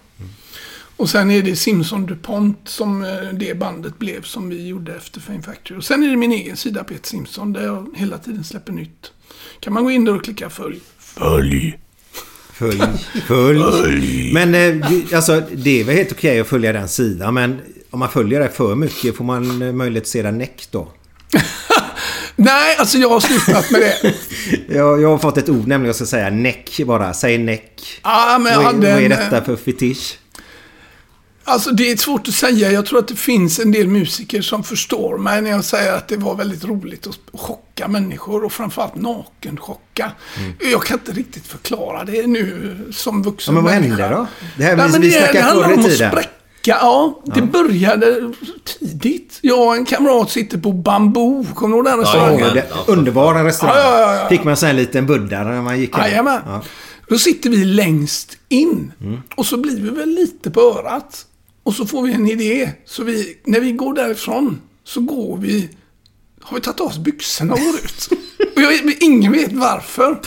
Och 0.96 1.08
sen 1.10 1.30
är 1.30 1.42
det 1.42 1.56
Simson 1.56 2.06
DuPont 2.06 2.58
som 2.68 3.04
eh, 3.04 3.10
det 3.32 3.58
bandet 3.58 3.98
blev 3.98 4.22
som 4.22 4.48
vi 4.48 4.66
gjorde 4.66 4.94
efter 4.94 5.20
Fame 5.20 5.42
Factory. 5.42 5.78
Och 5.78 5.84
sen 5.84 6.02
är 6.02 6.08
det 6.08 6.16
min 6.16 6.32
egen 6.32 6.56
sida 6.56 6.84
Peter 6.84 7.08
Simpson 7.08 7.52
där 7.52 7.62
jag 7.64 7.86
hela 7.96 8.18
tiden 8.18 8.44
släpper 8.44 8.72
nytt. 8.72 9.12
Kan 9.60 9.72
man 9.72 9.84
gå 9.84 9.90
in 9.90 10.04
där 10.04 10.14
och 10.16 10.24
klicka 10.24 10.50
följ. 10.50 10.80
Följ! 10.98 11.78
Följ. 12.62 12.82
Följ. 13.26 14.32
Men 14.32 14.54
eh, 14.54 14.86
alltså, 15.14 15.42
det 15.52 15.80
är 15.80 15.84
väl 15.84 15.96
helt 15.96 16.12
okej 16.12 16.40
att 16.40 16.46
följa 16.46 16.72
den 16.72 16.88
sidan. 16.88 17.34
Men 17.34 17.60
om 17.90 17.98
man 17.98 18.08
följer 18.08 18.40
det 18.40 18.48
för 18.48 18.74
mycket 18.74 19.16
får 19.16 19.24
man 19.24 19.62
eh, 19.62 19.72
möjlighet 19.72 20.02
att 20.04 20.08
se 20.08 20.22
den 20.22 20.38
näck 20.38 20.68
då? 20.70 20.88
Nej, 22.36 22.76
alltså 22.78 22.98
jag 22.98 23.08
har 23.08 23.20
slutat 23.20 23.70
med 23.70 23.80
det. 23.80 24.14
Jag, 24.74 25.02
jag 25.02 25.08
har 25.08 25.18
fått 25.18 25.38
ett 25.38 25.48
ord 25.48 25.58
nämligen 25.68 25.84
jag 25.86 25.96
ska 25.96 26.06
säga 26.06 26.30
näck 26.30 26.80
bara. 26.86 27.14
Säg 27.14 27.38
näck. 27.38 28.00
Men 28.40 28.52
jag 28.52 28.56
Vad 28.56 28.62
är, 28.62 28.62
hade 28.62 28.92
vad 28.92 29.02
är 29.02 29.08
detta 29.08 29.44
för 29.44 29.56
fetisch? 29.56 30.18
Alltså 31.44 31.70
det 31.70 31.90
är 31.90 31.96
svårt 31.96 32.28
att 32.28 32.34
säga. 32.34 32.72
Jag 32.72 32.86
tror 32.86 32.98
att 32.98 33.08
det 33.08 33.16
finns 33.16 33.58
en 33.58 33.72
del 33.72 33.88
musiker 33.88 34.42
som 34.42 34.64
förstår 34.64 35.18
mig 35.18 35.42
när 35.42 35.50
jag 35.50 35.64
säger 35.64 35.92
att 35.92 36.08
det 36.08 36.16
var 36.16 36.34
väldigt 36.34 36.64
roligt 36.64 37.06
att 37.06 37.18
chocka 37.40 37.88
människor 37.88 38.44
och 38.44 38.52
framförallt 38.52 38.94
nakenchocka. 38.94 40.12
Jag 40.72 40.82
kan 40.82 40.98
inte 40.98 41.12
riktigt 41.12 41.46
förklara 41.46 42.04
det 42.04 42.26
nu 42.26 42.76
som 42.92 43.16
Ja, 43.18 43.22
vuxen 43.30 43.54
men 43.54 43.64
vad 43.64 43.72
människa. 43.74 44.02
hände 44.02 44.16
då? 44.16 44.26
Det 44.56 44.64
här 44.64 44.76
Nej, 44.76 44.88
vi, 44.92 44.98
vi 44.98 45.10
snackade 45.12 45.40
handlar 45.40 45.68
förr 45.68 45.74
om 45.74 45.80
i 45.80 45.84
att 45.84 45.90
tiden. 45.90 46.10
spräcka. 46.10 46.28
Ja, 46.64 47.22
det 47.34 47.42
började 47.42 48.32
tidigt. 48.64 49.38
Jag 49.42 49.66
och 49.66 49.76
en 49.76 49.84
kamrat 49.84 50.30
sitter 50.30 50.58
på 50.58 50.72
Bamboo. 50.72 51.46
Kommer 51.54 51.76
du 51.76 51.78
ihåg 51.78 51.84
den 51.86 51.98
restaurangen? 51.98 52.54
det, 52.54 52.66
underbar 52.86 53.44
restaurang. 53.44 53.76
Ja, 53.76 54.00
ja, 54.00 54.14
ja, 54.14 54.22
ja. 54.22 54.28
Fick 54.28 54.44
man 54.44 54.56
så 54.56 54.66
här 54.66 54.70
en 54.70 54.76
liten 54.76 55.06
buddha 55.06 55.44
när 55.44 55.62
man 55.62 55.80
gick 55.80 55.96
hem. 55.96 56.04
Jajamän. 56.06 56.40
Ja. 56.46 56.62
Då 57.08 57.18
sitter 57.18 57.50
vi 57.50 57.64
längst 57.64 58.36
in. 58.48 58.92
Mm. 59.00 59.20
Och 59.36 59.46
så 59.46 59.56
blir 59.56 59.80
vi 59.80 59.90
väl 59.90 60.08
lite 60.08 60.50
på 60.50 60.60
örat. 60.60 61.26
Och 61.62 61.74
så 61.74 61.86
får 61.86 62.02
vi 62.02 62.12
en 62.12 62.30
idé. 62.30 62.70
Så 62.84 63.04
vi, 63.04 63.36
när 63.44 63.60
vi 63.60 63.72
går 63.72 63.94
därifrån 63.94 64.60
så 64.84 65.00
går 65.00 65.36
vi... 65.36 65.68
Har 66.40 66.56
vi 66.56 66.60
tagit 66.60 66.80
av 66.80 66.86
oss 66.86 66.98
byxorna 66.98 67.52
och 67.52 67.60
går 67.60 67.74
ut? 67.74 68.08
Och 68.56 68.62
jag, 68.62 68.96
ingen 69.00 69.32
vet 69.32 69.52
varför. 69.52 70.20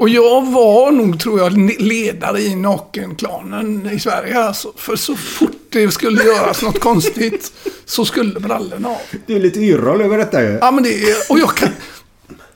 Och 0.00 0.08
jag 0.08 0.52
var 0.52 0.90
nog, 0.90 1.20
tror 1.20 1.38
jag, 1.38 1.80
ledare 1.82 2.40
i 2.40 2.54
nakenklanen 2.54 3.90
i 3.90 4.00
Sverige. 4.00 4.38
Alltså. 4.38 4.72
För 4.76 4.96
så 4.96 5.16
fort 5.16 5.56
det 5.68 5.90
skulle 5.90 6.24
göras 6.24 6.62
något 6.62 6.80
konstigt 6.80 7.52
så 7.84 8.04
skulle 8.04 8.40
brallorna 8.40 8.88
av. 8.88 9.00
Det 9.26 9.34
är 9.34 9.40
lite 9.40 9.60
yrroll 9.60 10.00
över 10.00 10.18
detta 10.18 10.42
ju. 10.42 10.58
Ja, 10.60 10.70
men 10.70 10.84
det 10.84 11.10
är... 11.10 11.16
Och 11.30 11.38
jag 11.38 11.56
kan... 11.56 11.68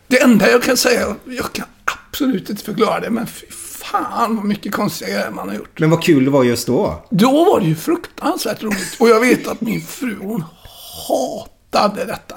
Det 0.07 0.23
enda 0.23 0.51
jag 0.51 0.63
kan 0.63 0.77
säga, 0.77 1.17
jag 1.25 1.53
kan 1.53 1.67
absolut 1.85 2.51
inte 2.51 2.65
förklara 2.65 3.01
det, 3.01 3.11
men 3.11 3.27
fy 3.27 3.47
fan 3.93 4.37
vad 4.37 4.45
mycket 4.45 4.73
konstiga 4.73 5.11
grejer 5.11 5.31
man 5.31 5.49
har 5.49 5.57
gjort. 5.57 5.81
Men 5.81 5.91
vad 5.91 6.03
kul 6.03 6.25
det 6.25 6.31
var 6.31 6.45
just 6.45 6.67
då. 6.67 7.07
Då 7.11 7.45
var 7.45 7.61
det 7.61 7.67
ju 7.67 7.75
fruktansvärt 7.75 8.63
roligt. 8.63 8.97
Och 9.01 9.09
jag 9.09 9.21
vet 9.21 9.49
att 9.49 9.61
min 9.61 9.81
fru, 9.81 10.17
hon 10.21 10.45
hatade 11.09 12.05
detta. 12.05 12.35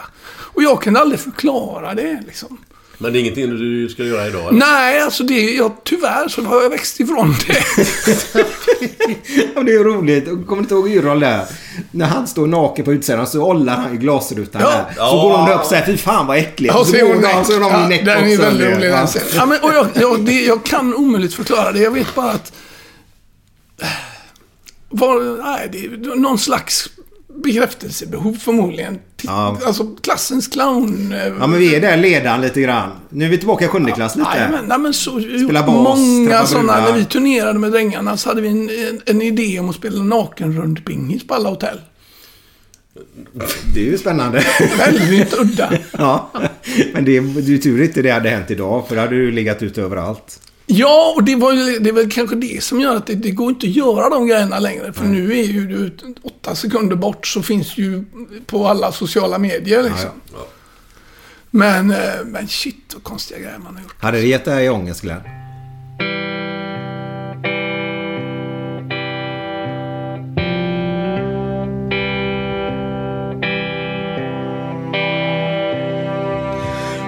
Och 0.54 0.64
jag 0.64 0.82
kunde 0.82 1.00
aldrig 1.00 1.20
förklara 1.20 1.94
det 1.94 2.22
liksom. 2.26 2.58
Men 3.02 3.14
det 3.14 3.20
är 3.20 3.22
ingenting 3.22 3.50
du 3.50 3.90
ska 3.90 4.04
göra 4.04 4.28
idag? 4.28 4.42
eller? 4.48 4.60
Nej, 4.60 5.02
alltså 5.02 5.24
det, 5.24 5.42
jag, 5.52 5.72
tyvärr 5.84 6.28
så 6.28 6.42
har 6.42 6.62
jag 6.62 6.70
växt 6.70 7.00
ifrån 7.00 7.36
det. 7.48 7.54
Ja, 9.56 9.64
det 9.64 9.74
är 9.74 9.84
roligt. 9.84 10.26
Kommer 10.26 10.56
du 10.56 10.60
inte 10.60 10.74
ihåg 10.74 10.90
Yrrol 10.90 11.20
där? 11.20 11.46
När 11.92 12.06
han 12.06 12.28
står 12.28 12.48
naken 12.48 12.86
på 12.86 12.94
utsidan 12.94 13.28
så 13.28 13.44
ollar 13.44 13.76
han 13.76 13.94
i 13.94 13.98
glasrutan 13.98 14.62
Ja. 14.62 14.70
där. 14.70 14.94
Så 14.96 15.22
går 15.22 15.38
hon 15.38 15.50
upp 15.52 15.60
och 15.60 15.66
säger 15.66 15.86
fy 15.86 15.98
fan 15.98 16.28
vad 16.28 16.38
äckligt. 16.38 16.74
Ja, 16.78 16.86
så 16.86 16.96
är 16.96 17.02
går 17.02 17.08
hon 17.08 17.16
hon 17.16 17.24
näck. 17.36 17.46
så 17.48 17.54
är 17.54 17.60
Ja, 17.60 17.86
i 17.86 17.90
näck 17.90 18.06
den 18.06 18.18
är 18.24 18.38
väldigt 18.38 18.68
rolig 18.68 18.90
Ja. 18.90 19.08
den 19.14 19.22
ja, 19.36 19.46
men, 19.46 19.60
och 19.62 19.72
jag, 19.74 19.88
jag, 19.96 20.26
det, 20.26 20.42
jag 20.46 20.64
kan 20.66 20.94
omöjligt 20.96 21.34
förklara 21.34 21.72
det. 21.72 21.80
Jag 21.80 21.92
vet 21.92 22.16
bara 22.16 22.32
att... 22.32 22.54
Var, 24.90 25.44
nej, 25.44 25.70
det 25.72 25.78
är 25.86 26.16
någon 26.16 26.38
slags 26.38 26.90
bekräftelsebehov 27.36 28.34
förmodligen. 28.34 29.00
Ja. 29.24 29.58
Alltså 29.66 29.96
klassens 30.02 30.48
clown. 30.48 31.14
eh, 31.14 31.28
Ja 31.40 31.48
men 31.48 31.60
vi 31.60 31.76
är 31.76 31.82
där 31.82 31.98
ledaren 31.98 32.42
lite 32.42 32.62
grann. 32.62 32.90
Nu 33.10 33.26
är 33.26 33.30
vi 33.30 33.38
tillbaka 33.38 33.66
i 33.66 33.68
sjunde 33.68 33.92
klass 33.92 34.16
lite. 34.16 34.30
Nej, 34.30 34.52
men, 34.52 34.66
nej, 34.66 34.80
men 34.80 34.94
så, 34.94 35.20
Spela 35.22 35.64
bas, 35.64 36.00
många 36.00 36.46
sådana. 36.46 36.80
När 36.86 36.94
vi 36.94 37.06
turnerade 37.06 37.60
med 37.60 37.72
drängarna 37.72 38.18
så 38.18 38.30
hade 38.30 38.42
vi 38.42 38.48
en, 38.48 38.70
en, 38.70 39.02
en 39.06 39.22
idé 39.22 39.60
om 39.60 39.70
att 39.70 39.76
spela 39.76 40.04
nakenrundpingis 40.04 41.28
på 41.28 41.34
alla 41.34 41.50
hotell. 41.50 41.82
Det 43.74 43.80
är 43.80 43.86
ju 43.86 43.98
spännande. 43.98 44.46
Väldigt 44.78 45.34
udda. 45.34 45.74
ja. 45.98 46.32
Men 46.94 47.06
det 47.06 47.18
är, 47.18 47.22
det 47.42 47.54
är 47.54 47.58
tur 47.58 47.84
inte 47.84 48.02
det 48.02 48.10
hade 48.12 48.30
hänt 48.30 48.52
idag. 48.52 48.88
För 48.88 48.96
då 48.96 49.02
hade 49.02 49.16
du 49.16 49.32
legat 49.32 49.64
ute 49.64 49.82
överallt. 49.82 50.40
Ja, 50.74 51.14
och 51.16 51.24
det, 51.24 51.36
var, 51.36 51.54
ju- 51.54 51.80
det 51.80 51.90
är 51.90 51.94
väl 51.94 52.12
kanske 52.12 52.36
det 52.36 52.64
som 52.64 52.82
gör 52.82 52.96
att 52.96 53.08
det, 53.08 53.16
det 53.16 53.32
går 53.32 53.50
inte 53.50 53.68
att 53.68 53.74
göra 53.76 54.10
de 54.10 54.28
grejerna 54.28 54.60
längre. 54.60 54.94
För 54.94 55.04
nu 55.06 55.32
är 55.40 55.44
ju 55.44 55.68
du 55.68 55.92
åtta 56.24 56.56
sekunder 56.56 56.96
bort 56.96 57.28
så 57.28 57.42
finns 57.44 57.78
ju 57.78 58.06
på 58.46 58.68
alla 58.68 58.92
sociala 58.92 59.38
medier 59.38 59.84
liksom. 59.84 60.10
Men, 61.52 61.92
eh, 61.92 61.98
men 62.26 62.48
shit 62.48 62.92
vad 62.94 63.04
konstiga 63.04 63.40
grejer 63.40 63.58
man 63.64 63.76
har 63.76 63.82
gjort. 63.82 63.96
Hade 64.02 64.18
det 64.18 64.28
gett 64.28 64.46
dig 64.46 64.70
ångest 64.70 65.02
Glenn? 65.02 65.22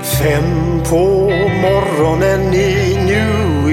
Fem 0.03 0.81
på 0.89 1.29
morgonen 1.61 2.53
i 2.53 2.82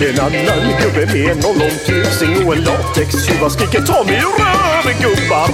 En 0.00 0.20
annan 0.20 0.80
gubbe 0.80 1.06
med 1.06 1.30
en 1.30 1.44
ollontusing 1.44 2.46
och 2.46 2.54
en 2.56 2.64
latextjuva 2.64 3.50
skriker 3.50 3.80
ta 3.80 4.04
mig 4.04 4.14
ur 4.16 4.44
röven 4.44 5.00
gubbar. 5.00 5.48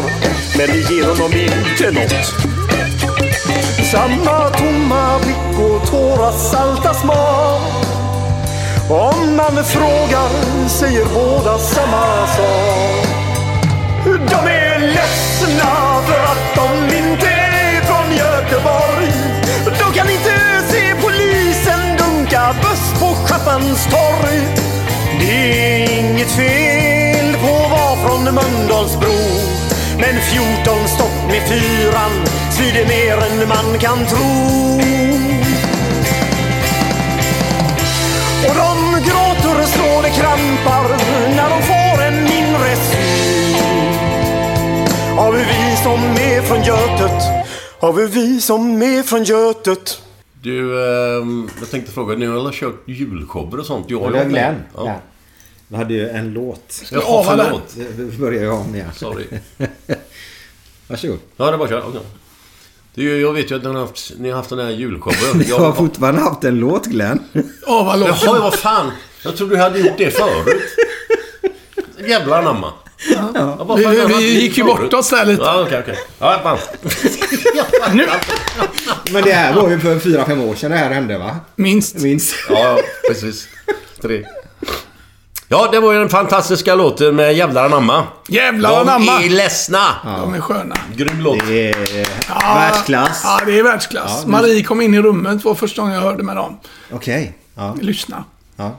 Men 0.57 0.67
det 0.67 0.95
ger 0.95 1.05
honom 1.05 1.33
inte 1.33 1.91
nåt. 1.91 2.35
Samma 3.93 4.51
tomma 4.51 5.19
blick 5.19 5.59
och 5.59 5.91
tårar 5.91 6.33
salta 6.33 6.95
smak. 6.95 7.63
Om 8.91 9.37
man 9.37 9.65
frågar 9.65 10.69
säger 10.69 11.05
båda 11.05 11.59
samma 11.59 12.27
sak. 12.27 13.07
De 14.05 14.51
är 14.51 14.79
ledsna 14.79 16.03
för 16.07 16.23
att 16.25 16.55
de 16.55 16.97
inte 16.97 17.27
är 17.27 17.81
från 17.81 18.17
Göteborg. 18.17 18.92
På 23.03 23.09
Schappans 23.27 23.87
torg. 23.87 24.39
Det 25.21 25.35
är 25.73 25.99
inget 26.01 26.31
fel 26.31 27.37
på 27.43 27.53
att 27.65 27.71
vara 27.71 27.97
från 28.03 28.25
Mölndalsbro. 28.35 29.19
Men 29.99 30.15
14 30.65 30.89
stopp 30.89 31.19
med 31.29 31.43
fyran 31.49 32.13
svider 32.51 32.87
mer 32.87 33.17
än 33.27 33.49
man 33.49 33.79
kan 33.79 34.07
tro. 34.07 34.29
Och 38.47 38.55
de 38.55 38.77
gråter 39.09 39.67
så 39.67 40.03
det 40.03 40.11
krampar 40.11 40.89
när 41.37 41.51
de 41.51 41.63
får 41.63 42.03
en 42.03 42.15
mindre 42.25 42.77
syn 42.77 43.57
Har 45.17 45.33
vi 45.33 45.39
vi 45.39 45.77
som 45.83 46.01
är 46.03 46.43
från 46.43 46.63
Götet 46.63 47.23
Har 47.81 47.93
vi 47.93 48.07
vi 48.07 48.41
som 48.41 48.83
är 48.83 49.03
från 49.03 49.25
Götet 49.25 50.02
du, 50.43 50.85
ehm, 50.87 51.51
jag 51.61 51.71
tänkte 51.71 51.93
fråga, 51.93 52.17
ni 52.17 52.27
har 52.27 52.53
kört 52.53 52.83
julshower 52.87 53.59
och 53.61 53.67
sånt? 53.67 53.91
Jag 53.91 54.01
var 54.01 54.11
Glenn. 54.25 54.57
Ja. 54.75 54.87
Ja. 54.87 55.01
Vi 55.69 55.77
hade 55.77 55.95
ju 55.95 56.09
en 56.09 56.33
låt. 56.33 56.83
Jaha, 56.91 57.25
förlåt. 57.25 57.75
Vi 57.77 58.19
börjar 58.19 58.43
ju 58.43 58.51
om 58.51 58.75
igen. 58.75 58.91
Sorry. 58.95 59.25
Varsågod. 60.89 61.19
Ja, 61.37 61.45
det 61.45 61.53
är 61.53 61.59
bara 61.59 61.65
att 61.65 61.71
köra. 61.71 61.85
Okej. 61.87 62.01
Du, 62.95 63.21
jag 63.21 63.33
vet 63.33 63.51
ju 63.51 63.57
att 63.57 63.63
ni 63.63 63.69
har 63.69 63.79
haft, 63.79 64.13
ni 64.19 64.31
har 64.31 64.37
haft 64.37 64.51
den 64.51 64.59
här 64.59 64.71
julshowen. 64.71 65.39
Du 65.47 65.55
har 65.59 65.73
fortfarande 65.73 66.21
haft 66.21 66.45
en 66.45 66.55
låt 66.59 66.87
Glenn. 66.87 67.19
Ja, 67.67 67.83
vad 67.85 68.01
låter 68.01 68.27
Jaha, 68.27 68.41
vad 68.41 68.55
fan. 68.55 68.91
Jag 69.25 69.37
trodde 69.37 69.57
du 69.57 69.63
hade 69.63 69.79
gjort 69.79 69.99
det 69.99 70.11
förut. 70.11 70.63
Jävla 72.09 72.39
anamma. 72.39 72.73
Ja, 73.35 73.75
Vi, 73.77 73.85
hade 73.85 74.07
vi 74.07 74.41
gick 74.41 74.59
ju 74.59 74.65
bort 74.65 74.93
oss 74.93 75.11
där 75.11 75.25
lite. 75.25 75.43
Ja, 75.43 75.63
okej, 75.67 75.79
okej. 75.83 75.99
Ja, 76.19 76.41
fan. 76.43 76.59
Nu, 77.95 78.07
Men 79.13 79.23
det 79.23 79.33
här 79.33 79.55
var 79.55 79.69
ju 79.71 79.81
för 79.81 79.99
fyra 79.99 80.25
fem 80.25 80.41
år 80.43 80.55
sedan 80.55 80.71
det 80.71 80.77
här 80.77 80.91
hände 80.91 81.19
va? 81.19 81.37
minst. 81.57 81.97
Minst. 81.97 82.35
Ja, 82.51 82.59
ja, 82.59 82.79
precis. 83.09 83.49
Tre. 84.03 84.25
Ja, 85.49 85.69
det 85.73 85.81
var 85.81 85.93
ju 85.93 85.99
den 85.99 86.09
fantastiska 86.09 86.75
låten 86.75 87.17
med 87.17 87.35
Jävlar 87.37 87.65
anamma. 87.65 88.05
Jävlar 88.29 88.71
De 88.71 88.77
anamma. 88.89 89.23
är 89.23 89.29
ledsna. 89.31 89.87
De 90.05 90.35
är 90.35 90.41
sköna. 90.41 90.77
Grym 90.97 91.21
låt. 91.21 91.47
Det 91.47 91.69
är 91.71 92.07
världsklass. 92.55 93.21
Ja, 93.25 93.41
det 93.47 93.59
är 93.59 93.63
världsklass. 93.63 94.21
Ja, 94.23 94.29
Marie 94.31 94.63
kom 94.65 94.81
in 94.81 94.95
i 94.95 95.01
rummet 95.03 95.45
var 95.45 95.55
första 95.55 95.83
gången 95.83 95.95
jag 95.95 96.03
hörde 96.03 96.23
med 96.23 96.37
dem. 96.37 96.59
Okej. 96.93 97.39
Ja. 97.55 97.77
Lyssna. 97.81 98.25
ja. 98.57 98.79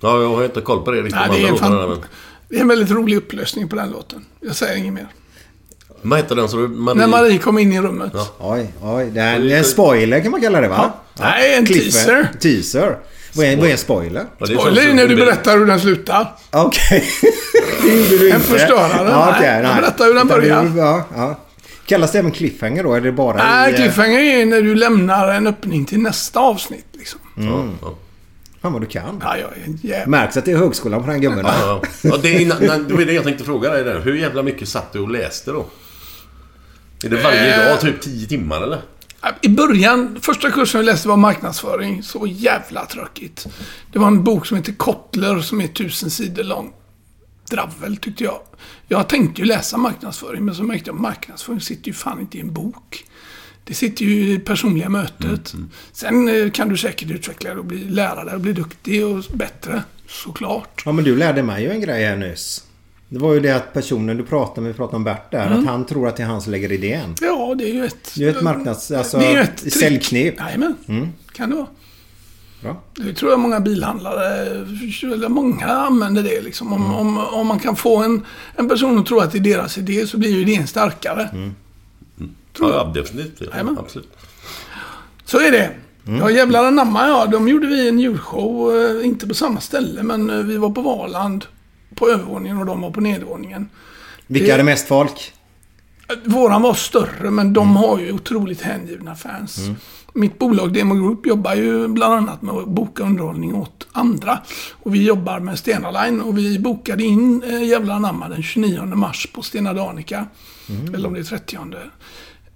Ja, 0.00 0.22
jag 0.22 0.28
har 0.36 0.44
inte 0.44 0.60
koll 0.60 0.84
på 0.84 0.90
det 0.90 0.98
riktigt. 0.98 1.14
Nej, 1.14 1.28
de 1.40 1.42
det, 1.42 1.48
är 1.48 1.56
fan, 1.56 2.02
det 2.50 2.56
är 2.56 2.60
en 2.60 2.68
väldigt 2.68 2.90
rolig 2.90 3.16
upplösning 3.16 3.68
på 3.68 3.76
den 3.76 3.90
låten. 3.90 4.24
Jag 4.40 4.56
säger 4.56 4.76
inget 4.76 4.92
mer. 4.94 5.06
Vad 6.02 6.18
heter 6.18 6.36
den? 6.36 6.48
Så 6.48 6.56
Marie... 6.56 6.98
När 6.98 7.06
Marie 7.06 7.38
kom 7.38 7.58
in 7.58 7.72
i 7.72 7.80
rummet. 7.80 8.10
Ja. 8.14 8.28
Oj, 8.38 8.72
oj. 8.82 9.10
Det 9.14 9.20
är 9.20 9.36
en, 9.36 9.50
en 9.50 9.64
spoiler 9.64 10.20
kan 10.20 10.30
man 10.30 10.40
kalla 10.40 10.60
det 10.60 10.68
va? 10.68 10.92
Nej, 11.20 11.54
en 11.54 11.66
Cliffhanger. 11.66 12.28
teaser. 12.40 12.40
Teaser. 12.40 12.98
Vad 13.32 13.46
är, 13.46 13.56
vad 13.56 13.66
är 13.66 13.72
en 13.72 13.78
spoiler? 13.78 14.24
Ja, 14.38 14.46
Spoiler 14.46 14.88
är 14.88 14.94
när 14.94 15.06
du 15.08 15.16
berättar 15.16 15.58
hur 15.58 15.66
den 15.66 15.80
slutar. 15.80 16.32
Okej. 16.50 17.04
det 17.82 17.88
gjorde 17.96 18.18
du 18.18 18.30
En 18.30 18.36
inte. 18.36 18.46
förstörare. 18.48 19.10
Ja, 19.10 19.24
Nej, 19.26 19.34
okej, 19.38 19.48
jag 19.54 19.62
nej. 19.62 19.80
berättar 19.80 20.04
hur 20.04 20.14
den 20.14 20.28
börjar. 20.28 20.72
Ja, 20.76 21.04
ja. 21.16 21.40
Kallas 21.86 22.12
det 22.12 22.18
även 22.18 22.30
cliffhanger 22.30 22.82
då? 22.84 22.94
Är 22.94 23.00
det 23.00 23.12
bara 23.12 23.36
Nej, 23.36 23.70
i... 23.70 23.74
eh, 23.74 23.80
cliffhanger 23.80 24.20
är 24.20 24.46
när 24.46 24.62
du 24.62 24.74
lämnar 24.74 25.28
en 25.34 25.46
öppning 25.46 25.84
till 25.84 26.00
nästa 26.00 26.40
avsnitt. 26.40 26.86
Liksom. 26.92 27.20
Mm. 27.36 27.70
Ja. 27.82 27.98
Fan 28.68 28.72
vad 28.72 28.82
du 28.82 28.86
kan. 28.86 29.18
Ja, 29.22 29.36
jag 29.38 29.58
är 29.58 29.64
en 29.64 29.78
jävla... 29.82 30.06
Märks 30.10 30.36
att 30.36 30.44
det 30.44 30.52
är 30.52 30.56
högskolan 30.56 31.04
på 31.04 31.10
den 31.10 31.20
gubben. 31.20 31.44
Ja, 31.44 31.82
ja. 32.02 32.16
det, 32.22 32.28
är 32.44 32.78
det 32.88 32.94
var 32.94 33.04
det 33.04 33.12
jag 33.12 33.24
tänkte 33.24 33.44
fråga 33.44 33.70
dig 33.70 33.84
där. 33.84 34.00
Hur 34.00 34.14
jävla 34.14 34.42
mycket 34.42 34.68
satt 34.68 34.92
du 34.92 34.98
och 34.98 35.10
läste 35.10 35.50
då? 35.50 35.66
Är 37.04 37.08
det 37.08 37.22
varje 37.22 37.62
Eh. 37.62 37.68
dag? 37.68 37.80
Typ 37.80 38.00
10 38.00 38.26
timmar 38.28 38.62
eller? 38.62 38.80
I 39.40 39.48
början, 39.48 40.18
första 40.22 40.50
kursen 40.50 40.78
jag 40.78 40.86
läste 40.86 41.08
var 41.08 41.16
marknadsföring. 41.16 42.02
Så 42.02 42.26
jävla 42.26 42.86
tråkigt. 42.86 43.46
Det 43.92 43.98
var 43.98 44.06
en 44.06 44.24
bok 44.24 44.46
som 44.46 44.56
heter 44.56 44.72
Kotler 44.72 45.40
som 45.40 45.60
är 45.60 45.68
tusen 45.68 46.10
sidor 46.10 46.44
lång. 46.44 46.72
Dravel 47.50 47.96
tyckte 47.96 48.24
jag. 48.24 48.38
Jag 48.88 49.08
tänkte 49.08 49.40
ju 49.40 49.46
läsa 49.46 49.76
marknadsföring 49.76 50.44
men 50.44 50.54
så 50.54 50.62
märkte 50.62 50.88
jag 50.90 50.94
att 50.94 51.00
marknadsföring 51.02 51.60
sitter 51.60 51.86
ju 51.88 51.94
fan 51.94 52.20
inte 52.20 52.38
i 52.38 52.40
en 52.40 52.52
bok. 52.52 53.04
Det 53.68 53.74
sitter 53.74 54.04
ju 54.04 54.20
i 54.20 54.36
det 54.36 54.44
personliga 54.44 54.88
mötet. 54.88 55.54
Sen 55.92 56.28
eh, 56.28 56.50
kan 56.50 56.68
du 56.68 56.76
säkert 56.76 57.10
utveckla 57.10 57.50
det 57.54 57.58
och 57.58 57.64
bli 57.64 57.84
lärare 57.84 58.34
och 58.34 58.40
bli 58.40 58.52
duktig 58.52 59.06
och 59.06 59.24
bättre. 59.32 59.82
Såklart. 60.06 60.82
Ja 60.84 60.92
men 60.92 61.04
du 61.04 61.16
lärde 61.16 61.42
mig 61.42 61.62
ju 61.62 61.70
en 61.70 61.80
grej 61.80 62.04
här 62.04 62.16
nyss. 62.16 62.64
Det 63.08 63.18
var 63.18 63.34
ju 63.34 63.40
det 63.40 63.50
att 63.56 63.72
personen 63.72 64.16
du 64.16 64.24
pratade 64.24 64.60
med, 64.60 64.72
vi 64.72 64.76
pratade 64.76 64.96
om 64.96 65.04
Bert 65.04 65.30
där, 65.30 65.46
Mm. 65.46 65.58
att 65.58 65.66
han 65.66 65.86
tror 65.86 66.08
att 66.08 66.16
det 66.16 66.22
är 66.22 66.26
han 66.26 66.40
som 66.42 66.52
lägger 66.52 66.72
idén. 66.72 67.14
Ja, 67.20 67.54
det 67.58 67.64
är 67.70 67.74
ju 67.74 67.84
ett... 67.84 68.12
Det 68.16 68.24
är 68.24 68.30
ju 68.30 68.36
ett 68.36 68.42
marknads... 68.42 68.90
Alltså, 68.90 69.18
det 69.18 69.26
är 69.26 69.32
ju 69.32 69.38
ett 69.38 69.72
säljknep. 69.72 70.34
Jajamän. 70.38 70.74
Mm. 70.88 71.08
Kan 71.32 71.50
det 71.50 71.56
vara. 71.56 71.66
Bra. 72.60 72.82
Det 72.94 73.14
tror 73.14 73.30
jag 73.30 73.40
många 73.40 73.60
bilhandlare, 73.60 74.44
eller 75.02 75.28
många 75.28 75.66
använder 75.66 76.22
det 76.22 76.40
liksom. 76.40 76.72
Om, 76.72 76.94
om, 76.94 77.18
om 77.18 77.46
man 77.46 77.58
kan 77.58 77.76
få 77.76 77.96
en, 78.02 78.24
en 78.56 78.68
person 78.68 78.98
att 78.98 79.06
tro 79.06 79.20
att 79.20 79.32
det 79.32 79.38
är 79.38 79.40
deras 79.40 79.78
idé 79.78 80.06
så 80.06 80.18
blir 80.18 80.30
ju 80.30 80.40
idén 80.40 80.66
starkare. 80.66 81.28
Tror 82.58 82.70
Ja, 82.70 82.76
jag. 82.76 82.86
ja, 82.86 82.92
definitivt. 83.02 83.50
Ja, 83.52 83.74
absolut. 83.78 84.12
Så 85.24 85.40
är 85.40 85.52
det. 85.52 85.70
Ja, 86.20 86.30
jävlar 86.30 86.64
anamma 86.64 87.06
ja. 87.08 87.26
De 87.26 87.48
gjorde 87.48 87.66
vi 87.66 87.88
en 87.88 87.98
julshow, 87.98 88.76
eh, 88.76 89.06
inte 89.06 89.26
på 89.26 89.34
samma 89.34 89.60
ställe, 89.60 90.02
men 90.02 90.30
eh, 90.30 90.36
vi 90.36 90.56
var 90.56 90.70
på 90.70 90.80
Valand 90.82 91.44
på 91.94 92.08
övervåningen 92.10 92.58
och 92.58 92.66
de 92.66 92.80
var 92.80 92.90
på 92.90 93.00
nedervåningen. 93.00 93.68
Vilka 94.26 94.46
Det- 94.46 94.52
hade 94.52 94.64
mest 94.64 94.88
folk? 94.88 95.32
Våran 96.24 96.62
var 96.62 96.74
större, 96.74 97.30
men 97.30 97.52
de 97.52 97.76
har 97.76 97.98
ju 97.98 98.12
otroligt 98.12 98.60
hängivna 98.62 99.14
fans. 99.14 99.58
Mitt 100.12 100.38
bolag 100.38 100.72
Demo 100.72 100.94
Group 100.94 101.26
jobbar 101.26 101.54
ju 101.54 101.88
bland 101.88 102.14
annat 102.14 102.42
med 102.42 102.54
att 102.54 102.66
boka 102.68 103.02
underhållning 103.02 103.54
åt 103.54 103.86
andra. 103.92 104.38
Och 104.72 104.94
vi 104.94 105.04
jobbar 105.06 105.40
med 105.40 105.58
Stena 105.58 105.90
Line 105.90 106.20
och 106.20 106.38
vi 106.38 106.58
bokade 106.58 107.04
in 107.04 107.42
eh, 107.42 107.64
Jävlar 107.64 107.94
anamma 107.94 108.28
den 108.28 108.42
29 108.42 108.84
mars 108.84 109.26
på 109.34 109.42
Stena 109.42 109.72
Danica. 109.72 110.26
Eller 110.94 111.08
om 111.08 111.14
det 111.14 111.20
är 111.20 111.24
30. 111.24 111.56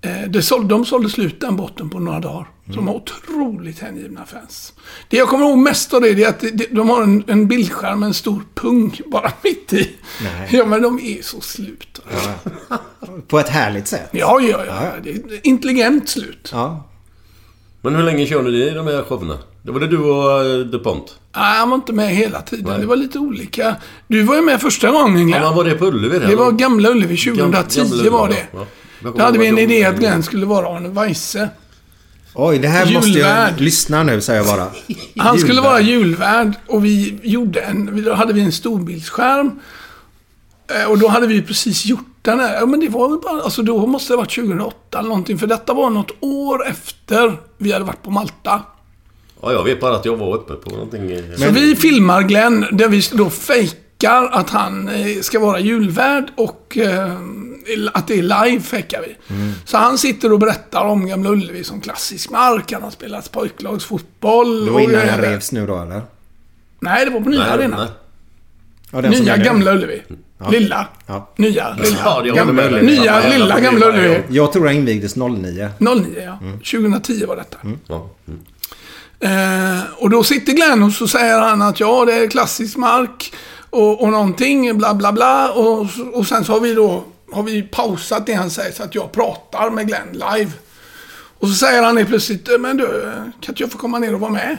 Eh, 0.05 0.29
det 0.29 0.43
såld, 0.43 0.69
de 0.69 0.85
sålde 0.85 1.11
slut 1.11 1.41
den 1.41 1.57
botten 1.57 1.91
på 1.91 1.99
några 1.99 2.20
dagar. 2.20 2.49
Så 2.66 2.73
de 2.73 2.89
har 2.89 2.95
otroligt 2.95 3.79
hängivna 3.81 4.27
fans. 4.27 4.73
Det 5.09 5.16
jag 5.16 5.29
kommer 5.29 5.47
ihåg 5.47 5.59
mest 5.59 5.95
av 5.95 6.01
det, 6.01 6.15
det 6.15 6.24
är 6.24 6.29
att 6.29 6.41
det, 6.41 6.51
det, 6.51 6.66
de 6.70 6.89
har 6.89 7.03
en, 7.03 7.24
en 7.27 7.49
bildskärm 7.49 8.01
med 8.01 8.07
en 8.07 8.15
stor 8.15 8.43
pung 8.55 9.01
bara 9.07 9.33
mitt 9.45 9.73
i. 9.73 9.91
Nej. 10.23 10.49
Ja, 10.53 10.65
men 10.66 10.83
de 10.83 10.99
är 11.01 11.23
så 11.23 11.41
slut. 11.41 12.01
På 13.29 13.39
ett 13.39 13.49
härligt 13.49 13.87
sätt. 13.89 14.09
Ja, 14.12 14.41
ja, 14.41 14.65
ja. 14.66 14.83
Det 15.05 15.11
är 15.11 15.47
intelligent 15.47 16.09
slut. 16.09 16.49
Ja. 16.53 16.89
Men 17.81 17.95
hur 17.95 18.03
länge 18.03 18.27
körde 18.27 18.51
ni 18.51 18.70
de 18.70 18.87
här 18.87 19.03
showerna? 19.03 19.39
Det 19.62 19.73
var 19.73 19.81
det 19.81 19.87
du 19.87 19.99
och 19.99 20.45
eh, 20.45 20.59
DuPont? 20.59 21.19
Nej, 21.37 21.59
han 21.59 21.70
var 21.70 21.74
inte 21.77 21.93
med 21.93 22.09
hela 22.16 22.43
tiden. 22.43 22.65
Nej. 22.70 22.81
Det 22.81 22.87
var 22.87 22.97
lite 22.97 23.19
olika. 23.19 23.77
Du 24.09 24.23
var 24.23 24.35
ju 24.37 24.43
med 24.43 24.61
första 24.61 24.91
gången, 24.91 25.19
Ja, 25.19 25.27
Glenn. 25.39 25.43
men 25.43 25.55
var 25.57 25.65
det 25.65 25.74
på 25.74 25.87
Ullevi? 25.87 26.19
Det 26.19 26.37
var 26.37 26.53
Gamla 26.53 26.89
Ullevi 26.91 27.16
2010 27.16 27.81
Gamla- 27.81 28.11
var 28.11 28.29
det. 28.29 28.47
ja. 28.53 28.66
Då 29.03 29.23
hade 29.23 29.39
vi 29.39 29.47
en 29.47 29.59
idé 29.59 29.85
att 29.85 29.97
Glenn 29.97 30.23
skulle 30.23 30.47
vara 30.47 30.77
Arne 30.77 30.89
Weise. 30.89 31.49
Oj, 32.35 32.59
det 32.59 32.69
här 32.69 32.93
måste 32.93 33.11
Julvärd. 33.11 33.53
jag 33.53 33.61
lyssna 33.61 34.03
nu 34.03 34.20
säger 34.20 34.41
jag 34.41 34.47
bara. 34.59 34.66
Han 35.16 35.39
skulle 35.39 35.53
Julvärd. 35.55 35.70
vara 35.73 35.81
julvärd 35.81 36.53
och 36.69 36.85
vi 36.85 37.19
gjorde 37.23 37.61
en... 37.61 38.03
Då 38.05 38.15
hade 38.15 38.33
vi 38.33 38.41
en 38.41 38.53
storbildsskärm. 38.53 39.61
Eh, 40.83 40.91
Och 40.91 40.99
då 40.99 41.09
hade 41.09 41.27
vi 41.27 41.43
precis 41.43 41.87
gjort 41.87 42.07
den 42.23 42.41
här. 42.41 42.55
Ja, 42.55 42.66
men 42.66 42.81
det 42.81 42.89
var 42.89 43.09
väl 43.09 43.19
bara... 43.19 43.43
Alltså 43.43 43.62
då 43.62 43.87
måste 43.87 44.12
det 44.12 44.16
ha 44.16 44.23
varit 44.23 44.35
2008 44.35 44.99
eller 44.99 45.09
någonting. 45.09 45.39
För 45.39 45.47
detta 45.47 45.74
var 45.74 45.91
något 45.91 46.11
år 46.20 46.66
efter 46.66 47.37
vi 47.59 47.73
hade 47.73 47.85
varit 47.85 48.03
på 48.03 48.11
Malta. 48.11 48.62
Ja, 49.43 49.53
jag 49.53 49.65
vet 49.65 49.81
bara 49.81 49.97
att 49.97 50.05
jag 50.05 50.16
var 50.16 50.35
uppe 50.35 50.53
på 50.55 50.70
någonting. 50.70 51.11
eh, 51.12 51.37
Så 51.37 51.51
vi 51.51 51.77
filmar 51.77 52.23
Glenn 52.23 52.66
där 52.73 52.89
vi 52.89 53.03
då 53.12 53.31
fejkar 53.31 54.29
att 54.33 54.51
han 54.51 54.89
eh, 54.89 55.20
ska 55.20 55.41
vara 55.41 55.61
julvärd 55.61 56.24
och 56.37 56.79
eh, 56.79 57.19
att 57.93 58.07
det 58.07 58.15
är 58.15 58.23
live 58.23 58.61
fejkar 58.61 59.05
vi. 59.07 59.35
Mm. 59.35 59.53
Så 59.65 59.77
han 59.77 59.99
sitter 59.99 60.33
och 60.33 60.39
berättar 60.39 60.85
om 60.85 61.07
Gamla 61.07 61.31
Ullevi 61.31 61.65
som 61.65 61.81
klassisk 61.81 62.31
mark. 62.31 62.73
Han 62.73 62.83
har 62.83 62.91
spelat 62.91 63.33
pojklagsfotboll. 63.33 64.67
Det 64.67 64.71
var 64.71 64.81
innan 64.81 65.07
den 65.07 65.21
revs 65.21 65.53
nu 65.53 65.67
då 65.67 65.79
eller? 65.79 66.03
Nej, 66.81 67.05
det 67.05 67.11
var 67.11 67.21
på 67.21 67.29
nya 67.29 67.45
arenan. 67.45 67.89
Ja, 68.91 69.01
Nya. 69.01 69.37
Gamla 69.37 69.73
Ullevi. 69.73 70.03
Lilla. 70.51 70.87
Ja. 71.07 71.33
Nya. 71.37 71.77
Lilla. 71.77 71.99
Ja, 72.05 72.21
det 72.23 72.31
gamla, 72.31 72.63
dig. 72.63 72.83
nya, 72.83 73.05
Ja, 73.05 73.29
lilla 73.29 73.49
ja, 73.49 73.59
Gamla 73.59 73.87
ja, 73.87 73.93
Ullevi. 73.93 74.23
Jag 74.29 74.53
tror 74.53 74.65
den 74.65 74.77
invigdes 74.77 75.17
09. 75.17 75.71
09 75.79 76.07
ja. 76.25 76.39
2010 76.59 77.27
var 77.27 77.37
detta. 77.37 77.59
Ja. 77.89 78.11
Mm. 78.29 78.41
Eh, 79.21 79.83
och 79.97 80.11
då 80.11 80.23
sitter 80.23 80.53
Glenn 80.53 80.83
och 80.83 80.93
så 80.93 81.09
säger 81.09 81.41
han 81.41 81.63
att 81.63 81.81
ja, 81.81 82.05
det 82.05 82.13
är 82.13 82.27
klassisk 82.31 82.77
mark 82.77 83.33
och, 83.71 84.03
och 84.03 84.09
någonting, 84.09 84.79
bla 84.79 84.95
bla 84.95 85.13
bla. 85.13 85.53
Och, 85.53 85.87
och 86.13 86.27
sen 86.27 86.45
så 86.45 86.53
har 86.53 86.61
vi 86.61 86.75
då 86.75 87.05
har 87.33 87.43
vi 87.43 87.63
pausat 87.63 88.27
det 88.27 88.35
han 88.35 88.51
säger 88.51 88.73
så 88.73 88.83
att 88.83 88.95
jag 88.95 89.13
pratar 89.13 89.71
med 89.71 89.87
Glenn 89.87 90.13
live. 90.13 90.51
Och 91.39 91.49
så 91.49 91.55
säger 91.55 91.83
han 91.83 91.97
helt 91.97 92.09
plötsligt, 92.09 92.49
men 92.61 92.77
du, 92.77 93.13
kan 93.41 93.53
inte 93.53 93.63
jag 93.63 93.73
få 93.73 93.79
komma 93.79 93.99
ner 93.99 94.15
och 94.15 94.21
vara 94.21 94.31
med? 94.31 94.57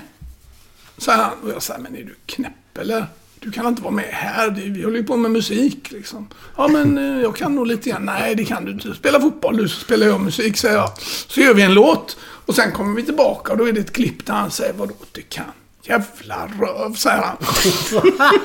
Säger 0.97 1.17
han. 1.17 1.33
Och 1.43 1.49
jag 1.49 1.63
säger, 1.63 1.79
men 1.79 1.95
är 1.95 2.03
du 2.03 2.15
knäpp 2.25 2.77
eller? 2.77 3.07
Du 3.39 3.51
kan 3.51 3.67
inte 3.67 3.81
vara 3.81 3.93
med 3.93 4.05
här, 4.05 4.49
vi 4.49 4.83
håller 4.83 4.97
ju 4.97 5.03
på 5.03 5.17
med 5.17 5.31
musik 5.31 5.91
liksom. 5.91 6.27
Ja 6.57 6.67
men 6.67 6.97
eh, 6.97 7.21
jag 7.21 7.35
kan 7.35 7.55
nog 7.55 7.67
lite 7.67 7.89
grann. 7.89 8.05
Nej 8.05 8.35
det 8.35 8.45
kan 8.45 8.65
du 8.65 8.71
inte. 8.71 8.93
Spela 8.93 9.21
fotboll 9.21 9.57
du 9.57 9.69
så 9.69 9.79
spelar 9.79 10.07
jag 10.07 10.21
musik 10.21 10.57
säger 10.57 10.75
jag. 10.75 10.91
Så 11.27 11.41
gör 11.41 11.53
vi 11.53 11.61
en 11.61 11.73
låt. 11.73 12.17
Och 12.45 12.55
sen 12.55 12.71
kommer 12.71 12.95
vi 12.95 13.03
tillbaka 13.03 13.51
och 13.51 13.57
då 13.57 13.67
är 13.67 13.73
det 13.73 13.79
ett 13.79 13.93
klipp 13.93 14.25
där 14.25 14.33
han 14.33 14.51
säger 14.51 14.73
vadå 14.73 14.93
du 15.11 15.21
kan? 15.21 15.45
Jävla 15.85 16.47
röv 16.61 16.93
säger 16.95 17.17
han. 17.23 17.37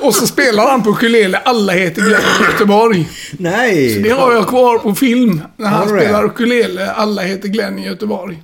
och 0.01 0.15
så 0.15 0.27
spelar 0.27 0.69
han 0.71 0.83
på 0.83 0.89
ukulele 0.89 1.37
Alla 1.37 1.73
heter 1.73 2.01
Glenn 2.01 2.21
Göteborg. 2.51 3.09
Nej! 3.31 3.99
Det 4.03 4.09
har 4.09 4.33
jag 4.33 4.47
kvar 4.47 4.77
på 4.77 4.95
film. 4.95 5.41
När 5.57 5.67
han 5.69 5.87
spelar 5.89 6.23
ukulele 6.25 6.91
Alla 6.91 7.21
heter 7.21 7.47
Glenn 7.49 7.79
i 7.79 7.85
Göteborg. 7.85 8.43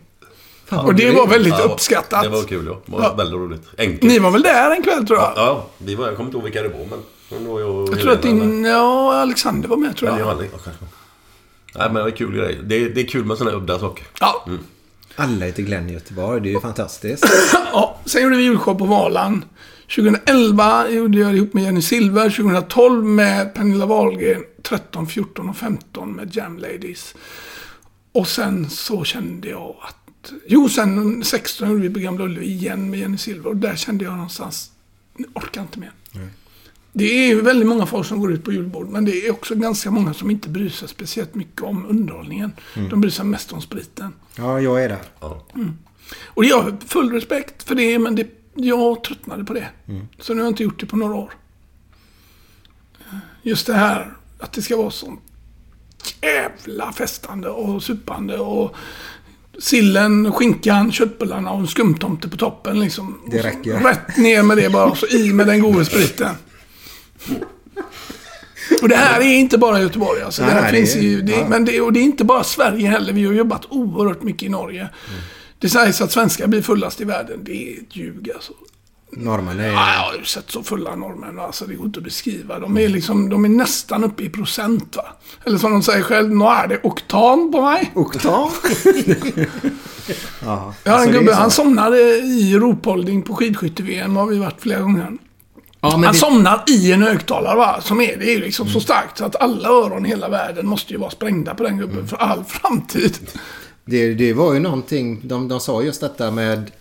Fan, 0.65 0.85
Och 0.85 0.95
det 0.95 1.11
var 1.11 1.27
väldigt 1.27 1.53
Ja, 1.57 1.63
uppskattat. 1.63 2.23
Det 2.23 2.30
var 2.30 2.43
kul 2.43 2.65
ja. 2.67 2.81
Det 2.85 2.91
var 2.91 3.03
Ja. 3.03 3.13
väldigt 3.13 3.35
roligt. 3.39 3.63
Enkelt. 3.77 4.01
Ni 4.03 4.19
var 4.19 4.31
väl 4.31 4.41
där 4.41 4.72
en 4.72 4.84
kväll 4.84 5.07
tror 5.07 5.19
jag? 5.19 5.34
Ja, 5.35 5.67
vi 5.77 5.95
var, 5.95 6.07
jag 6.07 6.15
kommer 6.15 6.27
inte 6.27 6.38
ihåg 6.38 6.43
vilka 6.43 6.61
det 6.61 6.69
var 6.69 6.85
men... 7.30 7.47
var 7.47 7.59
jag, 7.59 7.89
Jag 7.89 7.99
tror 8.01 8.11
att 8.11 8.22
din... 8.22 8.65
Ja, 8.65 9.13
Alexander 9.22 9.69
var 9.69 9.77
med 9.77 9.97
tror 9.97 10.09
Eller 10.09 10.19
jag. 10.19 10.26
jag 10.27 10.31
aldrig. 10.31 10.49
Ja, 10.53 10.57
kanske. 10.63 10.85
Nej 11.76 11.85
men 11.88 11.95
det 11.95 12.03
var 12.03 12.09
kul 12.11 12.35
grej. 12.35 12.59
Det, 12.63 12.89
det 12.89 13.01
är 13.01 13.07
kul 13.07 13.26
med 13.26 13.38
sådana 13.38 13.51
här 13.57 13.63
udda 13.63 13.80
saker. 13.80 14.05
Ja. 14.19 14.45
Alla 15.16 15.46
heter 15.46 15.64
Glenn 15.64 15.90
i 15.90 15.94
Göteborg. 15.94 16.42
Det 16.42 16.50
är 16.50 16.54
ju 16.54 16.62
fantastiskt. 16.62 17.26
ja. 17.72 18.00
Sen 18.06 18.24
gjorde 18.24 18.38
vi 18.38 18.44
julshow 18.44 18.76
på 18.76 18.86
Valand. 18.86 19.42
2011 19.96 20.90
gjorde 20.90 21.18
jag 21.18 21.32
det 21.32 21.38
ihop 21.38 21.54
med 21.54 21.64
Jenny 21.64 21.82
Silver. 21.82 22.30
2012 22.30 23.06
med 23.06 23.54
Pernilla 23.54 23.86
Wahlgren. 23.86 24.44
13, 24.64 25.08
14 25.08 25.50
och 25.50 25.58
15 25.58 26.12
med 26.12 26.36
Jam 26.36 26.58
Ladies. 26.58 27.16
Och 28.12 28.28
sen 28.28 28.70
så 28.70 29.04
kände 29.04 29.50
jag 29.50 29.76
att... 29.82 30.32
Jo, 30.48 30.70
sen 30.70 31.24
16 31.24 31.70
gjorde 31.70 31.88
vi 31.88 31.94
på 31.94 32.00
Gamla 32.00 32.26
Ullevi 32.26 32.46
igen 32.46 32.90
med 32.90 33.00
Jenny 33.00 33.18
Silver. 33.18 33.50
Och 33.50 33.58
där 33.58 33.76
kände 33.76 34.04
jag 34.04 34.14
någonstans... 34.14 34.72
Nu 35.18 35.28
orkar 35.34 35.62
jag 35.62 35.64
inte 35.64 35.80
mer. 35.80 35.92
Det 36.97 37.05
är 37.05 37.27
ju 37.27 37.41
väldigt 37.41 37.67
många 37.67 37.85
folk 37.85 38.07
som 38.07 38.19
går 38.19 38.34
ut 38.34 38.43
på 38.43 38.51
julbord. 38.51 38.89
Men 38.89 39.05
det 39.05 39.27
är 39.27 39.31
också 39.31 39.55
ganska 39.55 39.91
många 39.91 40.13
som 40.13 40.31
inte 40.31 40.49
bryr 40.49 40.69
sig 40.69 40.88
speciellt 40.88 41.35
mycket 41.35 41.61
om 41.61 41.85
underhållningen. 41.89 42.51
De 42.89 43.01
bryr 43.01 43.11
sig 43.11 43.26
mest 43.26 43.53
om 43.53 43.61
spriten. 43.61 44.13
Ja, 44.35 44.61
jag 44.61 44.84
är 44.84 44.89
där. 44.89 45.01
Och 46.26 46.45
jag 46.45 46.61
har 46.61 46.77
full 46.88 47.11
respekt 47.11 47.63
för 47.63 47.76
det, 47.76 47.99
men 47.99 48.15
det, 48.15 48.27
jag 48.53 49.03
tröttnade 49.03 49.43
på 49.43 49.53
det. 49.53 49.67
Så 50.19 50.34
nu 50.34 50.39
har 50.39 50.45
jag 50.45 50.51
inte 50.51 50.63
gjort 50.63 50.80
det 50.80 50.85
på 50.85 50.97
några 50.97 51.15
år. 51.15 51.34
Just 53.41 53.67
det 53.67 53.73
här 53.73 54.13
att 54.39 54.53
det 54.53 54.61
ska 54.61 54.77
vara 54.77 54.91
sånt 54.91 55.19
jävla 56.22 56.91
festande 56.91 57.49
och 57.49 57.84
supande 57.84 58.38
och 58.38 58.76
sillen, 59.59 60.31
skinkan, 60.31 60.91
köttbullarna 60.91 61.51
och 61.51 61.59
en 61.59 61.67
skumtomte 61.67 62.30
på 62.30 62.38
toppen 62.38 62.80
liksom. 62.80 63.19
Det 63.31 63.41
räcker. 63.41 63.80
Rätt 63.80 64.17
ner 64.17 64.43
med 64.43 64.57
det 64.57 64.69
bara 64.69 64.85
och 64.85 64.97
så 64.97 65.07
i 65.07 65.34
med 65.34 65.47
den 65.47 65.61
goda 65.61 65.85
spriten. 65.85 66.35
Och 68.81 68.89
det 68.89 68.95
här 68.95 69.19
är 69.22 69.23
inte 69.34 69.57
bara 69.57 69.81
Göteborg 69.81 70.22
alltså. 70.22 70.41
det 70.41 70.47
Nej, 70.47 70.56
här 70.56 70.72
nej, 70.72 70.72
finns 70.73 70.93
det 70.93 70.99
är- 70.99 71.03
i, 71.03 71.22
det, 71.22 71.31
ja. 71.31 71.47
men 71.49 71.65
det, 71.65 71.81
och 71.81 71.93
det 71.93 71.99
är 71.99 72.03
inte 72.03 72.23
bara 72.26 72.43
Sverige 72.43 72.88
heller. 72.89 73.14
Vi 73.14 73.26
har 73.26 73.34
jobbat 73.34 73.65
oerhört 73.69 74.23
mycket 74.23 74.43
i 74.43 74.49
Norge. 74.49 74.89
Det 75.60 75.69
sägs 75.69 76.02
att 76.02 76.11
svenskar 76.11 76.47
blir 76.47 76.61
fullast 76.61 77.02
i 77.02 77.03
världen. 77.03 77.39
Det 77.43 77.52
är 77.73 77.77
ett 77.81 77.95
ljug 77.95 78.31
alltså. 78.35 78.53
Norrmän 79.11 79.60
är... 79.60 79.68
Ja, 79.68 79.93
jag 79.93 79.99
har 80.02 80.15
ju 80.19 80.23
sett 80.26 80.52
så 80.52 80.64
fulla 80.64 80.95
norrmän. 80.95 81.39
Alltså, 81.39 81.65
det 81.65 81.76
går 81.76 81.85
inte 81.85 81.99
att 81.99 82.03
beskriva. 82.03 82.60
De 82.60 82.77
är, 82.77 82.88
liksom, 82.89 83.30
de 83.30 83.45
är 83.45 83.49
nästan 83.49 84.03
uppe 84.03 84.23
i 84.23 84.30
procent. 84.30 84.95
Va? 84.95 85.06
Eller 85.45 85.57
som 85.57 85.72
de 85.72 85.84
säger 85.84 86.03
själv, 86.03 86.35
nu 86.35 86.45
är 86.45 86.68
det 86.68 86.80
oktan 86.84 87.52
på 87.52 87.61
mig. 87.61 87.91
Oktan? 87.95 88.31
ja, 90.45 90.73
Jag 90.84 90.91
har 90.91 90.97
alltså, 90.97 91.07
en 91.10 91.14
det 91.14 91.19
gubbe, 91.19 91.34
han 91.34 91.52
somnade 91.52 91.97
i 92.18 92.56
ropholding 92.57 93.22
på 93.22 93.35
skidskytte-VM. 93.35 94.15
har 94.15 94.26
vi 94.26 94.38
varit 94.38 94.61
flera 94.61 94.80
gånger. 94.81 95.11
Ja, 95.91 95.98
men 95.98 96.03
han 96.03 96.14
det- 96.14 96.20
somnar 96.20 96.64
i 96.68 96.91
en 96.91 97.02
högtalare 97.02 97.56
va. 97.57 97.82
Som 97.82 98.02
är, 98.02 98.18
det 98.18 98.26
är 98.26 98.36
ju 98.36 98.40
liksom 98.41 98.68
så 98.70 98.80
starkt 98.80 99.18
så 99.18 99.26
att 99.26 99.36
alla 99.36 99.70
öron 99.70 100.06
i 100.06 100.10
hela 100.10 100.30
världen 100.30 100.68
måste 100.68 100.94
ju 100.94 100.99
vara 100.99 101.10
sprängda 101.10 101.56
på 101.56 101.64
den 101.64 101.78
gubben 101.78 101.95
Mm. 101.95 102.07
för 102.07 102.18
all 102.18 102.44
framtid. 102.44 103.18
Det, 103.86 104.14
det 104.14 104.34
var 104.34 104.53
ju 104.53 104.60
någonting, 104.60 105.22
de, 105.24 105.48
de 105.48 105.60
sa 105.60 105.82
just 105.82 106.02
detta 106.02 106.32
med, 106.32 106.72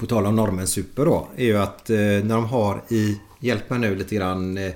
på 0.00 0.06
tal 0.06 0.26
om 0.26 0.36
norrmän 0.36 0.66
super 0.66 1.04
då, 1.04 1.28
är 1.36 1.44
ju 1.44 1.58
att 1.58 1.90
eh, 1.90 1.96
när 1.96 2.34
de 2.34 2.44
har 2.44 2.82
i, 2.88 3.20
hjälp 3.40 3.70
mig 3.70 3.78
nu 3.78 3.94
lite 3.94 4.14
grann, 4.14 4.58
eh, 4.58 4.72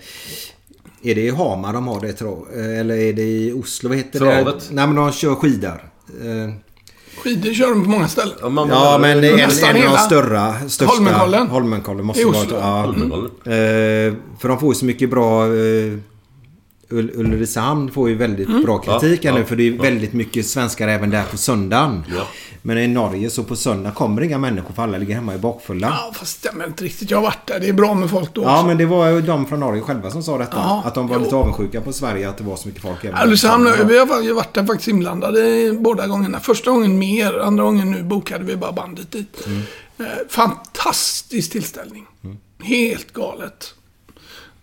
är 1.03 1.15
det 1.15 1.21
i 1.21 1.31
Hamar 1.31 1.73
de 1.73 1.87
har 1.89 2.01
det 2.01 2.13
tror 2.13 2.49
eh, 2.57 2.79
Eller 2.81 2.95
är 2.97 3.13
det 3.13 3.23
i 3.23 3.53
Oslo? 3.53 3.89
Vad 3.89 3.99
heter 3.99 4.19
Travet. 4.19 4.45
det? 4.69 4.75
Nej 4.75 4.87
men 4.87 4.97
de 4.97 5.13
kör 5.13 5.35
skidor. 5.35 5.91
Eh, 6.23 6.55
Skidor 7.23 7.53
kör 7.55 7.69
de 7.71 7.85
på 7.85 7.91
många 7.91 8.09
ställen. 8.09 8.35
Ja, 8.41 8.49
man- 8.49 8.69
Ja 8.69 8.99
men 9.01 9.19
en, 9.19 9.25
en 9.25 9.37
Nästan 9.37 9.69
av 9.69 9.75
de 9.75 9.81
hela. 9.81 9.99
störra, 9.99 10.55
största... 10.69 10.95
Holmenkollen. 10.95 11.47
Holmenkollen 11.47 12.07
måste 12.07 12.23
I 12.23 12.25
vara... 12.25 12.47
Ja, 12.51 12.81
Holmenkollen. 12.83 13.31
Eh, 13.45 14.15
för 14.41 14.49
de 14.49 14.59
får 14.61 14.69
ju 14.69 14.79
så 14.79 14.85
mycket 14.85 15.11
bra... 15.11 15.47
Eh, 15.47 15.93
Ulricehamn 16.95 17.91
får 17.91 18.09
ju 18.09 18.15
väldigt 18.15 18.49
Mm. 18.49 18.63
bra 18.63 18.79
kritik 18.79 19.25
Ja, 19.25 19.31
här 19.31 19.35
nu 19.39 19.41
ja, 19.45 19.47
för 19.47 19.57
det 19.57 19.69
är 19.69 19.73
ja. 19.77 19.83
väldigt 19.83 20.13
mycket 20.13 20.47
svenskar 20.47 20.89
även 20.89 21.11
där 21.11 21.23
på 21.31 21.37
söndagen. 21.37 22.05
Ja. 22.17 22.27
Men 22.63 22.79
i 22.79 22.87
Norge 22.89 23.31
så 23.31 23.45
på 23.45 23.57
söndag 23.57 23.91
kommer 23.91 24.23
inga 24.23 24.39
människor 24.39 24.75
för 24.75 24.83
alla 24.83 24.99
ligger 24.99 25.15
hemma 25.15 25.35
i 25.35 25.39
bakfulla. 25.39 25.87
Ja, 25.87 26.03
Ja, 26.07 26.13
fast 26.19 26.43
det 26.43 26.49
stämmer 26.49 26.67
inte 26.67 26.85
riktigt. 26.85 27.11
Jag 27.11 27.19
har 27.19 27.23
varit 27.23 27.47
där. 27.47 27.61
Det 27.61 27.69
är 27.69 27.73
bra 27.73 27.95
med 27.95 28.11
folk 28.11 28.35
då 28.35 28.41
också. 28.41 28.67
men 28.67 28.77
det 28.79 28.87
var 28.87 29.09
ju 29.09 29.21
de 29.21 29.47
från 29.47 29.61
Norge 29.61 29.83
själva 29.83 30.11
som 30.11 30.23
sa 30.23 30.39
detta. 30.39 30.57
Ja, 30.57 30.83
att 30.87 30.95
de 30.95 31.09
var 31.09 31.17
jo. 31.17 31.23
lite 31.23 31.37
avundsjuka 31.37 31.81
på 31.81 31.93
Sverige 31.93 32.29
att 32.29 32.39
det 32.39 32.45
var 32.45 32.57
så 32.57 32.69
mycket 32.69 32.83
folk 32.83 33.05
Ulricehamn, 33.25 33.67
söndag. 33.67 33.85
vi 33.85 33.99
har 33.99 34.35
varit 34.35 34.55
där 34.55 34.67
faktiskt 34.67 34.89
inblandade 34.89 35.73
båda 35.79 36.07
gångerna. 36.07 36.41
Första 36.41 36.71
gången 36.71 36.99
mer, 36.99 37.39
andra 37.39 37.65
gången 37.65 37.91
nu 37.91 38.03
bokade 38.03 38.45
vi 38.45 38.57
bara 38.57 38.73
bandet 38.73 39.11
dit. 39.13 39.47
Eh, 39.99 40.05
fantastisk 40.29 41.53
tillställning. 41.53 42.07
Helt 42.63 43.13
galet. 43.13 43.75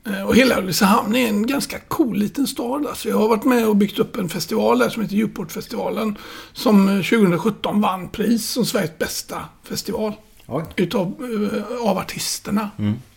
Eh, 0.09 0.21
och 0.21 0.35
hela 0.35 0.59
Ulricehamn 0.59 1.15
är 1.15 1.27
en 1.27 1.47
ganska 1.47 1.79
cool 1.79 2.17
liten 2.17 2.47
stad. 2.47 2.87
Alltså 2.87 3.09
jag 3.09 3.17
har 3.17 3.27
varit 3.27 3.43
med 3.43 3.67
och 3.67 3.75
byggt 3.75 3.99
upp 3.99 4.17
en 4.17 4.29
festival 4.29 4.79
där 4.79 4.89
som 4.89 5.01
heter 5.01 5.15
Djurportfestivalen. 5.15 6.17
Som 6.53 6.89
eh, 6.89 6.95
2017 6.95 7.81
vann 7.81 8.09
pris 8.09 8.49
som 8.49 8.65
Sveriges 8.65 8.97
bästa 8.97 9.41
festival. 9.63 10.13
Oj. 10.47 10.63
Utav, 10.75 11.07
eh, 11.53 11.89
av 11.89 11.97
artisterna 11.97 12.69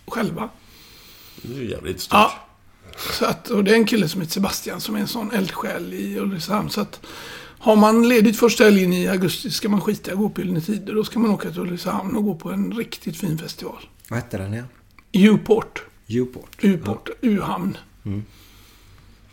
själva. 0.06 0.48
Det 1.42 1.54
är 1.54 1.58
ju 1.62 1.70
jävligt 1.70 2.00
stort. 2.00 2.12
Ja. 2.12 2.32
Så 3.12 3.24
att, 3.24 3.50
och 3.50 3.64
det 3.64 3.70
är 3.70 3.74
en 3.74 3.86
kille 3.86 4.08
som 4.08 4.20
heter 4.20 4.32
Sebastian 4.32 4.80
som 4.80 4.96
är 4.96 5.00
en 5.00 5.08
sån 5.08 5.32
eldsjäl 5.32 5.94
i 5.94 6.18
Ulricehamn. 6.18 6.70
Så 6.70 6.80
att 6.80 7.00
har 7.58 7.76
man 7.76 8.08
ledigt 8.08 8.38
första 8.38 8.64
helgen 8.64 8.92
i 8.92 9.08
augusti 9.08 9.50
ska 9.50 9.68
man 9.68 9.80
skita 9.80 10.10
i 10.10 10.12
att 10.14 10.18
gå 10.18 10.28
på 10.28 10.40
Gyllene 10.40 10.60
Tider. 10.60 10.94
Då 10.94 11.04
ska 11.04 11.18
man 11.18 11.30
åka 11.30 11.50
till 11.50 11.60
Ulricehamn 11.60 12.16
och 12.16 12.24
gå 12.24 12.34
på 12.34 12.50
en 12.50 12.72
riktigt 12.72 13.16
fin 13.16 13.38
festival. 13.38 13.88
Vad 14.08 14.18
hette 14.18 14.38
den 14.38 14.54
igen? 14.54 14.66
Uport. 15.34 15.84
Uport. 16.20 16.56
U-port. 16.60 17.10
U-hamn. 17.20 17.76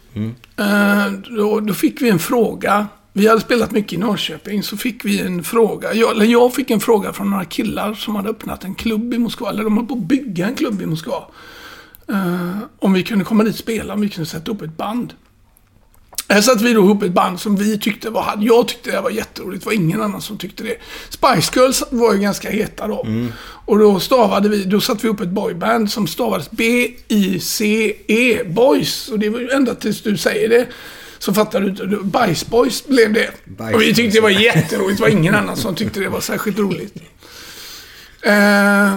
Eh, 0.57 1.07
då, 1.37 1.61
då 1.61 1.75
fick 1.75 2.03
vi 2.03 2.11
en 2.11 2.19
fråga. 2.19 2.87
Vi 3.13 3.29
hade 3.29 3.41
spelat 3.41 3.71
mycket 3.71 3.93
i 3.93 3.97
Norrköping, 3.97 4.63
så 4.63 4.77
fick 4.77 5.05
vi 5.05 5.21
en 5.21 5.45
fråga. 5.45 5.95
Jag, 5.95 6.11
eller 6.11 6.27
jag 6.27 6.55
fick 6.55 6.71
en 6.71 6.81
fråga 6.81 7.13
från 7.13 7.31
några 7.31 7.45
killar 7.45 7.95
som 7.95 8.17
hade 8.17 8.29
öppnat 8.29 8.65
en 8.65 8.75
klubb 8.75 9.15
i 9.15 9.19
Moskva. 9.19 9.51
Eller 9.51 9.65
de 9.65 9.77
höll 9.77 9.87
på 9.87 9.95
att 9.95 10.01
bygga 10.01 10.47
en 10.47 10.55
klubb 10.55 10.83
i 10.83 10.87
Moskva. 10.87 11.25
Eh, 12.09 12.59
om 12.79 12.93
vi 12.93 13.03
kunde 13.03 13.25
komma 13.25 13.45
dit 13.45 13.53
och 13.53 13.59
spela, 13.59 13.95
om 13.95 14.01
vi 14.01 14.09
kunde 14.09 14.31
sätta 14.31 14.51
upp 14.51 14.63
ett 14.63 14.77
band. 14.77 15.15
Här 16.29 16.41
satte 16.41 16.65
vi 16.65 16.73
då 16.73 16.81
ihop 16.81 17.03
ett 17.03 17.13
band 17.13 17.41
som 17.41 17.57
vi 17.57 17.79
tyckte 17.79 18.11
var... 18.11 18.39
Jag 18.41 18.69
tyckte 18.69 18.91
det 18.91 19.01
var 19.01 19.11
jätteroligt. 19.11 19.65
Det 19.65 19.67
var 19.67 19.75
ingen 19.75 20.03
annan 20.03 20.23
som 20.23 20.39
tyckte 20.39 20.63
det. 20.63 20.77
Spice 21.09 21.53
Girls 21.61 21.85
var 21.91 22.13
ju 22.13 22.19
ganska 22.19 22.51
heta 22.51 22.87
då. 22.87 23.07
Och 23.67 23.79
då 23.79 24.01
stavade 24.01 24.49
vi... 24.49 24.65
Då 24.65 24.81
satte 24.81 25.03
vi 25.03 25.09
ihop 25.09 25.21
ett 25.21 25.29
boyband 25.29 25.91
som 25.91 26.07
stavades 26.07 26.51
B-I-C-E. 26.51 28.45
Boys. 28.45 29.09
Och 29.09 29.19
det 29.19 29.29
var 29.29 29.39
ju 29.39 29.51
ända 29.51 29.75
tills 29.75 30.03
du 30.03 30.17
säger 30.17 30.49
det. 30.49 30.67
Så 31.19 31.35
fattar 31.35 31.61
du 31.61 31.69
inte. 31.69 31.87
Bajs 32.03 32.47
Boys 32.47 32.87
blev 32.87 33.13
det. 33.13 33.31
Bajs 33.45 33.75
och 33.75 33.83
vi 33.83 33.95
tyckte 33.95 34.17
det 34.19 34.23
var 34.23 34.31
jätteroligt. 34.31 34.99
Det 34.99 35.03
var 35.03 35.11
ingen 35.11 35.35
annan 35.35 35.57
som 35.57 35.75
tyckte 35.75 36.01
det 36.01 36.09
var 36.09 36.21
särskilt 36.21 36.59
roligt. 36.59 36.95
Eh, 38.23 38.97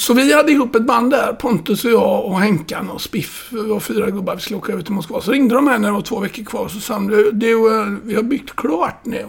så 0.00 0.14
vi 0.14 0.34
hade 0.34 0.52
ihop 0.52 0.74
ett 0.74 0.86
band 0.86 1.10
där, 1.10 1.32
Pontus 1.32 1.84
och 1.84 1.90
jag 1.90 2.24
och 2.24 2.40
Henkan 2.40 2.90
och 2.90 3.00
Spiff. 3.00 3.48
Vi 3.52 3.62
var 3.62 3.80
fyra 3.80 4.10
gubbar, 4.10 4.34
vi 4.34 4.40
skulle 4.40 4.56
åka 4.56 4.72
över 4.72 4.82
till 4.82 4.92
Moskva. 4.92 5.20
Så 5.20 5.32
ringde 5.32 5.54
de 5.54 5.66
här 5.66 5.78
när 5.78 5.88
det 5.88 5.94
var 5.94 6.00
två 6.00 6.20
veckor 6.20 6.44
kvar 6.44 6.64
och 6.64 6.70
så 6.70 6.80
sa 6.80 6.94
de, 6.94 7.30
du, 7.32 7.80
eh, 7.80 7.86
vi 8.04 8.14
har 8.14 8.22
byggt 8.22 8.56
klart 8.56 9.04
nu. 9.04 9.26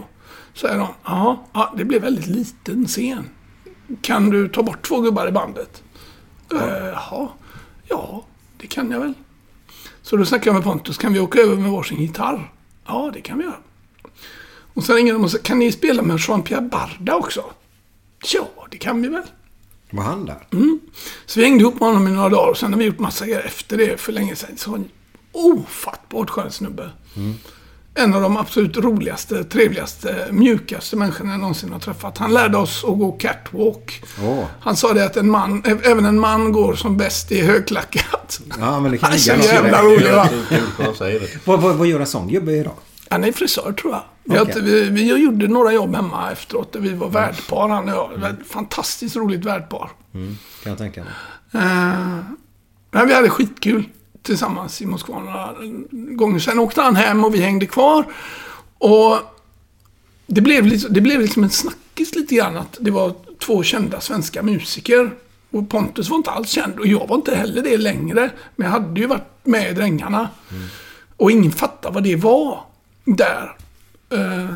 Säger 0.54 0.78
de, 0.78 0.86
ja, 1.04 1.46
ja, 1.52 1.74
det 1.76 1.84
blev 1.84 2.02
väldigt 2.02 2.26
liten 2.26 2.86
scen. 2.86 3.28
Kan 4.00 4.30
du 4.30 4.48
ta 4.48 4.62
bort 4.62 4.86
två 4.86 5.00
gubbar 5.00 5.28
i 5.28 5.32
bandet? 5.32 5.82
Eh, 6.54 6.86
Jaha, 6.92 7.28
ja, 7.88 8.24
det 8.60 8.66
kan 8.66 8.90
jag 8.90 9.00
väl. 9.00 9.14
Så 10.02 10.16
då 10.16 10.24
snackade 10.24 10.48
jag 10.48 10.54
med 10.54 10.64
Pontus, 10.64 10.98
kan 10.98 11.12
vi 11.12 11.20
åka 11.20 11.40
över 11.40 11.56
med 11.56 11.70
varsin 11.70 12.00
gitarr? 12.00 12.52
Ja, 12.86 13.10
det 13.14 13.20
kan 13.20 13.38
vi 13.38 13.44
göra. 13.44 13.56
Och 14.74 14.84
sen 14.84 14.96
ringde 14.96 15.12
de 15.12 15.24
och 15.24 15.30
sa, 15.30 15.38
kan 15.38 15.58
ni 15.58 15.72
spela 15.72 16.02
med 16.02 16.16
Jean-Pierre 16.16 16.68
Barda 16.68 17.14
också? 17.14 17.44
Ja, 18.34 18.48
det 18.70 18.76
kan 18.76 19.02
vi 19.02 19.08
väl. 19.08 19.22
Var 19.92 20.02
han 20.02 20.24
där? 20.24 20.46
Så 21.26 21.40
vi 21.40 21.46
hängde 21.46 21.62
ihop 21.62 21.80
med 21.80 21.88
honom 21.88 22.08
i 22.08 22.10
några 22.10 22.28
dagar 22.28 22.50
och 22.50 22.56
sen 22.56 22.72
har 22.72 22.78
vi 22.78 22.84
gjort 22.84 22.98
massa 22.98 23.26
grejer 23.26 23.42
efter 23.46 23.76
det 23.76 24.00
för 24.00 24.12
länge 24.12 24.36
sedan. 24.36 24.56
Så 24.56 24.74
en 24.74 24.88
ofattbart 25.32 26.30
skön 26.30 26.50
snubbe. 26.50 26.90
En 27.94 28.14
av 28.14 28.22
de 28.22 28.36
absolut 28.36 28.76
roligaste, 28.76 29.44
trevligaste, 29.44 30.28
mjukaste 30.30 30.96
människorna 30.96 31.30
jag 31.30 31.40
någonsin 31.40 31.72
har 31.72 31.80
träffat. 31.80 32.18
Han 32.18 32.34
lärde 32.34 32.58
oss 32.58 32.84
att 32.84 32.98
gå 32.98 33.12
catwalk. 33.12 34.02
Åh. 34.22 34.44
Han 34.60 34.76
sa 34.76 34.92
det 34.92 35.04
att 35.04 35.16
en 35.16 35.30
man, 35.30 35.62
även 35.84 36.04
en 36.04 36.20
man 36.20 36.52
går 36.52 36.74
som 36.74 36.96
bäst 36.96 37.32
i 37.32 37.40
högklackat. 37.40 38.40
Ja, 38.60 38.80
men 38.80 38.92
det 38.92 38.98
kan 38.98 39.12
ligga 39.12 39.36
något 39.36 41.10
i 41.10 41.18
det. 41.18 41.40
vad 41.44 41.86
gör 41.86 42.00
en 42.00 42.06
sån 42.06 42.28
gubbe 42.28 42.52
idag? 42.52 42.74
Han 43.12 43.24
är 43.24 43.32
frisör 43.32 43.72
tror 43.72 43.92
jag. 43.92 44.02
Okej. 44.28 44.40
inte- 44.40 44.60
vi, 44.60 44.90
vi 44.90 45.16
gjorde 45.22 45.48
några 45.48 45.72
jobb 45.72 45.94
hemma 45.94 46.32
efteråt 46.32 46.72
där 46.72 46.80
vi 46.80 46.88
var 46.94 47.08
värdpar 47.08 47.68
han 47.68 47.88
och 47.88 47.94
jag. 47.94 48.30
Ett 48.30 48.46
Fantastiskt 48.46 49.16
roligt 49.16 49.44
värdpar. 49.44 49.90
Kan 50.12 50.36
jag 50.64 50.78
tänka 50.78 51.04
mig. 51.04 51.12
Eh, 51.52 52.18
men 52.90 53.06
vi 53.06 53.14
hade 53.14 53.30
skitkul 53.30 53.84
tillsammans 54.22 54.82
i 54.82 54.86
Moskva 54.86 55.18
några 55.18 55.54
gånger. 55.90 56.38
Sen 56.38 56.58
åkte 56.58 56.80
han 56.82 56.96
hem 56.96 57.24
och 57.24 57.34
vi 57.34 57.40
hängde 57.40 57.66
kvar. 57.66 58.04
Och 58.78 59.18
det 60.26 60.40
blev, 60.40 60.66
liksom, 60.66 60.92
det 60.92 61.00
blev 61.00 61.20
liksom 61.20 61.44
en 61.44 61.50
snackis 61.50 62.14
lite 62.14 62.34
grann 62.34 62.56
att 62.56 62.76
det 62.80 62.90
var 62.90 63.14
två 63.38 63.62
kända 63.62 64.00
svenska 64.00 64.42
musiker. 64.42 65.10
Och 65.50 65.70
Pontus 65.70 66.08
var 66.10 66.16
inte 66.16 66.30
alls 66.30 66.48
känd 66.50 66.78
och 66.78 66.86
jag 66.86 67.08
var 67.08 67.16
inte 67.16 67.34
heller 67.34 67.62
det 67.62 67.76
längre. 67.76 68.30
Men 68.56 68.64
jag 68.64 68.72
hade 68.72 69.00
ju 69.00 69.06
varit 69.06 69.28
med 69.42 69.70
i 69.70 69.74
Drängarna. 69.74 70.28
Mm. 70.50 70.62
Och 71.16 71.30
ingen 71.30 71.52
fattade 71.52 71.94
vad 71.94 72.02
det 72.04 72.16
var 72.16 72.64
där. 73.04 73.56
Eh, 74.12 74.54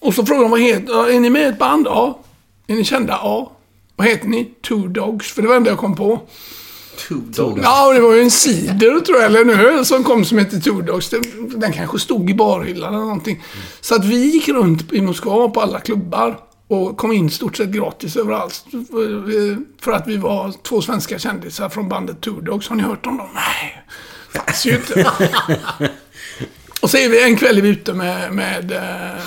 Och 0.00 0.14
så 0.14 0.26
frågade 0.26 0.44
de 0.44 0.50
vad 0.50 0.60
heter 0.60 1.10
Är 1.10 1.20
ni 1.20 1.30
med 1.30 1.42
i 1.42 1.44
ett 1.44 1.58
band? 1.58 1.86
Ja. 1.86 2.18
Är 2.66 2.74
ni 2.74 2.84
kända? 2.84 3.12
Ja. 3.12 3.52
Vad 3.96 4.06
heter 4.06 4.28
ni? 4.28 4.44
Two 4.68 4.88
Dogs. 4.88 5.32
För 5.32 5.42
det 5.42 5.48
var 5.48 5.54
det 5.54 5.58
enda 5.58 5.70
jag 5.70 5.78
kom 5.78 5.96
på. 5.96 6.20
Two 7.08 7.14
dogs. 7.14 7.60
Ja, 7.64 7.92
det 7.92 8.00
var 8.00 8.14
ju 8.14 8.20
en 8.22 8.30
cider 8.30 9.00
tror 9.00 9.16
jag, 9.18 9.26
eller 9.26 9.40
en 9.40 9.50
öl 9.50 9.84
som 9.86 10.04
kom 10.04 10.24
som 10.24 10.38
hette 10.38 10.60
Two 10.60 10.80
Dogs. 10.82 11.10
Den, 11.10 11.22
den 11.60 11.72
kanske 11.72 11.98
stod 11.98 12.30
i 12.30 12.34
barhyllan 12.34 12.94
eller 12.94 13.04
någonting. 13.04 13.42
Så 13.80 13.94
att 13.94 14.04
vi 14.04 14.16
gick 14.30 14.48
runt 14.48 14.92
i 14.92 15.00
Moskva 15.00 15.48
på 15.48 15.60
alla 15.60 15.80
klubbar. 15.80 16.38
Och 16.68 16.96
kom 16.96 17.12
in 17.12 17.30
stort 17.30 17.56
sett 17.56 17.68
gratis 17.68 18.16
överallt. 18.16 18.64
För 19.80 19.92
att 19.92 20.06
vi 20.06 20.16
var 20.16 20.52
två 20.62 20.82
svenska 20.82 21.18
kändisar 21.18 21.68
från 21.68 21.88
bandet 21.88 22.20
Two 22.20 22.40
Dogs. 22.40 22.68
Har 22.68 22.76
ni 22.76 22.82
hört 22.82 23.06
om 23.06 23.16
dem? 23.16 23.28
Nej. 23.34 23.84
Fanns 24.34 24.66
ju 24.66 24.74
inte. 24.74 25.10
och 26.84 26.90
så 26.90 26.96
är 26.96 27.08
vi 27.08 27.22
en 27.22 27.36
kväll 27.36 27.58
är 27.58 27.62
vi 27.62 27.68
ute 27.68 27.94
med... 27.94 28.32
med 28.32 28.72
eh, 28.72 29.22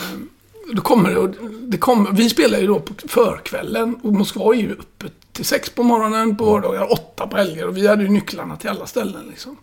då 0.73 0.81
kommer 0.81 1.09
det, 1.09 1.33
det 1.67 1.77
kommer, 1.77 2.11
vi 2.11 2.29
spelar 2.29 2.59
ju 2.59 2.67
då 2.67 2.79
på 2.79 2.93
förkvällen 3.07 3.95
och 4.03 4.13
Moskva 4.13 4.55
är 4.55 4.59
ju 4.59 4.71
öppet 4.71 5.13
till 5.31 5.45
sex 5.45 5.69
på 5.69 5.83
morgonen 5.83 6.37
på 6.37 6.45
vardagar, 6.45 6.91
åtta 6.91 7.27
på 7.27 7.37
helger 7.37 7.67
och 7.67 7.77
vi 7.77 7.87
hade 7.87 8.03
ju 8.03 8.09
nycklarna 8.09 8.57
till 8.57 8.69
alla 8.69 8.85
ställen 8.85 9.25
liksom. 9.29 9.57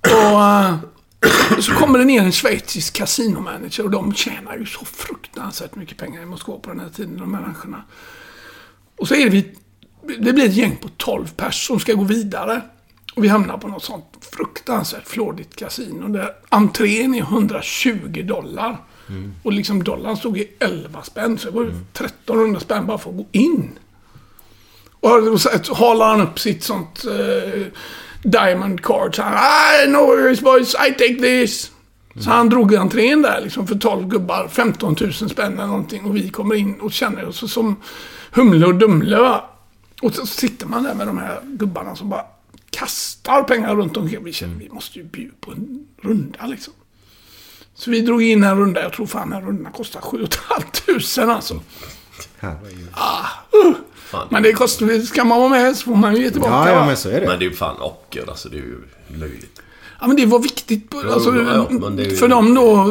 Och 0.00 0.42
eh, 0.42 0.74
så 1.60 1.72
kommer 1.72 1.98
det 1.98 2.04
ner 2.04 2.22
en 2.22 2.32
schweizisk 2.32 2.94
kasinomanager 2.94 3.84
och 3.84 3.90
de 3.90 4.14
tjänar 4.14 4.56
ju 4.56 4.66
så 4.66 4.84
fruktansvärt 4.84 5.74
mycket 5.74 5.98
pengar 5.98 6.22
i 6.22 6.26
Moskva 6.26 6.58
på 6.58 6.70
den 6.70 6.80
här 6.80 6.88
tiden, 6.88 7.18
de 7.18 7.34
här 7.34 7.42
människorna. 7.42 7.84
Och 8.96 9.08
så 9.08 9.14
är 9.14 9.24
det 9.24 9.30
vi, 9.30 9.54
det 10.18 10.32
blir 10.32 10.44
ett 10.44 10.56
gäng 10.56 10.76
på 10.76 10.88
12 10.96 11.28
pers 11.36 11.66
som 11.66 11.80
ska 11.80 11.92
gå 11.92 12.04
vidare. 12.04 12.62
Och 13.18 13.24
vi 13.24 13.28
hamnar 13.28 13.58
på 13.58 13.68
något 13.68 13.84
sånt 13.84 14.04
fruktansvärt 14.32 15.08
flådigt 15.08 15.56
kasino 15.56 16.08
där 16.08 16.30
entrén 16.48 17.14
är 17.14 17.22
120 17.22 18.22
dollar. 18.22 18.76
Och 19.42 19.52
liksom 19.52 19.84
dollarn 19.84 20.16
stod 20.16 20.38
i 20.38 20.48
11 20.58 21.02
spänn, 21.02 21.38
så 21.38 21.50
det 21.50 21.54
var 21.54 21.62
ju 21.62 21.68
1300 21.68 22.60
spänn 22.60 22.86
bara 22.86 22.98
för 22.98 23.10
att 23.10 23.16
gå 23.16 23.26
in. 23.32 23.78
Och 25.00 25.40
så 25.40 25.74
halar 25.74 26.08
han 26.08 26.20
upp 26.20 26.38
sitt 26.38 26.64
sånt 26.64 27.04
eh, 27.04 27.62
diamond 28.22 28.82
card. 28.82 29.16
Så 29.16 29.22
han, 29.22 29.86
know 29.86 30.16
where 30.16 30.32
is 30.32 30.40
boys, 30.40 30.74
I 30.74 30.92
take 30.92 31.14
this. 31.14 31.70
Så 32.20 32.30
han 32.30 32.48
drog 32.48 32.74
entrén 32.74 33.22
där 33.22 33.40
liksom 33.40 33.66
för 33.66 33.74
12 33.74 34.08
gubbar, 34.08 34.48
15 34.48 34.96
000 35.00 35.12
spänn 35.12 35.52
eller 35.52 35.66
någonting. 35.66 36.04
Och 36.04 36.16
vi 36.16 36.28
kommer 36.28 36.54
in 36.54 36.80
och 36.80 36.92
känner 36.92 37.28
oss 37.28 37.52
som 37.52 37.76
Humle 38.30 38.66
och 38.66 38.74
Dumle 38.74 39.18
va. 39.18 39.50
Och 40.02 40.14
så 40.14 40.26
sitter 40.26 40.66
man 40.66 40.82
där 40.82 40.94
med 40.94 41.06
de 41.06 41.18
här 41.18 41.40
gubbarna 41.44 41.96
som 41.96 42.08
bara 42.08 42.24
kastar 42.70 43.42
pengar 43.42 43.76
runt 43.76 43.96
omkring. 43.96 44.24
Vi 44.24 44.32
känner 44.32 44.54
vi 44.54 44.68
måste 44.68 44.98
ju 44.98 45.04
bjuda 45.04 45.34
på 45.40 45.50
en 45.50 45.86
runda 46.02 46.46
liksom. 46.46 46.72
Så 47.74 47.90
vi 47.90 48.00
drog 48.00 48.22
in 48.22 48.44
en 48.44 48.58
runda. 48.58 48.82
Jag 48.82 48.92
tror 48.92 49.06
fan 49.06 49.32
en 49.32 49.46
runda 49.46 49.70
kostar 49.70 50.00
7 50.00 50.26
500 51.16 51.34
alltså. 51.34 51.62
Herregud. 52.38 52.88
Fan. 53.94 54.28
Men 54.30 54.42
det 54.42 54.52
kostar, 54.52 55.00
ska 55.00 55.24
man 55.24 55.38
vara 55.38 55.48
med 55.48 55.76
så 55.76 55.84
får 55.84 55.94
man 55.94 56.16
ju 56.16 56.22
ge 56.22 56.30
tillbaka. 56.30 56.52
Ja, 56.52 56.68
ja, 56.68 56.86
men 56.86 56.96
så 56.96 57.08
är 57.08 57.20
det. 57.20 57.26
Men 57.26 57.38
det 57.38 57.44
är 57.44 57.50
ju 57.50 57.56
fan 57.56 57.80
ocker 57.80 58.28
alltså. 58.28 58.48
Det 58.48 58.56
är 58.56 58.62
ju 58.62 58.82
löjligt. 59.08 59.60
Ja, 60.00 60.06
men 60.06 60.16
det 60.16 60.26
var 60.26 60.38
viktigt. 60.38 60.94
Alltså, 61.12 61.34
ja, 61.36 61.90
det 61.90 62.02
är 62.02 62.10
ju- 62.10 62.16
För 62.16 62.28
dem 62.28 62.54
då, 62.54 62.84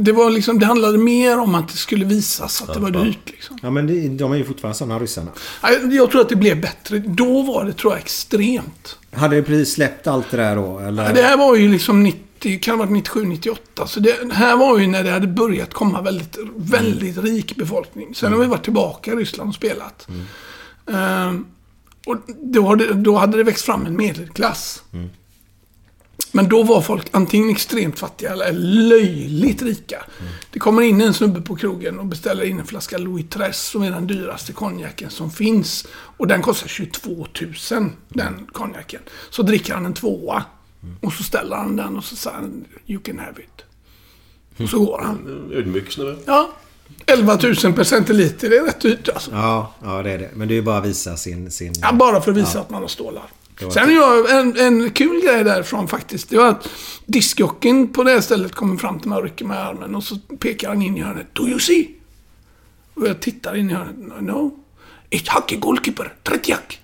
det 0.00 0.12
var 0.12 0.30
liksom, 0.30 0.58
det 0.58 0.66
handlade 0.66 0.98
mer 0.98 1.38
om 1.38 1.54
att 1.54 1.68
det 1.68 1.76
skulle 1.76 2.04
visas 2.04 2.62
att 2.62 2.74
det 2.74 2.80
var 2.80 2.90
dyrt. 2.90 3.18
Liksom. 3.30 3.58
Ja, 3.62 3.70
men 3.70 3.86
det, 3.86 4.08
de 4.08 4.32
är 4.32 4.36
ju 4.36 4.44
fortfarande 4.44 4.78
sådana 4.78 4.98
ryssarna. 4.98 5.30
Ja, 5.62 5.68
Jag 5.90 6.10
tror 6.10 6.20
att 6.20 6.28
det 6.28 6.36
blev 6.36 6.60
bättre. 6.60 6.98
Då 6.98 7.42
var 7.42 7.64
det, 7.64 7.72
tror 7.72 7.92
jag, 7.92 8.00
extremt. 8.00 8.98
Hade 9.12 9.36
det 9.36 9.42
precis 9.42 9.74
släppt 9.74 10.06
allt 10.06 10.30
det 10.30 10.36
där 10.36 10.56
då? 10.56 10.78
Eller? 10.78 11.14
Det 11.14 11.22
här 11.22 11.36
var 11.36 11.56
ju 11.56 11.68
liksom 11.68 12.02
90, 12.02 12.58
kan 12.60 12.72
det 12.72 12.78
ha 12.78 12.84
varit 12.86 12.92
97, 12.92 13.24
98. 13.24 13.86
Så 13.86 14.00
det 14.00 14.32
här 14.32 14.56
var 14.56 14.78
ju 14.78 14.86
när 14.86 15.04
det 15.04 15.10
hade 15.10 15.26
börjat 15.26 15.74
komma 15.74 16.00
väldigt, 16.02 16.38
väldigt 16.56 17.18
rik 17.18 17.56
befolkning. 17.56 18.14
Sen 18.14 18.32
har 18.32 18.40
vi 18.40 18.46
varit 18.46 18.64
tillbaka 18.64 19.12
i 19.12 19.16
Ryssland 19.16 19.48
och 19.48 19.54
spelat. 19.54 20.06
Ehm, 20.92 21.46
och 22.06 22.16
då 22.52 22.66
hade, 22.68 22.92
då 22.94 23.16
hade 23.16 23.36
det 23.36 23.44
växt 23.44 23.64
fram 23.64 23.86
en 23.86 23.96
medelklass. 23.96 24.82
Men 26.32 26.48
då 26.48 26.62
var 26.62 26.80
folk 26.80 27.08
antingen 27.10 27.50
extremt 27.50 27.98
fattiga 27.98 28.32
eller 28.32 28.52
löjligt 28.52 29.62
rika. 29.62 30.04
Det 30.50 30.58
kommer 30.58 30.82
in 30.82 31.00
en 31.00 31.14
snubbe 31.14 31.40
på 31.40 31.56
krogen 31.56 31.98
och 31.98 32.06
beställer 32.06 32.44
in 32.44 32.58
en 32.60 32.66
flaska 32.66 32.98
Louis 32.98 33.26
XIII 33.30 33.52
som 33.52 33.82
är 33.82 33.90
den 33.90 34.06
dyraste 34.06 34.52
konjaken 34.52 35.10
som 35.10 35.30
finns. 35.30 35.86
Och 35.92 36.26
den 36.26 36.42
kostar 36.42 36.68
22 36.68 37.26
000, 37.70 37.90
den 38.08 38.46
konjaken. 38.52 39.00
Så 39.30 39.42
dricker 39.42 39.74
han 39.74 39.86
en 39.86 39.94
tvåa. 39.94 40.44
Och 41.00 41.12
så 41.12 41.22
ställer 41.22 41.56
han 41.56 41.76
den 41.76 41.96
och 41.96 42.04
så 42.04 42.16
säger 42.16 42.36
han 42.36 42.64
You 42.86 43.02
can 43.02 43.18
have 43.18 43.42
it. 43.42 43.64
Och 44.62 44.68
så 44.68 44.78
går 44.78 45.00
han. 45.02 45.50
Ödmjuk 45.52 45.92
snubbe. 45.92 46.16
Ja. 46.26 46.52
11 47.06 47.38
000 47.42 47.54
per 47.72 47.84
centiliter, 47.84 48.50
det 48.50 48.56
är 48.56 48.64
rätt 48.64 48.80
dyrt 48.80 49.08
alltså. 49.08 49.30
Ja, 49.30 49.74
ja, 49.82 50.02
det 50.02 50.10
är 50.10 50.18
det. 50.18 50.30
Men 50.34 50.48
det 50.48 50.54
är 50.54 50.56
ju 50.56 50.62
bara 50.62 50.78
att 50.78 50.84
visa 50.84 51.16
sin... 51.16 51.50
sin... 51.50 51.72
Ja, 51.80 51.92
bara 51.92 52.20
för 52.20 52.30
att 52.30 52.36
visa 52.36 52.60
att 52.60 52.70
man 52.70 52.82
har 52.82 52.88
stålar. 52.88 53.24
Det 53.58 53.64
var 53.64 53.72
Sen 53.72 53.88
är 53.88 53.94
jag 53.94 54.30
en, 54.40 54.56
en 54.56 54.90
kul 54.90 55.20
grej 55.24 55.44
därifrån 55.44 55.88
faktiskt. 55.88 56.28
Det 56.28 56.36
var 56.36 56.48
att 56.48 56.68
diskjockeyn 57.06 57.92
på 57.92 58.04
det 58.04 58.10
här 58.10 58.20
stället 58.20 58.54
kommer 58.54 58.76
fram 58.76 59.00
till 59.00 59.08
mig 59.08 59.18
och 59.18 59.24
rycker 59.24 59.44
mig 59.44 59.56
i 59.56 59.60
armen 59.60 59.94
och 59.94 60.04
så 60.04 60.18
pekar 60.38 60.68
han 60.68 60.82
in 60.82 60.96
i 60.96 61.00
hörnet. 61.00 61.34
Do 61.34 61.48
you 61.48 61.60
see? 61.60 61.88
Och 62.94 63.08
jag 63.08 63.20
tittar 63.20 63.56
in 63.56 63.70
i 63.70 63.74
hörnet. 63.74 63.96
No. 64.20 64.58
Ett 65.10 65.28
hockey 65.28 65.56
goalkeeper. 65.56 66.14
Tretjak. 66.22 66.78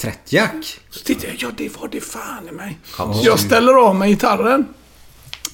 Trättjack? 0.00 0.80
Så 0.90 1.04
tittar 1.04 1.28
jag. 1.28 1.36
Ja, 1.38 1.48
det 1.56 1.76
var 1.80 1.88
det 1.88 2.00
fan 2.00 2.48
i 2.48 2.52
mig. 2.52 2.78
Jag 3.22 3.40
ställer 3.40 3.74
av 3.74 3.96
mig 3.96 4.10
gitarren. 4.10 4.66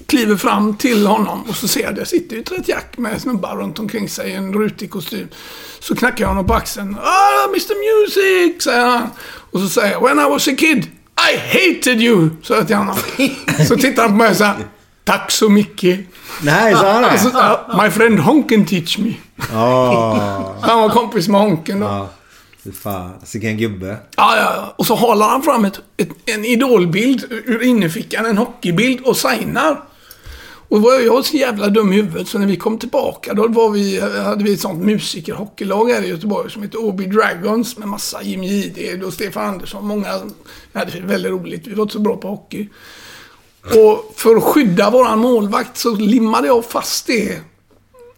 Kliver 0.07 0.37
fram 0.37 0.77
till 0.77 1.07
honom 1.07 1.43
och 1.49 1.57
så 1.57 1.69
ser 1.69 1.83
jag, 1.83 1.95
där 1.95 2.05
sitter 2.05 2.37
ju 2.37 2.43
Tretjak 2.43 2.99
med 2.99 3.21
snubbar 3.23 3.57
runt 3.57 3.79
omkring 3.79 4.09
sig 4.09 4.31
i 4.31 4.33
en 4.35 4.53
rutig 4.55 4.91
kostym. 4.91 5.29
Så 5.81 5.97
knackar 5.97 6.25
jag 6.25 6.29
honom 6.29 6.47
på 6.47 6.55
axeln. 6.55 6.97
Ah, 7.03 7.45
Mr 7.49 8.05
Music, 8.05 8.63
säger 8.63 8.85
han. 8.87 9.09
Och 9.53 9.61
så 9.61 9.69
säger 9.69 9.93
jag, 9.93 10.03
When 10.03 10.19
I 10.19 10.31
was 10.31 10.49
a 10.49 10.53
kid, 10.59 10.87
I 11.33 11.37
hated 11.37 12.01
you, 12.03 12.31
sa 12.43 12.55
jag 12.55 12.67
till 12.67 12.77
honom. 12.77 12.97
Så 13.69 13.77
tittar 13.77 14.03
han 14.03 14.11
på 14.11 14.17
mig 14.17 14.31
och 14.31 14.37
säger, 14.37 14.55
Tack 15.05 15.31
så 15.31 15.49
mycket. 15.49 16.01
Nej, 16.43 16.75
sa 16.75 16.93
han 16.93 17.05
Och 17.05 17.19
så, 17.21 17.29
det? 17.29 17.39
"Ja, 17.39 17.81
My 17.85 17.91
friend 17.91 18.19
Honken 18.21 18.67
teach 18.67 18.99
me. 18.99 19.13
Ja. 19.53 20.55
Han 20.61 20.81
var 20.81 20.89
kompis 20.89 21.29
med 21.29 21.41
Honken 21.41 21.81
då. 21.81 21.87
Ja. 21.87 22.09
Fy 22.65 22.73
fan. 22.73 23.13
Vilken 23.33 23.57
gubbe. 23.59 23.97
Ja, 24.17 24.37
ja. 24.37 24.75
Och 24.77 24.87
så 24.87 24.95
håller 24.95 25.27
han 25.27 25.43
fram 25.43 25.65
ett, 25.65 25.81
ett, 25.97 26.09
en 26.27 26.45
idolbild 26.45 27.25
ur 27.31 27.63
innerfickan, 27.63 28.27
en 28.27 28.39
hockeybild 28.39 29.01
och 29.01 29.17
signar. 29.17 29.81
Och 30.69 30.83
var 30.83 31.01
jag 31.01 31.25
så 31.25 31.37
jävla 31.37 31.69
dum 31.69 31.93
i 31.93 31.97
huvudet 31.97 32.29
så 32.29 32.39
när 32.39 32.47
vi 32.47 32.57
kom 32.57 32.79
tillbaka 32.79 33.35
då 33.35 33.49
var 33.49 33.71
vi, 33.71 34.01
hade 34.01 34.45
vi 34.45 34.53
ett 34.53 34.61
sånt 34.61 34.83
musikerhockeylag 34.85 35.91
här 35.91 36.03
i 36.03 36.09
Göteborg 36.09 36.51
som 36.51 36.63
hette 36.63 36.79
Åby 36.79 37.07
Dragons 37.07 37.79
med 37.79 37.89
massa 37.89 38.23
Jimmy 38.23 38.47
Jihde 38.47 39.07
och 39.07 39.13
Stefan 39.13 39.47
Andersson. 39.47 39.87
Många 39.87 40.21
hade 40.73 41.01
väldigt 41.01 41.33
roligt. 41.33 41.67
Vi 41.67 41.75
var 41.75 41.83
inte 41.83 41.93
så 41.93 42.01
bra 42.01 42.17
på 42.17 42.29
hockey. 42.29 42.69
Och 43.65 44.13
för 44.17 44.37
att 44.37 44.43
skydda 44.43 44.91
våran 44.91 45.19
målvakt 45.19 45.77
så 45.77 45.95
limmade 45.95 46.47
jag 46.47 46.65
fast 46.65 47.07
det. 47.07 47.39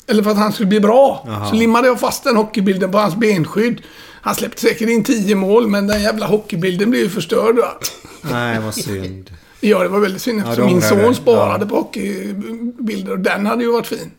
Eller 0.07 0.23
för 0.23 0.31
att 0.31 0.37
han 0.37 0.53
skulle 0.53 0.69
bli 0.69 0.81
bra. 0.81 1.27
Så 1.51 1.57
limmade 1.57 1.89
jag 1.89 2.01
fast 2.01 2.25
den 2.25 2.37
hockeybilden 2.37 2.91
på 2.91 2.99
hans 2.99 3.17
benskydd. 3.17 3.83
Han 4.21 4.35
släppte 4.35 4.61
säkert 4.61 4.89
in 4.89 5.05
tio 5.05 5.35
mål, 5.35 5.69
men 5.69 5.87
den 5.87 6.03
jävla 6.03 6.27
hockeybilden 6.27 6.91
blev 6.91 7.03
ju 7.03 7.11
förstörd. 7.11 7.57
Va? 7.57 7.79
Nej, 8.23 8.61
vad 8.61 8.75
synd. 8.75 9.31
Ja, 9.61 9.83
det 9.83 9.89
var 9.89 10.01
väldigt 10.01 10.23
synd 10.23 10.41
eftersom 10.41 10.67
det 10.67 10.73
min 10.73 10.83
son 10.83 10.99
det. 10.99 11.15
sparade 11.15 11.65
Ja. 11.65 11.69
på 11.69 11.77
hockeybilder 11.77 13.13
och 13.13 13.19
den 13.19 13.47
hade 13.47 13.65
ju 13.65 13.73
varit 13.73 13.87
fin. 13.87 14.11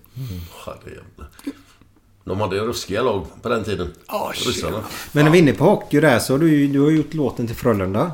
Herrejävlar. 0.65 1.27
De 2.25 2.41
hade 2.41 2.55
ju 2.55 2.61
ruskiga 2.61 3.03
lag 3.03 3.25
på 3.41 3.49
den 3.49 3.63
tiden. 3.63 3.87
Ja, 4.07 4.31
shit. 4.35 4.47
Ryssarna. 4.47 4.83
Men 5.11 5.25
när 5.25 5.31
vi 5.31 5.37
är 5.37 5.41
inne 5.41 5.53
på 5.53 5.63
hockey 5.63 5.99
där 5.99 6.19
så 6.19 6.33
har 6.33 6.39
du, 6.39 6.67
du 6.67 6.79
har 6.79 6.89
gjort 6.91 7.13
låten 7.13 7.47
till 7.47 7.55
Frölunda. 7.55 8.11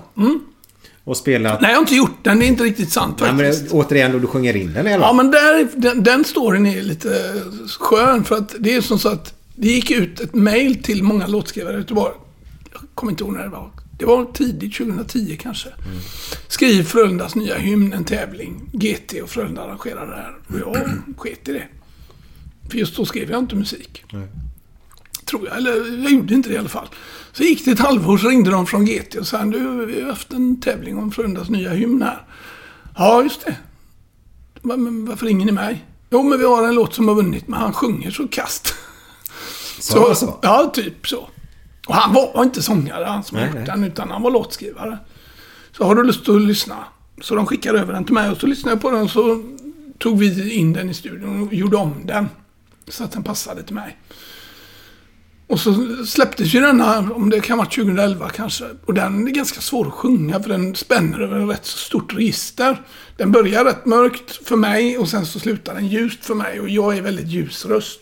Och 1.04 1.18
spelat... 1.18 1.62
Nej, 1.62 1.72
jag 1.72 1.78
har 1.78 1.82
inte 1.82 1.96
gjort 1.96 2.18
den. 2.24 2.40
Det 2.40 2.46
är 2.46 2.48
inte 2.48 2.64
riktigt 2.64 2.92
sant 2.92 3.16
Nej, 3.22 3.34
men 3.34 3.52
faktiskt. 3.54 3.74
återigen 3.74 4.12
då 4.12 4.20
du 4.20 4.28
sjunger 4.28 4.56
in 4.56 4.74
den 4.74 4.88
eller? 4.88 5.06
Ja, 5.06 5.14
men 5.14 5.32
där, 5.32 5.68
den, 5.76 6.04
den 6.04 6.24
storyn 6.26 6.66
är 6.66 6.82
lite 6.82 7.34
skön 7.80 8.24
för 8.24 8.36
att 8.36 8.56
det 8.60 8.76
är 8.76 8.82
som 8.82 9.00
så 9.00 9.10
att 9.10 9.34
det 9.56 9.68
gick 9.68 9.92
ut 9.92 10.20
ett 10.20 10.34
mail 10.36 10.84
till 10.84 11.04
många 11.04 11.28
låtskrivare 11.28 11.74
i 11.76 11.78
Göteborg. 11.80 12.14
Jag 12.72 12.82
kommer 12.96 13.12
inte 13.12 13.24
ihåg 13.24 13.34
när 13.34 13.44
det 13.44 13.50
var. 13.50 13.70
Det 13.98 14.06
var 14.06 14.26
tidigt, 14.26 14.78
2010 14.78 15.38
kanske. 15.42 15.70
Skriv 16.48 16.84
Frölundas 16.84 17.36
nya 17.36 17.58
hymn, 17.58 17.94
en 17.94 18.06
tävling. 18.06 18.70
GT 18.74 19.22
och 19.24 19.30
Frölunda 19.30 19.62
arrangerade 19.62 20.12
det 20.12 20.16
här. 20.16 20.38
Och 20.48 20.60
jag 20.60 20.92
sket 21.18 21.48
i 21.48 21.54
det. 21.54 21.68
För 22.70 22.78
just 22.78 22.96
då 22.96 23.06
skrev 23.06 23.32
jag 23.32 23.40
inte 23.40 23.56
musik. 23.56 24.04
Tror 25.26 25.48
jag, 25.48 25.58
eller 25.58 26.02
jag 26.04 26.12
gjorde 26.12 26.34
inte 26.34 26.50
det 26.50 26.56
i 26.56 26.58
alla 26.58 26.70
fall. 26.70 26.88
Så 27.34 27.44
gick 27.44 27.66
det 27.66 27.72
ett 27.72 27.80
halvår 27.80 28.18
så 28.18 28.28
ringde 28.28 28.52
de 28.52 28.68
från 28.68 28.86
GT 28.86 29.16
och 29.16 29.28
sa 29.28 29.46
du, 29.46 29.86
vi 29.86 30.02
har 30.02 30.10
haft 30.10 30.34
en 30.34 30.62
tävling 30.62 30.98
om 30.98 31.12
Frölundas 31.12 31.50
nya 31.50 31.74
hymn 31.74 32.02
här. 32.02 32.26
Ja, 32.98 33.24
just 33.24 33.46
det. 33.46 33.56
Men 34.62 35.06
varför 35.06 35.26
ringer 35.26 35.46
ni 35.46 35.52
mig? 35.52 35.86
Jo, 36.10 36.24
men 36.24 36.40
vi 36.40 36.46
har 36.46 36.68
en 36.68 36.76
låt 36.76 36.94
som 36.94 37.08
har 37.08 37.16
vunnit, 37.16 37.48
men 37.48 37.60
han 37.60 37.74
sjunger 37.74 38.12
så 38.12 38.28
kast. 38.28 38.74
Sa 39.80 40.08
han 40.08 40.16
så? 40.16 40.40
Ja, 40.42 40.72
typ 40.74 41.08
så. 41.08 41.30
Och 41.86 41.96
han 41.96 42.14
var 42.14 42.44
inte 42.44 42.62
sångare, 42.62 43.06
han 43.06 43.24
som 43.24 43.38
Nej, 43.38 43.46
gjort 43.48 43.56
nej. 43.56 43.66
den, 43.66 43.84
utan 43.84 44.12
han 44.12 44.22
var 44.22 44.32
låtskrivare. 44.32 44.98
Så 45.78 45.84
har 45.84 45.96
du 45.96 46.04
lust 46.04 46.30
att 46.30 46.42
lyssna? 46.42 46.76
Så 47.22 47.36
de 47.36 47.46
skickade 47.46 47.80
över 47.80 47.94
den 47.94 48.06
till 48.06 48.14
mig 48.14 48.30
och 48.30 48.38
så 48.38 48.48
lyssnade 48.48 48.76
jag 48.76 48.82
på 48.82 48.92
den 48.92 49.02
och 49.02 49.12
så 49.12 49.44
tog 49.98 50.20
vi 50.20 50.54
in 50.54 50.74
den 50.74 50.90
i 50.90 50.94
studion 50.94 51.48
och 51.48 51.54
gjorde 51.54 51.78
om 51.78 51.94
den. 52.06 52.30
Så 52.88 53.04
att 53.04 53.12
den 53.12 53.24
passade 53.24 53.64
till 53.64 53.76
mig. 53.76 53.98
Och 55.48 55.60
så 55.60 55.74
släpptes 56.06 56.54
ju 56.54 56.60
denna, 56.60 57.12
om 57.14 57.30
det 57.30 57.40
kan 57.40 57.58
vara 57.58 57.68
2011 57.68 58.30
kanske. 58.30 58.66
Och 58.86 58.94
den 58.94 59.28
är 59.28 59.32
ganska 59.32 59.62
svår 59.62 59.88
att 59.88 59.94
sjunga 59.94 60.44
för 60.44 60.50
den 60.50 60.76
spänner 60.76 61.20
över 61.20 61.40
ett 61.44 61.50
rätt 61.50 61.66
så 61.66 61.78
stort 61.78 62.14
register. 62.14 62.82
Den 63.18 63.32
börjar 63.32 63.66
rätt 63.66 63.86
mörkt 63.86 64.48
för 64.48 64.56
mig 64.56 64.98
och 64.98 65.10
sen 65.10 65.26
så 65.26 65.40
slutar 65.40 65.74
den 65.76 65.88
ljust 65.88 66.26
för 66.26 66.36
mig. 66.36 66.60
Och 66.60 66.70
jag 66.70 66.98
är 66.98 67.02
väldigt 67.02 67.28
ljus 67.28 67.66
röst. 67.66 68.00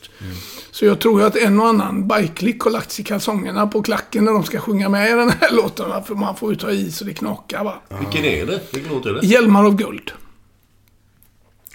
Så 0.71 0.85
jag 0.85 0.99
tror 0.99 1.19
ju 1.21 1.27
att 1.27 1.35
en 1.35 1.59
och 1.59 1.67
annan 1.67 2.07
bajklick 2.07 2.61
har 2.61 2.71
lagt 2.71 2.91
sig 2.91 3.05
kalsongerna 3.05 3.67
på 3.67 3.81
klacken 3.81 4.25
när 4.25 4.31
de 4.31 4.43
ska 4.43 4.59
sjunga 4.59 4.89
med 4.89 5.09
i 5.09 5.13
den 5.13 5.31
här 5.41 5.51
låten. 5.55 6.03
För 6.05 6.15
man 6.15 6.35
får 6.35 6.49
ju 6.49 6.55
ta 6.55 6.71
i 6.71 6.91
så 6.91 7.03
det 7.05 7.13
knakar 7.13 7.63
va. 7.63 7.75
Vilken 7.99 8.25
är 8.25 8.45
det? 8.45 8.59
Vilken 8.73 8.93
låt 8.93 9.05
är 9.05 9.13
det? 9.13 9.27
Hjälmar 9.27 9.65
av 9.65 9.75
guld. 9.75 10.11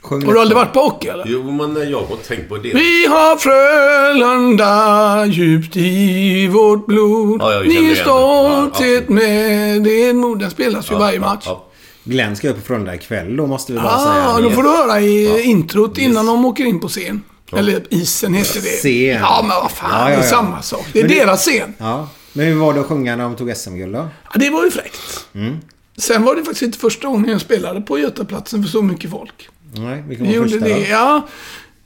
Sjung 0.08 0.26
Har 0.26 0.34
du 0.34 0.40
aldrig 0.40 0.56
varit 0.56 0.72
på 0.72 0.80
hockey 0.80 1.08
eller? 1.08 1.24
Jo, 1.28 1.50
men 1.50 1.90
jag 1.90 2.02
har 2.02 2.16
tänkt 2.16 2.48
på 2.48 2.56
det. 2.56 2.74
Vi 2.74 3.06
har 3.06 3.36
Frölunda 3.36 5.26
djupt 5.26 5.76
i 5.76 6.48
vårt 6.48 6.86
blod. 6.86 7.40
Ja, 7.42 7.62
Ni 7.66 7.76
är 7.76 7.90
det. 7.90 7.96
stolthet 7.96 9.04
Ja, 9.08 9.14
med 9.14 9.82
din 9.82 10.16
mod. 10.16 10.38
Den 10.38 10.50
spelas 10.50 10.90
ju 10.90 10.94
varje 10.94 11.20
match. 11.20 11.42
Ja, 11.46 11.64
Ja, 12.04 12.12
Glenn 12.12 12.36
ska 12.36 12.48
upp 12.48 12.56
på 12.56 12.62
Frölunda 12.62 12.94
ikväll 12.94 13.36
då 13.36 13.46
måste 13.46 13.72
vi 13.72 13.78
bara 13.78 13.98
säga. 13.98 14.24
Ah, 14.28 14.40
då 14.40 14.50
får 14.50 14.62
du 14.62 14.68
höra 14.68 15.00
i 15.00 15.42
introt 15.42 15.98
innan 15.98 16.26
de 16.26 16.44
åker 16.44 16.64
in 16.64 16.80
på 16.80 16.88
scen. 16.88 17.22
Eller 17.56 17.82
isen 17.90 18.34
heter 18.34 18.60
det. 18.60 18.68
Scen. 18.76 19.20
Ja, 19.22 19.38
men 19.48 19.56
vad 19.62 19.70
fan. 19.70 19.90
Ja, 19.92 19.98
ja, 20.00 20.06
Det 20.08 20.12
är 20.14 20.16
ja. 20.18 20.22
samma 20.30 20.62
sak. 20.62 20.86
Det 20.92 20.98
är 20.98 21.02
Men 21.02 21.12
det- 21.12 21.24
deras 21.24 21.40
scen. 21.46 21.74
Ja. 21.78 22.08
Men 22.32 22.46
hur 22.46 22.54
var 22.54 22.74
det 22.74 22.80
att 22.80 22.86
sjunga 22.86 23.16
när 23.16 23.24
de 23.24 23.36
tog 23.36 23.56
SM-guld 23.56 23.94
då? 23.94 24.08
Ja, 24.32 24.38
det 24.40 24.50
var 24.50 24.64
ju 24.64 24.70
fräckt. 24.70 25.26
Mm. 25.34 25.56
Sen 25.98 26.22
var 26.24 26.34
det 26.34 26.42
faktiskt 26.42 26.62
inte 26.62 26.78
första 26.78 27.08
gången 27.08 27.30
jag 27.30 27.40
spelade 27.40 27.80
på 27.80 27.98
Götaplatsen 27.98 28.62
för 28.62 28.70
så 28.70 28.82
mycket 28.82 29.10
folk. 29.10 29.48
Nej, 29.84 30.04
vilken 30.08 30.26
Vi 30.26 30.32
var 30.32 30.36
gjorde 30.36 30.50
första 30.50 30.64
det, 30.66 30.74
då? 30.74 30.80
ja. 30.90 31.26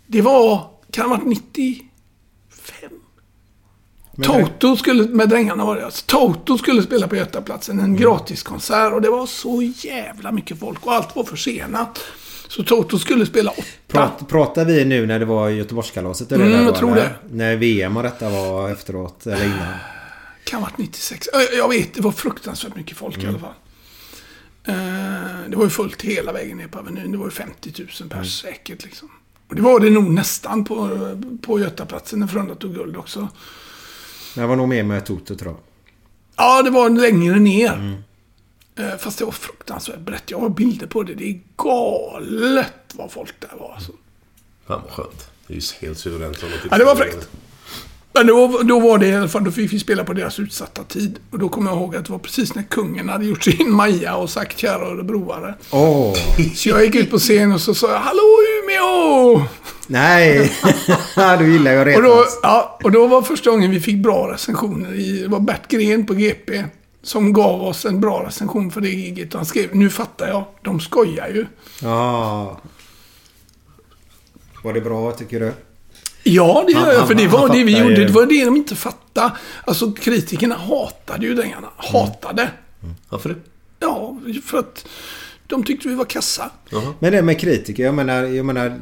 Det 0.06 0.20
var, 0.22 0.70
kan 0.90 1.04
det 1.04 1.10
ha 1.10 1.16
varit 1.16 1.28
95? 1.28 1.86
Toto 4.22 4.76
skulle, 4.76 5.08
med 5.08 5.28
drängarna 5.28 5.64
var 5.64 5.76
det 5.76 5.84
alltså. 5.84 6.04
Toto 6.06 6.58
skulle 6.58 6.82
spela 6.82 7.08
på 7.08 7.16
Götaplatsen, 7.16 7.78
Mm. 7.78 7.90
en 7.90 7.96
gratiskonsert. 7.96 8.92
Och 8.92 9.02
det 9.02 9.10
var 9.10 9.26
så 9.26 9.62
jävla 9.76 10.32
mycket 10.32 10.58
folk 10.58 10.86
och 10.86 10.92
allt 10.92 11.16
var 11.16 11.24
försenat. 11.24 12.00
Så 12.48 12.62
Toto 12.62 12.98
skulle 12.98 13.26
spela 13.26 13.50
åtta. 13.50 13.62
Prat, 13.88 14.28
pratar 14.28 14.64
vi 14.64 14.84
nu 14.84 15.06
när 15.06 15.18
det 15.18 15.24
var 15.24 15.48
Göteborgskalaset? 15.48 16.32
eller 16.32 16.44
Mm, 16.44 16.56
det 16.58 16.64
jag 16.64 16.72
var, 16.72 16.78
tror 16.78 16.94
det. 16.94 17.10
När 17.30 17.56
VM 17.56 17.96
och 17.96 18.02
detta 18.02 18.28
var 18.30 18.70
efteråt 18.70 19.26
eller 19.26 19.44
innan? 19.44 19.74
Kan 20.44 20.60
ha 20.62 20.68
varit 20.68 20.78
96. 20.78 21.28
Ö, 21.32 21.38
Jag 21.56 21.68
vet, 21.68 21.94
det 21.94 22.00
var 22.02 22.12
fruktansvärt 22.12 22.76
mycket 22.76 22.96
folk 22.96 23.14
Mm. 23.16 23.26
i 23.26 23.28
alla 23.30 23.38
fall. 23.38 23.54
Eh, 24.64 24.74
Det 25.48 25.56
var 25.56 25.64
ju 25.64 25.70
fullt 25.70 26.02
hela 26.02 26.32
vägen 26.32 26.56
ner 26.56 26.68
på 26.68 26.78
Avenyn. 26.78 27.12
Det 27.12 27.18
var 27.18 27.24
ju 27.24 27.30
50 27.30 27.72
000 27.78 27.88
Mm. 28.00 28.08
pers 28.08 28.40
säkert 28.40 28.84
liksom. 28.84 29.10
Och 29.48 29.54
det 29.56 29.62
var 29.62 29.80
det 29.80 29.90
nog 29.90 30.10
nästan 30.10 30.64
på, 30.64 30.88
på 31.42 31.60
Götaplatsen 31.60 32.18
när 32.20 32.26
Frölunda 32.26 32.54
tog 32.54 32.74
guld 32.74 32.96
också. 32.96 33.28
Jag 34.36 34.48
var 34.48 34.56
nog 34.56 34.68
med 34.68 34.84
med 34.86 35.06
Toto 35.06 35.34
tror 35.36 35.52
jag. 35.52 35.60
Ja, 36.36 36.62
det 36.62 36.70
var 36.70 36.90
längre 36.90 37.38
ner. 37.38 37.72
Mm. 37.72 37.94
Eh, 38.76 38.96
Fast 38.98 39.18
det 39.18 39.24
var 39.24 39.32
fruktansvärt 39.32 39.98
brett. 40.00 40.30
Jag 40.30 40.38
har 40.40 40.48
bilder 40.48 40.86
på 40.86 41.02
det. 41.02 41.14
Det 41.14 41.24
är 41.30 41.40
galet 41.56 42.72
vad 42.94 43.12
folk 43.12 43.34
där 43.40 43.56
var. 43.58 43.72
Alltså. 43.74 43.92
Fan 44.66 44.80
vad 44.84 44.92
skönt. 44.92 45.30
Det 45.46 45.54
är 45.54 45.56
ju 45.56 45.86
helt 45.86 45.98
suveränt. 45.98 46.38
Ja, 46.70 46.78
det 46.78 46.84
var 46.84 46.96
fräckt. 46.96 47.28
Men 48.14 48.26
då, 48.26 48.60
då 48.64 48.80
var 48.80 48.98
det 48.98 49.06
i 49.06 49.14
alla 49.14 49.28
fall, 49.28 49.44
då 49.44 49.50
fick 49.50 49.72
vi 49.72 49.78
spela 49.78 50.04
på 50.04 50.12
deras 50.12 50.38
utsatta 50.40 50.84
tid. 50.84 51.18
Och 51.30 51.38
då 51.38 51.48
kommer 51.48 51.70
jag 51.70 51.78
ihåg 51.78 51.96
att 51.96 52.04
det 52.04 52.12
var 52.12 52.18
precis 52.18 52.54
när 52.54 52.62
kungen 52.62 53.08
hade 53.08 53.24
gjort 53.24 53.44
sin 53.44 53.70
Maja 53.74 54.16
och 54.16 54.30
sagt 54.30 54.58
kära 54.58 54.86
örebroare. 54.86 55.54
Åh! 55.70 56.14
Så 56.54 56.68
jag 56.68 56.84
gick 56.84 56.94
ut 56.94 57.10
på 57.10 57.18
scen 57.18 57.52
och 57.52 57.60
så 57.60 57.74
sa 57.74 57.90
jag 57.92 57.98
Hallå 57.98 58.22
Umeå! 58.62 59.42
Nej! 59.86 60.52
du 61.38 61.52
gillar 61.52 61.72
ju 61.72 61.78
att 61.92 61.96
Och 61.96 62.02
då, 62.02 62.16
retas. 62.18 62.38
ja, 62.42 62.78
och 62.84 62.92
då 62.92 63.06
var 63.06 63.22
första 63.22 63.50
gången 63.50 63.70
vi 63.70 63.80
fick 63.80 63.96
bra 64.02 64.32
recensioner. 64.32 64.94
I, 64.94 65.22
det 65.22 65.28
var 65.28 65.40
Bert 65.40 65.68
Gren 65.68 66.06
på 66.06 66.14
GP. 66.14 66.64
Som 67.02 67.32
gav 67.32 67.62
oss 67.62 67.84
en 67.84 68.00
bra 68.00 68.24
recension 68.26 68.70
för 68.70 68.80
det 68.80 68.88
giget. 68.88 69.34
Och 69.34 69.38
han 69.38 69.46
skrev, 69.46 69.76
nu 69.76 69.90
fattar 69.90 70.28
jag, 70.28 70.44
de 70.62 70.80
skojar 70.80 71.28
ju. 71.28 71.46
Ja. 71.82 72.60
Var 74.64 74.72
det 74.72 74.80
bra 74.80 75.12
tycker 75.12 75.40
du? 75.40 75.52
Ja, 76.22 76.64
det 76.66 76.72
gör 76.72 76.92
jag. 76.92 77.08
För 77.08 77.14
det 77.14 77.26
var 77.26 77.48
det 77.48 77.64
vi 77.64 77.78
gjorde. 77.78 78.04
Det 78.04 78.12
var 78.12 78.26
det 78.26 78.44
de 78.44 78.56
inte 78.56 78.76
fattade. 78.76 79.32
Alltså 79.64 79.92
kritikerna 79.92 80.54
hatade 80.54 81.26
ju 81.26 81.34
drängarna. 81.34 81.68
Hatade. 81.76 82.50
Varför 83.08 83.28
det? 83.28 83.36
Ja, 83.80 84.20
för 84.44 84.58
att 84.58 84.86
de 85.46 85.64
tyckte 85.64 85.88
vi 85.88 85.94
var 85.94 86.04
kassa. 86.04 86.50
Men 86.98 87.12
det 87.12 87.22
med 87.22 87.40
kritiker, 87.40 87.84
jag 87.84 87.94
menar, 87.94 88.22
jag 88.24 88.46
menar 88.46 88.80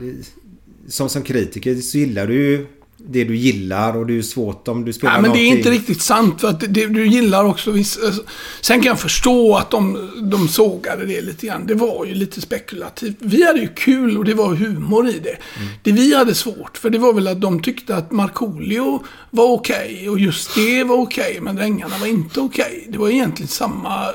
som, 0.89 1.09
som 1.09 1.23
kritiker 1.23 1.75
så 1.75 1.99
gillar 1.99 2.27
du 2.27 2.35
ju 2.35 2.67
det 3.09 3.25
du 3.25 3.37
gillar 3.37 3.97
och 3.97 4.07
det 4.07 4.19
är 4.19 4.23
svårt 4.23 4.69
om 4.69 4.85
du 4.85 4.93
spelar 4.93 5.13
Nej, 5.13 5.23
men 5.23 5.33
det 5.33 5.39
är 5.39 5.47
inte 5.47 5.71
riktigt 5.71 6.03
sant. 6.03 6.41
För 6.41 6.49
att 6.49 6.61
det, 6.61 6.87
du 6.87 7.07
gillar 7.07 7.45
också 7.45 7.71
viss, 7.71 7.97
eh, 7.97 8.15
Sen 8.61 8.81
kan 8.81 8.89
jag 8.89 9.01
förstå 9.01 9.57
att 9.57 9.71
de, 9.71 10.11
de 10.31 10.49
sågade 10.49 11.07
det 11.07 11.21
lite 11.21 11.47
grann. 11.47 11.67
Det 11.67 11.75
var 11.75 12.05
ju 12.05 12.15
lite 12.15 12.41
spekulativt. 12.41 13.17
Vi 13.19 13.47
hade 13.47 13.61
ju 13.61 13.69
kul 13.69 14.19
och 14.19 14.25
det 14.25 14.35
var 14.35 14.55
humor 14.55 15.09
i 15.09 15.19
det. 15.19 15.37
Det 15.83 15.93
vi 15.93 16.15
hade 16.15 16.35
svårt 16.35 16.79
för 16.79 16.91
det 16.91 16.99
var 16.99 17.13
väl 17.13 17.29
att 17.29 17.41
de 17.41 17.63
tyckte 17.63 17.97
att 17.97 18.11
Markoolio 18.11 19.05
var 19.31 19.45
okej 19.45 20.09
och 20.09 20.19
just 20.19 20.55
det 20.55 20.85
var 20.85 20.97
okej 20.97 21.39
men 21.43 21.57
drängarna 21.57 21.99
var 21.99 22.07
inte 22.07 22.41
okej. 22.41 22.87
Det 22.89 22.99
var 22.99 23.09
egentligen 23.09 23.49
samma, 23.49 24.07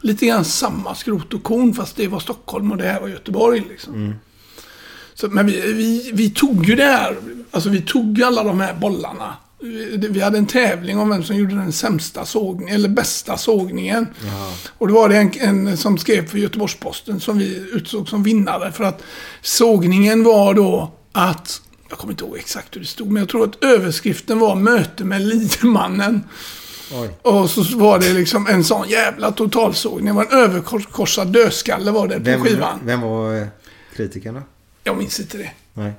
lite 0.00 0.26
grann 0.26 0.44
samma 0.44 0.94
skrot 0.94 1.34
och 1.34 1.42
korn 1.42 1.74
fast 1.74 1.96
det 1.96 2.08
var 2.08 2.20
Stockholm 2.20 2.72
och 2.72 2.78
det 2.78 2.84
här 2.84 3.00
var 3.00 3.08
Göteborg 3.08 3.64
liksom. 3.68 4.14
Så, 5.20 5.28
men 5.28 5.46
vi, 5.46 5.72
vi, 5.72 6.10
vi 6.14 6.30
tog 6.30 6.66
ju 6.66 6.74
det 6.74 6.84
här, 6.84 7.16
alltså 7.50 7.70
vi 7.70 7.82
tog 7.82 8.22
alla 8.22 8.44
de 8.44 8.60
här 8.60 8.74
bollarna. 8.74 9.36
Vi, 10.10 10.20
hade 10.20 10.38
en 10.38 10.46
tävling 10.46 10.98
om 10.98 11.08
vem 11.08 11.22
som 11.22 11.36
gjorde 11.36 11.54
den 11.54 11.72
sämsta 11.72 12.24
sågningen, 12.24 12.74
eller 12.74 12.88
bästa 12.88 13.36
sågningen. 13.36 14.06
Och 14.78 14.88
då 14.88 14.94
var 14.94 15.08
det 15.08 15.16
en, 15.16 15.32
en 15.40 15.76
som 15.76 15.98
skrev 15.98 16.28
för 16.28 16.38
Göteborgs-Posten 16.38 17.20
som 17.20 17.38
vi 17.38 17.70
utsåg 17.72 18.08
som 18.08 18.22
vinnare. 18.22 18.72
För 18.72 18.84
att 18.84 19.02
sågningen 19.42 20.24
var 20.24 20.54
då 20.54 20.92
att, 21.12 21.62
jag 21.88 21.98
kommer 21.98 22.12
inte 22.12 22.24
ihåg 22.24 22.36
exakt 22.36 22.76
hur 22.76 22.80
det 22.80 22.86
stod, 22.86 23.10
men 23.10 23.20
jag 23.20 23.28
tror 23.28 23.44
att 23.44 23.64
överskriften 23.64 24.38
var 24.38 24.54
möte 24.56 25.04
med 25.04 25.22
Lidemannen. 25.22 26.24
Oj. 26.92 27.10
Och 27.22 27.50
så 27.50 27.78
var 27.78 27.98
det 27.98 28.12
liksom 28.12 28.46
en 28.46 28.64
sån 28.64 28.88
jävla 28.88 29.32
totalsågning. 29.32 30.06
Det 30.06 30.12
var 30.12 30.24
en 30.24 30.38
överkorsad 30.38 31.32
dödskalle 31.32 31.90
var 31.90 32.08
det 32.08 32.14
på 32.14 32.24
Vem, 32.24 32.44
skivan. 32.44 32.80
vem 32.84 33.00
var 33.00 33.40
eh, 33.40 33.46
kritikerna? 33.96 34.42
Jag 34.88 34.96
minns 34.96 35.20
inte 35.20 35.38
det. 35.38 35.50
Nej. 35.74 35.92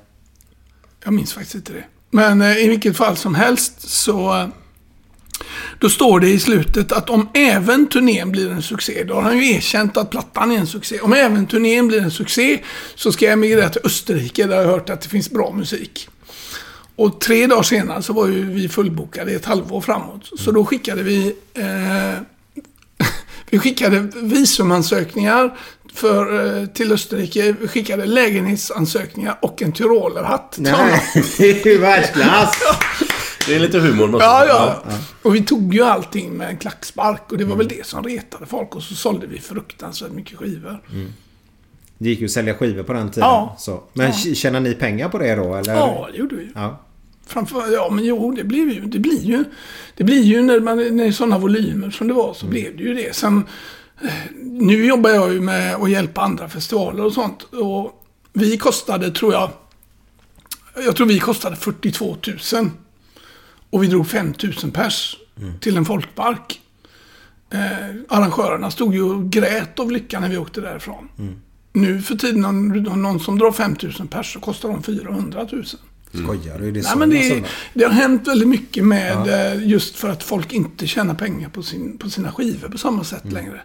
Jag 1.04 1.12
minns 1.12 1.32
faktiskt 1.32 1.54
inte 1.54 1.72
det. 1.72 1.84
Men 2.10 2.42
eh, 2.42 2.56
i 2.56 2.68
vilket 2.68 2.96
fall 2.96 3.16
som 3.16 3.34
helst 3.34 3.90
så... 3.90 4.34
Eh, 4.36 4.48
då 5.78 5.88
står 5.88 6.20
det 6.20 6.28
i 6.28 6.38
slutet 6.38 6.92
att 6.92 7.10
om 7.10 7.28
även 7.34 7.86
turnén 7.86 8.32
blir 8.32 8.50
en 8.50 8.62
succé, 8.62 9.04
då 9.04 9.14
har 9.14 9.22
han 9.22 9.38
ju 9.38 9.54
erkänt 9.54 9.96
att 9.96 10.10
plattan 10.10 10.52
är 10.52 10.58
en 10.58 10.66
succé. 10.66 11.00
Om 11.00 11.12
även 11.12 11.46
turnén 11.46 11.88
blir 11.88 12.00
en 12.00 12.10
succé 12.10 12.58
så 12.94 13.12
ska 13.12 13.24
jag 13.24 13.32
emigrera 13.32 13.68
till 13.68 13.80
Österrike 13.84 14.46
där 14.46 14.56
jag 14.56 14.64
har 14.64 14.72
hört 14.72 14.90
att 14.90 15.00
det 15.00 15.08
finns 15.08 15.30
bra 15.30 15.52
musik. 15.52 16.08
Och 16.96 17.20
tre 17.20 17.46
dagar 17.46 17.62
senare 17.62 18.02
så 18.02 18.12
var 18.12 18.26
ju 18.26 18.50
vi 18.50 18.68
fullbokade 18.68 19.32
ett 19.32 19.44
halvår 19.44 19.80
framåt. 19.80 20.30
Så 20.38 20.50
då 20.50 20.64
skickade 20.64 21.02
vi... 21.02 21.36
Eh, 21.54 22.22
vi 23.50 23.58
skickade 23.58 24.00
visumansökningar 24.22 25.58
för, 25.94 26.58
eh, 26.60 26.66
till 26.66 26.92
Österrike. 26.92 27.54
Skickade 27.68 28.06
lägenhetsansökningar 28.06 29.38
och 29.42 29.62
en 29.62 29.72
tyrolerhatt. 29.72 30.52
till 30.52 30.66
honom. 30.70 30.86
Nej, 31.14 31.24
det 31.38 31.66
är 31.66 31.70
ju 31.70 31.78
världsklass! 31.78 32.54
Det 33.46 33.54
är 33.54 33.58
lite 33.60 33.78
humor. 33.78 34.08
måste 34.08 34.24
Ja, 34.26 34.44
ja. 34.46 34.82
säga. 34.84 34.98
Och 35.22 35.34
vi 35.34 35.42
tog 35.42 35.74
ju 35.74 35.82
allting 35.84 36.30
med 36.32 36.48
en 36.48 36.56
klackspark. 36.56 37.22
Och 37.32 37.38
det 37.38 37.44
Mm. 37.44 37.50
var 37.50 37.56
väl 37.56 37.68
det 37.68 37.86
som 37.86 38.04
retade 38.04 38.46
folk. 38.46 38.74
Och 38.76 38.82
så 38.82 38.94
sålde 38.94 39.26
vi 39.26 39.38
fruktansvärt 39.38 40.12
mycket 40.12 40.38
skivor. 40.38 40.80
Det 41.98 42.08
gick 42.08 42.18
ju 42.20 42.24
att 42.24 42.30
sälja 42.30 42.54
skivor 42.54 42.82
på 42.82 42.92
den 42.92 43.10
tiden. 43.10 43.28
Ja. 43.28 43.56
Så. 43.58 43.82
Men 43.92 44.06
Ja. 44.24 44.34
tjänar 44.34 44.60
ni 44.60 44.74
pengar 44.74 45.08
på 45.08 45.18
det 45.18 45.34
då? 45.34 45.54
Eller? 45.54 45.74
Ja, 45.74 46.08
det 46.12 46.18
gjorde 46.18 46.36
vi. 46.36 46.48
Ja. 46.54 46.80
Framför, 47.26 47.72
ja, 47.72 47.90
men 47.90 48.04
jo, 48.04 48.32
det 48.32 48.44
blir 48.44 48.72
ju, 48.74 48.80
det 48.80 48.98
blir 48.98 49.22
ju, 49.22 49.44
det 49.96 50.04
blir 50.04 50.22
ju 50.22 50.42
när, 50.42 50.60
man, 50.60 50.96
när 50.96 51.12
sådana 51.12 51.38
volymer 51.38 51.90
som 51.90 52.08
det 52.08 52.14
var 52.14 52.34
så 52.34 52.46
blev 52.46 52.76
det 52.76 52.82
ju 52.82 52.94
det. 52.94 53.16
Sen, 53.16 53.44
nu 54.42 54.86
jobbar 54.86 55.10
jag 55.10 55.32
ju 55.32 55.40
med 55.40 55.74
att 55.74 55.90
hjälpa 55.90 56.20
andra 56.20 56.48
festivaler 56.48 57.04
och 57.04 57.12
sånt. 57.12 57.42
Och 57.42 58.04
vi 58.32 58.56
kostade, 58.56 59.10
tror 59.10 59.32
jag, 59.32 59.50
jag 60.84 60.96
tror 60.96 61.06
vi 61.06 61.18
kostade 61.18 61.56
42 61.56 62.16
000. 62.52 62.70
Och 63.70 63.82
vi 63.82 63.86
drog 63.86 64.06
5 64.08 64.34
000 64.62 64.72
pers 64.72 65.16
till 65.60 65.76
en 65.76 65.84
folkpark. 65.84 66.60
Eh, 67.50 67.58
arrangörerna 68.08 68.70
stod 68.70 68.94
ju 68.94 69.02
och 69.02 69.30
grät 69.30 69.78
av 69.78 69.90
lycka 69.90 70.20
när 70.20 70.28
vi 70.28 70.36
åkte 70.36 70.60
därifrån. 70.60 71.08
Nu 71.72 72.02
för 72.02 72.14
tiden, 72.14 72.44
om 72.44 72.68
någon 73.02 73.20
som 73.20 73.38
drar 73.38 73.52
5 73.52 73.76
000 73.98 74.08
pers 74.08 74.32
så 74.32 74.40
kostar 74.40 74.68
de 74.68 74.82
400 74.82 75.46
000. 75.52 75.64
Skojar 76.12 76.58
du? 76.58 76.70
Det 76.72 76.80
är 76.80 76.82
Nej, 76.84 76.96
men 76.96 77.10
det, 77.10 77.22
summor. 77.28 77.48
det 77.74 77.84
har 77.84 77.90
hänt 77.92 78.28
väldigt 78.28 78.48
mycket 78.48 78.84
med 78.84 79.28
eh, 79.56 79.68
just 79.68 79.96
för 79.96 80.08
att 80.08 80.22
folk 80.22 80.52
inte 80.52 80.86
tjänar 80.86 81.14
pengar 81.14 81.48
på, 81.48 81.62
sin, 81.62 81.98
på 81.98 82.10
sina 82.10 82.32
skivor 82.32 82.68
på 82.68 82.78
samma 82.78 83.04
sätt 83.04 83.22
Mm. 83.24 83.34
längre. 83.34 83.60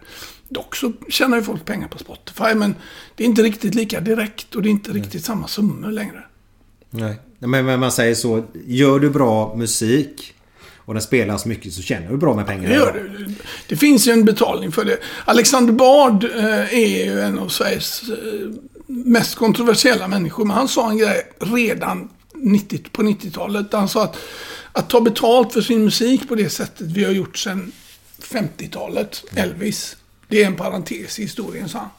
Dock 0.48 0.76
så 0.76 0.92
tjänar 1.08 1.36
ju 1.36 1.42
folk 1.42 1.64
pengar 1.64 1.88
på 1.88 1.98
Spotify, 1.98 2.54
men 2.54 2.74
det 3.14 3.24
är 3.24 3.28
inte 3.28 3.42
riktigt 3.42 3.74
lika 3.74 4.00
direkt 4.00 4.54
och 4.54 4.62
det 4.62 4.68
är 4.68 4.70
inte 4.70 4.92
riktigt 4.92 5.24
samma 5.24 5.48
summor 5.48 5.90
längre. 5.90 6.24
Nej. 6.90 7.14
Men, 7.38 7.80
man 7.80 7.92
säger 7.92 8.14
så. 8.14 8.44
Gör 8.66 8.98
du 8.98 9.10
bra 9.10 9.56
musik 9.56 10.34
och 10.76 10.94
den 10.94 11.02
spelas 11.02 11.46
mycket 11.46 11.72
så 11.72 11.82
tjänar 11.82 12.10
du 12.10 12.16
bra 12.16 12.36
med 12.36 12.46
pengar. 12.46 12.68
Det 12.68 12.74
gör 12.74 12.92
det. 12.92 13.34
Det 13.68 13.76
finns 13.76 14.08
ju 14.08 14.12
en 14.12 14.24
betalning 14.24 14.72
för 14.72 14.84
det. 14.84 14.98
Alexander 15.24 15.72
Bard 15.72 16.24
eh, 16.24 16.74
är 16.74 17.04
ju 17.04 17.20
en 17.20 17.38
av 17.38 17.48
Sveriges 17.48 18.02
eh, 18.08 18.48
mest 18.86 19.34
kontroversiella 19.34 20.08
människor. 20.08 20.44
Men 20.44 20.56
han 20.56 20.68
sa 20.68 20.90
en 20.90 20.98
grej 20.98 21.22
redan 21.38 22.08
90, 22.42 22.78
på 22.92 23.02
90-talet. 23.02 23.72
Han 23.72 23.88
sa 23.88 24.04
att 24.04 24.16
att 24.76 24.90
ta 24.90 25.00
betalt 25.00 25.52
för 25.52 25.60
sin 25.60 25.84
musik 25.84 26.28
på 26.28 26.34
det 26.34 26.50
sättet 26.50 26.86
vi 26.86 27.04
har 27.04 27.12
gjort 27.12 27.38
sedan 27.38 27.72
50-talet, 28.20 29.24
Elvis, 29.34 29.96
det 30.28 30.42
är 30.42 30.46
en 30.46 30.56
parentes 30.56 31.18
i 31.18 31.22
historien, 31.22 31.68
sa 31.68 31.78
han. 31.78 31.90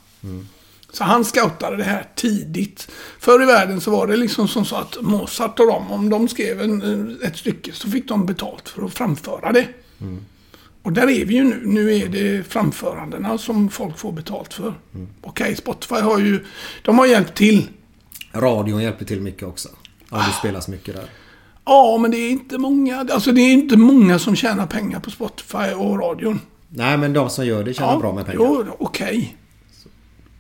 Så 0.92 1.04
han 1.04 1.26
scoutade 1.26 1.78
det 1.78 1.84
här 1.84 2.06
tidigt. 2.16 2.88
Förr 3.20 3.44
i 3.44 3.46
världen 3.46 3.82
så 3.82 3.92
var 3.92 4.08
det 4.08 4.16
liksom 4.16 4.48
som 4.48 4.66
så 4.66 4.76
att 4.76 4.98
Mozart 5.02 5.60
och 5.60 5.68
de, 5.68 5.92
om 5.92 6.10
de 6.10 6.28
skrev 6.28 6.62
en, 6.62 7.20
ett 7.24 7.38
stycke 7.38 7.72
så 7.74 7.90
fick 7.90 8.08
de 8.08 8.26
betalt 8.26 8.70
för 8.70 8.86
att 8.86 8.94
framföra 8.94 9.52
det. 9.52 9.68
Och 10.82 10.94
där 10.94 11.10
är 11.10 11.26
vi 11.26 11.36
ju 11.36 11.44
nu. 11.44 11.62
Nu 11.66 11.96
är 11.96 12.08
det 12.08 12.44
framförandena 12.44 13.38
som 13.38 13.70
folk 13.70 13.98
får 13.98 14.12
betalt 14.12 14.54
för. 14.54 14.74
Okej, 15.22 15.56
Spotify 15.56 15.96
har 15.96 16.20
ju... 16.20 16.46
De 16.82 16.98
har 16.98 17.06
hjälpt 17.06 17.38
till. 17.38 17.70
Radion 18.34 18.84
hjälper 18.84 19.06
till 19.06 19.22
mycket 19.22 19.44
också. 19.44 19.70
Om 20.10 20.20
det 20.28 20.34
spelas 20.40 20.68
mycket 20.68 20.96
där. 20.96 21.06
Ja, 21.66 21.98
men 21.98 22.12
det 22.12 22.18
är 22.18 22.30
inte 22.30 22.58
många. 22.58 23.08
Alltså 23.12 23.32
det 23.32 23.42
är 23.42 23.52
inte 23.54 23.78
många 23.78 24.20
som 24.20 24.36
tjänar 24.36 24.66
pengar 24.68 25.00
på 25.00 25.12
Spotify 25.12 25.74
och 25.76 26.00
radion. 26.00 26.40
Nej, 26.70 26.98
men 26.98 27.14
de 27.14 27.30
som 27.30 27.46
gör 27.46 27.64
det 27.64 27.74
tjänar 27.74 27.94
Ja, 27.94 28.00
bra 28.00 28.14
med 28.14 28.26
pengar. 28.26 28.40
Jo, 28.42 28.66
okej. 28.80 29.36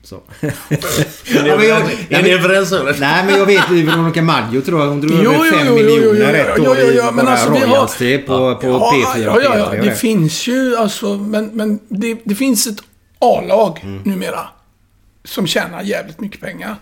Så. 0.03 0.15
Är 0.41 1.44
ni, 1.44 1.49
Ja, 1.49 1.57
men 1.57 1.68
jag- 1.68 1.81
är 2.10 2.23
ni 2.23 2.30
överens 2.30 2.72
eller? 2.72 2.95
Nej, 2.99 3.26
men 3.26 3.38
jag 3.38 3.45
vet 3.45 3.72
ju 3.72 3.85
Veronica 3.85 4.22
Maggio 4.22 4.61
tror 4.61 4.80
jag. 4.81 4.88
Hon 4.88 5.02
drog 5.02 5.19
Jo, 5.23 5.31
över 5.34 5.45
jo, 5.45 5.52
5 5.57 5.68
jo, 5.68 5.77
jo, 5.77 5.80
jo, 5.80 5.85
miljoner 6.14 6.34
jo, 6.57 6.64
ett 6.64 6.68
år 6.69 6.77
jo, 6.80 6.88
i 7.10 7.11
bara 7.15 7.30
alltså, 7.30 7.49
royalty 7.49 8.18
på, 8.18 8.56
på 8.56 8.68
ja, 8.68 8.94
P4 9.15 9.19
ja, 9.26 9.41
ja, 9.41 9.57
ja. 9.57 9.72
P3. 9.73 9.84
Det 9.84 9.91
finns 9.95 10.48
ju 10.48 10.76
alltså, 10.77 11.18
men, 11.18 11.45
men 11.53 11.80
det, 11.88 12.18
det 12.23 12.35
finns 12.35 12.68
ett 12.68 12.80
A-lag 13.19 13.80
Mm. 13.84 14.02
numera. 14.06 14.39
Som 15.23 15.48
tjänar 15.48 15.81
jävligt 15.81 16.19
mycket 16.19 16.41
pengar. 16.41 16.76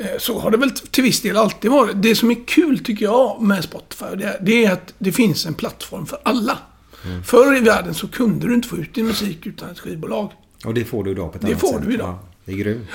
Eh, 0.00 0.06
Så 0.18 0.38
har 0.38 0.50
det 0.50 0.56
väl 0.56 0.70
till 0.70 1.04
viss 1.04 1.20
del 1.22 1.36
alltid 1.36 1.70
varit. 1.70 2.02
Det 2.02 2.14
som 2.14 2.30
är 2.30 2.46
kul 2.46 2.78
tycker 2.84 3.04
jag 3.04 3.42
med 3.42 3.64
Spotify, 3.64 4.04
det, 4.16 4.38
det 4.42 4.64
är 4.64 4.72
att 4.72 4.94
det 4.98 5.12
finns 5.12 5.46
en 5.46 5.54
plattform 5.54 6.06
för 6.06 6.18
alla. 6.22 6.58
Mm. 7.04 7.22
Förr 7.22 7.56
i 7.56 7.60
världen 7.60 7.94
så 7.94 8.08
kunde 8.08 8.46
du 8.48 8.54
inte 8.54 8.68
få 8.68 8.76
ut 8.76 8.94
din 8.94 9.06
musik 9.06 9.46
utan 9.46 9.70
ett 9.70 9.78
skivbolag. 9.78 10.32
Och 10.64 10.74
det 10.74 10.84
får 10.84 11.04
du 11.04 11.10
idag 11.10 11.32
på 11.32 11.36
ett 11.36 11.42
Det 11.42 11.48
annat 11.48 11.60
får 11.60 11.72
sätt. 11.72 11.82
du 11.86 11.94
idag. 11.94 12.08
Ja, 12.08 12.18
det 12.44 12.52
är 12.52 12.56
grymt. 12.56 12.86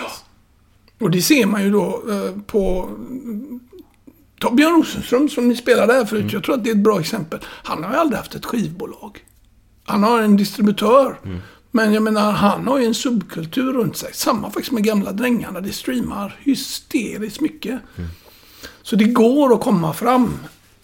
Och 0.99 1.11
det 1.11 1.21
ser 1.21 1.45
man 1.45 1.63
ju 1.63 1.71
då 1.71 2.03
eh, 2.09 2.41
på... 2.47 2.89
Ta 4.39 4.51
Björn 4.51 4.73
Rosenström 4.75 5.29
som 5.29 5.47
ni 5.47 5.55
spelade 5.55 5.93
här 5.93 6.05
förut. 6.05 6.33
Jag 6.33 6.43
tror 6.43 6.55
att 6.55 6.63
det 6.63 6.69
är 6.69 6.75
ett 6.75 6.83
bra 6.83 6.99
exempel. 6.99 7.39
Han 7.43 7.83
har 7.83 7.91
ju 7.91 7.97
aldrig 7.97 8.17
haft 8.17 8.35
ett 8.35 8.45
skivbolag. 8.45 9.19
Han 9.85 10.03
har 10.03 10.21
en 10.21 10.37
distributör. 10.37 11.19
Men 11.75 11.93
jag 11.93 12.03
menar, 12.03 12.31
han 12.31 12.67
har 12.67 12.79
ju 12.79 12.85
en 12.85 12.93
subkultur 12.93 13.73
runt 13.73 13.97
sig. 13.97 14.13
Samma 14.13 14.51
faktiskt 14.51 14.71
med 14.71 14.83
gamla 14.83 15.11
drängarna. 15.11 15.61
Det 15.61 15.71
streamar 15.71 16.39
hysteriskt 16.43 17.41
mycket. 17.41 17.81
Så 18.81 18.95
det 18.95 19.03
går 19.05 19.53
att 19.53 19.61
komma 19.61 19.93
fram. 19.93 20.33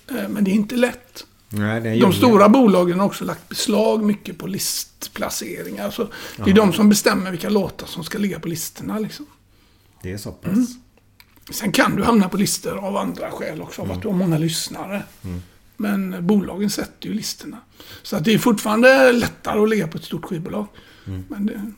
eh, 0.09 0.29
Men 0.29 0.43
det 0.43 0.51
är 0.51 0.53
inte 0.53 0.75
lätt. 0.75 1.25
Nej, 1.49 1.81
det 1.81 1.89
är 1.89 2.01
De 2.01 2.13
stora 2.13 2.49
bolagen 2.49 2.99
har 2.99 3.05
också 3.07 3.25
lagt 3.25 3.49
beslag 3.49 4.03
mycket 4.03 4.37
på 4.37 4.47
listplaceringar. 4.47 5.91
Så 5.91 6.07
det 6.37 6.51
är 6.51 6.55
de 6.55 6.73
som 6.73 6.89
bestämmer 6.89 7.31
vilka 7.31 7.49
låtar 7.49 7.87
som 7.87 8.03
ska 8.03 8.17
ligga 8.17 8.39
på 8.39 8.47
listorna. 8.47 8.99
Liksom. 8.99 9.25
Det 10.03 10.11
är 10.11 10.17
så 10.17 10.31
pass. 10.31 10.51
Mm. 10.53 10.67
Sen 11.51 11.71
kan 11.71 11.95
du 11.95 12.03
hamna 12.03 12.29
på 12.29 12.37
listor 12.37 12.77
av 12.77 12.97
andra 12.97 13.31
skäl 13.31 13.61
också, 13.61 13.81
av 13.81 13.91
att 13.91 14.01
du 14.01 14.07
har 14.07 14.15
många 14.15 14.37
lyssnare. 14.37 15.03
Men 15.81 16.27
bolagen 16.27 16.69
sätter 16.69 17.07
ju 17.07 17.13
listorna. 17.13 17.57
Så 18.03 18.15
att 18.15 18.25
det 18.25 18.33
är 18.33 18.37
fortfarande 18.37 19.11
lättare 19.11 19.59
att 19.59 19.69
ligga 19.69 19.87
på 19.87 19.97
ett 19.97 20.03
stort 20.03 20.25
skivbolag. 20.25 20.67
Men 21.03 21.45
det, 21.45 21.71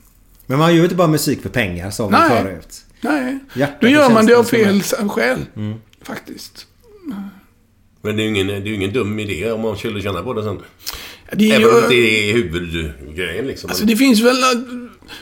Men 0.46 0.58
man 0.58 0.70
gör 0.70 0.76
ju 0.78 0.84
inte 0.84 0.94
bara 0.96 1.08
musik 1.08 1.42
för 1.42 1.48
pengar 1.48 1.90
som 1.90 2.06
vi 2.12 2.18
Nej. 2.18 2.42
förut. 2.42 2.84
nej, 3.00 3.38
Hjärtat 3.54 3.80
då 3.80 3.88
gör 3.88 4.10
man 4.10 4.26
det 4.26 4.34
av 4.34 4.44
fel 4.44 4.82
skäl. 4.82 5.38
Faktiskt. 6.02 6.66
Men 8.02 8.16
det 8.16 8.22
är 8.22 8.24
ju 8.24 8.30
ingen, 8.30 8.46
det 8.46 8.54
är 8.54 8.60
ju 8.60 8.74
ingen 8.74 8.92
dum 8.92 9.18
idé 9.18 9.50
om 9.50 9.60
man 9.60 9.76
skulle 9.76 10.02
känna 10.02 10.22
på 10.22 10.34
det 10.34 10.42
sen. 10.42 10.58
Det 11.32 11.50
är 11.50 11.60
Även 11.60 11.68
om 11.68 11.74
det 11.74 11.82
inte 11.82 11.94
är 11.94 12.32
huvudgrejen 12.32 13.46
liksom. 13.46 13.70
Alltså 13.70 13.84
det 13.84 13.96
finns 13.96 14.20
väl... 14.20 14.36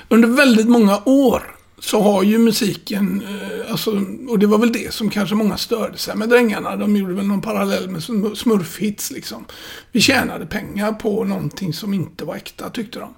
Under 0.08 0.28
väldigt 0.28 0.68
många 0.68 1.02
år 1.04 1.42
så 1.84 2.00
har 2.02 2.22
ju 2.22 2.38
musiken... 2.38 3.22
eh, 3.22 3.70
Alltså, 3.70 4.04
och 4.28 4.38
det 4.38 4.46
var 4.46 4.58
väl 4.58 4.72
det 4.72 4.94
som 4.94 5.10
kanske 5.10 5.34
många 5.34 5.56
störde 5.56 5.98
sig 5.98 6.16
med 6.16 6.28
Drängarna. 6.28 6.76
De 6.76 6.96
gjorde 6.96 7.14
väl 7.14 7.26
någon 7.26 7.40
parallell 7.40 7.90
med 7.90 8.00
sm- 8.00 8.34
smurfhits 8.34 9.10
liksom. 9.10 9.44
Vi 9.92 10.00
tjänade 10.00 10.46
pengar 10.46 10.92
på 10.92 11.24
någonting 11.24 11.72
som 11.72 11.94
inte 11.94 12.24
var 12.24 12.36
äkta 12.36 12.70
tyckte 12.70 12.98
de. 12.98 13.14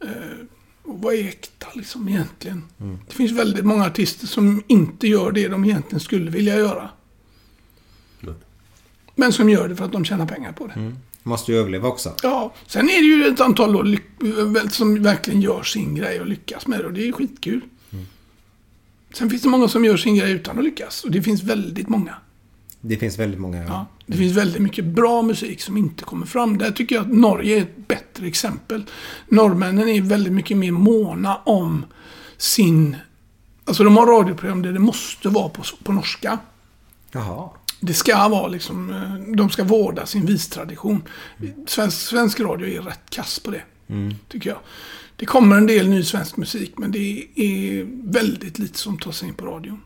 Eh, 0.00 0.08
och 0.82 0.98
vad 1.02 1.14
är 1.14 1.24
äkta 1.28 1.66
liksom 1.74 2.08
egentligen? 2.08 2.62
Det 3.08 3.14
finns 3.14 3.32
väldigt 3.32 3.64
många 3.64 3.84
artister 3.86 4.26
som 4.26 4.62
inte 4.66 5.08
gör 5.08 5.32
det 5.32 5.48
de 5.48 5.64
egentligen 5.64 6.00
skulle 6.00 6.30
vilja 6.30 6.56
göra. 6.56 6.88
Men 9.14 9.32
som 9.32 9.50
gör 9.50 9.68
det 9.68 9.76
för 9.76 9.84
att 9.84 9.92
de 9.92 10.04
tjänar 10.04 10.26
pengar 10.26 10.52
på 10.52 10.66
det. 10.66 10.92
Måste 11.22 11.52
ju 11.52 11.58
överleva 11.58 11.88
också. 11.88 12.14
Ja, 12.22 12.54
sen 12.66 12.90
är 12.90 13.00
det 13.00 13.26
ju 13.26 13.32
ett 13.32 13.40
antal 13.40 13.72
då, 13.72 13.84
som 14.70 15.02
verkligen 15.02 15.40
gör 15.40 15.62
sin 15.62 15.94
grej 15.94 16.20
och 16.20 16.26
lyckas 16.26 16.66
med 16.66 16.80
det. 16.80 16.86
Och 16.86 16.92
det 16.92 17.08
är 17.08 17.12
skitkul. 17.12 17.60
Sen 19.14 19.30
finns 19.30 19.42
det 19.42 19.48
många 19.48 19.68
som 19.68 19.84
gör 19.84 19.96
sin 19.96 20.16
grej 20.16 20.32
utan 20.32 20.58
att 20.58 20.64
lyckas. 20.64 21.04
Och 21.04 21.10
det 21.10 21.22
finns 21.22 21.42
väldigt 21.42 21.88
många. 21.88 22.14
Det 22.80 22.96
finns 22.96 23.18
väldigt 23.18 23.40
många. 23.40 23.64
Ja, 23.64 23.86
det 24.06 24.16
finns 24.16 24.36
väldigt 24.36 24.62
mycket 24.62 24.84
bra 24.84 25.22
musik 25.22 25.60
som 25.60 25.76
inte 25.76 26.04
kommer 26.04 26.26
fram. 26.26 26.58
Där 26.58 26.70
tycker 26.70 26.94
jag 26.94 27.02
att 27.02 27.12
Norge 27.12 27.56
är 27.56 27.62
ett 27.62 27.88
bättre 27.88 28.26
exempel. 28.26 28.84
Norrmännen 29.28 29.88
är 29.88 30.02
väldigt 30.02 30.32
mycket 30.32 30.56
mer 30.56 30.72
måna 30.72 31.36
om 31.36 31.84
sin... 32.36 32.96
Alltså 33.64 33.84
de 33.84 33.96
har 33.96 34.06
radioprogram 34.06 34.62
där 34.62 34.72
det 34.72 34.78
måste 34.78 35.28
vara 35.28 35.48
på, 35.48 35.62
på 35.84 35.92
norska. 35.92 36.38
Jaha. 37.12 37.50
Det 37.80 37.94
ska 37.94 38.28
vara 38.28 38.46
liksom, 38.48 38.90
eh, 38.90 39.34
de 39.36 39.50
ska 39.50 39.64
vårda 39.64 40.06
sin 40.06 40.26
vistradition. 40.26 41.02
Svensk, 41.66 41.96
svensk 41.98 42.40
radio 42.40 42.68
är 42.68 42.82
rätt 42.82 43.10
kass 43.10 43.38
på 43.40 43.50
det, 43.50 43.62
tycker 44.28 44.50
jag. 44.50 44.58
Det 45.16 45.26
kommer 45.26 45.56
en 45.56 45.66
del 45.66 45.88
ny 45.88 46.02
svensk 46.02 46.36
musik, 46.36 46.72
men 46.76 46.92
det 46.92 47.26
är 47.34 47.86
väldigt 48.12 48.58
lite 48.58 48.78
som 48.78 48.98
tar 48.98 49.12
sig 49.12 49.28
in 49.28 49.34
på 49.34 49.46
radion. 49.46 49.80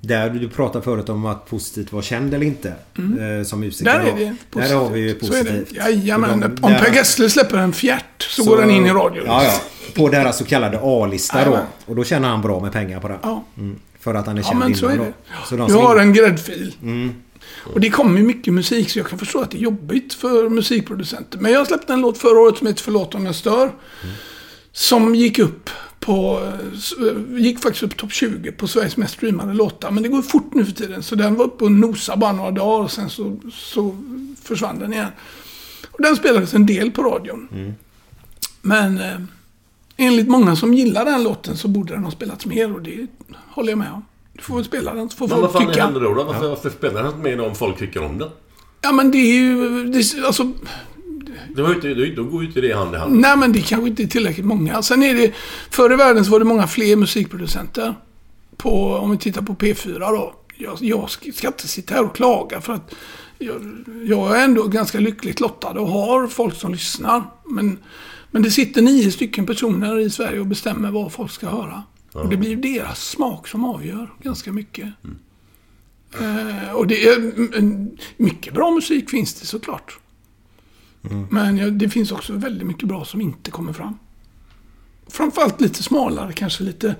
Där 0.00 0.30
du 0.30 0.48
pratade 0.48 0.84
förut 0.84 1.08
om 1.08 1.26
att 1.26 1.46
positivt 1.50 1.92
vara 1.92 2.02
känd 2.02 2.34
eller 2.34 2.46
inte. 2.46 2.68
Eh, 2.68 3.44
som 3.44 3.60
musiker. 3.60 3.84
Där 3.92 4.00
är 4.00 4.16
det 4.16 4.36
Där 4.60 4.74
har 4.76 4.90
vi 4.90 5.00
ju 5.00 5.12
Så 5.20 5.26
positivt. 5.26 5.72
Jajamän. 5.72 6.40
De- 6.40 6.46
Om 6.46 6.72
Per 6.72 6.94
Gessle 6.94 7.30
släpper 7.30 7.58
en 7.58 7.72
fjärt 7.72 8.22
så, 8.22 8.44
går 8.44 8.58
den 8.58 8.70
in 8.70 8.86
i 8.86 8.90
radio. 8.90 9.22
Ja, 9.26 9.44
ja. 9.44 9.60
På 9.94 10.08
deras 10.08 10.38
så 10.38 10.44
kallade 10.44 10.78
A-lista 10.82 11.44
då. 11.44 11.58
Och 11.86 11.96
då 11.96 12.04
tjänar 12.04 12.28
han 12.28 12.42
bra 12.42 12.60
med 12.60 12.72
pengar 12.72 13.00
på 13.00 13.08
det. 13.08 13.18
Ja. 13.22 13.44
Mm. 13.58 13.78
För 14.12 14.14
att 14.14 14.26
han 14.26 14.36
är 14.38 14.42
Ja, 14.42 14.46
känd 14.48 14.58
men 14.58 14.74
så 14.76 14.86
är 14.88 14.94
innan 14.94 15.06
det. 15.06 15.12
då. 15.40 15.46
Så 15.46 15.56
de 15.56 15.70
som 15.70 15.80
har 15.80 15.94
in- 15.96 16.00
en 16.02 16.12
gräddfil. 16.12 16.74
Mm. 16.82 17.14
Och 17.74 17.80
det 17.80 17.90
kommer 17.90 18.20
ju 18.20 18.26
mycket 18.26 18.54
musik 18.54 18.90
så 18.90 18.98
jag 18.98 19.06
kan 19.06 19.18
förstå 19.18 19.40
att 19.40 19.50
det 19.50 19.58
är 19.58 19.60
jobbigt 19.62 20.14
för 20.14 20.48
musikproducenter. 20.48 21.38
Men 21.38 21.52
jag 21.52 21.66
släppte 21.66 21.92
en 21.92 22.00
låt 22.00 22.18
förra 22.18 22.38
året 22.40 22.58
som 22.58 22.66
heter 22.66 22.82
Förlåt 22.82 23.14
om 23.14 23.26
jag 23.26 23.34
stör. 23.34 23.70
Som 24.72 25.14
gick 25.14 25.38
upp 25.38 25.70
på... 26.00 26.42
eh, 27.00 27.40
Gick 27.40 27.58
faktiskt 27.60 27.82
upp 27.82 27.96
topp 27.96 28.12
20 28.12 28.52
på 28.52 28.68
Sveriges 28.68 28.96
mest 28.96 29.14
streamade 29.14 29.54
låtar. 29.54 29.90
Men 29.90 30.02
det 30.02 30.08
går 30.08 30.22
fort 30.22 30.54
nu 30.54 30.64
för 30.64 30.72
tiden. 30.72 31.02
Så 31.02 31.14
den 31.14 31.34
var 31.34 31.44
uppe 31.44 31.64
och 31.64 31.72
nosade 31.72 32.18
bara 32.18 32.32
några 32.32 32.50
dagar 32.50 32.84
och 32.84 32.90
sen 32.92 33.10
så, 33.10 33.40
så 33.52 33.96
försvann 34.42 34.78
den 34.78 34.92
igen. 34.92 35.08
Och 35.90 36.02
den 36.02 36.16
spelades 36.16 36.54
en 36.54 36.66
del 36.66 36.90
på 36.90 37.02
radion. 37.02 37.74
Men 38.62 38.98
eh, 39.00 39.18
enligt 39.98 40.28
många 40.28 40.56
som 40.56 40.74
gillar 40.74 41.04
den 41.04 41.22
låten 41.22 41.56
så 41.56 41.68
borde 41.68 41.94
den 41.94 42.04
ha 42.04 42.10
spelats 42.10 42.46
mer 42.46 42.74
och 42.74 42.82
det 42.82 43.06
håller 43.50 43.70
jag 43.70 43.78
med 43.78 43.92
om. 43.92 44.04
Du 44.32 44.42
får 44.42 44.54
väl 44.54 44.64
spela 44.64 44.94
den 44.94 45.10
så 45.10 45.16
får 45.16 45.28
Men 45.28 45.40
vad 45.40 45.52
folk 45.52 45.62
fan 45.64 45.72
tycka. 45.72 45.84
händer 45.84 46.00
då? 46.00 46.14
då? 46.14 46.24
Varför, 46.24 46.48
varför 46.48 46.70
spelar 46.70 47.02
han 47.02 47.06
inte 47.14 47.22
med 47.30 47.40
om 47.40 47.54
folk 47.54 47.78
tycker 47.78 48.04
om 48.04 48.18
den? 48.18 48.28
Ja 48.80 48.92
men 48.92 49.10
det 49.10 49.18
är 49.18 49.34
ju... 49.34 49.84
Det, 49.84 50.26
alltså, 50.26 50.52
Det 51.56 51.62
var 51.62 51.74
inte, 51.74 51.94
då 52.16 52.24
går 52.24 52.42
ju 52.42 52.48
inte 52.48 52.60
det 52.60 52.72
hand 52.72 52.94
i 52.94 52.98
hand. 52.98 53.20
nej 53.20 53.36
men 53.36 53.52
det 53.52 53.60
kanske 53.60 53.88
inte 53.88 54.02
är 54.02 54.06
tillräckligt 54.06 54.46
många. 54.46 54.82
Sen 54.82 55.02
är 55.02 55.14
det... 55.14 55.32
Förr 55.70 55.92
i 55.92 55.96
världen 55.96 56.24
så 56.24 56.30
var 56.30 56.38
det 56.38 56.44
många 56.44 56.66
fler 56.66 56.96
musikproducenter. 56.96 57.94
På, 58.56 58.94
om 58.94 59.10
vi 59.10 59.18
tittar 59.18 59.42
på 59.42 59.54
P4 59.54 59.98
då. 59.98 60.34
Jag, 60.56 60.76
jag 60.80 61.10
ska 61.10 61.32
ska 61.32 61.46
inte 61.46 61.68
sitta 61.68 61.94
här 61.94 62.04
och 62.04 62.16
klaga 62.16 62.60
för 62.60 62.72
att 62.72 62.94
jag, 63.38 63.84
jag 64.04 64.38
är 64.40 64.44
ändå 64.44 64.62
ganska 64.62 65.00
lyckligt 65.00 65.40
lottad 65.40 65.70
och 65.70 65.88
har 65.88 66.26
folk 66.26 66.54
som 66.56 66.72
lyssnar. 66.72 67.22
Men, 67.44 67.78
men 68.30 68.42
det 68.42 68.50
sitter 68.50 68.82
nio 68.82 69.12
stycken 69.12 69.46
personer 69.46 69.98
i 69.98 70.10
Sverige 70.10 70.40
och 70.40 70.46
bestämmer 70.46 70.90
vad 70.90 71.12
folk 71.12 71.30
ska 71.30 71.48
höra. 71.48 71.82
Och 72.12 72.28
det 72.28 72.36
blir 72.36 72.56
deras 72.56 73.08
smak 73.08 73.48
som 73.48 73.64
avgör 73.64 74.14
ganska 74.22 74.52
mycket. 74.52 74.88
Eh, 76.20 76.72
och 76.72 76.86
det 76.86 77.08
är 77.08 77.16
mm, 77.18 77.90
mycket 78.16 78.54
bra 78.54 78.70
musik 78.70 79.10
finns 79.10 79.34
det 79.34 79.46
såklart. 79.46 79.98
Men 81.30 81.56
ja, 81.56 81.70
det 81.70 81.88
finns 81.88 82.12
också 82.12 82.32
väldigt 82.32 82.66
mycket 82.66 82.88
bra 82.88 83.04
som 83.04 83.20
inte 83.20 83.50
kommer 83.50 83.72
fram. 83.72 83.98
Framförallt 85.06 85.60
lite 85.60 85.82
smalare, 85.82 86.32
kanske 86.32 86.62
lite, 86.64 86.96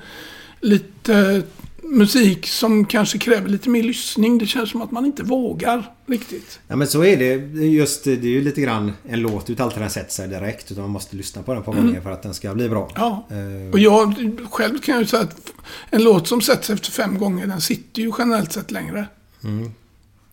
lite 0.61 1.43
musik 1.91 2.47
som 2.47 2.85
kanske 2.85 3.19
kräver 3.19 3.49
lite 3.49 3.69
mer 3.69 3.83
lyssning. 3.83 4.39
Det 4.39 4.47
känns 4.47 4.71
som 4.71 4.83
att 4.83 4.91
man 4.91 5.07
inte 5.07 5.23
vågar 5.23 5.93
riktigt. 6.07 6.61
Ja 6.69 6.77
men 6.77 6.87
så 6.89 7.05
är 7.05 7.17
det. 7.17 7.35
Just 7.67 8.05
det 8.05 8.13
är 8.13 8.17
ju 8.23 8.41
lite 8.41 8.61
grann 8.61 8.93
en 9.09 9.21
låt 9.21 9.47
du 9.47 9.53
inte 9.53 9.63
alltid 9.65 9.83
har 9.83 9.89
sett 9.89 10.13
sig 10.13 10.29
direkt. 10.29 10.71
Utan 10.73 10.83
man 10.83 10.91
måste 10.91 11.17
lyssna 11.17 11.43
på 11.43 11.55
den 11.55 11.63
på 11.63 11.73
gånger 11.73 12.01
för 12.01 12.11
att 12.11 12.23
den 12.23 12.35
ska 12.35 12.55
bli 12.55 12.69
bra. 12.69 12.91
Ja. 12.97 13.27
Eh, 13.31 13.73
Och 13.73 13.79
jag 13.79 14.15
själv 14.51 14.79
kan 14.79 14.99
ju 14.99 15.07
säga 15.07 15.23
att 15.23 15.53
en 15.91 16.03
låt 16.05 16.29
som 16.29 16.41
sätts 16.41 16.71
efter 16.71 16.91
fem 16.91 17.19
gånger, 17.19 17.47
den 17.47 17.61
sitter 17.61 18.03
ju 18.03 18.13
generellt 18.19 18.53
sett 18.53 18.71
längre. 18.71 19.07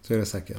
så 0.08 0.14
är 0.14 0.18
det 0.18 0.26
säkert. 0.26 0.58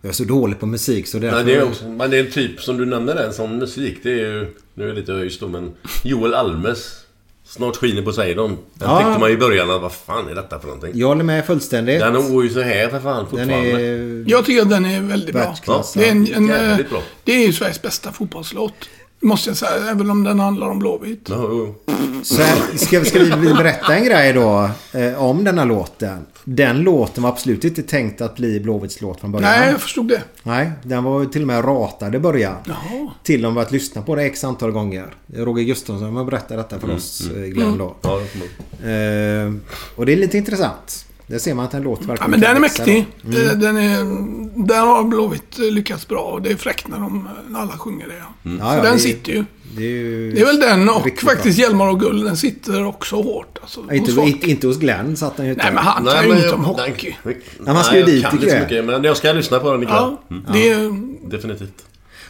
Jag 0.00 0.08
är 0.08 0.12
så 0.12 0.24
dålig 0.24 0.60
på 0.60 0.66
musik 0.66 1.06
så 1.06 1.18
därför... 1.18 1.36
Nej, 1.36 1.44
det 1.54 1.54
är 1.60 1.64
också, 1.64 1.88
men 1.88 2.10
det 2.10 2.18
är 2.18 2.24
en 2.26 2.32
typ 2.32 2.60
som 2.60 2.76
du 2.76 2.86
nämner 2.86 3.14
den 3.14 3.32
som 3.32 3.56
musik. 3.58 3.98
Det 4.02 4.10
är 4.10 4.16
ju... 4.16 4.54
Nu 4.74 4.84
är 4.84 4.88
det 4.88 4.94
lite 4.94 5.12
höjst 5.12 5.40
då, 5.40 5.48
men 5.48 5.72
Joel 6.04 6.34
Almes. 6.34 7.01
Snart 7.44 7.76
skiner 7.76 8.02
Poseidon. 8.02 8.58
Den 8.74 8.90
Ja. 8.90 8.98
tyckte 8.98 9.20
man 9.20 9.30
i 9.30 9.36
början 9.36 9.70
att 9.70 9.82
vad 9.82 9.92
fan 9.92 10.28
är 10.28 10.34
detta 10.34 10.58
för 10.60 10.66
någonting? 10.66 10.90
Jag 10.94 11.06
håller 11.08 11.24
med 11.24 11.46
fullständigt. 11.46 12.00
Den 12.00 12.32
går 12.32 12.44
ju 12.44 12.50
så 12.50 12.60
här 12.60 12.88
för 12.88 13.00
fan 13.00 13.16
Den 13.16 13.26
fortfarande. 13.26 13.80
är... 13.80 14.24
Jag 14.26 14.44
tycker 14.44 14.62
att 14.62 14.70
den 14.70 14.84
är 14.84 15.00
väldigt 15.00 15.34
bra. 15.34 15.44
Världsklass, 15.44 15.92
det, 15.92 16.06
är 16.06 16.10
en, 16.10 16.34
en, 16.34 16.50
eh, 16.50 16.76
bra. 16.90 17.02
det 17.24 17.32
är 17.32 17.46
ju 17.46 17.52
Sveriges 17.52 17.82
bästa 17.82 18.12
fotbollslåt. 18.12 18.74
Måste 19.22 19.50
jag 19.50 19.56
säga, 19.56 19.90
även 19.90 20.10
om 20.10 20.24
den 20.24 20.40
handlar 20.40 20.68
om 20.68 20.78
Blåvitt. 20.78 21.28
Ja, 21.28 21.46
jo. 21.50 21.74
Så 22.22 22.42
här, 22.42 22.76
ska, 22.76 23.04
ska 23.04 23.36
vi 23.36 23.54
berätta 23.54 23.96
en 23.96 24.04
grej 24.04 24.32
då 24.32 24.70
eh, 24.92 25.22
om 25.22 25.44
den 25.44 25.58
här 25.58 25.66
låten? 25.66 26.26
Den 26.44 26.80
låten 26.80 27.22
var 27.22 27.30
absolut 27.30 27.64
inte 27.64 27.82
tänkt 27.82 28.20
att 28.20 28.36
bli 28.36 28.60
Blåvitts 28.60 29.00
låt 29.00 29.20
från 29.20 29.32
början. 29.32 29.50
Nej, 29.50 29.70
jag 29.70 29.80
förstod 29.80 30.08
det. 30.08 30.22
Nej, 30.42 30.70
den 30.82 31.04
var 31.04 31.24
till 31.24 31.40
och 31.42 31.46
med 31.46 31.64
ratad 31.64 32.14
i 32.14 32.18
början. 32.18 32.56
Jaha. 32.64 33.10
Till 33.22 33.46
och 33.46 33.52
med 33.52 33.62
att 33.62 33.72
lyssna 33.72 34.02
på 34.02 34.14
det 34.14 34.22
x 34.22 34.44
antal 34.44 34.70
gånger. 34.70 35.14
Roger 35.26 35.64
Gustafsson 35.64 36.16
har 36.16 36.24
berättat 36.24 36.48
detta 36.48 36.78
för 36.78 36.94
oss, 36.94 37.30
eh, 37.36 37.42
Glenn 37.42 37.78
då. 37.78 37.96
Ja, 38.02 38.20
det 38.32 38.42
Eh, 38.82 39.52
och 39.96 40.06
det 40.06 40.12
är 40.12 40.16
lite 40.16 40.38
intressant. 40.38 41.06
Där 41.32 41.38
ser 41.38 41.54
man 41.54 41.64
att 41.64 41.74
en 41.74 41.82
låt 41.82 41.98
verkligen 42.00 42.18
Ja, 42.20 42.28
men 42.28 42.40
den 42.40 42.50
är 42.50 42.54
kan 42.54 42.60
mäktig. 42.60 43.06
Mm. 43.24 43.46
Eh, 43.48 43.52
Den 43.56 43.76
är, 43.76 44.66
där 44.66 44.80
har 44.86 45.04
Blåvitt 45.04 45.58
eh, 45.58 45.64
lyckats 45.64 46.08
bra. 46.08 46.18
Och 46.20 46.42
det 46.42 46.50
är 46.50 46.56
fräckt 46.56 46.88
när, 46.88 46.98
de, 46.98 47.28
när 47.48 47.60
alla 47.60 47.72
sjunger 47.78 48.08
det. 48.08 48.14
Ja. 48.18 48.50
Ja, 48.60 48.70
Så 48.72 48.76
ja, 48.78 48.82
den 48.82 48.92
det- 48.92 48.98
sitter 48.98 49.32
ju. 49.32 49.44
Det 49.76 49.82
är, 49.84 49.88
ju 49.88 50.32
Det 50.32 50.40
är 50.40 50.46
väl 50.46 50.60
den 50.60 50.88
och 50.88 51.04
riktigt 51.04 51.24
bra. 51.24 51.34
faktiskt 51.34 51.58
Hjälmar 51.58 51.88
och 51.88 52.00
Guld. 52.00 52.24
Den 52.24 52.36
sitter 52.36 52.84
också 52.86 53.16
hårt. 53.16 53.58
Alltså, 53.62 53.80
Ja, 53.80 53.86
hos 53.86 53.98
Inte, 53.98 54.12
folk. 54.12 54.28
inte, 54.34 54.50
inte 54.50 54.66
hos 54.66 54.78
Glenn 54.78 55.16
så 55.16 55.26
att 55.26 55.36
den 55.36 55.46
Nej, 55.46 55.56
men 55.58 55.76
han 55.76 56.04
kan 56.04 56.28
ju 56.28 56.32
inget 56.32 56.52
om 56.52 56.64
hockey. 56.64 57.14
Nej, 57.24 57.36
man 57.58 57.84
ska 57.84 57.94
ju 57.94 58.00
jag 58.00 58.08
dit 58.08 58.22
kan 58.24 58.32
inte 58.34 58.50
så 58.50 58.56
mycket, 58.58 58.84
men 58.84 59.04
jag 59.04 59.16
ska 59.16 59.32
lyssna 59.32 59.58
på 59.58 59.72
den 59.72 59.82
ikväll. 59.82 59.96
Ja, 59.96 60.22
Mm. 60.30 60.44
det 60.52 60.70
är... 60.70 61.30
Definitivt. 61.30 61.84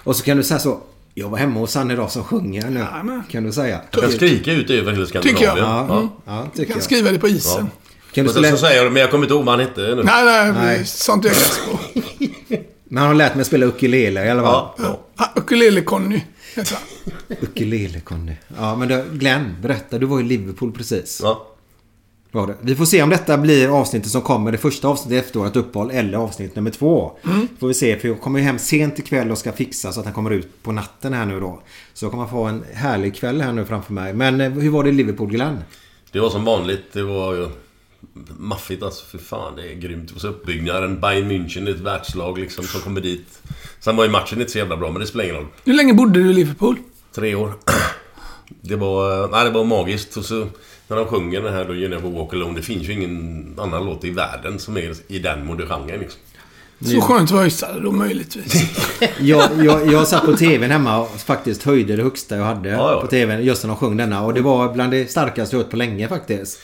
Och 0.05 0.17
så 0.17 0.25
kan 0.25 0.37
du 0.37 0.43
säga 0.43 0.59
så. 0.61 0.79
Jag 1.15 1.29
var 1.29 1.39
hemma 1.39 1.61
hos 1.61 1.75
han 1.75 1.91
idag 1.91 2.11
som 2.11 2.25
sjunger 2.25 2.71
nu. 2.71 2.79
Jajamän. 2.81 3.23
Kan 3.31 3.45
du 3.45 3.53
säga. 3.53 3.81
Jag 3.91 4.03
kan 4.03 4.13
skrika 4.13 4.53
ut 4.53 4.71
över 4.71 4.93
hela 4.93 5.07
Tycker 5.07 5.19
jag. 5.29 5.37
Skandinavien. 5.37 5.89
Ja, 5.89 6.09
ja. 6.25 6.43
Du 6.53 6.59
tycker 6.59 6.65
kan 6.73 6.77
jag. 6.77 6.85
skriva 6.85 7.11
det 7.13 7.19
på 7.19 7.29
isen. 7.29 7.67
Kan 8.13 8.25
du 8.25 8.33
Men 8.33 8.35
så 8.35 8.43
spela... 8.43 8.57
säger 8.57 8.83
jag 8.83 8.93
men 8.93 9.01
jag 9.01 9.11
kommer 9.11 9.25
inte 9.25 9.35
ihåg 9.35 9.45
vad 9.45 9.59
han 9.59 9.67
hette 9.69 9.81
nu. 9.81 10.03
Nej, 10.03 10.25
nej, 10.25 10.53
Nej. 10.53 10.87
sånt 10.87 11.25
är 11.25 11.29
jag 11.29 11.37
kass 11.37 11.61
på. 11.71 11.79
Men 12.85 12.99
han 12.99 13.07
har 13.09 13.15
lärt 13.15 13.35
mig 13.35 13.45
spela 13.45 13.67
ukulele 13.67 14.27
i 14.27 14.31
alla 14.31 14.43
fall. 14.43 14.69
Ja, 14.79 14.99
ja. 15.19 15.33
Ukulele-Conny 15.37 16.21
heter 16.55 16.75
han. 16.75 17.37
Ukulele 17.41 18.01
Conny. 18.01 18.33
Ja 18.59 18.77
men 18.77 18.89
du, 18.89 19.05
Glenn, 19.13 19.57
berätta. 19.63 19.99
Du 19.99 20.07
var 20.07 20.21
i 20.21 20.23
Liverpool 20.23 20.73
precis. 20.73 21.21
ja. 21.23 21.49
Var 22.35 22.47
det. 22.47 22.55
Vi 22.61 22.75
får 22.75 22.85
se 22.85 23.03
om 23.03 23.11
detta 23.11 23.39
blir 23.39 23.81
avsnittet 23.81 24.11
som 24.11 24.23
kommer. 24.23 24.53
Det 24.53 24.59
första 24.59 24.89
avsnittet 24.89 25.25
efter 25.25 25.41
vårt 25.41 25.57
uppehåll 25.57 25.91
eller 25.91 26.19
avsnitt 26.19 26.57
nummer 26.57 26.71
två. 26.71 27.13
Får 27.61 27.69
vi 27.69 27.75
se. 27.75 27.99
För 27.99 28.09
jag 28.09 28.21
kommer 28.21 28.39
ju 28.39 28.45
hem 28.45 28.59
sent 28.59 28.99
ikväll 28.99 29.31
och 29.31 29.39
ska 29.39 29.53
fixa 29.53 29.93
så 29.93 30.01
att 30.01 30.07
han 30.07 30.15
kommer 30.15 30.31
ut 30.31 30.63
på 30.63 30.73
natten 30.73 31.13
här 31.15 31.27
nu 31.27 31.41
då. 31.41 31.63
Så 31.95 32.05
jag 32.05 32.13
kommer 32.13 32.27
få 32.27 32.45
en 32.45 32.65
härlig 32.75 33.15
kväll 33.17 33.41
här 33.41 33.53
nu 33.53 33.65
framför 33.65 33.93
mig. 33.93 34.13
Men 34.15 34.41
eh, 34.41 34.51
hur 34.51 34.71
var 34.71 34.85
det 34.85 34.91
i 34.91 34.93
Liverpool 34.93 35.31
Glenn? 35.31 35.59
Det 36.13 36.21
var 36.21 36.31
som 36.31 36.45
vanligt. 36.45 36.83
Det 36.93 37.03
var 37.03 37.35
ju 37.35 37.49
maffigt 38.39 38.83
alltså. 38.83 39.07
För 39.07 39.19
fan, 39.19 39.57
det 39.57 39.73
är 39.73 39.75
grymt. 39.75 40.11
Och 40.11 40.21
så 40.21 40.29
uppbyggnaden. 40.29 41.01
Bayern 41.01 41.31
München, 41.31 41.71
ett 41.71 41.81
världslag 41.81 42.39
liksom 42.39 42.65
som 42.65 42.81
kommer 42.81 43.01
dit. 43.01 43.39
Sen 43.81 43.97
var 43.97 44.05
ju 44.05 44.11
matchen 44.11 44.41
inte 44.41 44.53
så 44.53 44.59
jävla 44.59 44.77
bra, 44.77 44.91
men 44.91 45.01
det 45.01 45.07
spelar 45.07 45.25
ingen 45.25 45.37
roll. 45.37 45.47
Hur 45.65 45.75
länge 45.75 45.95
bodde 45.95 46.23
du 46.23 46.31
i 46.31 46.35
Liverpool? 46.35 46.77
Tre 47.15 47.35
år. 47.35 47.53
Det 48.61 48.77
var, 48.77 49.29
nej, 49.29 49.45
det 49.45 49.51
var 49.51 49.65
magiskt. 49.65 50.17
Och 50.17 50.25
så 50.25 50.47
när 50.89 50.97
de 50.97 51.07
sjunger 51.07 51.41
den 51.43 51.53
här 51.55 51.65
då, 51.65 51.75
You 51.75 51.89
Never 51.89 52.11
Walk 52.11 52.33
Alone. 52.35 52.57
Det 52.57 52.63
finns 52.63 52.89
ju 52.89 52.93
ingen 52.93 53.55
annan 53.59 53.85
låt 53.85 54.05
i 54.05 54.11
världen 54.11 54.59
som 54.59 54.77
är 54.77 54.95
i 55.09 55.19
den 55.19 55.47
modegenren 55.47 56.01
liksom. 56.01 56.21
Så 56.85 57.01
skönt 57.01 57.31
var 57.31 57.47
Ystad 57.47 57.81
då 57.81 57.93
möjligtvis. 57.93 58.63
Jag, 59.21 59.65
jag, 59.65 59.93
jag 59.93 60.09
satt 60.09 60.25
på 60.25 60.37
tvn 60.37 60.71
hemma 60.71 60.99
och 60.99 61.11
faktiskt 61.21 61.63
höjde 61.63 61.97
det 61.97 62.03
högsta 62.03 62.37
jag 62.37 62.45
hade 62.45 62.69
Ja, 62.69 62.93
ja. 62.93 63.01
på 63.01 63.07
tvn 63.07 63.43
just 63.45 63.63
när 63.63 63.69
de 63.69 63.77
sjöng 63.77 63.97
denna. 63.97 64.23
Och 64.23 64.35
det 64.35 64.41
var 64.41 64.73
bland 64.75 64.91
det 64.91 65.11
starkaste 65.11 65.57
jag 65.57 65.63
hört 65.63 65.71
på 65.71 65.77
länge 65.77 66.09
faktiskt. 66.09 66.59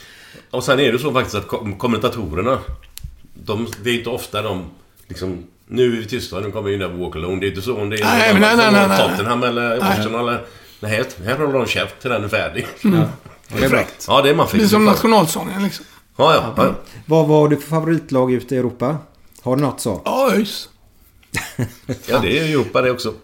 Och 0.50 0.64
sen 0.64 0.80
är 0.80 0.92
det 0.92 0.98
så 0.98 1.12
faktiskt 1.12 1.34
att 1.36 1.48
kom- 1.48 1.78
kommentatorerna... 1.78 2.58
De, 3.34 3.66
det 3.82 3.90
är 3.90 3.94
inte 3.98 4.10
ofta 4.10 4.42
de 4.42 4.64
liksom... 5.08 5.44
Nu 5.66 5.84
är 5.86 5.88
vi 6.00 6.06
tysta, 6.06 6.40
nu 6.40 6.50
kommer 6.50 6.70
ju 6.70 6.78
Never 6.78 6.96
Walk 6.96 7.16
Alone. 7.16 7.40
Det 7.40 7.46
är 7.46 7.48
inte 7.48 7.62
så 7.62 7.76
om 7.80 7.90
det 7.90 7.96
är 8.00 8.04
Nej, 8.04 8.32
någon 8.32 8.40
nej, 8.42 8.56
nej, 8.56 8.72
nej, 8.72 8.88
nej. 8.88 9.08
Tottenham 9.10 9.42
eller 9.42 9.78
Arsenal 9.92 10.28
eller... 10.28 10.44
Nej, 10.80 10.90
här, 10.90 11.06
här 11.26 11.36
håller 11.38 11.52
de 11.58 11.66
käft 11.66 12.00
till 12.00 12.10
den 12.10 12.24
är 12.24 12.28
färdig. 12.28 12.66
Det 12.82 13.64
är 13.64 13.68
bra. 13.68 13.82
Ja, 14.08 14.22
det 14.22 14.28
är 14.28 14.32
Det 14.32 14.36
maffigt. 14.36 14.64
är 14.64 14.68
som 14.68 14.84
nationalsången 14.84 15.62
liksom. 15.62 15.84
Ja, 16.16 16.34
ja. 16.34 16.54
ja. 16.56 16.74
Vad 17.06 17.26
var 17.28 17.48
du 17.48 17.56
för 17.56 17.68
favoritlag 17.68 18.32
ute 18.32 18.54
i 18.54 18.58
Europa? 18.58 18.96
Har 19.42 19.56
du 19.56 19.62
något 19.62 19.80
så? 19.80 20.02
Ja, 20.04 20.30
ÖIS. 20.32 20.68
Ja, 22.06 22.18
det 22.18 22.38
är 22.38 22.44
ju 22.44 22.52
Europa 22.52 22.82
det 22.82 22.90
också. 22.90 23.14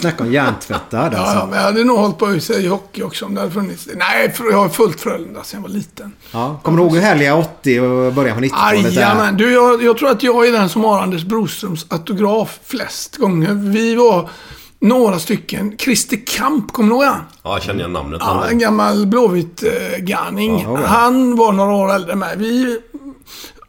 Snacka 0.00 0.24
om 0.24 0.32
hjärntvättad 0.32 1.14
alltså. 1.14 1.38
ja, 1.38 1.46
men 1.46 1.58
jag 1.58 1.64
hade 1.64 1.84
nog 1.84 1.98
hållit 1.98 2.18
på 2.18 2.54
i 2.54 2.66
hockey 2.66 3.02
också 3.02 3.24
om 3.24 3.34
det 3.34 3.40
hade 3.40 3.52
funnits. 3.52 3.88
Nej, 3.94 4.32
för 4.32 4.44
jag 4.50 4.56
har 4.56 4.68
följt 4.68 5.00
Frölunda 5.00 5.44
sedan 5.44 5.60
jag 5.62 5.68
var 5.68 5.76
liten. 5.76 6.12
Ja, 6.32 6.60
kommer 6.62 6.78
du 6.78 6.84
ihåg 6.84 6.96
härliga 6.96 7.36
80 7.36 7.80
och 7.80 8.12
början 8.12 8.36
på 8.36 8.44
90-talet 8.44 8.92
Jajamän. 8.92 9.36
Du, 9.36 9.52
jag, 9.52 9.82
jag 9.82 9.98
tror 9.98 10.10
att 10.10 10.22
jag 10.22 10.48
är 10.48 10.52
den 10.52 10.68
som 10.68 10.84
har 10.84 11.00
Anders 11.00 11.24
Broströms 11.24 11.86
autograf 11.88 12.58
flest 12.64 13.16
gånger. 13.16 13.54
Vi 13.54 13.94
var 13.94 14.30
några 14.78 15.18
stycken. 15.18 15.76
Christer 15.78 16.18
Kamp, 16.26 16.72
kommer 16.72 16.88
du 16.88 16.94
ihåg 16.94 17.04
han? 17.04 17.20
Ja, 17.42 17.52
jag 17.52 17.62
känner 17.62 17.80
igen 17.80 17.92
namnet. 17.92 18.20
Ja, 18.24 18.46
en 18.50 18.58
gammal 18.58 19.06
Blåvitt-garning. 19.06 20.62
Ja. 20.62 20.86
Han 20.86 21.36
var 21.36 21.52
några 21.52 21.72
år 21.72 21.94
äldre 21.94 22.12
än 22.12 22.18
mig. 22.18 22.34
Vi, 22.36 22.80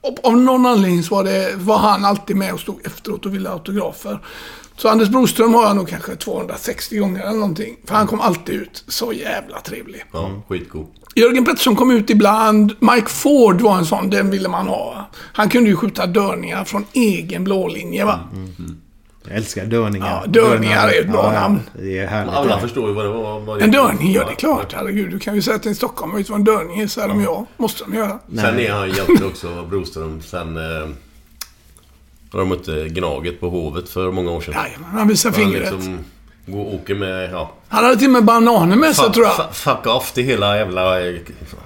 av- 0.08 0.20
av 0.32 0.38
någon 0.38 0.66
anledning 0.66 1.04
så 1.04 1.16
var, 1.16 1.24
det, 1.24 1.54
var 1.56 1.78
han 1.78 2.06
alltid 2.06 2.36
med 2.36 2.54
och 2.54 2.60
stod 2.60 2.86
efteråt 2.86 3.26
och 3.26 3.34
ville 3.36 3.50
ha 3.50 3.54
autografer. 3.56 4.20
Så 4.78 4.90
Anders 4.90 5.10
Broström 5.10 5.54
har 5.54 5.64
jag 5.64 5.76
nog 5.76 5.88
kanske 5.90 6.16
260 6.16 6.98
gånger 6.98 7.22
eller 7.22 7.40
någonting. 7.40 7.76
För 7.86 7.96
han 7.96 8.08
kom 8.08 8.22
alltid 8.22 8.56
ut. 8.56 8.84
Så 8.88 9.14
jävla 9.14 9.60
trevlig. 9.62 10.04
Ja, 10.14 10.32
skitgod. 10.50 10.88
Jörgen 11.16 11.46
Pettersson 11.46 11.76
kom 11.76 11.92
ut 11.92 12.10
ibland. 12.10 12.74
Mike 12.80 13.10
Ford 13.10 13.62
var 13.62 13.78
en 13.78 13.86
sån, 13.86 14.10
den 14.10 14.30
ville 14.30 14.50
man 14.50 14.68
ha. 14.68 15.10
Han 15.34 15.50
kunde 15.50 15.70
ju 15.70 15.76
skjuta 15.76 16.06
dörningar 16.08 16.64
från 16.64 16.86
egen 16.94 17.44
blålinje 17.44 18.06
va. 18.06 18.20
Jag 19.28 19.38
älskar 19.38 19.66
dörningar. 19.66 20.22
Ja, 20.26 20.32
dörningar 20.32 20.88
är 20.88 21.02
ett 21.02 21.10
bra 21.12 21.32
namn. 21.32 21.60
Det 21.74 22.00
är 22.00 22.08
härligt. 22.08 22.34
Alla 22.34 22.60
förstår 22.60 22.90
ju 22.90 22.96
vad 22.96 23.06
det 23.06 23.10
var. 23.10 23.40
Vad 23.40 23.60
det 23.60 23.64
En 23.64 23.72
dörning, 23.72 24.14
ja 24.14 24.26
det 24.26 24.32
är 24.32 24.36
klart. 24.36 24.74
Herregud, 24.74 25.12
du 25.12 25.20
kan 25.20 25.36
ju 25.36 25.42
säga 25.42 25.60
till 25.60 25.70
en 25.70 25.76
stockholmare 25.76 26.18
vet 26.18 26.30
vad 26.30 26.40
en 26.40 26.44
dörning 26.46 26.80
är, 26.80 26.88
säger 26.88 27.08
de 27.08 27.22
ja. 27.22 27.46
Måste 27.58 27.84
de 27.84 27.94
göra. 27.94 28.20
Sen 28.36 28.60
är 28.60 28.72
han 28.72 28.90
hjälte 28.90 29.26
också, 29.26 29.66
Broström. 29.70 30.22
Sen... 30.22 30.58
Eh, 30.58 30.88
har 32.32 32.40
de 32.40 32.50
mötte 32.50 32.90
Gnaget 32.90 33.40
på 33.40 33.50
Hovet 33.50 33.90
för 33.90 34.12
många 34.12 34.32
år 34.32 34.42
sedan. 34.42 34.54
Jajamän, 34.54 34.90
han 34.94 35.08
visar 35.08 35.30
Han 35.30 35.40
fingret. 35.40 35.72
liksom 35.74 36.00
går 36.46 36.66
och 36.66 36.74
åker 36.76 36.96
med... 36.96 37.30
Ja, 37.32 37.52
Han 37.68 37.84
hade 37.84 37.98
till 37.98 38.08
och 38.08 38.12
med 38.14 38.24
bananer 38.24 38.76
med 38.76 38.96
sig 38.96 39.12
tror 39.14 39.26
jag. 39.26 39.34
fu- 39.36 39.52
fuck 39.54 39.88
off 39.88 40.12
till 40.12 40.24
hela 40.24 40.58
jävla 40.58 41.08
eh, 41.08 41.16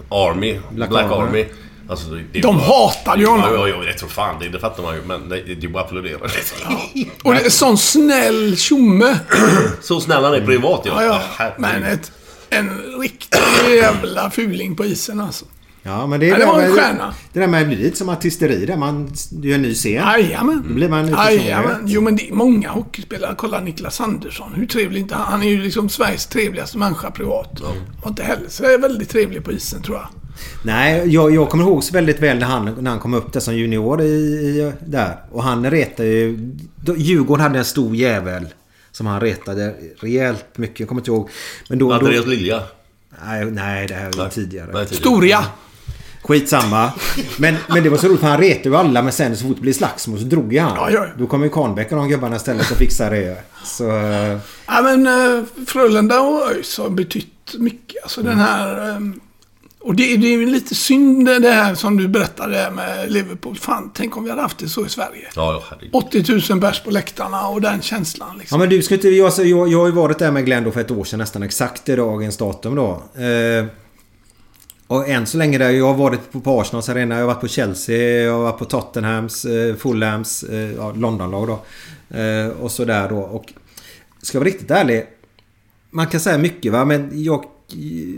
Army. 0.10 0.60
Black 0.72 0.90
Black, 0.90 1.06
Army. 1.12 1.16
Army. 1.28 1.46
Alltså, 1.90 2.10
det, 2.10 2.24
det 2.34 2.40
De 2.42 2.60
hatade 2.60 3.18
ju 3.20 3.24
Ja, 3.26 3.32
honom. 3.32 3.54
ja, 3.54 3.68
ja, 3.68 3.78
det 3.86 3.94
tror 3.94 4.10
fan 4.10 4.36
det. 4.40 4.50
Det 4.50 4.60
fattar 4.60 4.84
man 4.84 4.96
ju. 4.96 5.02
Men 5.06 5.30
det, 5.30 5.42
det 5.42 5.64
är 5.64 5.70
bara 5.70 5.84
att 5.84 5.90
applådera. 5.90 6.18
Och 7.24 7.34
det 7.34 7.46
är 7.46 7.50
sån 7.50 7.78
snäll 7.78 8.58
tjomme. 8.58 9.20
Så 9.82 10.02
snäll 10.02 10.24
han 10.24 10.34
är 10.34 10.46
privat, 10.46 10.82
ja. 10.86 11.04
Ja, 11.04 11.22
ja. 11.40 11.52
Men 11.58 11.84
ett, 11.84 12.12
en 12.50 12.70
riktig 13.02 13.40
jävla 13.76 14.30
fuling 14.32 14.76
på 14.76 14.86
isen 14.86 15.20
alltså. 15.20 15.46
Ja, 15.84 16.08
men 16.08 16.20
det, 16.20 16.26
är 16.26 16.30
Ja, 16.30 16.38
det 16.38 16.46
var 16.46 16.60
en 16.62 16.70
med- 16.70 16.80
stjärna. 16.80 17.14
Det 17.34 17.40
där 17.40 17.48
med 17.48 17.62
att 17.62 17.68
bli 17.68 17.76
lite 17.78 17.98
som 17.98 18.10
artisteri 18.10 18.66
där 18.66 18.78
man... 18.78 19.12
Du 19.32 19.48
gör 19.48 19.56
en 19.56 19.62
ny 19.62 19.74
scen. 19.74 20.06
Då 20.06 20.12
Jajamän. 20.12 20.76
blir 20.76 20.90
man 20.90 21.06
lite 21.06 21.18
Jajamän. 21.22 21.84
Jo 21.86 22.02
men 22.02 22.16
det 22.16 22.30
är 22.30 22.34
många 22.34 22.70
hockeyspelare. 22.70 23.36
Kolla 23.38 23.60
Niklas 23.60 24.02
Andersson. 24.02 24.54
Hur 24.56 24.66
trevlig 24.66 25.02
inte 25.02 25.16
han? 25.16 25.26
Han 25.32 25.44
är 25.44 25.50
ju 25.50 25.62
liksom 25.64 25.90
Sveriges 25.90 26.26
trevligaste 26.28 26.78
människa 26.78 27.12
privat. 27.12 27.60
Och 28.02 28.08
inte 28.10 28.24
heller 28.24 28.50
så 28.50 28.64
är 28.64 28.78
väldigt 28.78 29.10
trevlig 29.10 29.44
på 29.44 29.52
isen 29.52 29.82
tror 29.82 29.98
jag. 29.98 30.08
Nej, 30.64 31.04
jag, 31.14 31.36
jag 31.36 31.50
kommer 31.50 31.64
ihåg 31.64 31.84
så 31.84 31.94
väldigt 31.94 32.20
väl 32.20 32.40
när 32.40 32.46
han, 32.46 32.76
när 32.80 32.92
han 32.92 33.00
kom 33.00 33.14
upp 33.14 33.34
där 33.34 33.40
som 33.40 33.56
junior 33.56 34.02
i, 34.02 34.06
i, 34.06 34.72
där. 34.86 35.16
Och 35.32 35.44
han 35.44 35.72
retade 35.72 36.10
ju... 36.10 36.38
då- 36.76 36.96
Djurgården 36.98 37.44
hade 37.44 37.60
en 37.60 37.66
stor 37.66 37.96
jävel. 37.96 38.48
Som 38.92 39.06
han 39.08 39.22
retade 39.22 39.76
rejält 40.00 40.46
mycket. 40.56 40.80
Jag 40.80 40.90
kommer 40.90 41.02
inte 41.02 41.12
ihåg. 41.12 41.30
Men 41.70 41.80
då... 41.80 41.88
då 41.90 41.94
Andreas 41.96 42.26
Lilja. 42.26 42.62
nej, 43.26 43.46
nej, 43.46 43.88
det 43.88 43.94
här 43.94 44.12
var 44.18 44.24
ju 44.26 44.30
tidigare. 44.32 44.70
Nej, 44.74 44.86
tidigare. 44.86 45.02
Storia. 45.02 45.46
Skitsamma. 46.24 46.92
Men, 47.38 47.56
men 47.70 47.84
det 47.84 47.90
var 47.90 47.98
så 47.98 48.08
roligt 48.08 48.20
för 48.20 48.28
han 48.28 48.38
retade 48.40 48.70
ju 48.70 48.76
alla 48.76 49.02
men 49.02 49.12
sen 49.14 49.38
så 49.38 49.46
fort 49.48 49.56
det 49.56 49.62
blev 49.62 49.74
slagsmål 49.74 50.20
så 50.20 50.26
drog 50.26 50.54
ju 50.54 50.60
han. 50.60 50.76
Ja, 50.76 50.90
ja. 50.92 51.06
Då 51.18 51.28
kom 51.28 51.44
ju 51.44 51.50
Kahnbäck 51.50 51.92
och 51.92 51.98
de 51.98 52.10
gubbarna 52.10 52.36
istället 52.36 52.72
och 52.72 52.78
fixade 52.78 53.16
det. 53.16 53.38
Så... 53.64 53.90
eh, 53.90 54.38
Ja 54.68 54.82
men 54.82 55.08
uh, 55.08 55.44
Frölunda 55.68 56.22
och 56.22 56.52
ÖIS 56.52 56.78
har 56.78 56.90
betytt 56.90 57.56
mycket. 57.58 58.04
Alltså 58.04 58.22
den 58.22 58.38
här... 58.40 58.96
Och 59.82 59.96
det, 59.96 60.18
det 60.18 60.28
är 60.28 60.32
ju 60.38 60.46
lite 60.46 60.76
synd 60.76 61.26
det 61.26 61.52
här 61.52 61.76
som 61.76 61.98
du 61.98 62.08
berättade 62.08 62.72
med 62.72 63.12
Liverpool. 63.12 63.58
Fan, 63.58 63.92
tänk 63.94 64.18
om 64.18 64.24
vi 64.24 64.30
hade 64.30 64.42
haft 64.42 64.58
det 64.58 64.70
så 64.70 64.86
i 64.86 64.90
Sverige. 64.90 65.28
Ja, 65.36 65.54
ja, 65.54 65.64
herregud. 65.70 65.90
80 65.94 66.54
000 66.54 66.62
pers 66.62 66.84
på 66.84 66.92
läktarna 66.92 67.48
och 67.48 67.62
den 67.62 67.82
känslan 67.82 68.30
Ja 68.34 68.40
liksom. 68.40 68.60
men 68.60 68.70
du 68.70 68.82
ska 68.82 68.96
inte... 68.96 69.10
Jag, 69.10 69.34
jag, 69.38 69.68
jag 69.70 69.80
har 69.80 69.86
ju 69.86 69.92
varit 69.92 70.20
där 70.20 70.32
med 70.32 70.46
Glenn 70.46 70.64
då 70.64 70.72
för 70.72 70.82
ett 70.82 70.92
år 70.92 71.04
sedan 71.04 71.20
nästan 71.20 71.44
exakt 71.44 71.90
i 71.90 71.96
dagens 71.96 72.38
datum 72.38 72.76
då. 72.76 73.04
Eh, 73.24 73.66
och 74.88 75.10
än 75.10 75.26
så 75.26 75.38
länge 75.38 75.58
där, 75.58 75.70
jag 75.70 75.86
har 75.86 75.94
varit 75.94 76.32
på, 76.32 76.40
på 76.40 76.62
Arsenals 76.62 76.90
arena, 76.90 77.16
jag 77.16 77.22
har 77.22 77.28
varit 77.28 77.42
på 77.42 77.48
Chelsea, 77.48 78.24
jag 78.24 78.34
har 78.34 78.40
varit 78.40 78.60
på 78.60 78.66
Tottenhams, 78.66 79.46
eh, 79.46 79.76
Fulhams, 79.76 80.44
eh, 80.44 80.72
ja, 80.76 80.92
Londonlag 80.92 81.48
då. 81.48 81.60
Eh, 82.18 82.48
och 82.48 82.72
sådär 82.72 83.10
då. 83.10 83.18
Och 83.18 83.54
ska 84.22 84.36
jag 84.36 84.40
vara 84.40 84.50
riktigt 84.50 84.72
ärlig. 84.72 85.06
Man 85.90 86.08
kan 86.08 86.20
säga 86.20 86.38
mycket 86.38 86.72
va, 86.72 86.86
men 86.86 87.24
jag... 87.24 87.46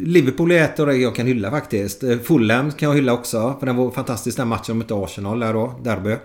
Liverpool 0.06 0.52
är 0.52 0.64
ett 0.64 0.80
av 0.80 0.88
det 0.88 0.96
jag 0.96 1.16
kan 1.16 1.28
hylla 1.28 1.52
faktiskt. 1.52 2.04
Eh, 2.04 2.18
Fulham 2.20 2.72
kan 2.72 2.90
jag 2.90 2.96
hylla 2.96 3.14
också. 3.14 3.56
För 3.60 3.66
den 3.66 3.76
var 3.76 3.92
fantastisk 3.92 4.38
den 4.38 4.48
matchen 4.48 4.78
mot 4.78 4.92
Arsenal 4.92 5.40
där 5.40 5.54
då, 5.54 5.80
Derby. 5.84 6.16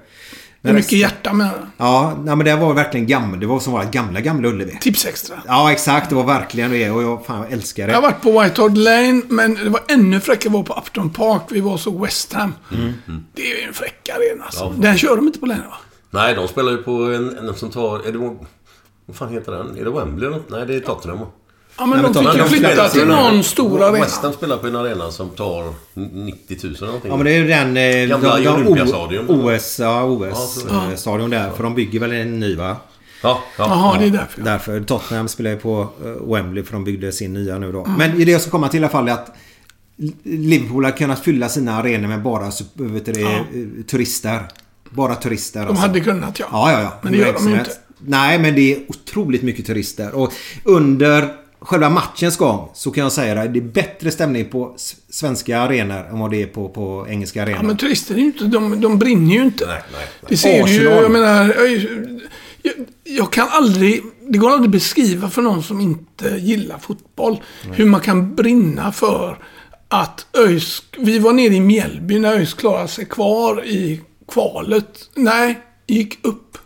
Det 0.63 0.69
är 0.69 0.75
mycket 0.75 0.93
hjärta 0.93 1.33
med 1.33 1.47
det. 1.47 1.67
Ja, 1.77 2.15
nej, 2.25 2.37
men 2.37 2.45
det 2.45 2.57
var 2.57 2.75
verkligen 2.75 3.07
gammal. 3.07 3.41
Det 3.41 3.47
var 3.47 3.61
som 3.61 3.73
var 3.73 3.85
gamla, 3.85 4.21
gamla 4.21 4.49
Ullevi. 4.49 4.79
Tips 4.81 5.07
extra. 5.07 5.37
Ja, 5.47 5.73
exakt. 5.73 6.09
Det 6.09 6.15
var 6.15 6.25
verkligen 6.25 6.71
det. 6.71 6.91
Och 6.91 7.03
jag, 7.03 7.27
fan, 7.27 7.43
jag 7.43 7.53
älskar 7.53 7.87
det. 7.87 7.93
Jag 7.93 7.97
har 8.01 8.03
varit 8.11 8.23
på 8.23 8.41
White 8.41 8.61
Hart 8.61 8.77
Lane, 8.77 9.23
men 9.29 9.55
det 9.55 9.69
var 9.69 9.81
ännu 9.89 10.21
fräckare 10.21 10.49
att 10.49 10.53
vara 10.53 10.63
på 10.65 10.73
Upton 10.73 11.11
Park. 11.11 11.43
Vi 11.51 11.61
var 11.61 11.77
så 11.77 11.99
West 11.99 12.33
Ham. 12.33 12.55
Det 13.35 13.43
är 13.43 13.61
ju 13.61 13.69
en 13.69 13.75
fräck 13.75 14.09
arena 14.09 14.45
alltså. 14.45 14.65
Ja. 14.65 14.73
Den 14.77 14.99
kör 14.99 15.17
de 15.17 15.27
inte 15.27 15.39
på 15.39 15.47
längre 15.47 15.67
va? 15.67 15.77
Nej, 16.11 16.35
de 16.35 16.49
spelar 16.49 16.73
ju 16.73 16.79
på 16.79 16.91
en, 16.93 17.39
en 17.39 17.55
som 17.55 17.71
tar... 17.71 18.09
Är 18.09 18.13
det... 18.13 18.37
Vad 19.07 19.17
fan 19.17 19.33
heter 19.33 19.53
den? 19.53 19.79
Är 19.79 19.85
det 19.85 19.91
Wembley 19.91 20.27
eller 20.27 20.37
något? 20.37 20.51
Nej, 20.51 20.67
det 20.67 20.75
är 20.77 20.81
Tottenham. 20.81 21.19
Ja, 21.19 21.33
men 21.79 22.03
Nej, 22.03 22.13
de 22.13 22.25
fick 22.25 22.37
ju 22.37 22.45
flytta 22.45 22.89
till 22.89 23.07
någon 23.07 23.45
stor 23.45 23.83
arena. 23.83 24.05
West 24.05 24.23
Ham 24.23 24.33
spelar 24.33 24.57
på 24.57 24.67
en 24.67 24.77
arena 24.77 25.11
som 25.11 25.29
tar 25.31 25.75
90 25.95 26.59
000 26.63 26.75
eller 26.75 26.87
någonting. 26.87 27.11
Ja, 27.11 27.17
men 27.17 27.25
det 27.27 27.33
är 27.33 27.39
ju 27.39 27.47
den... 27.47 27.77
Eh, 27.77 28.09
Gamla 28.09 28.55
Olympiastadion. 28.55 29.27
OS, 29.29 29.79
ja, 29.81 30.01
Ja, 30.01 30.93
OS-stadion 30.93 31.31
där. 31.31 31.51
För 31.51 31.63
de 31.63 31.75
bygger 31.75 32.01
väl 32.01 32.13
en 32.13 32.41
ny 32.41 32.57
va? 32.57 32.77
Ja, 33.23 33.41
ja. 33.59 33.67
Jaha, 33.69 33.99
det 33.99 34.07
är 34.07 34.11
därför. 34.11 34.43
Därför. 34.43 34.81
Tottenham 34.81 35.29
spelar 35.29 35.51
ju 35.51 35.57
på 35.57 35.89
eh, 36.05 36.33
Wembley 36.33 36.65
för 36.65 36.73
de 36.73 36.85
byggde 36.85 37.13
sin 37.13 37.33
nya 37.33 37.59
nu 37.59 37.73
då. 37.73 37.85
Mm. 37.85 37.99
Men 37.99 38.25
det 38.25 38.33
jag 38.33 38.41
ska 38.41 38.51
komma 38.51 38.69
till 38.69 38.81
i 38.81 38.85
alla 38.85 38.93
fall 38.93 39.09
är 39.09 39.13
att 39.13 39.37
Liverpool 40.23 40.85
har 40.85 40.93
kunnat 40.93 41.21
fylla 41.25 41.49
sina 41.49 41.77
arenor 41.77 42.09
med 42.09 42.23
bara 42.23 42.51
så- 42.51 42.65
vet 42.75 43.07
du, 43.07 43.13
det, 43.13 43.21
Ja. 43.21 43.31
eh, 43.31 43.85
turister. 43.87 44.49
Bara 44.91 45.15
turister. 45.15 45.61
De 45.61 45.67
alltså. 45.69 45.87
hade 45.87 46.01
kunnat 46.01 46.39
ja. 46.39 46.47
Ja, 46.53 46.73
ja, 46.73 46.81
ja. 46.81 46.93
Men 47.03 47.13
det 47.13 47.19
gör 47.19 47.33
de 47.33 47.49
ju 47.49 47.59
inte. 47.59 47.71
Nej, 47.99 48.39
men 48.39 48.55
det 48.55 48.75
är 48.75 48.81
otroligt 48.89 49.43
mycket 49.43 49.67
turister. 49.67 50.15
Och 50.15 50.33
under 50.65 51.29
själva 51.67 51.91
matchens 51.91 52.37
gång 52.37 52.69
så 52.75 52.91
kan 52.91 53.03
jag 53.03 53.13
säga 53.13 53.35
det. 53.35 53.49
Det 53.49 53.59
är 53.59 53.63
bättre 53.63 54.11
stämning 54.11 54.45
på 54.45 54.75
svenska 55.09 55.61
arenor 55.61 56.07
än 56.07 56.19
vad 56.19 56.31
det 56.31 56.43
är 56.43 56.47
på, 56.47 56.69
på 56.69 57.07
engelska 57.09 57.43
arenor. 57.43 57.59
Ja, 57.59 57.63
men 57.63 57.77
turister 57.77 58.15
är 58.15 58.19
ju 58.19 58.25
inte... 58.25 58.45
De, 58.45 58.81
de 58.81 58.99
brinner 58.99 59.35
ju 59.35 59.43
inte. 59.43 59.67
Nej, 59.67 59.83
nej. 59.93 60.07
Det 60.29 60.37
ser 60.37 60.65
du 60.65 60.73
ju. 60.73 60.79
Arsenal. 60.79 61.03
Jag 61.03 61.11
menar... 61.11 61.55
Jag, 61.55 61.69
jag, 62.63 62.75
jag 63.05 63.33
kan 63.33 63.49
aldrig... 63.51 64.03
Det 64.29 64.39
går 64.39 64.51
aldrig 64.51 64.71
beskriva 64.71 65.31
för 65.31 65.43
någon 65.43 65.63
som 65.63 65.81
inte 65.81 66.29
gillar 66.29 66.79
fotboll 66.79 67.43
hur 67.73 67.87
man 67.87 68.01
kan 68.01 68.35
brinna 68.35 68.93
för 68.93 69.39
att 69.89 70.27
ÖIS... 70.39 70.83
Vi 70.99 71.19
var 71.19 71.33
nere 71.33 71.55
i 71.55 71.61
Mjällby 71.61 72.19
när 72.19 72.33
ÖIS 72.33 72.55
klarade 72.55 72.89
sig 72.89 73.05
kvar 73.05 73.65
i 73.65 74.01
kvalet. 74.29 75.11
Nej, 75.15 75.61
gick 75.87 76.27
upp. 76.27 76.59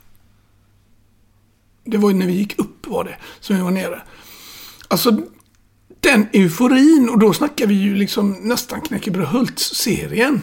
Det 1.84 1.96
var 1.96 2.10
ju 2.10 2.16
när 2.16 2.26
vi 2.26 2.32
gick 2.32 2.58
upp 2.58 2.86
var 2.86 3.04
det 3.04 3.16
som 3.40 3.56
vi 3.56 3.62
var 3.62 3.70
nere. 3.70 4.02
Alltså 4.90 5.22
den 6.00 6.26
euforin 6.32 7.08
och 7.08 7.18
då 7.18 7.32
snackar 7.32 7.66
vi 7.66 7.74
ju 7.74 7.94
liksom 7.94 8.36
nästan 8.40 8.80
Knäckebröd-Hults-serien. 8.80 10.40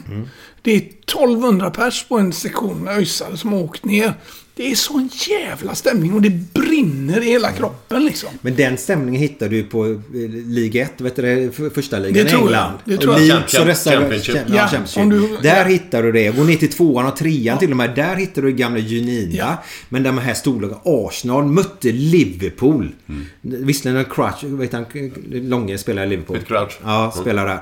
Det 0.61 0.71
är 0.71 0.77
1200 0.77 1.71
pers 1.71 2.05
på 2.07 2.17
en 2.17 2.33
sektion 2.33 2.83
med 2.83 2.97
öjsare 2.97 3.37
som 3.37 3.53
har 3.53 3.59
åkt 3.59 3.85
ner. 3.85 4.13
Det 4.57 4.71
är 4.71 4.75
sån 4.75 5.09
jävla 5.29 5.75
stämning 5.75 6.13
och 6.13 6.21
det 6.21 6.29
brinner 6.29 7.21
i 7.21 7.25
hela 7.25 7.51
kroppen 7.51 8.05
liksom. 8.05 8.29
Men 8.41 8.55
den 8.55 8.77
stämningen 8.77 9.21
hittar 9.21 9.49
du 9.49 9.63
på 9.63 9.85
eh, 9.85 9.97
Liga 10.45 10.81
1, 10.83 11.01
vet 11.01 11.15
du 11.15 11.21
det? 11.21 11.55
För- 11.55 11.69
Första 11.69 11.99
ligan 11.99 12.13
Det 12.13 12.19
i 12.19 12.23
tror 12.25 12.41
jag. 12.41 12.47
England. 12.47 12.73
Det 12.85 12.95
Och 12.95 13.01
tror 13.01 13.19
jag. 13.19 13.21
Champion- 13.43 13.65
dessa- 13.67 13.91
Championship. 13.91 14.35
Cha- 14.35 14.43
Ja, 14.55 14.67
Championship. 14.67 14.97
om 14.97 15.09
du- 15.09 15.37
Där 15.41 15.57
ja. 15.57 15.63
hittar 15.63 16.03
du 16.03 16.11
det. 16.11 16.35
Gå 16.37 16.43
ner 16.43 16.55
till 16.55 16.69
tvåan 16.71 17.05
och 17.05 17.15
trean 17.17 17.59
till 17.59 17.71
och 17.71 17.77
med. 17.77 17.95
Där 17.95 18.15
hittar 18.15 18.41
du 18.41 18.51
gamla 18.51 18.79
Junina. 18.79 19.35
Ja. 19.35 19.63
Men 19.89 20.03
de 20.03 20.17
här 20.17 20.33
storlagen. 20.33 20.77
Arsenal 20.85 21.45
mötte 21.45 21.91
Liverpool. 21.91 22.89
Mm. 23.09 23.25
Visserligen 23.41 24.05
Crouch, 24.05 24.43
vet 24.43 24.73
han, 24.73 24.85
Långe 25.31 25.77
spelar 25.77 26.03
i 26.05 26.09
Liverpool. 26.09 26.39
Crouch. 26.47 26.79
Ja, 26.83 27.13
spelar 27.21 27.47
där. 27.47 27.59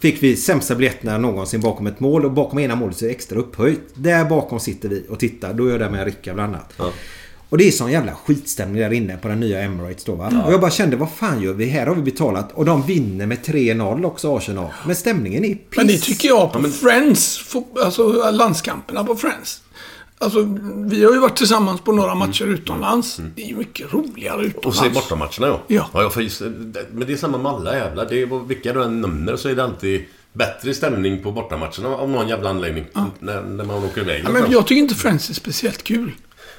Fick 0.00 0.22
vi 0.22 0.36
sämsta 0.36 0.74
biljetterna 0.74 1.18
någonsin 1.18 1.60
bakom 1.60 1.86
ett 1.86 2.00
mål 2.00 2.24
och 2.24 2.32
bakom 2.32 2.58
ena 2.58 2.76
målet 2.76 2.96
så 2.96 3.04
är 3.04 3.08
det 3.08 3.14
extra 3.14 3.38
upphöjt. 3.38 3.80
Där 3.94 4.24
bakom 4.24 4.60
sitter 4.60 4.88
vi 4.88 5.06
och 5.08 5.18
tittar. 5.18 5.54
Då 5.54 5.66
är 5.66 5.70
jag 5.70 5.80
där 5.80 5.90
med 5.90 6.04
Rickard 6.04 6.34
bland 6.34 6.54
annat. 6.54 6.72
Och 7.48 7.58
det 7.58 7.68
är 7.68 7.70
sån 7.70 7.92
jävla 7.92 8.14
skitstämning 8.14 8.82
där 8.82 8.92
inne 8.92 9.16
på 9.16 9.28
den 9.28 9.40
nya 9.40 9.62
Emirates 9.62 10.04
då 10.04 10.14
va. 10.14 10.42
Och 10.46 10.52
jag 10.52 10.60
bara 10.60 10.70
kände, 10.70 10.96
vad 10.96 11.10
fan 11.10 11.42
gör 11.42 11.52
vi? 11.52 11.66
Här 11.66 11.86
har 11.86 11.94
vi 11.94 12.02
betalat. 12.02 12.52
Och 12.52 12.64
de 12.64 12.82
vinner 12.82 13.26
med 13.26 13.38
3-0 13.38 14.04
också 14.04 14.36
Arsenal. 14.36 14.68
Men 14.86 14.96
stämningen 14.96 15.44
är 15.44 15.54
piss. 15.54 15.76
Men 15.76 15.86
det 15.86 15.98
tycker 15.98 16.28
jag 16.28 16.52
på 16.52 16.62
Friends, 16.62 17.54
alltså 17.84 18.30
landskamperna 18.30 19.04
på 19.04 19.16
Friends. 19.16 19.62
Alltså, 20.20 20.56
vi 20.86 21.04
har 21.04 21.12
ju 21.12 21.18
varit 21.18 21.36
tillsammans 21.36 21.80
på 21.80 21.92
några 21.92 22.14
matcher 22.14 22.44
utomlands. 22.44 23.20
Det 23.36 23.42
är 23.42 23.46
ju 23.46 23.56
mycket 23.56 23.92
roligare 23.92 24.36
Och 24.36 24.44
utomlands. 24.44 24.78
se 24.80 24.88
bortamatcherna 24.88 25.46
ja. 25.46 25.62
Ja. 25.66 25.90
ja 25.92 26.10
för 26.10 26.20
just, 26.20 26.40
men 26.40 27.04
det 27.06 27.12
är 27.12 27.16
samma 27.16 27.38
med 27.38 27.52
alla 27.52 27.76
jävlar. 27.76 28.06
Det 28.10 28.22
är, 28.22 28.46
vilka 28.46 28.72
du 28.72 28.84
än 28.84 29.00
nämner 29.00 29.36
så 29.36 29.48
är 29.48 29.54
det 29.54 29.64
alltid 29.64 30.04
bättre 30.32 30.74
stämning 30.74 31.22
på 31.22 31.32
bortamatcherna 31.32 31.88
av 31.88 32.10
någon 32.10 32.28
jävla 32.28 32.50
anledning. 32.50 32.84
När, 33.18 33.42
när 33.42 33.64
man 33.64 33.84
åker 33.84 34.00
iväg. 34.00 34.22
Ja, 34.24 34.30
men 34.30 34.50
jag 34.50 34.66
tycker 34.66 34.82
inte 34.82 34.94
Friends 34.94 35.30
är 35.30 35.34
speciellt 35.34 35.82
kul. 35.82 36.12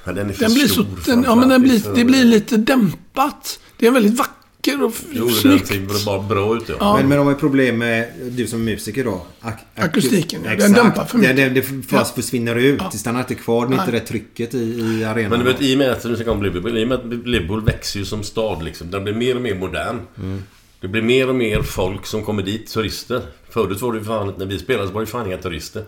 Ja, 0.03 0.11
den 0.11 0.29
är 0.29 0.33
för 0.33 0.41
Den 0.45 0.53
blir 0.53 0.67
så... 0.67 0.85
Den, 1.05 1.23
ja, 1.23 1.35
men 1.35 1.49
den 1.49 1.61
blir, 1.61 1.95
det 1.95 2.05
blir 2.05 2.25
lite 2.25 2.57
dämpat. 2.57 3.59
Det 3.77 3.87
är 3.87 3.91
väldigt 3.91 4.17
vacker 4.17 4.38
och 4.75 4.91
f- 4.95 5.03
Jo, 5.11 5.25
den 5.25 5.33
snyggt. 5.35 5.67
ser 5.67 6.05
bara 6.05 6.21
bra 6.21 6.55
ut 6.57 6.63
ja. 6.69 6.75
Ja. 6.79 6.97
Men, 6.97 7.07
men 7.07 7.17
de 7.17 7.23
har 7.27 7.33
ju 7.33 7.39
problem 7.39 7.77
med, 7.77 8.09
du 8.31 8.47
som 8.47 8.63
musiker 8.63 9.03
då. 9.03 9.25
Ak- 9.41 9.51
ak- 9.75 9.83
Akustiken, 9.85 10.41
ja. 10.45 10.55
Den 10.55 10.73
dämpar 10.73 11.05
för 11.05 11.17
mycket. 11.17 11.35
Det, 11.35 11.49
det, 11.49 11.61
det 11.61 11.83
fast 11.87 12.15
försvinner 12.15 12.55
ut. 12.55 12.79
Ja. 12.81 12.89
Det 12.91 12.97
stannar 12.97 13.19
inte 13.19 13.35
kvar. 13.35 13.67
Det 13.67 13.75
är 13.75 13.79
inte 13.79 13.91
Nej. 13.91 13.99
det 14.01 14.07
trycket 14.07 14.53
i, 14.53 14.57
i 14.99 15.03
arenan. 15.03 15.29
Men 15.29 15.39
du 15.39 15.45
vet, 15.45 15.61
i 15.61 15.73
och 15.73 15.77
med 15.77 15.91
att, 15.91 16.03
nu 16.05 16.15
ska 16.15 16.25
jag 16.25 16.33
om 16.35 16.43
Liverpool, 16.43 16.77
i 16.77 16.83
och 16.83 16.87
med 16.87 16.97
att 16.99 17.05
Liverpool 17.27 17.63
växer 17.65 17.99
ju 17.99 18.05
som 18.05 18.23
stad 18.23 18.63
liksom. 18.63 18.91
Den 18.91 19.03
blir 19.03 19.13
mer 19.13 19.35
och 19.35 19.41
mer 19.41 19.55
modern. 19.55 19.99
Det 20.81 20.87
blir 20.87 21.01
mer 21.01 21.29
och 21.29 21.35
mer 21.35 21.61
folk 21.61 22.05
som 22.05 22.23
kommer 22.25 22.43
dit, 22.43 22.67
turister. 22.73 23.21
Förut 23.49 23.81
var 23.81 23.93
det 23.93 23.99
ju 23.99 24.05
fan, 24.05 24.33
när 24.37 24.45
vi 24.45 24.59
spelade 24.59 24.87
så 24.87 24.93
var 24.93 25.01
det 25.01 25.07
fan 25.07 25.27
inga 25.27 25.37
turister. 25.37 25.83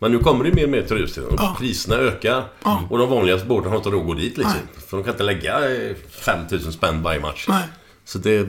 Men 0.00 0.12
nu 0.12 0.18
kommer 0.18 0.44
det 0.44 0.54
mer 0.54 0.64
och 0.64 0.70
mer 0.70 0.82
turister 0.82 1.24
och 1.24 1.34
Ja. 1.38 1.56
priserna 1.58 1.96
ökar. 1.96 2.44
Ja. 2.64 2.82
Och 2.90 2.98
de 2.98 3.10
vanligaste 3.10 3.46
båtarna 3.46 3.70
har 3.70 3.76
inte 3.76 3.88
råd 3.90 4.00
att 4.00 4.06
gå 4.06 4.14
dit 4.14 4.36
liksom. 4.36 4.54
För 4.88 4.96
de 4.96 5.04
kan 5.04 5.12
inte 5.14 5.22
lägga 5.24 5.70
eh, 5.74 5.94
5000 6.10 6.72
spänn 6.72 7.02
varje 7.02 7.20
match. 7.20 7.46
Nej. 7.48 7.62
Så 8.08 8.18
det, 8.18 8.48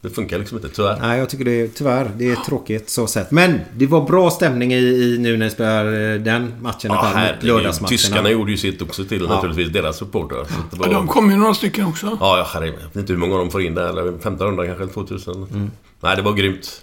det 0.00 0.10
funkar 0.10 0.38
liksom 0.38 0.58
inte, 0.58 0.68
tyvärr. 0.68 0.98
Nej, 1.00 1.18
jag 1.18 1.30
tycker 1.30 1.44
det 1.44 1.60
är 1.60 1.68
tyvärr. 1.68 2.10
Det 2.16 2.30
är 2.30 2.36
tråkigt 2.36 2.90
så 2.90 3.06
sett. 3.06 3.30
Men 3.30 3.60
det 3.76 3.86
var 3.86 4.06
bra 4.06 4.30
stämning 4.30 4.72
i, 4.72 4.76
i 4.76 5.18
nu 5.18 5.36
när 5.36 5.44
ni 5.44 5.50
spelar 5.50 6.12
eh, 6.12 6.20
den 6.20 6.54
matchen. 6.62 6.90
Ja, 6.90 7.12
herregud. 7.14 7.44
lördagsmatcherna. 7.44 7.88
Tyskarna 7.88 8.30
gjorde 8.30 8.50
ju 8.50 8.56
sitt 8.56 8.82
också 8.82 9.04
till 9.04 9.28
naturligtvis, 9.28 9.68
deras 9.68 9.96
supportrar. 9.96 10.46
Ja, 10.50 10.56
var... 10.70 10.92
de 10.92 11.06
kommer 11.06 11.32
ju 11.32 11.38
några 11.38 11.54
stycken 11.54 11.86
också. 11.86 12.18
Ja, 12.20 12.48
ja. 12.54 12.64
Jag 12.64 12.72
vet 12.72 12.96
inte 12.96 13.12
hur 13.12 13.20
många 13.20 13.36
de 13.36 13.50
får 13.50 13.62
in 13.62 13.74
där. 13.74 13.88
Eller 13.88 14.02
1500 14.02 14.66
kanske, 14.66 14.82
eller 14.82 14.92
2000. 14.92 15.70
Nej, 16.00 16.16
det 16.16 16.22
var 16.22 16.32
grymt. 16.32 16.82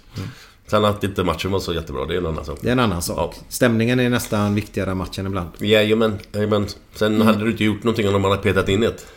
Sen 0.67 0.85
att 0.85 1.03
inte 1.03 1.23
matchen 1.23 1.51
var 1.51 1.59
så 1.59 1.73
jättebra, 1.73 2.05
det 2.05 2.13
är 2.13 2.17
en 2.17 2.25
annan 2.25 2.45
sak. 2.45 2.59
Det 2.61 2.67
är 2.67 2.71
en 2.71 2.79
annan 2.79 3.01
sak. 3.01 3.35
Ja. 3.37 3.45
Stämningen 3.49 3.99
är 3.99 4.09
nästan 4.09 4.55
viktigare 4.55 4.91
än 4.91 4.97
matchen 4.97 5.25
ibland. 5.25 5.49
Jajamän, 5.59 6.19
jajamän. 6.31 6.67
Sen 6.95 7.21
hade 7.21 7.43
du 7.43 7.51
inte 7.51 7.63
gjort 7.63 7.83
någonting 7.83 8.07
om 8.07 8.13
de 8.13 8.23
hade 8.23 8.37
petat 8.37 8.69
in 8.69 8.83
ett. 8.83 9.07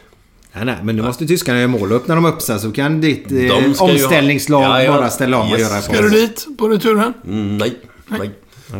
Nej, 0.57 0.65
nej, 0.65 0.77
men 0.83 0.97
nu 0.97 1.03
måste 1.03 1.27
tyskarna 1.27 1.59
göra 1.59 1.69
mål. 1.69 1.93
Öppnar 1.93 2.15
de 2.15 2.25
upp 2.25 2.43
sen 2.43 2.61
så 2.61 2.73
kan 2.73 3.01
ditt 3.01 3.33
eh, 3.33 3.39
ju 3.39 3.49
ha- 3.49 3.85
omställningslag 3.85 4.63
Ja, 4.63 4.83
ja. 4.83 4.93
bara 4.93 5.11
ställa 5.11 5.37
om 5.39 5.53
och 5.53 5.59
Yes. 5.59 5.71
göra 5.71 5.83
Ska 5.83 6.03
du 6.03 6.09
dit 6.11 6.47
på 6.59 6.69
returen? 6.69 7.13
Mm, 7.27 7.59
nej, 7.59 7.79
nej. 8.07 8.31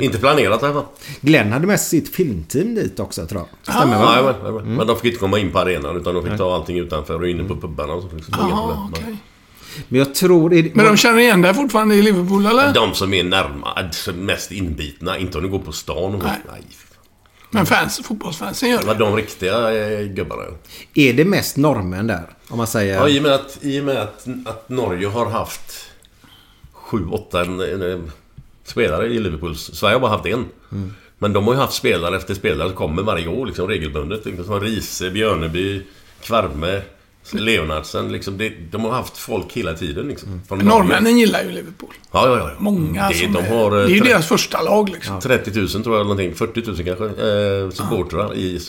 Inte 0.01 0.19
planerat 0.19 0.63
i 0.63 0.65
alla 0.65 0.75
fall. 0.75 0.85
Glenn 1.21 1.53
hade 1.53 1.67
med 1.67 1.81
sitt 1.81 2.15
filmteam 2.15 2.75
dit 2.75 3.01
också 3.01 3.27
tror 3.27 3.41
jag. 3.65 3.75
Stämmer 3.77 3.95
Ja, 3.97 4.01
va? 4.05 4.13
jajamän, 4.15 4.35
jajamän. 4.43 4.75
Men 4.77 4.87
de 4.87 4.97
fick 4.97 5.05
inte 5.05 5.19
komma 5.19 5.39
in 5.39 5.51
på 5.53 5.59
arenan 5.59 5.97
utan 5.97 6.15
de 6.15 6.25
fick 6.25 6.37
ta 6.39 6.55
allting 6.55 6.79
utanför 6.79 7.21
och 7.23 7.29
inne 7.29 7.45
på 7.45 7.57
pubarna 7.57 7.93
och 7.93 8.03
så. 8.03 8.17
Liksom. 8.17 8.35
Problem. 8.35 8.59
okej. 8.93 9.17
Men 9.89 9.99
jag 9.99 10.15
tror... 10.15 10.55
Är, 10.55 10.71
Men 10.75 10.85
de 10.87 10.97
känner 10.97 11.19
igen 11.19 11.43
dig 11.43 11.55
fortfarande 11.55 11.95
i 11.95 12.03
Liverpool, 12.03 12.47
eller? 12.47 12.75
De 12.75 12.95
som 12.95 13.15
är 13.15 13.25
närmast, 13.25 14.09
mest 14.15 14.53
inbitna. 14.53 15.19
Inte 15.19 15.39
om 15.39 15.45
du 15.45 15.51
går 15.51 15.59
på 15.59 15.73
stan 15.73 15.97
och... 16.15 16.23
Nej. 16.23 16.33
Nej. 16.53 16.63
Men 17.55 17.67
fans, 17.67 18.01
fotbollsfansen 18.05 18.71
gör 18.71 18.79
Det 18.79 18.87
var 18.87 18.95
de 18.95 19.17
riktiga 19.17 19.73
eh, 19.73 20.07
gubbarna. 20.07 20.43
är 20.95 21.13
det 21.13 21.25
mest 21.25 21.57
norrmän 21.57 22.07
där? 22.07 22.27
Om 22.49 22.59
man 22.59 22.67
säger... 22.67 22.95
Ja, 22.95 23.09
i 23.09 23.19
och 23.19 23.23
med 23.23 23.33
att, 23.35 23.59
i 23.61 23.81
och 23.81 23.85
med 23.85 23.97
att, 23.97 24.27
att 24.47 24.69
Norge 24.69 25.09
har 25.09 25.27
haft 25.27 25.91
sju, 26.73 27.07
åtta 27.11 27.47
spelare 28.65 29.07
i 29.07 29.19
Liverpool. 29.19 29.57
Sverige 29.57 29.95
har 29.95 30.01
bara 30.01 30.11
haft 30.11 30.27
en. 30.27 30.45
Men 31.19 31.33
de 31.33 31.47
har 31.47 31.55
ju 31.55 31.61
haft 31.61 31.75
spelare 31.75 32.17
efter 32.17 32.35
spelare 32.35 32.69
som 32.69 32.77
kommer 32.77 33.03
varje 33.03 33.29
år 33.29 33.47
liksom 33.47 33.69
regelbundet. 33.69 34.25
Liksom 34.25 34.45
som 34.45 34.61
Riese, 34.61 35.11
Björneby, 35.11 35.83
Kvarme, 36.21 36.83
Leonardsen, 37.33 38.13
liksom, 38.13 38.39
det, 38.39 38.53
de 38.71 38.85
har 38.85 38.91
haft 38.91 39.17
folk 39.19 39.53
hela 39.53 39.75
tiden. 39.75 40.09
Liksom, 40.09 40.41
från 40.49 40.61
Mm. 40.61 40.69
Norrmännen 40.75 41.19
gillar 41.19 41.43
ju 41.43 41.51
Liverpool. 41.51 41.91
Ja, 42.13 42.27
ja, 42.29 42.39
ja. 42.39 42.51
Många 42.59 43.09
det, 43.09 43.15
som 43.15 43.33
de 43.33 43.39
är, 43.45 43.49
har, 43.59 43.71
eh, 43.81 43.87
Det 43.87 43.93
är 43.93 43.95
ju 43.95 44.01
tre- 44.01 44.09
deras 44.13 44.27
första 44.29 44.63
lag 44.63 44.89
liksom. 44.89 45.21
30 45.21 45.51
000 45.61 45.69
tror 45.69 45.85
jag, 45.87 45.95
eller 45.95 46.03
någonting. 46.05 46.35
40 46.35 46.63
000 46.67 46.77
kanske. 46.85 47.05
Eh, 47.05 47.71
supportrar 47.71 48.35
i, 48.35 48.61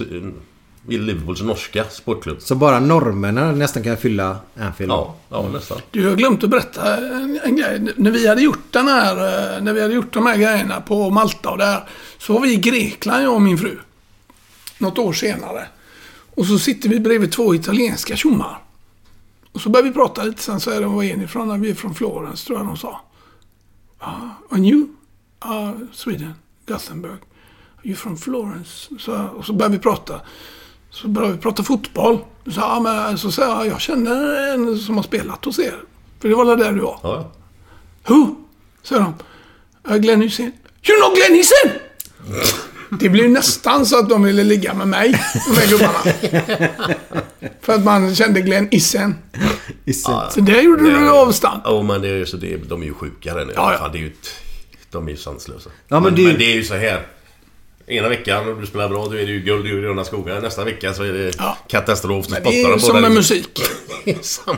i 0.90 0.98
Liverpools 0.98 1.41
norska 1.41 1.84
sportklubb. 1.90 2.41
Så 2.41 2.56
bara 2.56 2.80
norrmännen 2.80 3.60
nästan 3.60 3.84
kan 3.84 3.98
fylla 3.98 4.38
Anfield? 4.60 4.91
Ja, 4.91 5.15
ja 5.30 5.45
nästan. 5.53 5.77
Du, 5.91 6.02
jag 6.02 6.10
har 6.10 6.15
glömt 6.15 6.44
att 6.44 6.49
berätta 6.49 6.98
en, 6.98 7.40
en 7.44 7.56
grej. 7.56 7.88
När 7.95 8.11
vi 8.11 8.27
hade 8.27 8.41
gjort 8.41 8.64
den 8.72 8.88
här, 8.88 9.11
eh, 9.57 9.61
när 9.64 9.73
vi 9.73 9.82
hade 9.82 9.94
gjort 9.94 10.14
de 10.14 10.26
här 10.26 10.38
grejerna 10.38 10.82
på 10.82 11.10
Malta 11.10 11.49
och 11.49 11.57
där. 11.57 11.84
Så 12.18 12.34
var 12.34 12.41
vi 12.41 12.53
i 12.53 12.56
Grekland, 12.56 13.23
jag 13.23 13.34
och 13.34 13.41
min 13.41 13.57
fru. 13.57 13.77
Något 14.77 14.98
år 14.99 15.14
senare. 15.14 15.68
Och 16.36 16.45
så 16.45 16.60
sitter 16.60 16.90
vi 16.90 16.99
bredvid 16.99 17.32
två 17.32 17.56
italienska 17.56 18.16
tjommar. 18.16 18.60
Och 19.52 19.62
så 19.62 19.70
börjar 19.70 19.84
vi 19.84 19.91
prata 19.91 20.24
lite, 20.24 20.41
sen 20.41 20.56
är 20.74 20.82
de, 20.82 20.94
var 20.95 21.03
är 21.03 21.18
ni 21.18 21.24
ifrån? 21.24 21.48
"Nej, 21.48 21.60
Vi 21.60 21.70
är 21.70 21.76
från 21.76 21.95
Florens, 21.95 22.44
tror 22.44 22.60
jag 22.60 22.68
de 22.68 22.78
sa. 22.78 23.02
Ja, 23.99 24.30
and 24.49 24.66
you? 24.66 24.88
Uh, 25.45 25.72
Sweden, 25.94 26.34
Gothenburg. 26.68 27.12
Are 27.78 27.88
you 27.88 27.95
from 27.95 28.18
Florence? 28.18 28.90
Så, 28.99 29.28
och 29.38 29.45
så 29.45 29.53
börjar 29.53 29.70
vi 29.72 29.80
prata. 29.80 30.22
Så 30.90 31.07
började 31.07 31.34
vi 31.36 31.40
prata 31.41 31.64
fotboll. 31.64 32.18
Så, 32.45 32.52
ja, 32.60 32.80
men, 32.80 33.18
så 33.18 33.32
sa 33.32 33.41
jag, 33.41 33.68
jag 33.68 33.82
känner 33.82 34.53
en 34.53 34.78
som 34.80 34.95
har 34.95 35.03
spelat 35.03 35.45
hos 35.45 35.60
er. 35.60 35.76
För 36.20 36.30
det 36.30 36.36
var 36.36 36.45
väl 36.45 36.57
där 36.60 36.72
du 36.72 36.80
var. 36.80 36.99
Ja, 37.03 37.32
Who? 38.07 38.36
sa 38.84 38.95
de. 38.99 39.14
"Uh, 39.94 39.98
Glenn 39.98 40.22
Hysén. 40.22 40.52
You 40.88 40.99
know 41.02 41.16
Glenn 41.16 41.34
Hysén? 41.38 41.80
Det 42.99 43.09
blev 43.09 43.30
nästan 43.30 43.85
så 43.85 43.99
att 43.99 44.09
de 44.09 44.23
ville 44.23 44.43
ligga 44.43 44.73
med 44.73 44.88
mig, 44.88 45.11
de 45.49 45.55
här 45.61 45.67
gubbarna. 45.69 45.99
För 47.61 47.73
att 47.73 47.84
man 47.84 48.15
kände 48.15 48.41
Glenn 48.41 48.67
Hysén. 48.72 49.15
Ja. 49.85 50.30
Så 50.34 50.39
där 50.41 50.61
gjorde 50.61 50.84
du 50.91 51.09
avstamp. 51.09 51.61
Ja, 51.65 51.81
men 51.84 52.01
det 52.01 52.07
är 52.09 52.15
ju 52.15 52.26
så 52.26 52.38
det, 52.38 52.57
de 52.69 52.81
är 52.81 52.85
ju 52.85 52.93
sjukare 52.93 53.45
nu. 53.45 53.53
Ja, 53.55 53.73
ja. 53.73 53.89
Det 53.93 53.97
är 53.97 54.01
ju, 54.01 54.11
de 54.91 55.07
är 55.07 55.11
ju 55.11 55.17
sanslösa. 55.17 55.69
Ja, 55.88 55.99
men 55.99 56.03
men, 56.03 56.15
det- 56.15 56.27
men 56.27 56.38
det 56.39 56.51
är 56.51 56.55
ju 56.55 56.63
så 56.63 56.76
här. 56.76 57.05
Ena 57.88 58.09
veckan 58.09 58.49
om 58.49 58.61
du 58.61 58.67
spelar 58.67 58.89
bra, 58.89 59.05
då 59.05 59.11
är 59.11 59.17
det 59.26 59.31
ju 59.31 59.39
guld 59.39 59.65
i 59.67 59.69
gröna 59.69 60.03
skogar. 60.03 60.41
Nästa 60.41 60.63
vecka 60.63 60.93
så 60.93 61.03
är 61.03 61.13
det 61.13 61.31
Ja. 61.38 61.57
katastrof. 61.67 62.26
Så 62.26 62.31
Men 62.31 62.41
spottar 62.41 62.51
det 62.51 62.61
är 62.61 62.63
de 62.63 62.69
ju 62.69 62.73
på 62.73 62.80
som 62.80 63.01
med 63.01 63.11
musik. 63.11 63.61
Samma. 64.22 64.57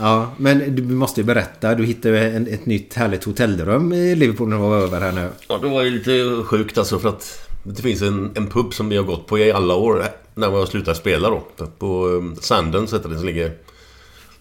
Ja, 0.00 0.34
men 0.36 0.76
du 0.76 0.82
måste 0.82 1.20
ju 1.20 1.24
berätta. 1.24 1.74
Du 1.74 1.84
hittade 1.84 2.20
en, 2.30 2.46
ett 2.46 2.66
nytt 2.66 2.94
härligt 2.94 3.24
hotellrum 3.24 3.92
i 3.92 4.14
Liverpool 4.14 4.48
när 4.48 4.56
du 4.56 4.62
var 4.62 4.76
över 4.76 5.00
här 5.00 5.12
nu. 5.12 5.28
Ja, 5.48 5.58
det 5.58 5.68
var 5.68 5.82
ju 5.82 5.90
lite 5.90 6.42
sjukt 6.44 6.78
alltså 6.78 6.98
för 6.98 7.08
att 7.08 7.49
det 7.62 7.82
finns 7.82 8.02
en, 8.02 8.30
en 8.34 8.46
pub 8.46 8.74
som 8.74 8.88
vi 8.88 8.96
har 8.96 9.04
gått 9.04 9.26
på 9.26 9.38
i 9.38 9.52
alla 9.52 9.74
år 9.74 10.04
när 10.34 10.50
vi 10.50 10.56
har 10.56 10.66
slutat 10.66 10.96
spela 10.96 11.30
då. 11.30 11.66
På 11.78 12.06
um, 12.06 12.36
Sanden 12.40 12.88
så 12.88 12.96
heter 12.96 13.08
det, 13.08 13.16
som 13.16 13.26
ligger 13.26 13.44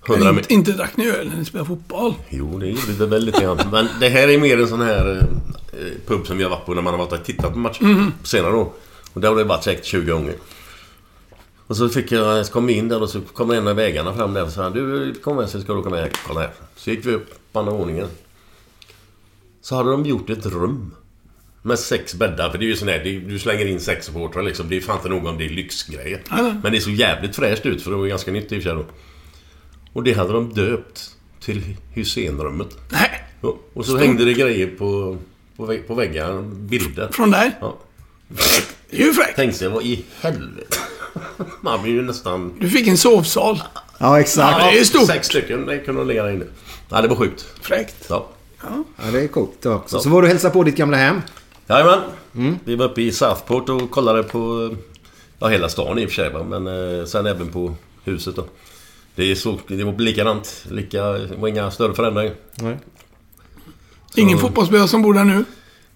100 0.07 0.25
Men 0.25 0.35
meter... 0.35 0.51
inte, 0.51 0.53
inte 0.53 0.71
drack 0.71 0.97
ni 0.97 1.07
öl 1.09 1.27
när 1.29 1.37
ni 1.37 1.45
spelade 1.45 1.67
fotboll. 1.67 2.13
Jo, 2.29 2.57
det 2.59 2.67
gjorde 2.67 2.93
det 2.99 3.05
väl 3.05 3.25
lite 3.25 3.41
grann. 3.41 3.59
Men 3.71 3.87
det 3.99 4.09
här 4.09 4.27
är 4.27 4.37
mer 4.39 4.59
en 4.61 4.67
sån 4.67 4.81
här 4.81 5.27
eh, 5.73 5.79
pub 6.07 6.27
som 6.27 6.37
vi 6.37 6.43
har 6.43 6.49
varit 6.49 6.65
på 6.65 6.73
när 6.73 6.81
man 6.81 6.93
har 6.93 7.05
varit 7.05 7.19
och 7.19 7.25
tittat 7.25 7.53
på 7.53 7.59
matcher 7.59 7.83
Mhm. 7.83 8.11
senare 8.23 8.51
då. 8.51 8.73
Och 9.13 9.21
där 9.21 9.29
har 9.29 9.35
det 9.35 9.43
varit 9.43 9.63
säkert 9.63 9.85
20 9.85 10.11
gånger. 10.11 10.35
Och 11.67 11.77
så 11.77 11.89
fick 11.89 12.11
jag, 12.11 12.45
så 12.45 12.51
kom 12.53 12.65
vi 12.65 12.73
in 12.73 12.87
där 12.87 13.01
och 13.01 13.09
så 13.09 13.21
kom 13.21 13.51
en 13.51 13.67
av 13.67 13.75
vägarna 13.75 14.13
fram 14.13 14.33
där 14.33 14.43
och 14.43 14.51
sa 14.51 14.69
Du, 14.69 15.13
kom 15.13 15.35
med 15.35 15.49
så 15.49 15.61
ska 15.61 15.73
du 15.73 15.79
åka 15.79 15.89
med. 15.89 16.09
Kolla 16.27 16.39
här. 16.39 16.51
Så 16.75 16.89
gick 16.89 17.05
vi 17.05 17.13
upp 17.13 17.27
på 17.51 17.59
andra 17.59 17.71
våningen. 17.73 18.07
Så 19.61 19.75
hade 19.75 19.91
de 19.91 20.05
gjort 20.05 20.29
ett 20.29 20.45
rum. 20.45 20.95
Med 21.61 21.80
sex 21.80 22.14
bäddar. 22.15 22.49
För 22.49 22.57
det 22.57 22.65
är 22.65 22.68
ju 22.68 22.76
sån 22.76 22.88
här, 22.88 23.23
du 23.27 23.40
slänger 23.40 23.65
in 23.65 23.80
sex 23.80 24.06
supportrar 24.06 24.44
liksom. 24.44 24.69
Det 24.69 24.77
är 24.77 24.81
fan 24.81 24.95
inte 24.98 25.10
nog 25.10 25.26
om 25.26 25.38
det 25.38 25.45
är 25.45 25.49
lyxgrejer. 25.49 26.22
Nej. 26.31 26.53
Men 26.64 26.72
det 26.72 26.81
såg 26.81 26.94
jävligt 26.94 27.36
fräscht 27.36 27.65
ut 27.65 27.81
för 27.84 27.91
det 27.91 27.98
var 27.98 28.07
ganska 28.07 28.31
nytt 28.31 28.52
i 28.52 28.57
och 28.60 28.64
för 28.64 28.69
sig 28.69 28.77
då. 28.77 28.86
Och 29.94 30.03
det 30.03 30.14
hade 30.14 30.34
de 30.34 30.53
döpt 30.53 31.11
till 31.40 31.61
Hysénrummet. 31.94 32.77
Nej, 32.90 33.23
Ja, 33.41 33.57
och 33.73 33.86
så 33.86 33.98
hängde 33.98 34.26
det 34.26 34.34
grejer 34.34 34.68
på, 34.68 35.18
på, 35.57 35.77
på 35.88 35.94
väggar, 35.95 36.41
bilder. 36.41 37.10
från 37.11 37.31
dig. 37.31 37.52
Ja. 37.61 37.77
Det 38.90 39.02
är 39.02 39.06
ju 39.06 39.14
fräckt. 39.14 39.36
Tänkte 39.36 39.64
jag, 39.64 39.72
vad 39.72 39.84
i 39.84 40.06
helvete? 40.22 40.77
Man 41.61 41.81
blir 41.84 41.94
ju 41.94 42.02
nästan... 42.02 42.53
Du 42.60 42.69
fick 42.69 42.88
en 42.88 42.98
sovsal. 42.98 43.61
Ja, 43.98 44.19
exakt. 44.19 44.57
Ja, 44.60 44.72
det 44.72 44.80
är 44.80 44.84
stort. 44.84 45.07
Sex 45.07 45.27
stycken, 45.27 45.65
det 45.65 45.77
kunde 45.80 46.02
de 46.02 46.07
ligga 46.07 46.23
där 46.23 46.31
inne. 46.31 46.45
Ja, 46.90 47.02
det 47.02 47.07
var 47.07 47.15
sjukt. 47.15 47.45
Fräckt. 47.61 48.06
Ja. 48.10 48.27
Ja, 48.61 48.84
det 49.11 49.22
är 49.22 49.27
coolt 49.27 49.65
också. 49.65 49.99
Så 49.99 50.10
var 50.10 50.22
du 50.22 50.27
hälsa 50.27 50.49
på 50.49 50.64
ditt 50.64 50.76
gamla 50.76 50.98
hem. 50.98 51.22
Jajamän. 51.69 51.99
Mm. 52.35 52.59
Vi 52.63 52.75
var 52.75 52.85
uppe 52.85 53.01
i 53.01 53.11
Southport 53.11 53.69
och 53.69 53.91
kollade 53.91 54.23
på... 54.23 54.71
Ja, 55.39 55.47
hela 55.47 55.69
stan 55.69 55.99
i 55.99 56.05
och 56.05 56.09
för 56.09 56.15
sig 56.15 56.29
va? 56.29 56.43
men 56.43 56.67
eh, 56.67 57.05
sen 57.05 57.25
även 57.25 57.51
på 57.51 57.75
huset 58.03 58.35
då. 58.35 58.45
Det, 59.15 59.31
är 59.31 59.35
så, 59.35 59.59
det 59.67 59.83
var 59.83 59.93
likadant. 59.93 60.65
Lika, 60.69 61.03
det 61.03 61.35
var 61.35 61.47
inga 61.47 61.71
större 61.71 61.93
förändringar. 61.93 62.33
Nej. 62.55 62.77
Ingen 64.15 64.37
fotbollsspelare 64.37 64.87
som 64.87 65.01
bor 65.01 65.13
där 65.13 65.23
nu. 65.23 65.45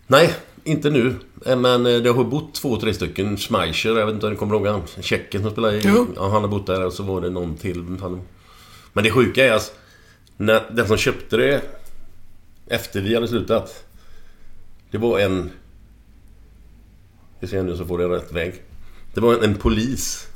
Nej, 0.08 0.34
inte 0.64 0.90
nu. 0.90 1.16
Eh, 1.46 1.58
Men 1.58 1.86
eh, 1.86 1.98
det 1.98 2.10
har 2.10 2.24
bott 2.24 2.54
två, 2.54 2.80
tre 2.80 2.94
stycken. 2.94 3.38
Schmeicher, 3.38 3.90
jag 3.90 4.06
vet 4.06 4.14
inte 4.14 4.26
om 4.26 4.32
ni 4.32 4.38
kommer 4.38 4.56
ihåg 4.56 4.68
han. 4.68 4.82
Tjecken 5.02 5.42
som 5.42 5.52
spelar 5.52 5.74
i... 5.74 5.82
Jo. 5.84 6.08
Ja, 6.16 6.30
han 6.30 6.42
har 6.42 6.48
bott 6.48 6.68
där 6.68 6.86
och 6.86 6.94
så 6.94 7.04
var 7.04 7.22
det 7.22 7.30
någon 7.30 7.56
till. 7.56 7.84
Men 8.94 9.04
det 9.04 9.12
sjuka 9.12 9.46
är 9.46 9.52
att 9.52 9.74
när 10.38 10.62
den 10.72 10.88
som 10.88 10.98
köpte 10.98 11.38
det 11.38 11.62
efter 12.68 13.02
vi 13.02 13.16
hade 13.16 13.28
slutat. 13.28 13.86
Det 14.92 14.98
var 14.98 15.20
en... 15.20 15.50
Vi 17.44 17.48
ser 17.48 17.64
nu 17.64 17.78
så 17.78 17.86
får 17.86 17.98
det 17.98 18.08
rätt 18.08 18.32
väg. 18.32 18.54
Det 19.14 19.22
var 19.22 19.34
en, 19.34 19.44
en 19.44 19.56
polis. 19.56 20.28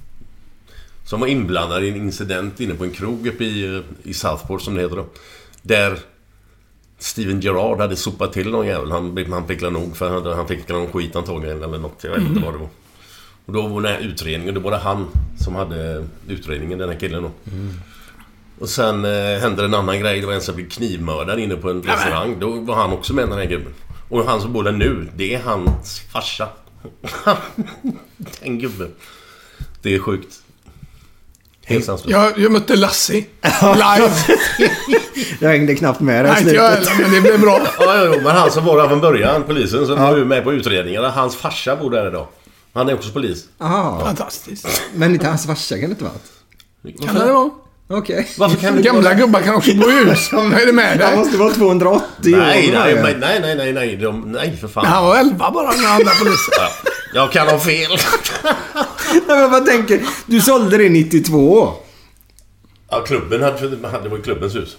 Som 1.05 1.19
var 1.19 1.27
inblandad 1.27 1.83
i 1.83 1.89
en 1.89 1.95
incident 1.95 2.59
inne 2.59 2.73
på 2.73 2.83
en 2.83 2.91
krog 2.91 3.27
uppe 3.27 3.43
i, 3.43 3.83
i 4.03 4.13
Southport 4.13 4.61
som 4.61 4.75
det 4.75 4.81
heter 4.81 4.95
då. 4.95 5.05
Där 5.61 5.99
Steven 6.99 7.39
Gerrard 7.39 7.79
hade 7.79 7.95
sopat 7.95 8.33
till 8.33 8.49
någon 8.49 8.67
jävel. 8.67 8.91
Han, 8.91 9.25
han 9.31 9.47
fick 9.47 9.61
nog 9.61 9.97
för 9.97 10.09
han, 10.09 10.37
han 10.37 10.47
fick 10.47 10.67
någon 10.67 10.91
skit 10.91 11.15
antagligen 11.15 11.63
eller 11.63 11.77
något. 11.77 12.03
Jag 12.03 12.11
vet 12.11 12.21
inte 12.21 12.41
vad 12.41 12.53
det 12.53 12.57
var. 12.57 12.69
Och 13.45 13.53
då 13.53 13.67
var 13.67 13.81
den 13.81 13.91
här 13.91 13.99
utredningen. 13.99 14.53
Det 14.53 14.59
var 14.59 14.71
det 14.71 14.77
han 14.77 15.07
som 15.39 15.55
hade 15.55 16.07
utredningen, 16.27 16.79
den 16.79 16.89
här 16.89 16.99
killen 16.99 17.23
då. 17.23 17.31
Och 18.59 18.69
sen 18.69 19.05
eh, 19.05 19.39
hände 19.39 19.65
en 19.65 19.73
annan 19.73 19.99
grej. 19.99 20.21
Det 20.21 20.27
var 20.27 20.33
en 20.33 20.41
som 20.41 20.55
blev 20.55 20.69
knivmördad 20.69 21.39
inne 21.39 21.55
på 21.55 21.69
en 21.69 21.83
restaurang. 21.83 22.39
Då 22.39 22.59
var 22.59 22.75
han 22.75 22.91
också 22.91 23.13
med 23.13 23.29
den 23.29 23.37
här 23.37 23.45
gubben. 23.45 23.73
Och 24.09 24.25
han 24.25 24.41
som 24.41 24.53
bor 24.53 24.63
där 24.63 24.71
nu, 24.71 25.07
det 25.15 25.35
är 25.35 25.41
hans 25.41 25.99
farsa. 25.99 26.49
den 28.41 28.59
gubben. 28.59 28.91
Det 29.81 29.95
är 29.95 29.99
sjukt. 29.99 30.35
Helt 31.65 31.85
sanslöst. 31.85 32.11
Jag, 32.11 32.39
jag 32.39 32.51
mötte 32.51 32.75
Lassie 32.75 33.25
live. 33.61 34.11
Jag 35.39 35.49
hängde 35.49 35.75
knappt 35.75 35.99
med 35.99 36.25
det 36.25 36.29
i 36.29 36.31
Nej, 36.31 36.41
inte 36.41 36.55
jag 36.55 36.73
slutet. 36.73 36.93
heller, 36.93 37.03
men 37.11 37.13
det 37.15 37.21
blev 37.21 37.41
bra. 37.41 37.61
Ja, 37.79 37.95
ja, 37.95 38.05
ja, 38.05 38.21
men 38.23 38.35
han 38.35 38.51
som 38.51 38.65
var 38.65 38.77
där 38.81 38.87
från 38.87 39.01
början, 39.01 39.43
polisen, 39.43 39.87
som 39.87 39.99
var 39.99 40.15
med 40.17 40.43
på 40.43 40.53
utredningarna. 40.53 41.09
Hans 41.09 41.35
farsa 41.35 41.75
bor 41.75 41.91
där 41.91 42.07
idag. 42.07 42.27
Han 42.73 42.89
är 42.89 42.93
också 42.93 43.11
polis. 43.11 43.45
Aha. 43.57 43.99
Fantastiskt. 44.05 44.81
Men 44.95 45.13
inte 45.13 45.27
hans 45.27 45.45
farsa 45.45 45.75
kan 45.79 45.89
det 45.89 45.91
inte 45.91 46.03
varit? 46.03 47.05
Kan 47.05 47.15
det 47.15 47.33
vara? 47.33 47.49
Okej. 47.89 48.27
Varför 48.37 48.57
kan 48.57 48.75
du 48.75 48.81
Gamla 48.87 49.13
gubbar 49.13 49.41
kan 49.41 49.55
också 49.55 49.73
bo 49.75 49.89
i 49.89 49.91
hus. 49.91 50.29
Vad 50.33 50.53
är 50.53 50.65
det 50.65 50.71
med 50.73 50.87
Han 50.89 50.97
dig? 50.97 51.17
måste 51.17 51.37
vara 51.37 51.53
280 51.53 52.03
Nej, 52.23 52.67
år. 52.69 52.73
nej, 52.73 52.95
nej, 52.95 53.15
nej, 53.19 53.39
nej, 53.41 53.55
nej, 53.55 53.73
nej, 53.73 53.95
de, 53.95 54.31
nej 54.31 54.57
för 54.57 54.67
fan. 54.67 54.85
Han 54.85 55.03
var 55.05 55.17
11 55.17 55.51
bara 55.51 55.71
när 55.71 55.87
andra 55.87 56.11
poliser. 56.19 56.53
Ja, 56.57 56.69
jag 57.13 57.31
kan 57.31 57.47
ha 57.47 57.59
fel. 57.59 57.91
Nej, 59.27 59.37
men 59.37 59.51
vad 59.51 59.65
tänker 59.65 60.01
Du 60.25 60.41
sålde 60.41 60.77
det 60.77 60.89
92. 60.89 61.73
Ja, 62.89 62.99
klubben 63.07 63.41
hade, 63.43 63.69
det 64.03 64.09
var 64.09 64.23
klubbens 64.23 64.55
hus. 64.55 64.77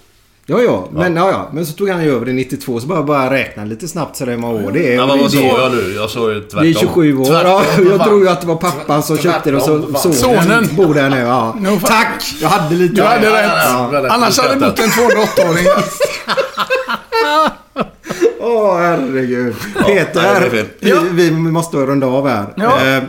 Ja, 0.51 0.63
ja. 0.63 0.89
Men, 0.93 1.17
ja. 1.17 1.31
Ja, 1.31 1.49
men 1.53 1.67
så 1.67 1.73
tog 1.73 1.89
han 1.91 2.05
ju 2.05 2.15
över 2.15 2.27
det 2.27 2.33
92. 2.33 2.81
Så 2.81 2.87
bara, 2.87 3.03
bara 3.03 3.31
räkna 3.31 3.65
lite 3.65 3.89
snabbt 3.89 4.17
så 4.17 4.25
hur 4.25 4.37
många 4.37 4.67
år 4.67 4.73
det 4.73 4.93
är. 4.93 4.97
Ja, 4.97 5.07
vad 5.07 5.33
sa 5.33 5.39
jag 5.39 5.73
nu? 5.73 5.93
Jag 5.97 6.11
sa 6.11 6.33
ju 6.33 6.41
tvärtom. 6.41 6.63
det 6.63 6.69
är 6.69 6.75
27 6.75 7.19
år. 7.19 7.27
Ja, 7.27 7.63
Tvärtom, 7.65 7.89
jag 7.89 7.99
fan. 7.99 8.09
tror 8.09 8.21
ju 8.23 8.29
att 8.29 8.41
det 8.41 8.47
var 8.47 8.57
pappan 8.57 9.03
som 9.03 9.19
köpte 9.19 9.51
det 9.51 9.57
och 9.57 9.63
så 9.63 9.79
Tvärtom, 9.83 10.13
sonen, 10.13 10.45
Sonen. 10.45 10.69
bor 10.77 10.95
där 10.95 11.11
nu. 11.11 11.19
Ja. 11.19 11.57
No. 11.61 11.81
Tack! 11.85 12.23
Jag 12.41 12.49
hade 12.49 12.75
lite... 12.75 12.95
Du 12.95 13.03
hade 13.03 13.27
rätt. 13.43 13.51
Ja. 13.65 14.07
Annars 14.11 14.39
hade 14.39 14.55
det 14.55 14.61
bott 14.61 14.79
en 14.79 14.89
208-åring 14.91 15.65
där. 15.65 15.85
Åh, 18.41 18.79
herregud. 18.79 19.55
nej, 19.75 19.95
det 19.95 20.05
Peter, 20.05 20.21
är 20.43 20.51
fel. 20.51 20.67
vi, 21.11 21.31
vi 21.31 21.31
måste 21.31 21.77
runda 21.77 22.07
av 22.07 22.29
här. 22.29 22.47
Ja. 22.57 22.87
Eh, 22.87 23.03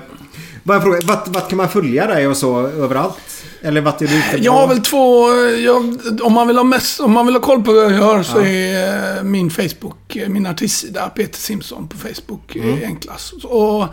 bara 0.63 0.77
en 0.77 0.83
fråga, 0.83 0.99
vart, 1.03 1.27
vart 1.27 1.49
kan 1.49 1.57
man 1.57 1.69
följa 1.69 2.07
dig 2.07 2.27
och 2.27 2.37
så 2.37 2.59
överallt? 2.67 3.15
Eller 3.61 3.81
vart 3.81 4.01
är 4.01 4.07
du 4.07 4.17
ute 4.17 4.37
på? 4.37 4.43
Jag 4.43 4.51
har 4.51 4.67
väl 4.67 4.79
två... 4.81 5.29
Jag, 5.65 5.99
om, 6.21 6.33
man 6.33 6.47
vill 6.47 6.57
ha 6.57 6.63
mest, 6.63 6.99
om 6.99 7.11
man 7.11 7.25
vill 7.25 7.35
ha 7.35 7.41
koll 7.41 7.63
på 7.63 7.73
vad 7.73 7.83
jag 7.85 7.91
gör 7.91 8.23
så 8.23 8.39
är 8.41 9.17
eh, 9.17 9.23
min 9.23 9.49
Facebook, 9.51 10.15
eh, 10.15 10.29
min 10.29 10.45
artistsida 10.45 11.09
Peter 11.09 11.39
Simson 11.39 11.87
på 11.87 11.97
Facebook 11.97 12.55
Mm. 12.55 12.69
mm. 12.69 12.83
enklast. 12.83 13.33
Och 13.43 13.85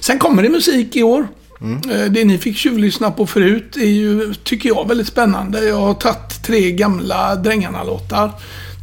sen 0.00 0.18
kommer 0.18 0.42
det 0.42 0.48
musik 0.48 0.96
i 0.96 1.02
år. 1.02 1.28
Mm. 1.60 1.90
Eh, 1.90 2.10
Det 2.10 2.24
ni 2.24 2.38
fick 2.38 2.56
tjuvlyssna 2.56 3.10
på 3.10 3.26
förut 3.26 3.76
är 3.76 3.80
ju, 3.86 4.34
tycker 4.34 4.68
jag, 4.68 4.88
väldigt 4.88 5.08
spännande. 5.08 5.64
Jag 5.64 5.76
har 5.80 5.94
tagit 5.94 6.42
tre 6.44 6.72
gamla 6.72 7.36
Drängarna-låtar. 7.36 8.30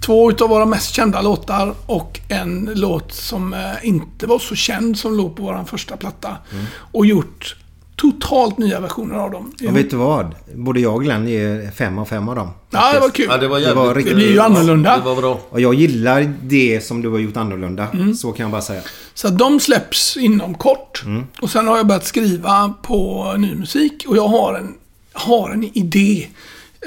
Två 0.06 0.32
utav 0.32 0.50
våra 0.50 0.66
mest 0.66 0.96
kända 0.96 1.22
låtar 1.22 1.74
och 1.86 2.20
en 2.30 2.70
låt 2.76 3.14
som 3.14 3.54
eh, 3.54 3.60
inte 3.82 4.28
var 4.28 4.40
så 4.40 4.56
känd 4.56 4.98
som 4.98 5.18
låg 5.18 5.36
på 5.36 5.44
vår 5.44 5.64
första 5.68 5.98
platta. 5.98 6.38
Mm. 6.52 6.66
Och 6.92 7.06
gjort 7.06 7.56
totalt 7.96 8.58
nya 8.58 8.80
versioner 8.80 9.16
av 9.16 9.32
dem. 9.32 9.54
Och 9.68 9.78
vet 9.78 9.90
du 9.90 9.96
vad? 9.98 10.36
Både 10.56 10.80
jag 10.80 10.96
och 10.96 11.04
Glenn 11.04 11.28
ger 11.28 11.72
fem 11.72 11.98
av 12.00 12.06
fem 12.06 12.30
av 12.30 12.36
dem. 12.36 12.50
Ja, 12.70 12.94
det 12.94 13.00
var 13.00 13.10
kul. 13.10 13.26
Ja, 13.30 13.38
det 13.38 13.48
var 13.48 13.56
Det 13.56 13.62
jävligt... 13.62 13.78
var 13.78 13.96
riktigt- 13.96 14.12
Det 14.12 14.16
blir 14.16 14.32
ju 14.32 14.40
annorlunda. 14.40 14.98
Det 14.98 15.04
var 15.04 15.16
bra. 15.16 15.40
Och 15.50 15.62
jag 15.62 15.74
gillar 15.74 16.34
det 16.42 16.82
som 16.86 17.02
du 17.02 17.10
har 17.10 17.20
gjort 17.20 17.38
annorlunda. 17.38 17.88
Mm. 17.94 18.14
Så 18.16 18.32
kan 18.32 18.44
jag 18.44 18.52
bara 18.52 18.62
säga. 18.62 18.82
Så 19.14 19.28
att 19.28 19.38
de 19.38 19.60
släpps 19.60 20.18
inom 20.18 20.56
kort. 20.56 21.02
Mm. 21.06 21.24
Och 21.42 21.50
sen 21.50 21.68
har 21.68 21.78
jag 21.78 21.88
börjat 21.88 22.06
skriva 22.06 22.74
på 22.84 23.34
ny 23.38 23.56
musik 23.56 24.06
och 24.08 24.18
jag 24.18 24.28
har 24.28 24.54
en, 24.54 24.74
har 25.14 25.50
en 25.50 25.64
idé. 25.78 26.28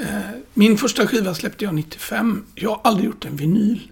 Eh, 0.01 0.05
Min 0.53 0.77
första 0.77 1.07
skiva 1.07 1.33
släppte 1.33 1.65
jag 1.65 1.73
95. 1.73 2.43
Jag 2.55 2.69
har 2.69 2.79
aldrig 2.83 3.05
gjort 3.05 3.25
en 3.25 3.35
vinyl. 3.35 3.91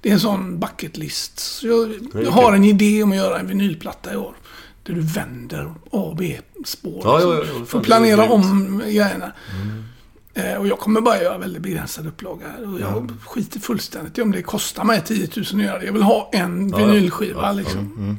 Det 0.00 0.08
är 0.08 0.12
en 0.12 0.20
sån 0.20 0.58
bucket 0.60 0.96
list. 0.96 1.38
Så 1.38 1.66
jag, 1.66 1.94
jag 2.24 2.30
har 2.30 2.52
en 2.52 2.64
idé 2.64 3.02
om 3.02 3.10
att 3.10 3.16
göra 3.16 3.38
en 3.38 3.46
vinylplatta 3.48 4.12
i 4.12 4.16
år. 4.16 4.34
Där 4.86 4.94
du 4.94 5.00
vänder 5.00 5.64
A 5.64 5.74
och 5.90 6.16
B-spår. 6.16 7.00
Ja, 7.04 7.16
liksom, 7.16 7.32
ja, 7.32 7.38
ja, 7.38 7.44
fan, 7.54 7.66
för 7.66 7.78
att 7.78 7.84
planera 7.84 8.28
om 8.30 8.82
grejerna. 8.84 9.32
Eh, 10.34 10.54
Och 10.54 10.66
jag 10.66 10.78
kommer 10.78 11.00
bara 11.00 11.22
göra 11.22 11.38
väldigt 11.38 11.62
begränsad 11.62 12.06
upplaga. 12.06 12.46
Och 12.74 12.80
jag 12.80 13.10
skiter 13.26 13.60
fullständigt 13.60 14.18
i 14.18 14.22
om 14.22 14.32
det 14.32 14.42
kostar 14.42 14.84
mig 14.84 15.02
10 15.06 15.28
000 15.36 15.44
att 15.46 15.52
göra 15.52 15.78
det. 15.78 15.86
Jag 15.86 15.92
vill 15.92 16.02
ha 16.02 16.30
en 16.32 16.68
Ja, 16.68 16.80
ja. 16.80 16.86
vinylskiva 16.86 17.42
Ja, 17.42 17.52
liksom. 17.52 18.18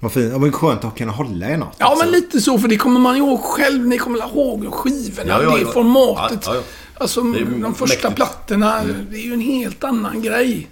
Vad 0.00 0.12
fint. 0.12 0.32
Det 0.32 0.38
var 0.38 0.50
skönt 0.50 0.84
att 0.84 0.98
kunna 0.98 1.12
hålla 1.12 1.50
i 1.50 1.56
något. 1.56 1.76
Ja, 1.78 1.92
också. 1.92 2.04
men 2.04 2.12
lite 2.12 2.40
så, 2.40 2.58
för 2.58 2.68
det 2.68 2.76
kommer 2.76 3.00
man 3.00 3.16
ihåg 3.16 3.40
själv. 3.40 3.86
Ni 3.86 3.98
kommer 3.98 4.18
ihåg 4.18 4.74
skivorna, 4.74 5.28
Ja, 5.28 5.42
ja, 5.42 5.50
det 5.56 5.60
ja. 5.62 5.68
formatet. 5.72 6.42
Ja, 6.46 6.54
ja, 6.54 6.60
ja. 6.60 7.00
Alltså, 7.02 7.20
Det 7.22 7.44
de 7.44 7.74
första 7.74 7.94
mäktigt. 8.08 8.16
plattorna, 8.16 8.80
det 9.10 9.16
är 9.16 9.22
ju 9.24 9.32
en 9.32 9.40
helt 9.40 9.84
annan 9.84 10.22
grej. 10.22 10.68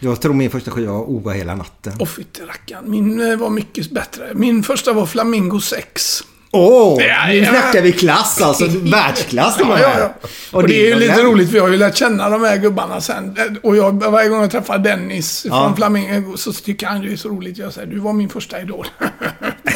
Jag 0.00 0.20
tror 0.20 0.34
min 0.34 0.50
första 0.50 0.70
skiva 0.70 0.92
var 0.92 1.00
Oa 1.00 1.32
hela 1.32 1.54
natten. 1.54 1.92
Och 2.00 2.08
fytterackarn, 2.08 2.90
min 2.90 3.30
eh, 3.30 3.36
var 3.36 3.50
mycket 3.50 3.90
bättre. 3.90 4.30
Min 4.34 4.62
första 4.62 4.92
var 4.92 5.06
Flamingo 5.06 5.60
6. 5.60 6.22
Åh! 6.50 7.02
Ja, 7.02 7.26
nu 7.28 7.34
ja. 7.34 7.50
snackar 7.50 7.82
vi 7.82 7.92
klass 7.92 8.42
alltså. 8.42 8.66
Världsklass 8.68 9.56
och 9.60 9.66
Ja, 9.68 9.78
ja, 9.80 9.98
ja. 9.98 10.28
Och, 10.52 10.68
det 10.68 10.74
är 10.74 10.88
ju 10.88 10.94
lite 11.00 11.22
roligt, 11.22 11.50
för 11.50 11.56
jag 11.56 11.64
har 11.64 11.70
ju 11.70 11.76
lärt 11.76 11.96
känna 11.96 12.28
de 12.30 12.40
här 12.44 12.56
gubbarna 12.56 13.00
sen. 13.00 13.36
Eh, 13.38 13.44
Och 13.62 13.76
jag, 13.76 14.02
varje 14.10 14.28
gång 14.28 14.40
jag 14.40 14.50
träffar 14.50 14.78
Dennis 14.78 15.46
Ja. 15.48 15.64
från 15.66 15.76
Flamingo 15.76 16.36
så 16.36 16.52
tycker 16.52 16.86
han 16.86 17.00
det 17.02 17.12
är 17.12 17.16
så 17.16 17.28
roligt. 17.28 17.58
Jag 17.58 17.72
säger, 17.72 17.86
du 17.88 17.98
var 17.98 18.12
min 18.12 18.28
första 18.28 18.60
idol. 18.60 18.86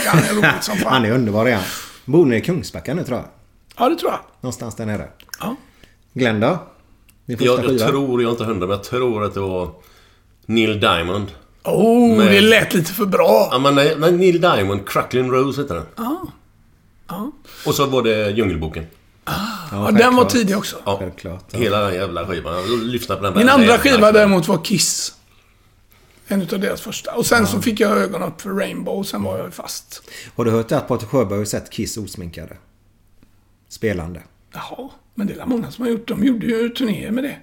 Han 0.07 0.19
är 0.19 0.35
roligt 0.35 0.65
som 0.65 0.77
fan. 0.77 0.93
Han 0.93 1.05
är 1.05 1.11
underbar 1.11 1.47
igen. 1.49 1.61
Bor 2.05 2.27
ni 2.27 2.37
i 2.37 2.41
Kungsbacka 2.41 2.95
nu 2.95 3.05
tror 3.05 3.19
jag? 3.19 3.27
Ja, 3.79 3.89
det 3.89 3.97
tror 3.97 4.11
jag. 4.11 4.21
Någonstans 4.41 4.75
där 4.75 4.87
nere. 4.87 5.09
Ja. 5.41 5.57
Glenn 6.15 6.41
då? 6.41 6.59
Din 7.29 7.39
första 7.39 7.53
Jag, 7.55 7.65
jag 7.65 7.71
skiva? 7.71 7.89
tror, 7.89 8.23
jag 8.23 8.33
inte 8.33 8.45
hundra, 8.45 8.67
men 8.67 8.77
jag 8.77 8.85
tror 8.85 9.25
att 9.25 9.35
det 9.35 9.41
var 9.41 9.71
Neil 10.47 10.81
Diamond. 10.81 11.27
Oh, 11.65 12.17
Men- 12.17 12.27
det 12.27 12.41
lät 12.41 12.75
lite 12.75 12.93
för 12.93 13.07
bra. 13.07 13.49
Ja, 13.53 13.59
men 13.59 13.75
nej, 13.75 13.95
nej, 13.99 14.13
Neil 14.13 14.41
Diamond, 14.41 14.81
Cracklin' 14.89 15.31
Rose 15.31 15.63
heter 15.63 15.75
den. 15.75 15.87
Ja. 15.97 16.23
Ja. 17.09 17.31
Och 17.67 17.75
så 17.75 17.87
var 17.87 18.03
det 18.03 18.31
Djungelboken. 18.31 18.87
Ja, 19.71 19.91
den 19.91 20.17
var 20.17 20.25
tidig 20.25 20.57
också. 20.57 20.77
Ja, 20.87 20.97
Självklart. 20.99 21.45
Ja. 21.51 21.59
hela 21.59 21.81
den 21.81 21.95
jävla 21.95 22.27
skivan. 22.27 22.55
Jag 22.55 22.79
lyssnade 22.79 23.21
på 23.21 23.27
den 23.27 23.35
Min 23.39 23.49
andra 23.49 23.79
skiva 23.79 23.97
kväll. 23.99 24.15
däremot 24.15 24.49
var 24.49 24.65
Kiss. 24.65 25.15
En 26.29 26.43
utav 26.43 26.61
deras 26.61 26.81
första. 26.81 27.15
Och 27.15 27.27
sen 27.27 27.47
så 27.47 27.63
fick 27.63 27.81
jag 27.81 27.99
ögonen 27.99 28.29
upp 28.29 28.41
för 28.41 28.51
Rainbow 28.51 29.03
sen 29.03 29.23
var 29.23 29.39
jag 29.39 29.55
fast. 29.55 30.03
Har 30.37 30.45
du 30.45 30.51
hört 30.51 30.73
att 30.73 30.89
Patrik 30.89 31.11
Sjöberg 31.11 31.39
har 31.39 31.45
sett 31.45 31.71
Kiss 31.71 31.97
osminkade? 31.97 32.57
Spelande. 33.69 34.23
Jaha, 34.55 34.89
men 35.19 35.27
det 35.27 35.35
är 35.35 35.47
många 35.47 35.71
som 35.71 35.85
har 35.85 35.91
gjort. 35.93 36.09
De 36.09 36.25
gjorde 36.25 36.47
ju 36.47 36.69
turnéer 36.69 37.11
med 37.11 37.25
det. 37.25 37.37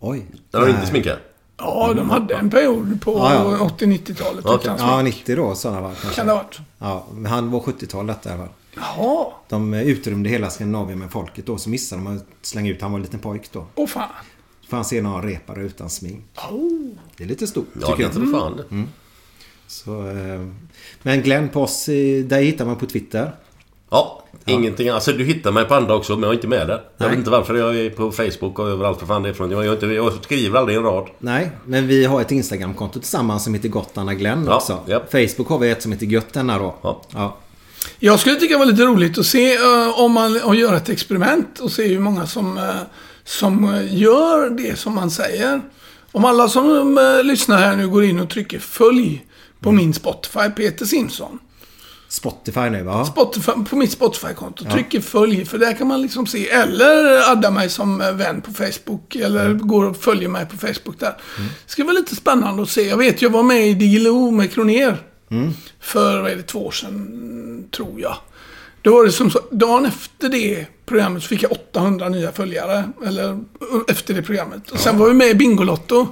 Oj. 0.00 0.26
Den 0.50 0.60
var 0.60 0.68
inte 0.68 0.86
sminkad. 0.86 1.18
Ja, 1.56 1.92
de 1.96 2.10
hade 2.10 2.34
en 2.34 2.50
period 2.50 3.00
på 3.00 3.12
Ja, 3.18 3.56
ja. 3.58 3.70
80-90-talet 3.78 4.44
Okej. 4.46 4.58
utan 4.72 4.88
Ja, 4.88 5.00
smink. 5.00 5.14
90 5.16 5.36
då 5.36 5.54
sådana 5.54 5.80
var 5.80 5.88
kanske. 5.94 6.14
Kan 6.14 6.26
det 6.26 6.32
ha 6.32 6.42
varit. 6.42 6.58
Ja, 6.78 7.06
men 7.14 7.26
han 7.32 7.50
var 7.50 7.60
70-talet 7.60 8.22
där 8.22 8.36
va? 8.36 8.48
Jaha, 8.76 9.26
De 9.48 9.74
eh, 9.74 9.82
utrymde 9.82 10.28
hela 10.30 10.50
Skandinavien 10.50 10.98
med 10.98 11.10
folket 11.10 11.46
då. 11.46 11.58
Så 11.58 11.70
missade 11.70 12.02
de 12.02 12.16
att 12.16 12.24
slänga 12.42 12.70
ut. 12.70 12.82
Han 12.82 12.92
var 12.92 12.98
en 12.98 13.02
liten 13.02 13.20
pojk 13.20 13.52
då. 13.52 13.66
åh 13.74 13.86
fan. 13.86 14.08
Han 14.70 14.84
se 14.84 15.02
någon 15.02 15.22
repare 15.22 15.62
utan 15.62 15.90
smink. 15.90 16.24
Oh. 16.50 16.88
Det 17.16 17.24
är 17.24 17.28
lite 17.28 17.46
stort 17.46 17.66
Ja, 17.80 17.86
tycker 17.86 17.96
det 17.96 18.02
jag. 18.02 18.12
tror 18.12 18.32
fan 18.40 18.56
det. 18.56 18.84
Så, 19.66 20.08
eh, 20.10 20.46
men 21.02 21.22
Glenn 21.22 21.48
på 21.48 21.62
oss, 21.62 21.86
där 22.24 22.40
hittar 22.42 22.66
man 22.66 22.76
på 22.76 22.86
Twitter. 22.86 23.32
Ja, 23.90 24.24
ingenting. 24.46 24.88
Alltså 24.88 25.12
du 25.12 25.24
hittar 25.24 25.52
mig 25.52 25.64
på 25.64 25.74
andra 25.74 25.94
också, 25.94 26.12
men 26.12 26.22
jag 26.22 26.30
är 26.30 26.34
inte 26.34 26.46
med 26.48 26.66
där. 26.66 26.74
Jag 26.74 26.82
Nej. 26.96 27.08
vet 27.08 27.18
inte 27.18 27.30
varför. 27.30 27.54
Jag 27.54 27.76
är 27.76 27.90
på 27.90 28.12
Facebook 28.12 28.58
och 28.58 28.68
överallt 28.68 28.98
för 28.98 29.06
fan 29.06 29.22
det 29.22 29.28
är 29.28 29.32
från. 29.32 29.50
Jag, 29.50 29.64
jag, 29.64 29.68
är 29.68 29.72
inte, 29.72 29.86
jag 29.86 30.12
skriver 30.24 30.58
aldrig 30.58 30.76
en 30.78 30.84
rad. 30.84 31.06
Nej, 31.18 31.50
men 31.66 31.86
vi 31.86 32.04
har 32.04 32.20
ett 32.20 32.30
Instagramkonto 32.32 32.98
tillsammans 33.00 33.44
som 33.44 33.54
heter 33.54 33.68
Gottarna 33.68 34.14
Glenn 34.14 34.44
Ja, 34.46 34.56
också. 34.56 34.78
ja. 34.86 35.02
Facebook 35.10 35.48
har 35.48 35.58
vi 35.58 35.70
ett 35.70 35.82
som 35.82 35.92
heter 35.92 36.06
Götterna 36.06 36.58
då. 36.58 36.74
Ja. 36.82 37.02
Ja. 37.14 37.36
Jag 37.98 38.20
skulle 38.20 38.36
tycka 38.36 38.54
det 38.54 38.58
var 38.58 38.66
lite 38.66 38.82
roligt 38.84 39.18
att 39.18 39.26
se 39.26 39.54
eh, 39.54 40.00
om 40.00 40.12
man 40.12 40.40
och 40.44 40.54
göra 40.56 40.76
ett 40.76 40.88
experiment 40.88 41.58
och 41.60 41.72
se 41.72 41.88
hur 41.88 41.98
många 42.00 42.26
som, 42.26 42.58
eh, 42.58 42.64
som 43.24 43.74
eh, 43.74 43.96
gör 43.98 44.50
det 44.50 44.78
som 44.78 44.94
man 44.94 45.10
säger. 45.10 45.60
Om 46.12 46.24
alla 46.24 46.48
som 46.48 46.98
eh, 46.98 47.24
lyssnar 47.24 47.58
här 47.58 47.76
nu 47.76 47.88
går 47.88 48.04
in 48.04 48.20
och 48.20 48.30
trycker 48.30 48.58
följ 48.58 49.24
på 49.60 49.72
min 49.72 49.94
Spotify, 49.94 50.50
Peter 50.56 50.84
Simson. 50.84 51.38
Spotify 52.08 52.70
nu 52.70 52.82
va? 52.82 53.04
Spotify, 53.04 53.52
på 53.70 53.76
mitt 53.76 53.92
Spotify-konto. 53.92 54.64
Trycker 54.64 55.00
följ, 55.00 55.44
för 55.44 55.58
där 55.58 55.72
kan 55.72 55.86
man 55.86 56.02
liksom 56.02 56.26
se. 56.26 56.48
Eller 56.50 57.30
adda 57.32 57.50
mig 57.50 57.70
som 57.70 58.00
eh, 58.00 58.12
vän 58.12 58.40
på 58.40 58.52
Facebook. 58.52 59.16
Eller 59.16 59.52
går 59.54 59.84
och 59.84 59.96
följer 59.96 60.28
mig 60.28 60.46
på 60.46 60.56
Facebook 60.56 60.98
där. 60.98 61.16
Det 61.36 61.72
ska 61.72 61.84
vara 61.84 61.94
lite 61.94 62.16
spännande 62.16 62.62
att 62.62 62.70
se. 62.70 62.82
Jag 62.82 62.96
vet, 62.96 63.22
jag 63.22 63.30
var 63.30 63.42
med 63.42 63.68
i 63.68 63.74
Digilo 63.74 64.30
med 64.30 64.52
Kroner. 64.52 64.96
För, 65.80 66.20
vad 66.20 66.30
är 66.30 66.36
det, 66.36 66.42
två 66.42 66.66
år 66.66 66.70
sedan, 66.70 67.68
tror 67.70 68.00
jag. 68.00 68.16
Då 68.82 68.92
var 68.92 69.04
det 69.04 69.12
som 69.12 69.30
så, 69.30 69.40
dagen 69.50 69.86
efter 69.86 70.28
det 70.28 70.66
programmet 70.86 71.22
så 71.22 71.28
fick 71.28 71.42
jag 71.42 71.52
800 71.52 72.08
nya 72.08 72.32
följare. 72.32 72.84
Eller 73.06 73.44
efter 73.88 74.14
det 74.14 74.22
programmet. 74.22 74.70
Och 74.70 74.78
sen 74.78 74.98
var 74.98 75.08
vi 75.08 75.14
med 75.14 75.28
i 75.28 75.34
Bingolotto 75.34 76.06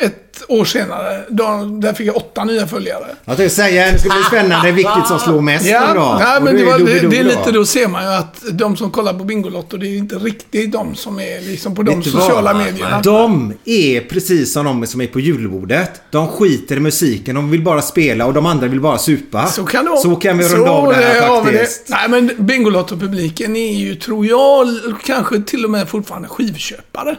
ett 0.00 0.42
år 0.48 0.64
senare. 0.64 1.24
Då, 1.28 1.44
där 1.80 1.92
fick 1.92 2.06
jag 2.06 2.16
åtta 2.16 2.44
nya 2.44 2.66
följare. 2.66 3.06
Jag 3.24 3.36
tänkte 3.36 3.56
säga, 3.56 3.92
det 3.92 3.98
ska 3.98 4.08
bli 4.08 4.22
spännande 4.22 4.72
vilket 4.72 5.06
som 5.08 5.18
slår 5.18 5.40
mest 5.40 5.66
Ja, 5.66 5.94
då. 5.94 6.16
nej, 6.20 6.40
men 6.42 6.54
det, 6.56 6.62
är 6.62 6.66
var, 6.66 6.78
det, 6.78 7.08
det 7.08 7.18
är 7.18 7.24
lite 7.24 7.52
då 7.52 7.64
ser 7.64 7.88
man 7.88 8.02
ju 8.02 8.08
att 8.08 8.42
de 8.52 8.76
som 8.76 8.90
kollar 8.90 9.14
på 9.14 9.24
Bingolotto, 9.24 9.76
det 9.76 9.86
är 9.86 9.96
inte 9.96 10.14
riktigt 10.14 10.72
de 10.72 10.94
som 10.94 11.20
är 11.20 11.40
liksom 11.40 11.74
på 11.74 11.82
de 11.82 12.02
sociala 12.02 12.52
vad? 12.52 12.62
medierna. 12.62 13.00
De 13.00 13.52
är 13.64 14.00
precis 14.00 14.52
som 14.52 14.64
de 14.64 14.86
som 14.86 15.00
är 15.00 15.06
på 15.06 15.20
julbordet. 15.20 16.02
De 16.10 16.28
skiter 16.28 16.76
i 16.76 16.80
musiken, 16.80 17.34
de 17.34 17.50
vill 17.50 17.62
bara 17.64 17.82
spela 17.82 18.26
och 18.26 18.34
de 18.34 18.46
andra 18.46 18.66
vill 18.66 18.80
bara 18.80 18.98
supa. 18.98 19.46
Så 19.46 19.64
kan 19.64 19.84
det. 19.84 19.96
Så 19.96 20.16
kan 20.16 20.38
vi 20.38 20.44
runda 20.48 20.70
av 20.70 20.88
det 20.88 20.94
här 20.94 21.42
faktiskt. 21.42 21.86
Nej, 21.88 22.08
men 22.08 22.30
Bingolotto-publiken 22.38 23.56
är 23.56 23.74
ju, 23.74 23.94
tror 23.94 24.26
jag, 24.26 24.68
kanske 25.04 25.40
till 25.40 25.64
och 25.64 25.70
med 25.70 25.88
fortfarande 25.88 26.28
skivköpare. 26.28 27.16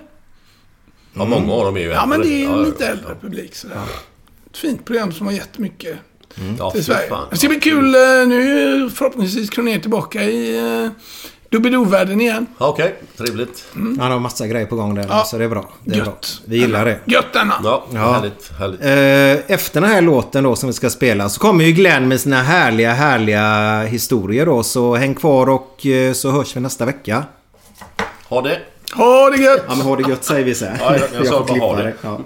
Ja, 1.14 1.26
många 1.26 1.54
av 1.54 1.66
dem 1.66 1.78
är 1.78 1.82
ju 1.82 1.88
Ja, 1.90 2.06
men 2.06 2.22
det 2.22 2.28
är 2.28 2.38
ju 2.38 2.44
Ja, 2.44 2.52
en 2.54 2.60
ja, 2.60 2.66
lite 2.66 2.84
ja. 2.84 2.90
äldre 2.90 3.16
publik 3.22 3.56
sådär. 3.56 3.78
Ett 4.52 4.58
fint 4.58 4.86
program 4.86 5.12
som 5.12 5.26
har 5.28 5.34
gett 5.34 5.58
mycket 5.58 5.96
Ja, 6.60 6.72
till 6.72 6.80
fy 6.80 6.86
Sverige. 6.86 7.10
fan. 7.10 7.28
Det 7.32 7.38
ska 7.38 7.48
bli 7.48 7.60
kul. 7.60 7.96
eh, 7.96 8.02
Nu 8.28 8.62
är 8.86 8.90
förhoppningsvis 8.90 9.50
Kronér 9.50 9.80
tillbaka 9.80 10.24
i 10.24 10.60
uh, 10.86 10.90
Doobidoo-världen 11.50 12.22
igen. 12.22 12.46
Ja, 12.58 12.68
Okej, 12.68 12.96
trevligt. 13.18 13.66
Han 13.74 14.00
har 14.12 14.20
massa 14.20 14.48
grejer 14.48 14.66
på 14.66 14.76
gång 14.76 14.96
där 14.96 15.06
Ja. 15.10 15.24
så 15.24 15.38
det 15.38 15.44
är 15.44 15.50
bra. 15.50 15.70
Det 15.86 15.92
är 15.96 16.04
bra. 16.04 16.06
Gött. 16.06 16.42
Vi 16.46 16.58
gillar 16.58 16.86
det. 16.86 17.00
Gött 17.06 17.34
denna. 17.34 17.54
Ja, 17.64 17.86
Ja. 17.94 18.12
härligt. 18.14 18.52
härligt. 18.60 18.82
Eh, 18.82 19.54
Efter 19.56 19.82
den 19.82 19.90
här 19.90 20.02
låten 20.02 20.44
då 20.44 20.56
som 20.56 20.68
vi 20.68 20.74
ska 20.74 20.90
spela 20.90 21.30
så 21.30 21.40
kommer 21.40 21.64
ju 21.66 21.72
Glenn 21.72 22.08
med 22.08 22.20
sina 22.22 22.42
härliga, 22.42 22.94
härliga 22.94 23.82
historier 23.84 24.46
då. 24.46 24.64
Så 24.64 24.96
häng 24.96 25.16
kvar 25.16 25.50
och 25.50 25.86
eh, 25.86 26.14
så 26.14 26.32
hörs 26.32 26.56
vi 26.56 26.60
nästa 26.60 26.86
vecka. 26.86 27.24
Ha 28.30 28.42
det. 28.42 28.60
Ha 28.94 29.30
det 29.30 29.38
gött! 29.38 29.64
Ja 29.68 29.76
men 29.76 29.86
ha 29.86 29.96
det 29.96 30.10
gött 30.10 30.24
säger 30.24 30.46
vi 30.46 30.56
så 30.56 30.66
här. 30.66 30.78
Ja, 30.80 30.98
jag- 30.98 31.08
jag 31.14 31.28
sa 31.28 31.32
får 31.32 31.40
bara 31.40 31.48
klippa 31.48 31.66
ha 31.66 31.76
det. 31.76 31.94
Ja. 32.02 32.20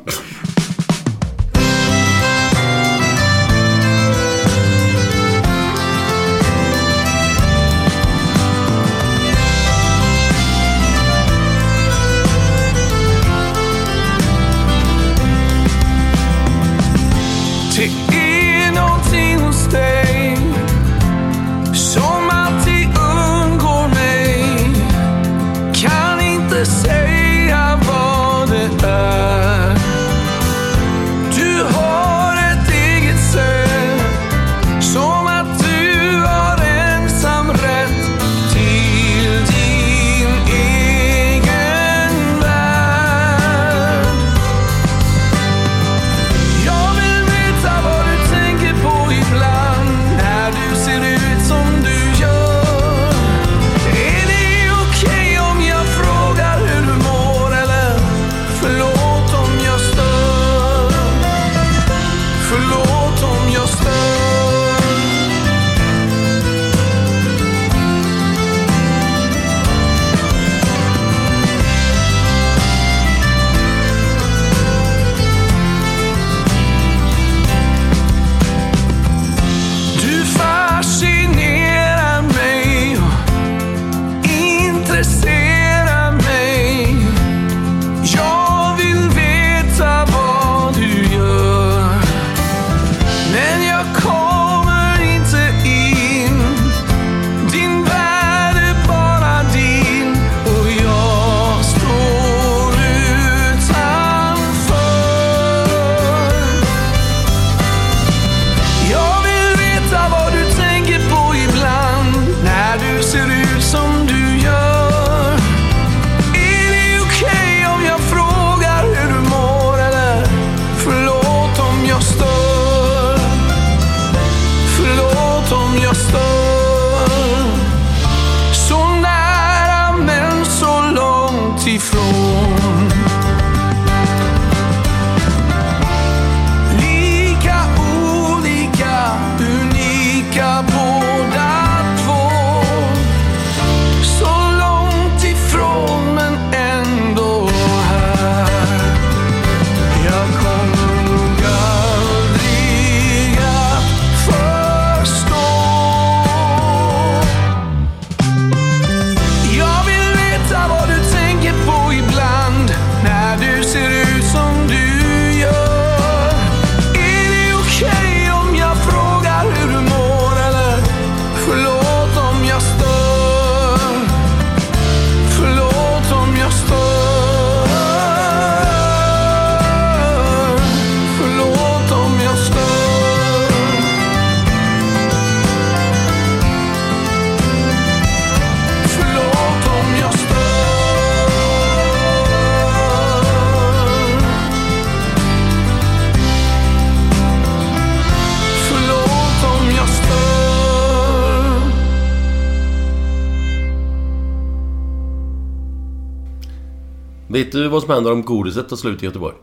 Vet 207.35 207.51
du 207.51 207.67
vad 207.67 207.81
som 207.81 207.91
händer 207.91 208.11
om 208.11 208.21
godiset 208.21 208.69
tar 208.69 208.75
slut 208.75 209.03
i 209.03 209.05
Göteborg? 209.05 209.35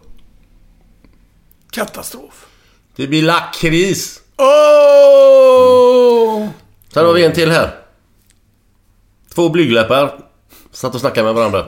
Katastrof. 1.70 2.46
Det 2.96 3.06
blir 3.06 3.22
lakrits! 3.22 4.22
Åh! 4.36 5.28
Sen 6.92 7.06
har 7.06 7.12
vi 7.12 7.24
en 7.24 7.32
till 7.32 7.50
här. 7.50 7.74
Två 9.34 9.48
blygdläppar. 9.48 10.18
Satt 10.70 10.94
och 10.94 11.00
snackade 11.00 11.24
med 11.24 11.34
varandra. 11.34 11.66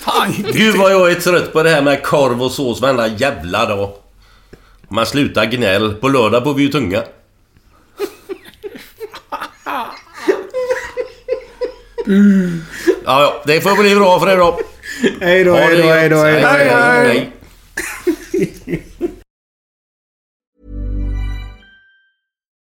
Fan, 0.00 0.32
Gud 0.52 0.76
vad 0.76 0.92
jag 0.92 1.10
är 1.10 1.20
trött 1.20 1.52
på 1.52 1.62
det 1.62 1.70
här 1.70 1.82
med 1.82 2.02
korv 2.02 2.42
och 2.42 2.52
sås 2.52 2.80
varenda 2.80 3.06
jävla 3.06 3.66
dag. 3.66 3.92
Man 4.88 5.06
slutar 5.06 5.44
gnäll. 5.44 5.94
På 5.94 6.08
lördag 6.08 6.44
får 6.44 6.54
vi 6.54 6.62
ju 6.62 6.68
tunga. 6.68 7.02
Ja, 12.06 13.20
ja, 13.22 13.42
det 13.46 13.60
får 13.60 13.82
bli 13.82 13.94
bra 13.94 14.20
för 14.20 14.32
idag. 14.32 14.58
Hej 15.20 15.44
då, 15.44 15.54
hej 15.54 15.76
då, 15.76 15.88
hej 15.88 16.08
då, 16.08 16.16
hej 16.16 16.40
då. 16.40 16.46
Hej, 16.48 16.68
hej 16.68 16.68
då. 16.68 16.76
hej. 17.08 17.32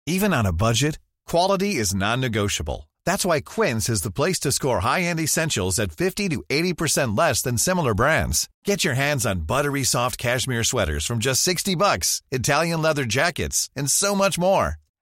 Even 0.08 0.34
on 0.34 0.46
a 0.46 0.54
budget, 0.54 1.00
quality 1.26 1.76
is 1.76 1.96
non-negotiable. 1.96 2.90
That's 3.06 3.26
why 3.26 3.42
Quince 3.42 3.90
is 3.90 4.02
the 4.02 4.12
place 4.12 4.40
to 4.42 4.52
score 4.52 4.80
high-end 4.80 5.20
essentials 5.20 5.80
at 5.80 5.92
50 5.92 6.30
to 6.30 6.44
80% 6.50 7.18
less 7.18 7.42
than 7.42 7.58
similar 7.58 7.94
brands. 7.94 8.48
Get 8.66 8.84
your 8.84 8.94
hands 8.96 9.26
on 9.26 9.46
buttery 9.46 9.84
soft 9.84 10.18
cashmere 10.18 10.64
sweaters 10.64 11.06
from 11.06 11.20
just 11.20 11.42
60 11.44 11.76
bucks, 11.76 12.22
Italian 12.32 12.82
leather 12.82 13.06
jackets, 13.06 13.70
and 13.76 13.90
so 13.90 14.16
much 14.16 14.38
more. 14.38 14.76